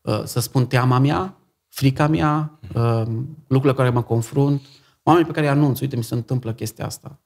uh, 0.00 0.22
să 0.24 0.40
spun 0.40 0.66
teama 0.66 0.98
mea, 0.98 1.36
frica 1.68 2.06
mea, 2.06 2.58
mm-hmm. 2.66 3.06
lucrurile 3.46 3.70
cu 3.70 3.76
care 3.76 3.90
mă 3.90 4.02
confrunt, 4.02 4.62
oameni 5.02 5.26
pe 5.26 5.32
care 5.32 5.46
îi 5.46 5.52
anunț, 5.52 5.80
uite, 5.80 5.96
mi 5.96 6.04
se 6.04 6.14
întâmplă 6.14 6.52
chestia 6.52 6.86
asta. 6.86 7.20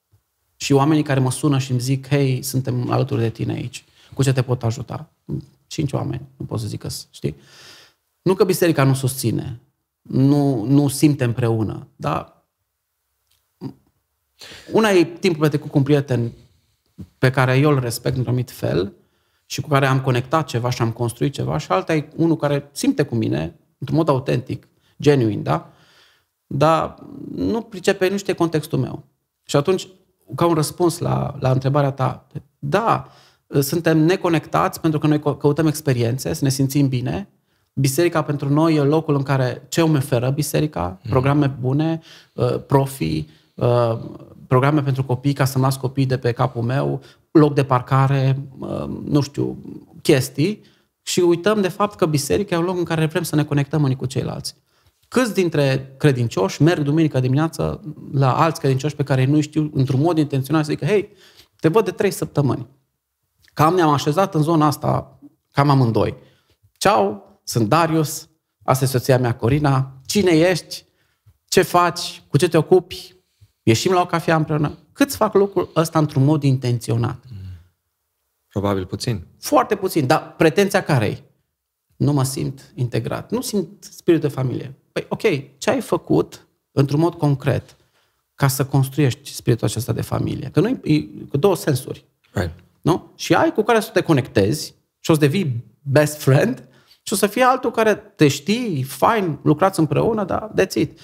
Și 0.57 0.73
oamenii 0.73 1.03
care 1.03 1.21
mă 1.21 1.31
sună 1.31 1.59
și 1.59 1.71
îmi 1.71 1.81
zic, 1.81 2.09
hei, 2.09 2.43
suntem 2.43 2.91
alături 2.91 3.21
de 3.21 3.31
tine 3.31 3.53
aici, 3.53 3.85
cu 4.15 4.23
ce 4.23 4.33
te 4.33 4.43
pot 4.43 4.63
ajuta? 4.63 5.13
Cinci 5.67 5.93
oameni, 5.93 6.23
nu 6.37 6.45
pot 6.45 6.61
să 6.61 6.67
zic 6.67 6.81
că, 6.81 6.89
știi? 7.11 7.37
Nu 8.27 8.35
că 8.35 8.45
biserica 8.45 8.85
nu 8.85 8.95
susține, 8.95 9.61
nu, 10.03 10.65
nu 10.65 10.89
simte 10.89 11.25
împreună, 11.25 11.89
dar 11.97 12.45
una 14.73 14.91
e 14.91 15.05
timpul 15.05 15.41
petrecut 15.41 15.71
cu 15.71 15.79
un 15.79 15.85
prieten 15.85 16.33
pe 17.19 17.31
care 17.31 17.57
eu 17.57 17.71
îl 17.71 17.81
respect 17.81 18.17
într-un 18.17 18.27
anumit 18.27 18.51
fel 18.51 18.93
și 19.45 19.61
cu 19.61 19.69
care 19.69 19.87
am 19.87 20.01
conectat 20.01 20.47
ceva 20.47 20.71
și 20.71 20.83
am 20.83 20.93
construit 20.93 21.33
ceva 21.33 21.59
și 21.59 21.73
alta 21.73 21.95
e 21.95 22.09
unul 22.17 22.37
care 22.37 22.69
simte 22.73 23.03
cu 23.03 23.15
mine 23.15 23.59
într-un 23.79 23.97
mod 23.97 24.09
autentic, 24.09 24.69
genuin, 25.01 25.43
da? 25.43 25.71
Dar 26.47 26.95
nu 27.35 27.61
pricepe, 27.61 28.09
nu 28.09 28.17
știe 28.17 28.33
contextul 28.33 28.79
meu. 28.79 29.05
Și 29.45 29.57
atunci, 29.57 29.89
ca 30.35 30.47
un 30.47 30.55
răspuns 30.55 30.99
la, 30.99 31.37
la 31.41 31.51
întrebarea 31.51 31.91
ta, 31.91 32.27
da, 32.59 33.09
suntem 33.61 33.99
neconectați 33.99 34.81
pentru 34.81 34.99
că 34.99 35.07
noi 35.07 35.21
căutăm 35.21 35.67
experiențe, 35.67 36.33
să 36.33 36.45
ne 36.45 36.51
simțim 36.51 36.89
bine, 36.89 37.29
Biserica 37.79 38.23
pentru 38.23 38.49
noi 38.49 38.75
e 38.75 38.81
locul 38.81 39.15
în 39.15 39.23
care 39.23 39.67
ce 39.69 39.81
îmi 39.81 39.97
oferă 39.97 40.31
biserica, 40.31 40.99
mm. 41.03 41.11
programe 41.11 41.57
bune, 41.61 42.01
uh, 42.33 42.61
profi, 42.67 43.27
uh, 43.55 43.99
programe 44.47 44.83
pentru 44.83 45.05
copii 45.05 45.33
ca 45.33 45.45
să 45.45 45.59
nasc 45.59 45.79
copii 45.79 46.07
de 46.07 46.19
pe 46.19 46.33
capul 46.33 46.63
meu, 46.63 47.01
loc 47.31 47.55
de 47.55 47.65
parcare, 47.65 48.49
uh, 48.59 48.85
nu 49.05 49.21
știu, 49.21 49.59
chestii 50.03 50.63
și 51.03 51.21
uităm 51.21 51.61
de 51.61 51.69
fapt 51.69 51.97
că 51.97 52.07
biserica 52.07 52.55
e 52.55 52.59
un 52.59 52.65
loc 52.65 52.77
în 52.77 52.85
care 52.85 53.07
vrem 53.07 53.23
să 53.23 53.37
ne 53.37 53.45
conectăm 53.45 53.83
unii 53.83 53.97
cu 53.97 54.07
ceilalți. 54.07 54.55
Câți 55.09 55.35
dintre 55.35 55.95
credincioși 55.99 56.63
merg 56.63 56.83
duminica 56.83 57.21
dimineața 57.21 57.81
la 58.13 58.41
alți 58.41 58.61
credincioși 58.61 58.97
pe 58.97 59.03
care 59.03 59.25
nu 59.25 59.41
știu 59.41 59.71
într-un 59.75 60.01
mod 60.01 60.19
intenționat 60.19 60.65
să 60.65 60.71
zică, 60.71 60.85
hei, 60.85 61.09
te 61.61 61.69
văd 61.69 61.85
de 61.85 61.91
trei 61.91 62.11
săptămâni. 62.11 62.67
Cam 63.55 63.75
ne-am 63.75 63.91
așezat 63.91 64.35
în 64.35 64.43
zona 64.43 64.67
asta, 64.67 65.19
cam 65.53 65.71
amândoi. 65.71 66.15
Ceau, 66.73 67.27
sunt 67.49 67.69
Darius, 67.69 68.29
asta 68.63 68.85
e 68.85 68.89
soția 68.89 69.19
mea 69.19 69.35
Corina, 69.35 70.01
cine 70.07 70.31
ești, 70.31 70.85
ce 71.49 71.63
faci, 71.63 72.23
cu 72.29 72.37
ce 72.37 72.49
te 72.49 72.57
ocupi, 72.57 73.17
ieșim 73.63 73.93
la 73.93 74.01
o 74.01 74.07
cafea 74.07 74.37
împreună. 74.37 74.79
Câți 74.93 75.17
fac 75.17 75.35
lucrul 75.35 75.71
ăsta 75.77 75.99
într-un 75.99 76.25
mod 76.25 76.43
intenționat? 76.43 77.25
Probabil 78.49 78.87
puțin. 78.87 79.27
Foarte 79.39 79.77
puțin, 79.77 80.07
dar 80.07 80.35
pretenția 80.37 80.83
care 80.83 81.07
e? 81.07 81.23
Nu 81.97 82.13
mă 82.13 82.23
simt 82.23 82.73
integrat, 82.75 83.31
nu 83.31 83.41
simt 83.41 83.85
spirit 83.85 84.21
de 84.21 84.29
familie. 84.29 84.75
Păi, 84.93 85.07
ok, 85.09 85.23
ce 85.59 85.71
ai 85.71 85.81
făcut 85.81 86.49
într-un 86.73 87.01
mod 87.01 87.15
concret 87.15 87.77
ca 88.35 88.49
să 88.49 88.65
construiești 88.65 89.33
spiritul 89.33 89.67
acesta 89.67 89.93
de 89.93 90.03
familie? 90.03 90.49
Că 90.49 90.61
nu 90.61 90.69
e 90.69 91.01
cu 91.29 91.37
două 91.37 91.57
sensuri. 91.57 92.05
Right. 92.33 92.55
Nu? 92.81 93.13
Și 93.15 93.35
ai 93.35 93.53
cu 93.53 93.63
care 93.63 93.81
să 93.81 93.91
te 93.91 94.01
conectezi 94.01 94.75
și 95.01 95.11
o 95.11 95.15
să 95.15 95.21
devii 95.21 95.65
best 95.83 96.21
friend 96.21 96.69
și 97.07 97.13
o 97.13 97.17
să 97.17 97.27
fie 97.27 97.43
altul 97.43 97.71
care 97.71 97.95
te 97.95 98.29
știi, 98.29 98.83
fain, 98.83 99.39
lucrați 99.43 99.79
împreună, 99.81 100.25
dar 100.25 100.51
that's 100.59 100.75
it. 100.75 100.99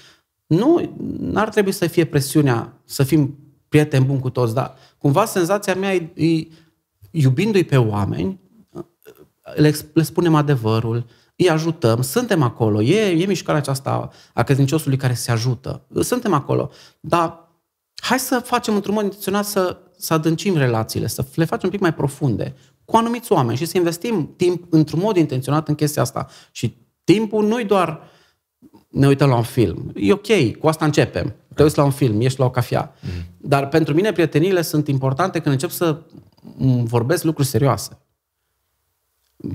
Nu, 0.45 0.95
n-ar 1.19 1.49
trebui 1.49 1.71
să 1.71 1.87
fie 1.87 2.05
presiunea 2.05 2.81
să 2.85 3.03
fim 3.03 3.37
prieteni 3.69 4.05
buni 4.05 4.19
cu 4.19 4.29
toți, 4.29 4.53
dar 4.53 4.75
cumva 4.97 5.25
senzația 5.25 5.75
mea 5.75 5.93
e, 5.93 6.11
e 6.15 6.47
iubindu-i 7.11 7.63
pe 7.63 7.77
oameni, 7.77 8.39
le, 9.55 9.75
le 9.93 10.03
spunem 10.03 10.35
adevărul, 10.35 11.05
îi 11.35 11.49
ajutăm, 11.49 12.01
suntem 12.01 12.41
acolo, 12.41 12.81
e, 12.81 13.21
e 13.21 13.25
mișcarea 13.25 13.61
aceasta 13.61 14.09
a 14.33 14.43
credinciosului 14.43 14.97
care 14.97 15.13
se 15.13 15.31
ajută, 15.31 15.87
suntem 15.99 16.33
acolo, 16.33 16.71
dar 16.99 17.49
hai 17.95 18.19
să 18.19 18.39
facem 18.39 18.75
într-un 18.75 18.93
mod 18.93 19.03
intenționat 19.03 19.45
să, 19.45 19.77
să 19.97 20.13
adâncim 20.13 20.57
relațiile, 20.57 21.07
să 21.07 21.25
le 21.35 21.45
facem 21.45 21.61
un 21.63 21.69
pic 21.69 21.81
mai 21.81 21.93
profunde 21.93 22.55
cu 22.85 22.95
anumiți 22.95 23.31
oameni 23.31 23.57
și 23.57 23.65
să 23.65 23.77
investim 23.77 24.33
timp 24.35 24.65
într-un 24.69 24.99
mod 24.99 25.15
intenționat 25.15 25.67
în 25.67 25.75
chestia 25.75 26.01
asta. 26.01 26.27
Și 26.51 26.77
timpul 27.03 27.47
nu-i 27.47 27.65
doar 27.65 28.11
ne 28.93 29.07
uităm 29.07 29.29
la 29.29 29.35
un 29.35 29.43
film. 29.43 29.91
E 29.95 30.13
ok, 30.13 30.57
cu 30.59 30.67
asta 30.67 30.85
începem. 30.85 31.35
Te 31.55 31.63
uiți 31.63 31.77
la 31.77 31.83
un 31.83 31.91
film, 31.91 32.21
ești 32.21 32.39
la 32.39 32.45
o 32.45 32.49
cafea. 32.49 32.93
Mm. 33.01 33.09
Dar 33.37 33.67
pentru 33.67 33.93
mine 33.93 34.11
prieteniile 34.11 34.61
sunt 34.61 34.87
importante 34.87 35.39
când 35.39 35.53
încep 35.53 35.69
să 35.69 36.01
vorbesc 36.83 37.23
lucruri 37.23 37.47
serioase. 37.47 37.97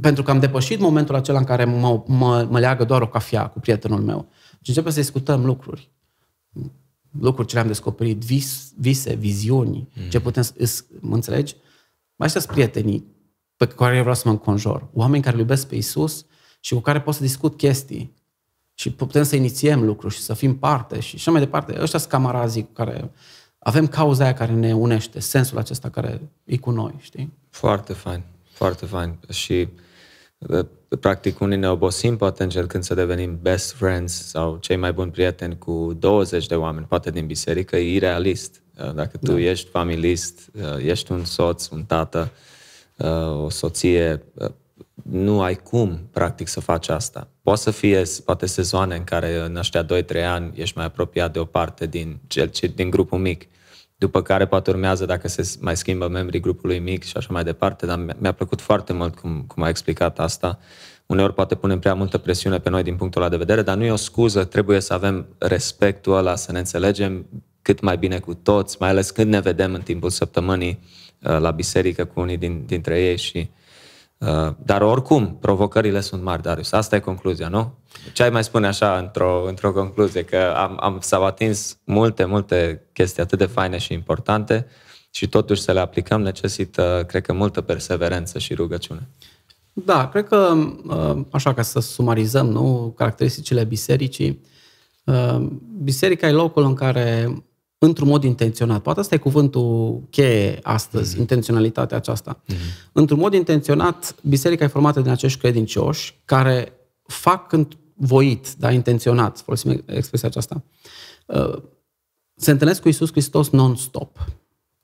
Pentru 0.01 0.23
că 0.23 0.31
am 0.31 0.41
depășit 0.41 0.81
momentul 0.81 1.15
acela 1.15 1.39
în 1.39 1.45
care 1.45 1.65
mă, 1.65 2.03
mă, 2.07 2.47
mă 2.51 2.59
leagă 2.59 2.85
doar 2.85 3.03
o 3.03 3.09
cafea 3.09 3.47
cu 3.47 3.61
prietenul 3.61 4.01
meu. 4.01 4.29
Și 4.61 4.69
începem 4.69 4.91
să 4.91 5.01
discutăm 5.01 5.45
lucruri. 5.45 5.91
Lucruri 7.21 7.49
ce 7.49 7.55
le-am 7.55 7.67
descoperit, 7.67 8.25
vis, 8.25 8.73
vise, 8.77 9.15
viziuni, 9.15 9.89
mm. 9.95 10.09
ce 10.09 10.21
putem 10.21 10.43
să... 10.43 10.83
Mă 11.01 11.15
înțelegi? 11.15 11.57
Mai 12.17 12.31
sunt 12.31 12.45
prietenii 12.45 13.07
pe 13.59 13.67
care 13.67 13.95
eu 13.95 14.01
vreau 14.01 14.15
să 14.15 14.23
mă 14.25 14.31
înconjor. 14.31 14.89
Oameni 14.93 15.23
care 15.23 15.39
iubesc 15.39 15.69
pe 15.69 15.75
Isus 15.75 16.25
și 16.61 16.75
cu 16.75 16.81
care 16.81 17.01
pot 17.01 17.15
să 17.15 17.23
discut 17.23 17.57
chestii 17.57 18.15
și 18.75 18.93
putem 18.93 19.23
să 19.23 19.37
inițiem 19.37 19.85
lucruri 19.85 20.15
și 20.15 20.21
să 20.21 20.35
fim 20.35 20.59
parte 20.59 21.01
și 21.01 21.15
așa 21.15 21.31
mai 21.31 21.41
departe. 21.41 21.77
Ăștia 21.81 21.99
sunt 21.99 22.11
camarazii 22.11 22.63
cu 22.63 22.73
care 22.73 23.11
avem 23.59 23.87
cauza 23.87 24.25
aia 24.25 24.35
care 24.35 24.53
ne 24.53 24.75
unește, 24.75 25.21
sensul 25.21 25.59
acesta 25.59 25.89
care 25.89 26.21
e 26.45 26.57
cu 26.57 26.71
noi, 26.71 26.95
știi? 26.99 27.33
Foarte 27.51 27.93
fain, 27.93 28.23
foarte 28.51 28.87
fain. 28.87 29.19
Și 29.31 29.69
practic 31.01 31.41
unii 31.41 31.57
ne 31.57 31.69
obosim 31.69 32.17
poate 32.17 32.43
încercând 32.43 32.85
să 32.85 32.95
devenim 32.95 33.39
best 33.43 33.73
friends 33.73 34.29
sau 34.29 34.57
cei 34.57 34.77
mai 34.77 34.93
buni 34.93 35.11
prieteni 35.11 35.59
cu 35.59 35.97
20 35.99 36.47
de 36.47 36.55
oameni, 36.55 36.87
poate 36.87 37.11
din 37.11 37.27
biserică, 37.27 37.77
e 37.77 37.95
irealist. 37.95 38.63
Dacă 38.95 39.17
tu 39.17 39.33
da. 39.33 39.41
ești 39.41 39.69
familist, 39.71 40.51
ești 40.79 41.13
un 41.13 41.25
soț, 41.25 41.69
un 41.69 41.85
tată, 41.85 42.31
o 43.45 43.51
soție, 43.51 44.23
nu 45.03 45.43
ai 45.43 45.55
cum, 45.57 46.09
practic, 46.13 46.49
să 46.49 46.61
faci 46.61 46.89
asta. 46.89 47.29
Poate 47.43 47.61
să 47.61 47.71
fie, 47.71 48.03
poate, 48.25 48.47
sezoane 48.47 48.97
în 48.97 49.05
care 49.05 49.45
în 49.45 49.57
ăștia 49.57 49.85
2-3 49.85 49.87
ani 50.27 50.53
ești 50.55 50.77
mai 50.77 50.87
apropiat 50.87 51.33
de 51.33 51.39
o 51.39 51.45
parte 51.45 51.87
din, 51.87 52.19
cel, 52.27 52.51
din 52.75 52.91
grupul 52.91 53.19
mic, 53.19 53.47
după 53.97 54.23
care 54.23 54.47
poate 54.47 54.71
urmează 54.71 55.05
dacă 55.05 55.29
se 55.29 55.57
mai 55.61 55.77
schimbă 55.77 56.09
membrii 56.09 56.41
grupului 56.41 56.79
mic 56.79 57.05
și 57.05 57.17
așa 57.17 57.29
mai 57.31 57.45
departe, 57.45 57.87
dar 57.87 58.17
mi-a 58.19 58.33
plăcut 58.33 58.61
foarte 58.61 58.93
mult 58.93 59.15
cum, 59.15 59.45
cum 59.47 59.63
a 59.63 59.69
explicat 59.69 60.19
asta. 60.19 60.59
Uneori 61.07 61.35
poate 61.35 61.55
punem 61.55 61.79
prea 61.79 61.95
multă 61.95 62.19
presiune 62.19 62.59
pe 62.59 62.71
noi 62.71 62.83
din 62.83 62.97
punctul 62.97 63.21
ăla 63.21 63.31
de 63.31 63.37
vedere, 63.37 63.63
dar 63.63 63.77
nu 63.77 63.85
e 63.85 63.91
o 63.91 63.97
scuză, 63.97 64.45
trebuie 64.45 64.81
să 64.81 64.93
avem 64.93 65.27
respectul 65.39 66.17
ăla, 66.17 66.37
să 66.37 66.53
ne 66.53 66.59
înțelegem 66.59 67.27
cât 67.63 67.81
mai 67.81 67.99
bine 67.99 68.19
cu 68.19 68.35
toți, 68.35 68.77
mai 68.81 68.89
ales 68.89 69.11
când 69.11 69.31
ne 69.31 69.41
vedem 69.41 69.75
în 69.75 69.81
timpul 69.81 70.11
săptămânii 70.11 70.79
uh, 70.83 71.08
la 71.21 71.51
biserică 71.51 72.05
cu 72.05 72.21
unii 72.21 72.37
din, 72.37 72.63
dintre 72.67 73.01
ei 73.01 73.17
și 73.17 73.51
Uh, 74.19 74.55
dar 74.65 74.83
oricum, 74.83 75.37
provocările 75.41 76.01
sunt 76.01 76.23
mari, 76.23 76.43
Darius. 76.43 76.73
Asta 76.73 76.97
e 76.97 77.01
concluzia, 77.01 77.49
nu? 77.49 77.75
Ce 78.13 78.23
ai 78.23 78.31
mai 78.31 78.45
spune 78.45 78.67
așa 78.67 78.99
într-o, 78.99 79.45
într-o 79.47 79.73
concluzie? 79.73 80.23
Că 80.23 80.55
am, 80.57 80.77
am, 80.81 80.99
s-au 81.01 81.25
atins 81.25 81.79
multe, 81.85 82.25
multe 82.25 82.83
chestii 82.93 83.23
atât 83.23 83.39
de 83.39 83.47
faine 83.47 83.79
și 83.79 83.93
importante 83.93 84.67
și 85.11 85.29
totuși 85.29 85.63
să 85.63 85.73
le 85.73 85.81
aplicăm 85.81 86.23
necesită, 86.23 87.05
cred 87.09 87.23
că, 87.23 87.33
multă 87.33 87.61
perseverență 87.61 88.39
și 88.39 88.55
rugăciune. 88.55 89.09
Da, 89.73 90.09
cred 90.09 90.27
că, 90.27 90.55
uh, 90.87 91.25
așa 91.31 91.55
ca 91.55 91.63
să 91.63 91.81
sumarizăm, 91.81 92.47
nu, 92.47 92.95
caracteristicile 92.97 93.65
bisericii, 93.65 94.41
uh, 95.05 95.47
biserica 95.83 96.29
e 96.29 96.33
locul 96.33 96.65
în 96.65 96.75
care 96.75 97.35
într-un 97.79 98.09
mod 98.09 98.25
intenționat. 98.25 98.83
Poate 98.83 99.01
asta 99.01 99.15
e 99.15 99.19
cuvântul 99.19 100.03
cheie 100.11 100.59
astăzi, 100.63 101.15
mm-hmm. 101.15 101.19
intenționalitatea 101.19 101.97
aceasta. 101.97 102.43
Mm-hmm. 102.43 102.93
Într-un 102.93 103.19
mod 103.19 103.35
intenționat, 103.35 104.15
biserica 104.23 104.65
e 104.65 104.69
formată 104.69 105.01
din 105.01 105.11
acești 105.11 105.39
credincioși 105.39 106.21
care 106.25 106.73
fac 107.03 107.47
când 107.47 107.77
voit, 107.95 108.55
da, 108.55 108.71
intenționat, 108.71 109.41
folosim 109.41 109.83
expresia 109.87 110.29
aceasta, 110.29 110.63
uh, 111.27 111.63
se 112.35 112.51
întâlnesc 112.51 112.83
cu 112.83 112.89
Isus 112.89 113.11
Hristos 113.11 113.51
non-stop. 113.51 114.27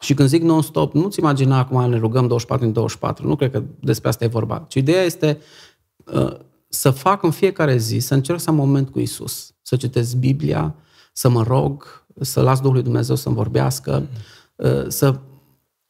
Și 0.01 0.15
când 0.15 0.29
zic 0.29 0.43
non-stop, 0.43 0.95
nu-ți 0.95 1.19
imagina 1.19 1.59
acum 1.59 1.91
ne 1.91 1.99
rugăm 1.99 2.27
24 2.27 2.65
din 2.65 2.73
24, 2.73 3.27
nu 3.27 3.37
cred 3.37 3.51
că 3.51 3.63
despre 3.81 4.09
asta 4.09 4.25
e 4.25 4.29
vorba, 4.29 4.65
ci 4.69 4.75
ideea 4.75 5.03
este 5.03 5.39
uh, 6.05 6.37
să 6.69 6.91
fac 6.91 7.23
în 7.23 7.31
fiecare 7.31 7.77
zi, 7.77 7.99
să 7.99 8.15
încerc 8.15 8.41
să 8.41 8.51
am 8.51 8.57
moment 8.57 8.91
cu 8.91 9.01
Isus, 9.01 9.55
să 9.63 9.77
citesc 9.77 10.17
Biblia, 10.17 10.75
să 11.13 11.29
mă 11.29 11.43
rog, 11.43 12.04
să 12.21 12.43
las 12.43 12.59
Duhul 12.59 12.75
lui 12.75 12.83
Dumnezeu 12.83 13.15
să-mi 13.15 13.35
vorbească, 13.35 14.07
uh, 14.57 14.85
să 14.89 15.21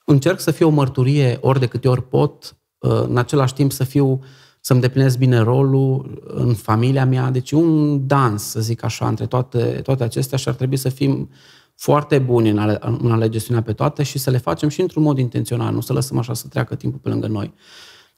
încerc 0.05 0.41
să 0.41 0.51
fiu 0.51 0.67
o 0.67 0.71
mărturie 0.71 1.39
ori 1.41 1.61
de 1.61 1.67
câte 1.67 1.89
ori 1.89 2.09
pot, 2.09 2.57
uh, 2.79 3.03
în 3.09 3.17
același 3.17 3.55
timp 3.55 3.73
să 3.73 3.85
fiu 3.85 4.21
să-mi 4.61 4.81
deplinesc 4.81 5.19
bine 5.19 5.39
rolul 5.39 6.23
în 6.35 6.55
familia 6.55 7.05
mea, 7.05 7.31
deci 7.31 7.51
un 7.51 8.01
dans, 8.07 8.43
să 8.43 8.61
zic 8.61 8.85
așa, 8.85 9.09
între 9.09 9.27
toate, 9.27 9.81
toate 9.83 10.05
acestea 10.05 10.39
și 10.39 10.49
ar 10.49 10.55
trebui 10.55 10.77
să 10.77 10.89
fim 10.89 11.31
foarte 11.75 12.19
buni 12.19 12.51
în 12.51 12.59
a, 12.59 12.67
le, 12.67 12.79
în 12.81 13.13
a 13.13 13.17
le 13.17 13.29
gestiona 13.29 13.61
pe 13.61 13.73
toate 13.73 14.03
și 14.03 14.19
să 14.19 14.31
le 14.31 14.39
facem 14.39 14.69
și 14.69 14.81
într-un 14.81 15.03
mod 15.03 15.19
intențional, 15.19 15.75
nu 15.75 15.81
să 15.81 15.93
lăsăm 15.93 16.19
așa 16.19 16.35
să 16.35 16.49
treacă 16.49 16.75
timpul 16.75 17.01
pe 17.03 17.09
lângă 17.09 17.27
noi. 17.27 17.55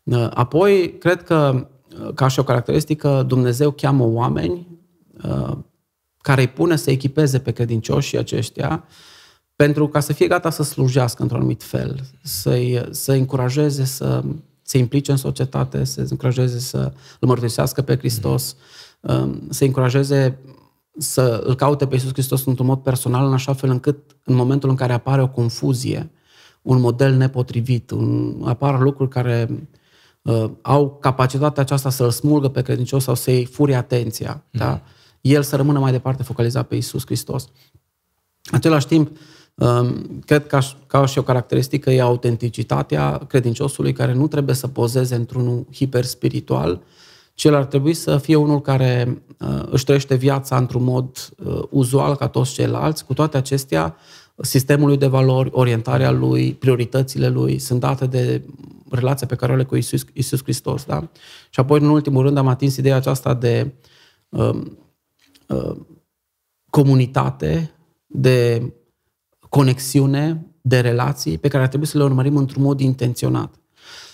Uh, 0.02 0.28
apoi, 0.34 0.98
cred 0.98 1.22
că, 1.22 1.68
ca 2.14 2.28
și 2.28 2.38
o 2.38 2.44
caracteristică, 2.44 3.24
Dumnezeu 3.26 3.70
cheamă 3.70 4.04
oameni 4.04 4.66
care 6.26 6.40
îi 6.40 6.48
pune 6.48 6.76
să 6.76 6.90
echipeze 6.90 7.38
pe 7.38 7.50
credincioșii 7.50 8.18
aceștia 8.18 8.84
pentru 9.56 9.88
ca 9.88 10.00
să 10.00 10.12
fie 10.12 10.26
gata 10.26 10.50
să 10.50 10.62
slujească 10.62 11.22
într-un 11.22 11.40
anumit 11.40 11.62
fel, 11.62 12.00
să-i, 12.22 12.82
să 12.90 13.12
încurajeze 13.12 13.84
să 13.84 14.24
se 14.62 14.78
implice 14.78 15.10
în 15.10 15.16
societate, 15.16 15.84
să 15.84 16.06
încurajeze 16.10 16.58
să 16.58 16.92
îl 17.20 17.28
mărturisească 17.28 17.82
pe 17.82 17.96
Hristos, 17.96 18.56
um, 19.00 19.46
să 19.50 19.64
încurajeze 19.64 20.38
să 20.98 21.42
îl 21.44 21.54
caute 21.54 21.86
pe 21.86 21.94
Iisus 21.94 22.12
Hristos 22.12 22.44
într-un 22.44 22.66
mod 22.66 22.78
personal, 22.78 23.26
în 23.26 23.32
așa 23.32 23.52
fel 23.52 23.70
încât 23.70 24.16
în 24.24 24.34
momentul 24.34 24.68
în 24.68 24.76
care 24.76 24.92
apare 24.92 25.22
o 25.22 25.28
confuzie, 25.28 26.10
un 26.62 26.80
model 26.80 27.14
nepotrivit, 27.14 27.90
un, 27.90 28.42
apar 28.44 28.80
lucruri 28.80 29.10
care 29.10 29.68
uh, 30.22 30.50
au 30.62 30.98
capacitatea 31.00 31.62
aceasta 31.62 31.90
să 31.90 32.04
îl 32.04 32.10
smulgă 32.10 32.48
pe 32.48 32.62
credincios 32.62 33.02
sau 33.02 33.14
să-i 33.14 33.44
furie 33.44 33.74
atenția. 33.74 34.42
Mm-hmm. 34.42 34.58
Da? 34.58 34.82
El 35.32 35.42
să 35.42 35.56
rămână 35.56 35.78
mai 35.78 35.92
departe 35.92 36.22
focalizat 36.22 36.66
pe 36.66 36.76
Isus 36.76 37.04
Hristos. 37.04 37.48
În 38.50 38.56
același 38.56 38.86
timp, 38.86 39.16
um, 39.54 40.20
cred 40.24 40.46
că 40.46 40.58
ca 40.86 41.06
și 41.06 41.18
o 41.18 41.22
caracteristică 41.22 41.90
e 41.90 42.00
autenticitatea 42.00 43.18
credinciosului 43.28 43.92
care 43.92 44.12
nu 44.12 44.28
trebuie 44.28 44.54
să 44.54 44.68
pozeze 44.68 45.14
într-unul 45.14 45.66
hiperspiritual, 45.72 46.82
ci 47.34 47.44
el 47.44 47.54
ar 47.54 47.64
trebui 47.64 47.94
să 47.94 48.18
fie 48.18 48.36
unul 48.36 48.60
care 48.60 49.22
uh, 49.38 49.62
își 49.70 49.84
trăiește 49.84 50.14
viața 50.14 50.56
într-un 50.56 50.82
mod 50.82 51.28
uh, 51.44 51.62
uzual 51.70 52.16
ca 52.16 52.28
toți 52.28 52.52
ceilalți. 52.52 53.04
Cu 53.04 53.14
toate 53.14 53.36
acestea, 53.36 53.96
sistemul 54.36 54.88
lui 54.88 54.96
de 54.96 55.06
valori, 55.06 55.50
orientarea 55.52 56.10
lui, 56.10 56.54
prioritățile 56.54 57.28
lui 57.28 57.58
sunt 57.58 57.80
date 57.80 58.06
de 58.06 58.42
relația 58.90 59.26
pe 59.26 59.34
care 59.34 59.52
o 59.52 59.54
are 59.54 59.64
cu 59.64 59.76
Isus, 59.76 60.04
Isus 60.12 60.42
Hristos. 60.42 60.84
Da? 60.84 61.08
Și 61.50 61.60
apoi, 61.60 61.80
în 61.80 61.88
ultimul 61.88 62.22
rând, 62.22 62.36
am 62.36 62.48
atins 62.48 62.76
ideea 62.76 62.96
aceasta 62.96 63.34
de 63.34 63.72
um, 64.28 64.48
uh, 64.48 64.66
comunitate, 66.70 67.70
de 68.06 68.72
conexiune, 69.48 70.46
de 70.60 70.80
relații 70.80 71.38
pe 71.38 71.48
care 71.48 71.62
ar 71.62 71.68
trebui 71.68 71.86
să 71.86 71.98
le 71.98 72.04
urmărim 72.04 72.36
într-un 72.36 72.62
mod 72.62 72.80
intenționat. 72.80 73.54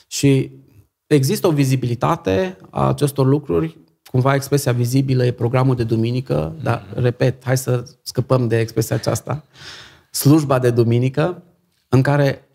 Și 0.06 0.50
există 1.06 1.46
o 1.46 1.52
vizibilitate 1.52 2.56
a 2.70 2.88
acestor 2.88 3.26
lucruri, 3.26 3.78
cumva 4.10 4.34
expresia 4.34 4.72
vizibilă 4.72 5.24
e 5.24 5.32
programul 5.32 5.74
de 5.74 5.84
duminică, 5.84 6.56
dar, 6.62 6.92
repet, 6.94 7.44
hai 7.44 7.59
să 7.59 7.96
scăpăm 8.02 8.48
de 8.48 8.59
expresia 8.59 8.96
aceasta, 8.96 9.44
slujba 10.10 10.59
de 10.59 10.70
duminică, 10.70 11.42
în 11.88 12.02
care 12.02 12.48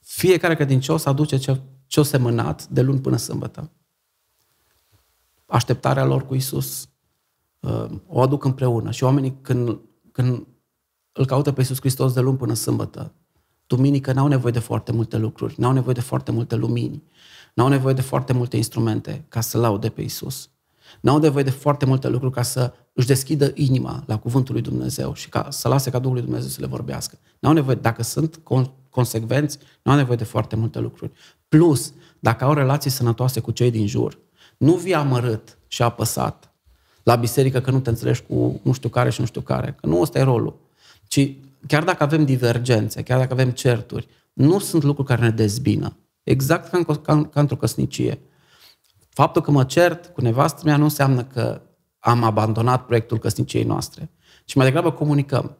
fiecare 0.00 0.54
credincios 0.54 1.04
aduce 1.04 1.36
ce, 1.36 1.60
ce-o 1.86 2.02
semănat 2.02 2.66
de 2.66 2.80
luni 2.80 3.00
până 3.00 3.16
sâmbătă. 3.16 3.70
Așteptarea 5.46 6.04
lor 6.04 6.26
cu 6.26 6.34
Isus 6.34 6.82
uh, 6.82 6.93
o 8.06 8.20
aduc 8.20 8.44
împreună 8.44 8.90
și 8.90 9.04
oamenii 9.04 9.38
când, 9.40 9.78
când 10.12 10.46
îl 11.12 11.26
caută 11.26 11.52
pe 11.52 11.60
Iisus 11.60 11.78
Hristos 11.78 12.12
de 12.12 12.20
luni 12.20 12.36
până 12.36 12.54
sâmbătă. 12.54 13.12
Duminică 13.66 14.12
n-au 14.12 14.26
nevoie 14.26 14.52
de 14.52 14.58
foarte 14.58 14.92
multe 14.92 15.16
lucruri, 15.16 15.54
n-au 15.58 15.72
nevoie 15.72 15.94
de 15.94 16.00
foarte 16.00 16.30
multe 16.30 16.56
lumini, 16.56 17.02
n-au 17.54 17.68
nevoie 17.68 17.94
de 17.94 18.00
foarte 18.00 18.32
multe 18.32 18.56
instrumente 18.56 19.24
ca 19.28 19.40
să 19.40 19.58
laude 19.58 19.88
pe 19.88 20.00
Iisus. 20.00 20.48
N-au 21.00 21.18
nevoie 21.18 21.44
de 21.44 21.50
foarte 21.50 21.86
multe 21.86 22.08
lucruri 22.08 22.34
ca 22.34 22.42
să 22.42 22.72
își 22.92 23.06
deschidă 23.06 23.50
inima 23.54 24.02
la 24.06 24.18
cuvântul 24.18 24.54
lui 24.54 24.62
Dumnezeu 24.62 25.14
și 25.14 25.28
ca 25.28 25.50
să 25.50 25.68
lase 25.68 25.90
ca 25.90 25.98
Duhul 25.98 26.14
lui 26.14 26.24
Dumnezeu 26.24 26.48
să 26.48 26.60
le 26.60 26.66
vorbească. 26.66 27.18
N-au 27.38 27.52
nevoie, 27.52 27.76
dacă 27.76 28.02
sunt 28.02 28.40
consecvenți, 28.90 29.58
n-au 29.82 29.96
nevoie 29.96 30.16
de 30.16 30.24
foarte 30.24 30.56
multe 30.56 30.78
lucruri. 30.78 31.12
Plus, 31.48 31.92
dacă 32.18 32.44
au 32.44 32.52
relații 32.52 32.90
sănătoase 32.90 33.40
cu 33.40 33.50
cei 33.50 33.70
din 33.70 33.86
jur, 33.86 34.18
nu 34.56 34.74
vi 34.74 34.94
amărât 34.94 35.58
și 35.66 35.82
apăsat 35.82 36.53
la 37.04 37.16
biserică 37.16 37.60
că 37.60 37.70
nu 37.70 37.80
te 37.80 37.90
înțelegi 37.90 38.22
cu 38.22 38.60
nu 38.62 38.72
știu 38.72 38.88
care 38.88 39.10
și 39.10 39.20
nu 39.20 39.26
știu 39.26 39.40
care, 39.40 39.76
că 39.80 39.86
nu 39.86 40.00
ăsta 40.00 40.18
e 40.18 40.22
rolul. 40.22 40.56
Ci 41.06 41.32
chiar 41.66 41.84
dacă 41.84 42.02
avem 42.02 42.24
divergențe, 42.24 43.02
chiar 43.02 43.18
dacă 43.18 43.32
avem 43.32 43.50
certuri, 43.50 44.08
nu 44.32 44.58
sunt 44.58 44.82
lucruri 44.82 45.08
care 45.08 45.20
ne 45.20 45.30
dezbină. 45.30 45.96
Exact 46.22 46.70
ca, 46.70 46.76
în, 46.76 46.84
ca, 46.84 47.24
ca 47.24 47.40
într-o 47.40 47.56
căsnicie. 47.56 48.18
Faptul 49.08 49.42
că 49.42 49.50
mă 49.50 49.64
cert 49.64 50.06
cu 50.06 50.20
nevastă 50.20 50.60
mea 50.64 50.76
nu 50.76 50.84
înseamnă 50.84 51.24
că 51.24 51.60
am 51.98 52.22
abandonat 52.22 52.86
proiectul 52.86 53.18
căsniciei 53.18 53.64
noastre, 53.64 54.10
ci 54.44 54.54
mai 54.54 54.66
degrabă 54.66 54.92
comunicăm. 54.92 55.56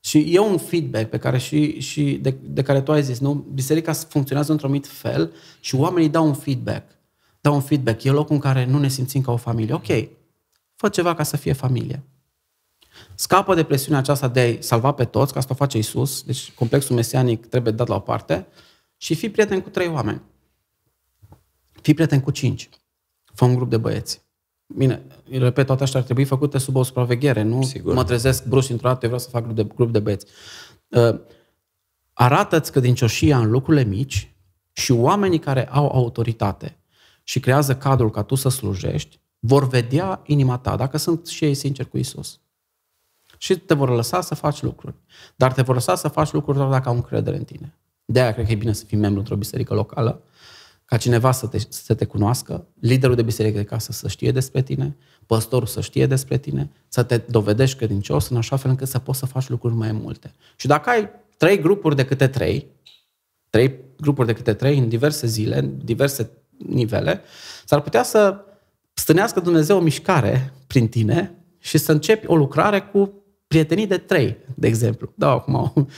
Și 0.00 0.34
e 0.34 0.38
un 0.38 0.58
feedback 0.58 1.10
pe 1.10 1.18
care 1.18 1.38
și, 1.38 1.80
și 1.80 2.18
de, 2.22 2.36
de 2.42 2.62
care 2.62 2.80
tu 2.80 2.92
ai 2.92 3.02
zis, 3.02 3.18
nu? 3.18 3.34
Biserica 3.34 3.92
funcționează 3.92 4.52
într-un 4.52 4.70
anumit 4.70 4.90
fel 4.90 5.32
și 5.60 5.74
oamenii 5.74 6.08
dau 6.08 6.26
un 6.26 6.34
feedback. 6.34 6.90
Dau 7.40 7.54
un 7.54 7.60
feedback. 7.60 8.02
E 8.02 8.10
locul 8.10 8.34
în 8.34 8.40
care 8.40 8.66
nu 8.66 8.78
ne 8.78 8.88
simțim 8.88 9.20
ca 9.20 9.32
o 9.32 9.36
familie. 9.36 9.74
Ok, 9.74 9.86
fă 10.74 10.88
ceva 10.88 11.14
ca 11.14 11.22
să 11.22 11.36
fie 11.36 11.52
familie. 11.52 12.04
Scapă 13.14 13.54
de 13.54 13.64
presiunea 13.64 14.00
aceasta 14.00 14.28
de 14.28 14.40
a 14.40 14.62
salva 14.62 14.92
pe 14.92 15.04
toți, 15.04 15.32
că 15.32 15.38
asta 15.38 15.52
o 15.52 15.56
face 15.56 15.78
Isus, 15.78 16.22
deci 16.22 16.52
complexul 16.52 16.94
mesianic 16.94 17.46
trebuie 17.46 17.72
dat 17.72 17.88
la 17.88 17.94
o 17.94 18.00
parte, 18.00 18.46
și 18.96 19.14
fii 19.14 19.30
prieten 19.30 19.60
cu 19.60 19.68
trei 19.68 19.88
oameni. 19.88 20.22
Fii 21.82 21.94
prieten 21.94 22.20
cu 22.20 22.30
cinci. 22.30 22.68
Fă 23.34 23.44
un 23.44 23.54
grup 23.54 23.70
de 23.70 23.76
băieți. 23.76 24.22
Bine, 24.66 25.02
repet, 25.30 25.66
toate 25.66 25.82
astea 25.82 25.98
ar 25.98 26.04
trebui 26.04 26.24
făcute 26.24 26.58
sub 26.58 26.76
o 26.76 26.82
supraveghere, 26.82 27.42
nu 27.42 27.62
Sigur. 27.62 27.94
mă 27.94 28.04
trezesc 28.04 28.46
brusc 28.46 28.70
într-o 28.70 28.88
dată, 28.88 29.06
eu 29.06 29.10
vreau 29.10 29.24
să 29.24 29.30
fac 29.30 29.42
grup 29.42 29.56
de, 29.56 29.64
grup 29.74 29.92
de 29.92 29.98
băieți. 29.98 30.26
Uh, 30.88 31.20
arată-ți 32.12 32.72
că 32.72 32.80
din 32.80 32.94
cioșia 32.94 33.38
în 33.38 33.50
lucrurile 33.50 33.84
mici 33.84 34.34
și 34.72 34.92
oamenii 34.92 35.38
care 35.38 35.68
au 35.68 35.86
autoritate 35.86 36.78
și 37.22 37.40
creează 37.40 37.76
cadrul 37.76 38.10
ca 38.10 38.22
tu 38.22 38.34
să 38.34 38.48
slujești, 38.48 39.20
vor 39.46 39.68
vedea 39.68 40.22
inima 40.26 40.58
ta, 40.58 40.76
dacă 40.76 40.96
sunt 40.96 41.26
și 41.26 41.44
ei 41.44 41.54
sinceri 41.54 41.90
cu 41.90 41.98
Isus. 41.98 42.40
Și 43.38 43.58
te 43.58 43.74
vor 43.74 43.88
lăsa 43.88 44.20
să 44.20 44.34
faci 44.34 44.62
lucruri. 44.62 44.94
Dar 45.36 45.52
te 45.52 45.62
vor 45.62 45.74
lăsa 45.74 45.94
să 45.94 46.08
faci 46.08 46.32
lucruri 46.32 46.56
doar 46.56 46.70
dacă 46.70 46.88
au 46.88 46.94
încredere 46.94 47.36
în 47.36 47.44
tine. 47.44 47.78
De 48.04 48.20
aia 48.20 48.32
cred 48.32 48.46
că 48.46 48.52
e 48.52 48.54
bine 48.54 48.72
să 48.72 48.84
fii 48.84 48.96
membru 48.96 49.18
într-o 49.18 49.36
biserică 49.36 49.74
locală, 49.74 50.22
ca 50.84 50.96
cineva 50.96 51.32
să 51.32 51.46
te, 51.46 51.58
să 51.68 51.94
te 51.94 52.04
cunoască, 52.04 52.66
liderul 52.80 53.14
de 53.14 53.22
biserică 53.22 53.56
de 53.56 53.64
casă 53.64 53.92
să 53.92 54.08
știe 54.08 54.32
despre 54.32 54.62
tine, 54.62 54.96
păstorul 55.26 55.66
să 55.66 55.80
știe 55.80 56.06
despre 56.06 56.38
tine, 56.38 56.70
să 56.88 57.02
te 57.02 57.16
dovedești 57.16 57.76
credincios 57.76 58.28
în 58.28 58.36
așa 58.36 58.56
fel 58.56 58.70
încât 58.70 58.88
să 58.88 58.98
poți 58.98 59.18
să 59.18 59.26
faci 59.26 59.48
lucruri 59.48 59.74
mai 59.74 59.92
multe. 59.92 60.34
Și 60.56 60.66
dacă 60.66 60.90
ai 60.90 61.10
trei 61.36 61.58
grupuri 61.58 61.96
de 61.96 62.04
câte 62.04 62.28
trei, 62.28 62.66
trei 63.50 63.80
grupuri 64.00 64.26
de 64.26 64.32
câte 64.32 64.54
trei 64.54 64.78
în 64.78 64.88
diverse 64.88 65.26
zile, 65.26 65.58
în 65.58 65.78
diverse 65.84 66.30
nivele, 66.66 67.20
s-ar 67.64 67.80
putea 67.80 68.02
să 68.02 68.44
stânească 68.94 69.40
Dumnezeu 69.40 69.76
o 69.76 69.80
mișcare 69.80 70.52
prin 70.66 70.88
tine 70.88 71.34
și 71.58 71.78
să 71.78 71.92
începi 71.92 72.26
o 72.26 72.36
lucrare 72.36 72.80
cu 72.80 73.12
prietenii 73.46 73.86
de 73.86 73.98
trei, 73.98 74.36
de 74.54 74.66
exemplu. 74.66 75.12
Da, 75.14 75.30
acum 75.30 75.88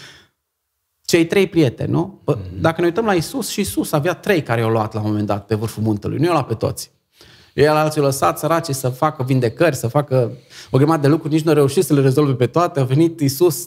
cei 1.06 1.26
trei 1.26 1.46
prieteni, 1.46 1.90
nu? 1.90 2.22
Mm-hmm. 2.22 2.60
Dacă 2.60 2.80
ne 2.80 2.86
uităm 2.86 3.04
la 3.04 3.14
Isus, 3.14 3.48
și 3.48 3.60
Isus 3.60 3.92
avea 3.92 4.14
trei 4.14 4.42
care 4.42 4.60
i-au 4.60 4.70
luat 4.70 4.94
la 4.94 5.00
un 5.00 5.06
moment 5.06 5.26
dat 5.26 5.46
pe 5.46 5.54
vârful 5.54 5.82
muntelui, 5.82 6.18
nu 6.18 6.24
i-au 6.24 6.32
luat 6.32 6.46
pe 6.46 6.54
toți. 6.54 6.90
El 7.56 7.74
alții 7.74 8.00
lăsat 8.00 8.38
săraci 8.38 8.70
să 8.70 8.88
facă 8.88 9.22
vindecări, 9.22 9.76
să 9.76 9.88
facă 9.88 10.32
o 10.70 10.76
grămadă 10.76 11.00
de 11.00 11.08
lucruri, 11.08 11.34
nici 11.34 11.42
nu 11.42 11.50
a 11.50 11.54
reușit 11.54 11.84
să 11.84 11.94
le 11.94 12.00
rezolve 12.00 12.32
pe 12.32 12.46
toate. 12.46 12.80
A 12.80 12.84
venit 12.84 13.20
Isus, 13.20 13.66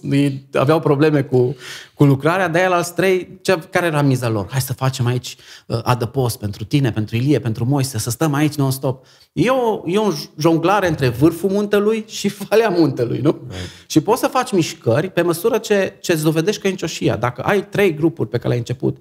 aveau 0.53 0.79
probleme 0.79 1.21
cu, 1.21 1.55
cu 1.93 2.03
lucrarea, 2.03 2.47
dar 2.47 2.61
el 2.61 2.71
alți 2.71 2.93
trei, 2.93 3.39
ce, 3.41 3.59
care 3.71 3.85
era 3.85 4.01
miza 4.01 4.29
lor? 4.29 4.47
Hai 4.49 4.61
să 4.61 4.73
facem 4.73 5.05
aici 5.05 5.35
uh, 5.67 5.79
adăpost 5.83 6.39
pentru 6.39 6.63
tine, 6.63 6.91
pentru 6.91 7.15
Ilie, 7.15 7.39
pentru 7.39 7.65
Moise, 7.65 7.97
să 7.97 8.09
stăm 8.09 8.33
aici 8.33 8.55
non-stop. 8.55 9.05
E 9.33 9.49
o, 9.49 9.81
e 9.85 9.97
o 9.97 10.11
jonglare 10.37 10.87
între 10.87 11.07
vârful 11.07 11.49
muntelui 11.49 12.05
și 12.07 12.29
falea 12.47 12.69
muntelui, 12.69 13.19
nu? 13.19 13.41
Right. 13.47 13.69
Și 13.87 14.01
poți 14.01 14.19
să 14.19 14.27
faci 14.27 14.51
mișcări 14.51 15.09
pe 15.09 15.21
măsură 15.21 15.57
ce, 15.57 15.97
ce 16.01 16.11
îți 16.11 16.23
dovedești 16.23 16.61
că 16.61 16.67
e 16.67 16.75
în 16.79 17.19
Dacă 17.19 17.41
ai 17.41 17.67
trei 17.67 17.93
grupuri 17.93 18.29
pe 18.29 18.35
care 18.37 18.47
le-ai 18.47 18.59
început 18.59 18.97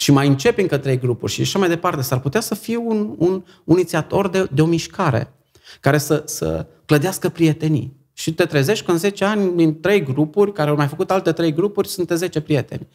și 0.00 0.12
mai 0.12 0.26
începi 0.26 0.60
încă 0.60 0.78
trei 0.78 0.98
grupuri 0.98 1.32
și 1.32 1.40
așa 1.40 1.58
mai 1.58 1.68
departe, 1.68 2.02
s-ar 2.02 2.20
putea 2.20 2.40
să 2.40 2.54
fie 2.54 2.76
un, 2.76 3.14
un, 3.18 3.44
un 3.64 3.76
inițiator 3.76 4.28
de, 4.28 4.48
de 4.52 4.62
o 4.62 4.66
mișcare 4.66 5.32
care 5.80 5.98
să, 5.98 6.22
să 6.26 6.66
clădească 6.86 7.28
prietenii. 7.28 7.96
Și 8.12 8.34
te 8.34 8.44
trezești 8.44 8.84
că 8.84 8.90
în 8.90 8.98
10 8.98 9.24
ani, 9.24 9.56
din 9.56 9.80
trei 9.80 10.02
grupuri, 10.02 10.52
care 10.52 10.70
au 10.70 10.76
mai 10.76 10.86
făcut 10.86 11.10
alte 11.10 11.32
trei 11.32 11.52
grupuri, 11.52 11.88
sunt 11.88 12.10
10 12.10 12.40
prieteni. 12.40 12.88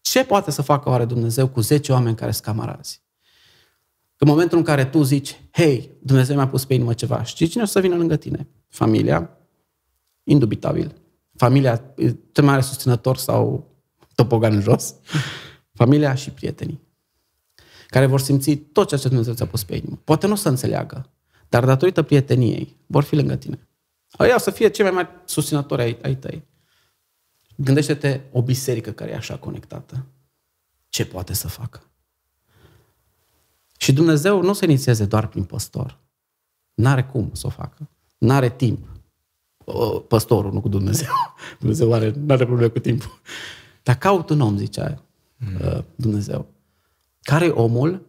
Ce 0.00 0.24
poate 0.24 0.50
să 0.50 0.62
facă 0.62 0.88
oare 0.88 1.04
Dumnezeu 1.04 1.48
cu 1.48 1.60
10 1.60 1.92
oameni 1.92 2.16
care 2.16 2.30
sunt 2.30 2.44
camarazi? 2.44 3.02
În 4.16 4.28
momentul 4.28 4.58
în 4.58 4.64
care 4.64 4.84
tu 4.84 5.02
zici, 5.02 5.40
hei, 5.50 5.90
Dumnezeu 6.02 6.36
mi-a 6.36 6.48
pus 6.48 6.64
pe 6.64 6.74
inimă 6.74 6.92
ceva, 6.92 7.22
știi 7.22 7.46
cine 7.46 7.62
o 7.62 7.66
să 7.66 7.80
vină 7.80 7.96
lângă 7.96 8.16
tine? 8.16 8.48
Familia, 8.68 9.30
indubitabil. 10.24 10.94
Familia, 11.36 11.94
cel 12.32 12.44
mai 12.44 12.44
mare 12.44 12.60
susținător 12.60 13.16
sau 13.16 13.70
topogan 14.14 14.54
în 14.54 14.60
jos 14.60 14.94
familia 15.76 16.14
și 16.14 16.30
prietenii, 16.30 16.80
care 17.88 18.06
vor 18.06 18.20
simți 18.20 18.54
tot 18.54 18.88
ceea 18.88 19.00
ce 19.00 19.08
Dumnezeu 19.08 19.34
ți-a 19.34 19.46
pus 19.46 19.64
pe 19.64 19.76
inimă. 19.76 20.00
Poate 20.04 20.26
nu 20.26 20.32
o 20.32 20.36
să 20.36 20.48
înțeleagă, 20.48 21.10
dar 21.48 21.64
datorită 21.64 22.02
prieteniei 22.02 22.76
vor 22.86 23.02
fi 23.02 23.14
lângă 23.16 23.36
tine. 23.36 23.68
Aia 24.10 24.38
să 24.38 24.50
fie 24.50 24.68
cei 24.68 24.84
mai 24.84 24.94
mari 24.94 25.08
susținători 25.24 25.82
ai, 25.82 25.98
ai 26.02 26.16
tăi. 26.16 26.44
Gândește-te 27.56 28.20
o 28.32 28.42
biserică 28.42 28.90
care 28.92 29.10
e 29.10 29.16
așa 29.16 29.36
conectată. 29.36 30.06
Ce 30.88 31.06
poate 31.06 31.32
să 31.32 31.48
facă? 31.48 31.82
Și 33.78 33.92
Dumnezeu 33.92 34.42
nu 34.42 34.52
se 34.52 34.64
inițieze 34.64 35.04
doar 35.04 35.26
prin 35.26 35.44
păstor. 35.44 35.98
N-are 36.74 37.04
cum 37.04 37.30
să 37.32 37.46
o 37.46 37.50
facă. 37.50 37.88
N-are 38.18 38.50
timp. 38.50 38.88
Păstorul, 40.08 40.52
nu 40.52 40.60
cu 40.60 40.68
Dumnezeu. 40.68 41.12
Dumnezeu 41.58 41.92
are, 41.92 42.12
n-are 42.16 42.44
probleme 42.44 42.70
cu 42.70 42.78
timpul. 42.78 43.20
Dar 43.82 43.98
caut 43.98 44.30
un 44.30 44.40
om, 44.40 44.56
zicea 44.56 44.84
aia 44.84 45.05
mm. 45.36 45.84
Dumnezeu. 45.96 46.46
Care 47.22 47.44
e 47.44 47.48
omul 47.48 48.06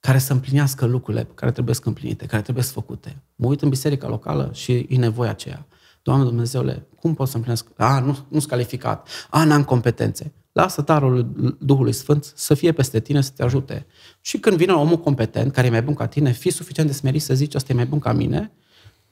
care 0.00 0.18
să 0.18 0.32
împlinească 0.32 0.86
lucrurile 0.86 1.28
care 1.34 1.52
trebuie 1.52 1.74
să 1.74 1.80
împlinite, 1.84 2.26
care 2.26 2.42
trebuie 2.42 2.64
să 2.64 2.72
făcute? 2.72 3.22
Mă 3.34 3.46
uit 3.46 3.62
în 3.62 3.68
biserica 3.68 4.08
locală 4.08 4.50
și 4.52 4.86
e 4.88 4.96
nevoia 4.96 5.30
aceea. 5.30 5.66
Doamne 6.02 6.24
Dumnezeule, 6.24 6.86
cum 7.00 7.14
pot 7.14 7.28
să 7.28 7.36
împlinesc? 7.36 7.66
A, 7.76 7.98
nu, 7.98 8.06
nu 8.06 8.38
sunt 8.38 8.46
calificat. 8.46 9.08
A, 9.30 9.44
n-am 9.44 9.64
competențe. 9.64 10.32
Lasă 10.52 10.82
darul 10.82 11.32
Duhului 11.60 11.92
Sfânt 11.92 12.32
să 12.34 12.54
fie 12.54 12.72
peste 12.72 13.00
tine, 13.00 13.20
să 13.20 13.30
te 13.36 13.42
ajute. 13.42 13.86
Și 14.20 14.38
când 14.38 14.56
vine 14.56 14.72
omul 14.72 14.98
competent, 14.98 15.52
care 15.52 15.66
e 15.66 15.70
mai 15.70 15.82
bun 15.82 15.94
ca 15.94 16.06
tine, 16.06 16.32
fii 16.32 16.50
suficient 16.50 16.88
de 16.88 16.94
smerit 16.94 17.22
să 17.22 17.34
zici, 17.34 17.54
ăsta 17.54 17.72
e 17.72 17.76
mai 17.76 17.86
bun 17.86 17.98
ca 17.98 18.12
mine, 18.12 18.52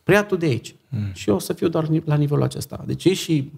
preia 0.03 0.25
tu 0.25 0.37
de 0.37 0.47
aici. 0.47 0.75
Mm. 0.89 1.13
Și 1.13 1.29
eu 1.29 1.35
o 1.35 1.39
să 1.39 1.53
fiu 1.53 1.69
doar 1.69 1.89
la 2.05 2.17
nivelul 2.17 2.43
acesta. 2.43 2.85
Deci 2.87 3.05
e 3.05 3.15
și 3.15 3.53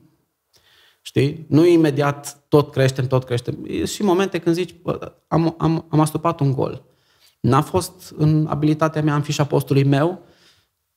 Știi? 1.06 1.46
Nu 1.48 1.66
imediat 1.66 2.38
tot 2.48 2.72
creștem, 2.72 3.06
tot 3.06 3.24
creștem. 3.24 3.64
E 3.66 3.84
și 3.84 4.02
momente 4.02 4.38
când 4.38 4.54
zici, 4.54 4.74
bă, 4.82 5.12
am, 5.28 5.54
am, 5.58 5.86
am 5.88 6.00
astupat 6.00 6.40
un 6.40 6.52
gol. 6.52 6.84
N-a 7.40 7.60
fost 7.60 8.14
în 8.16 8.46
abilitatea 8.46 9.02
mea, 9.02 9.14
în 9.14 9.22
fișa 9.22 9.44
postului 9.44 9.84
meu, 9.84 10.22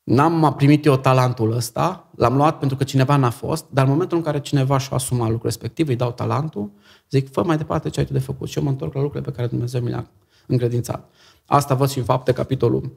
n-am 0.03 0.53
primit 0.57 0.85
eu 0.85 0.97
talentul 0.97 1.51
ăsta, 1.51 2.09
l-am 2.15 2.35
luat 2.35 2.59
pentru 2.59 2.77
că 2.77 2.83
cineva 2.83 3.15
n-a 3.15 3.29
fost, 3.29 3.65
dar 3.69 3.85
în 3.85 3.91
momentul 3.91 4.17
în 4.17 4.23
care 4.23 4.39
cineva 4.39 4.77
și-a 4.77 4.95
asumat 4.95 5.29
lucrul 5.29 5.49
respectiv, 5.49 5.87
îi 5.87 5.95
dau 5.95 6.11
talentul, 6.11 6.71
zic, 7.09 7.31
fă 7.31 7.43
mai 7.43 7.57
departe 7.57 7.89
ce 7.89 7.99
ai 7.99 8.05
tu 8.05 8.13
de 8.13 8.19
făcut. 8.19 8.47
Și 8.49 8.57
eu 8.57 8.63
mă 8.63 8.69
întorc 8.69 8.93
la 8.93 9.01
lucrurile 9.01 9.31
pe 9.31 9.35
care 9.35 9.47
Dumnezeu 9.47 9.81
mi 9.81 9.89
le-a 9.89 10.07
încredințat. 10.47 11.09
Asta 11.45 11.75
văd 11.75 11.89
și 11.89 11.97
în 11.97 12.03
fapte, 12.03 12.31
capitolul 12.31 12.91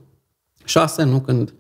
6, 0.65 1.03
nu 1.03 1.21
când 1.21 1.55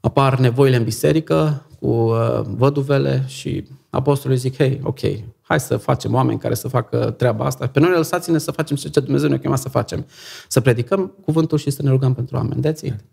apar 0.00 0.38
nevoile 0.38 0.76
în 0.76 0.84
biserică 0.84 1.66
cu 1.80 1.86
uh, 1.86 2.40
văduvele 2.42 3.24
și 3.26 3.64
apostolii 3.90 4.36
zic, 4.36 4.56
hei, 4.56 4.80
ok, 4.82 4.98
hai 5.40 5.60
să 5.60 5.76
facem 5.76 6.14
oameni 6.14 6.38
care 6.38 6.54
să 6.54 6.68
facă 6.68 7.10
treaba 7.10 7.44
asta. 7.44 7.66
Pe 7.66 7.80
noi 7.80 7.90
lăsați-ne 7.90 8.38
să 8.38 8.50
facem 8.50 8.76
ce 8.76 9.00
Dumnezeu 9.00 9.28
ne-a 9.28 9.38
chemat 9.38 9.58
să 9.58 9.68
facem. 9.68 10.06
Să 10.48 10.60
predicăm 10.60 11.06
cuvântul 11.24 11.58
și 11.58 11.70
să 11.70 11.82
ne 11.82 11.90
rugăm 11.90 12.14
pentru 12.14 12.36
oameni. 12.36 12.62
That's 12.66 12.80
it. 12.82 13.04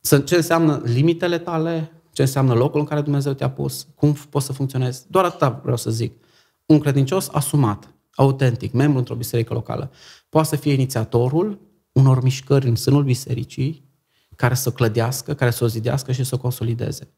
Să, 0.00 0.18
ce 0.18 0.36
înseamnă 0.36 0.82
limitele 0.84 1.38
tale, 1.38 1.92
ce 2.12 2.22
înseamnă 2.22 2.54
locul 2.54 2.80
în 2.80 2.86
care 2.86 3.00
Dumnezeu 3.00 3.32
te-a 3.32 3.50
pus, 3.50 3.86
cum 3.94 4.12
poți 4.30 4.46
să 4.46 4.52
funcționezi. 4.52 5.04
Doar 5.08 5.24
atâta 5.24 5.60
vreau 5.62 5.76
să 5.76 5.90
zic. 5.90 6.12
Un 6.66 6.78
credincios 6.78 7.28
asumat, 7.32 7.94
autentic, 8.14 8.72
membru 8.72 8.98
într-o 8.98 9.14
biserică 9.14 9.54
locală, 9.54 9.90
poate 10.28 10.48
să 10.48 10.56
fie 10.56 10.72
inițiatorul 10.72 11.60
unor 11.92 12.22
mișcări 12.22 12.68
în 12.68 12.76
sânul 12.76 13.04
bisericii 13.04 13.88
care 14.36 14.54
să 14.54 14.70
clădească, 14.70 15.34
care 15.34 15.50
să 15.50 15.64
o 15.64 15.66
zidească 15.66 16.12
și 16.12 16.24
să 16.24 16.34
o 16.34 16.38
consolideze. 16.38 17.08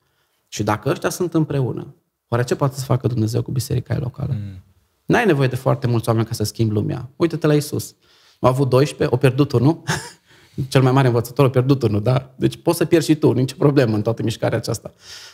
Și 0.49 0.63
dacă 0.63 0.91
ăștia 0.91 1.11
sunt 1.11 1.35
împreună, 1.35 1.95
oare 2.33 2.45
ce 2.45 2.55
poate 2.55 2.79
să 2.79 2.85
facă 2.85 3.07
Dumnezeu 3.07 3.43
cu 3.43 3.51
biserica 3.51 3.99
locală? 3.99 4.33
Mm. 4.33 4.63
N-ai 5.05 5.27
nevoie 5.27 5.49
de 5.49 5.57
foarte 5.57 5.87
mulți 5.87 6.09
oameni 6.09 6.27
ca 6.27 6.35
să 6.35 6.45
schimbi 6.45 6.75
lumea. 6.75 7.11
Uite-te 7.17 7.47
la 7.47 7.55
Isus. 7.55 7.95
A 8.41 8.49
avut 8.49 8.69
12, 8.69 9.17
o 9.17 9.19
pierdut 9.19 9.53
unul. 9.53 9.83
Cel 10.69 10.83
mai 10.83 10.93
mare 10.93 11.07
învățător 11.07 11.45
a 11.45 11.51
pierdut 11.51 11.83
unul, 11.83 12.03
da? 12.03 12.35
Deci 12.37 12.57
poți 12.57 12.77
să 12.77 12.85
pierzi 12.85 13.09
și 13.09 13.17
tu, 13.17 13.33
nicio 13.33 13.55
problemă 13.59 13.95
în 13.95 14.03
toată 14.03 14.23
mișcarea 14.23 14.59
aceasta. 14.59 14.93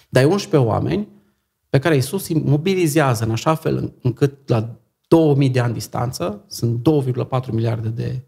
Dar 0.08 0.22
ai 0.22 0.30
11 0.30 0.70
oameni 0.70 1.08
pe 1.68 1.78
care 1.78 1.96
Isus 1.96 2.28
îi 2.28 2.42
mobilizează 2.44 3.24
în 3.24 3.30
așa 3.30 3.54
fel 3.54 3.92
încât 4.02 4.48
la 4.48 4.78
2000 5.08 5.48
de 5.50 5.60
ani 5.60 5.72
distanță, 5.72 6.44
sunt 6.46 6.88
2,4 7.40 7.46
miliarde 7.50 7.88
de 7.88 8.22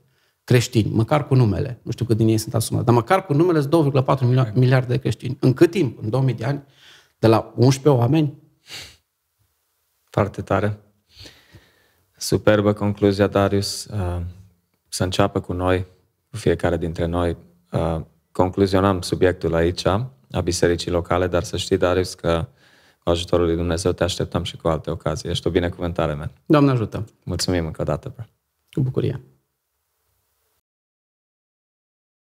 creștini, 0.44 0.90
măcar 0.92 1.26
cu 1.26 1.34
numele. 1.34 1.80
Nu 1.82 1.90
știu 1.90 2.05
cât 2.05 2.16
din 2.16 2.28
ei 2.28 2.38
sunt 2.38 2.55
asumați, 2.55 2.84
dar 2.84 2.94
măcar 2.94 3.26
cu 3.26 3.32
numele 3.32 3.60
sunt 3.60 4.05
2,4 4.05 4.52
miliarde 4.55 4.92
de 4.92 4.98
creștini. 4.98 5.36
În 5.40 5.52
cât 5.52 5.70
timp? 5.70 6.02
În 6.02 6.10
2000 6.10 6.34
de 6.34 6.44
ani? 6.44 6.62
De 7.18 7.26
la 7.26 7.52
11 7.56 8.02
oameni? 8.02 8.34
Foarte 10.10 10.42
tare. 10.42 10.78
Superbă 12.16 12.72
concluzia, 12.72 13.26
Darius. 13.26 13.84
Uh, 13.84 14.20
să 14.88 15.05
înceapă 15.05 15.40
cu 15.40 15.52
noi, 15.52 15.86
cu 16.30 16.36
fiecare 16.36 16.76
dintre 16.76 17.05
noi. 17.05 17.36
Uh, 17.72 18.01
concluzionăm 18.32 19.01
subiectul 19.01 19.55
aici, 19.55 19.86
a 19.86 20.40
bisericii 20.44 20.90
locale, 20.90 21.26
dar 21.26 21.42
să 21.42 21.56
știi, 21.56 21.76
Darius, 21.76 22.14
că 22.14 22.48
cu 22.98 23.10
ajutorul 23.10 23.47
lui 23.47 23.56
Dumnezeu 23.56 23.92
te 23.92 24.05
așteptăm 24.05 24.42
și 24.42 24.56
cu 24.56 24.68
alte 24.68 24.90
ocazii. 24.90 25.30
Ești 25.30 25.47
o 25.47 25.51
binecuvântare, 25.51 26.14
man. 26.14 26.30
Doamne 26.47 26.70
ajută! 26.70 27.05
Mulțumim 27.24 27.66
încă 27.66 27.80
o 27.82 27.84
dată, 27.84 28.12
bro. 28.14 28.24
Cu 28.70 28.80
bucurie! 28.80 29.20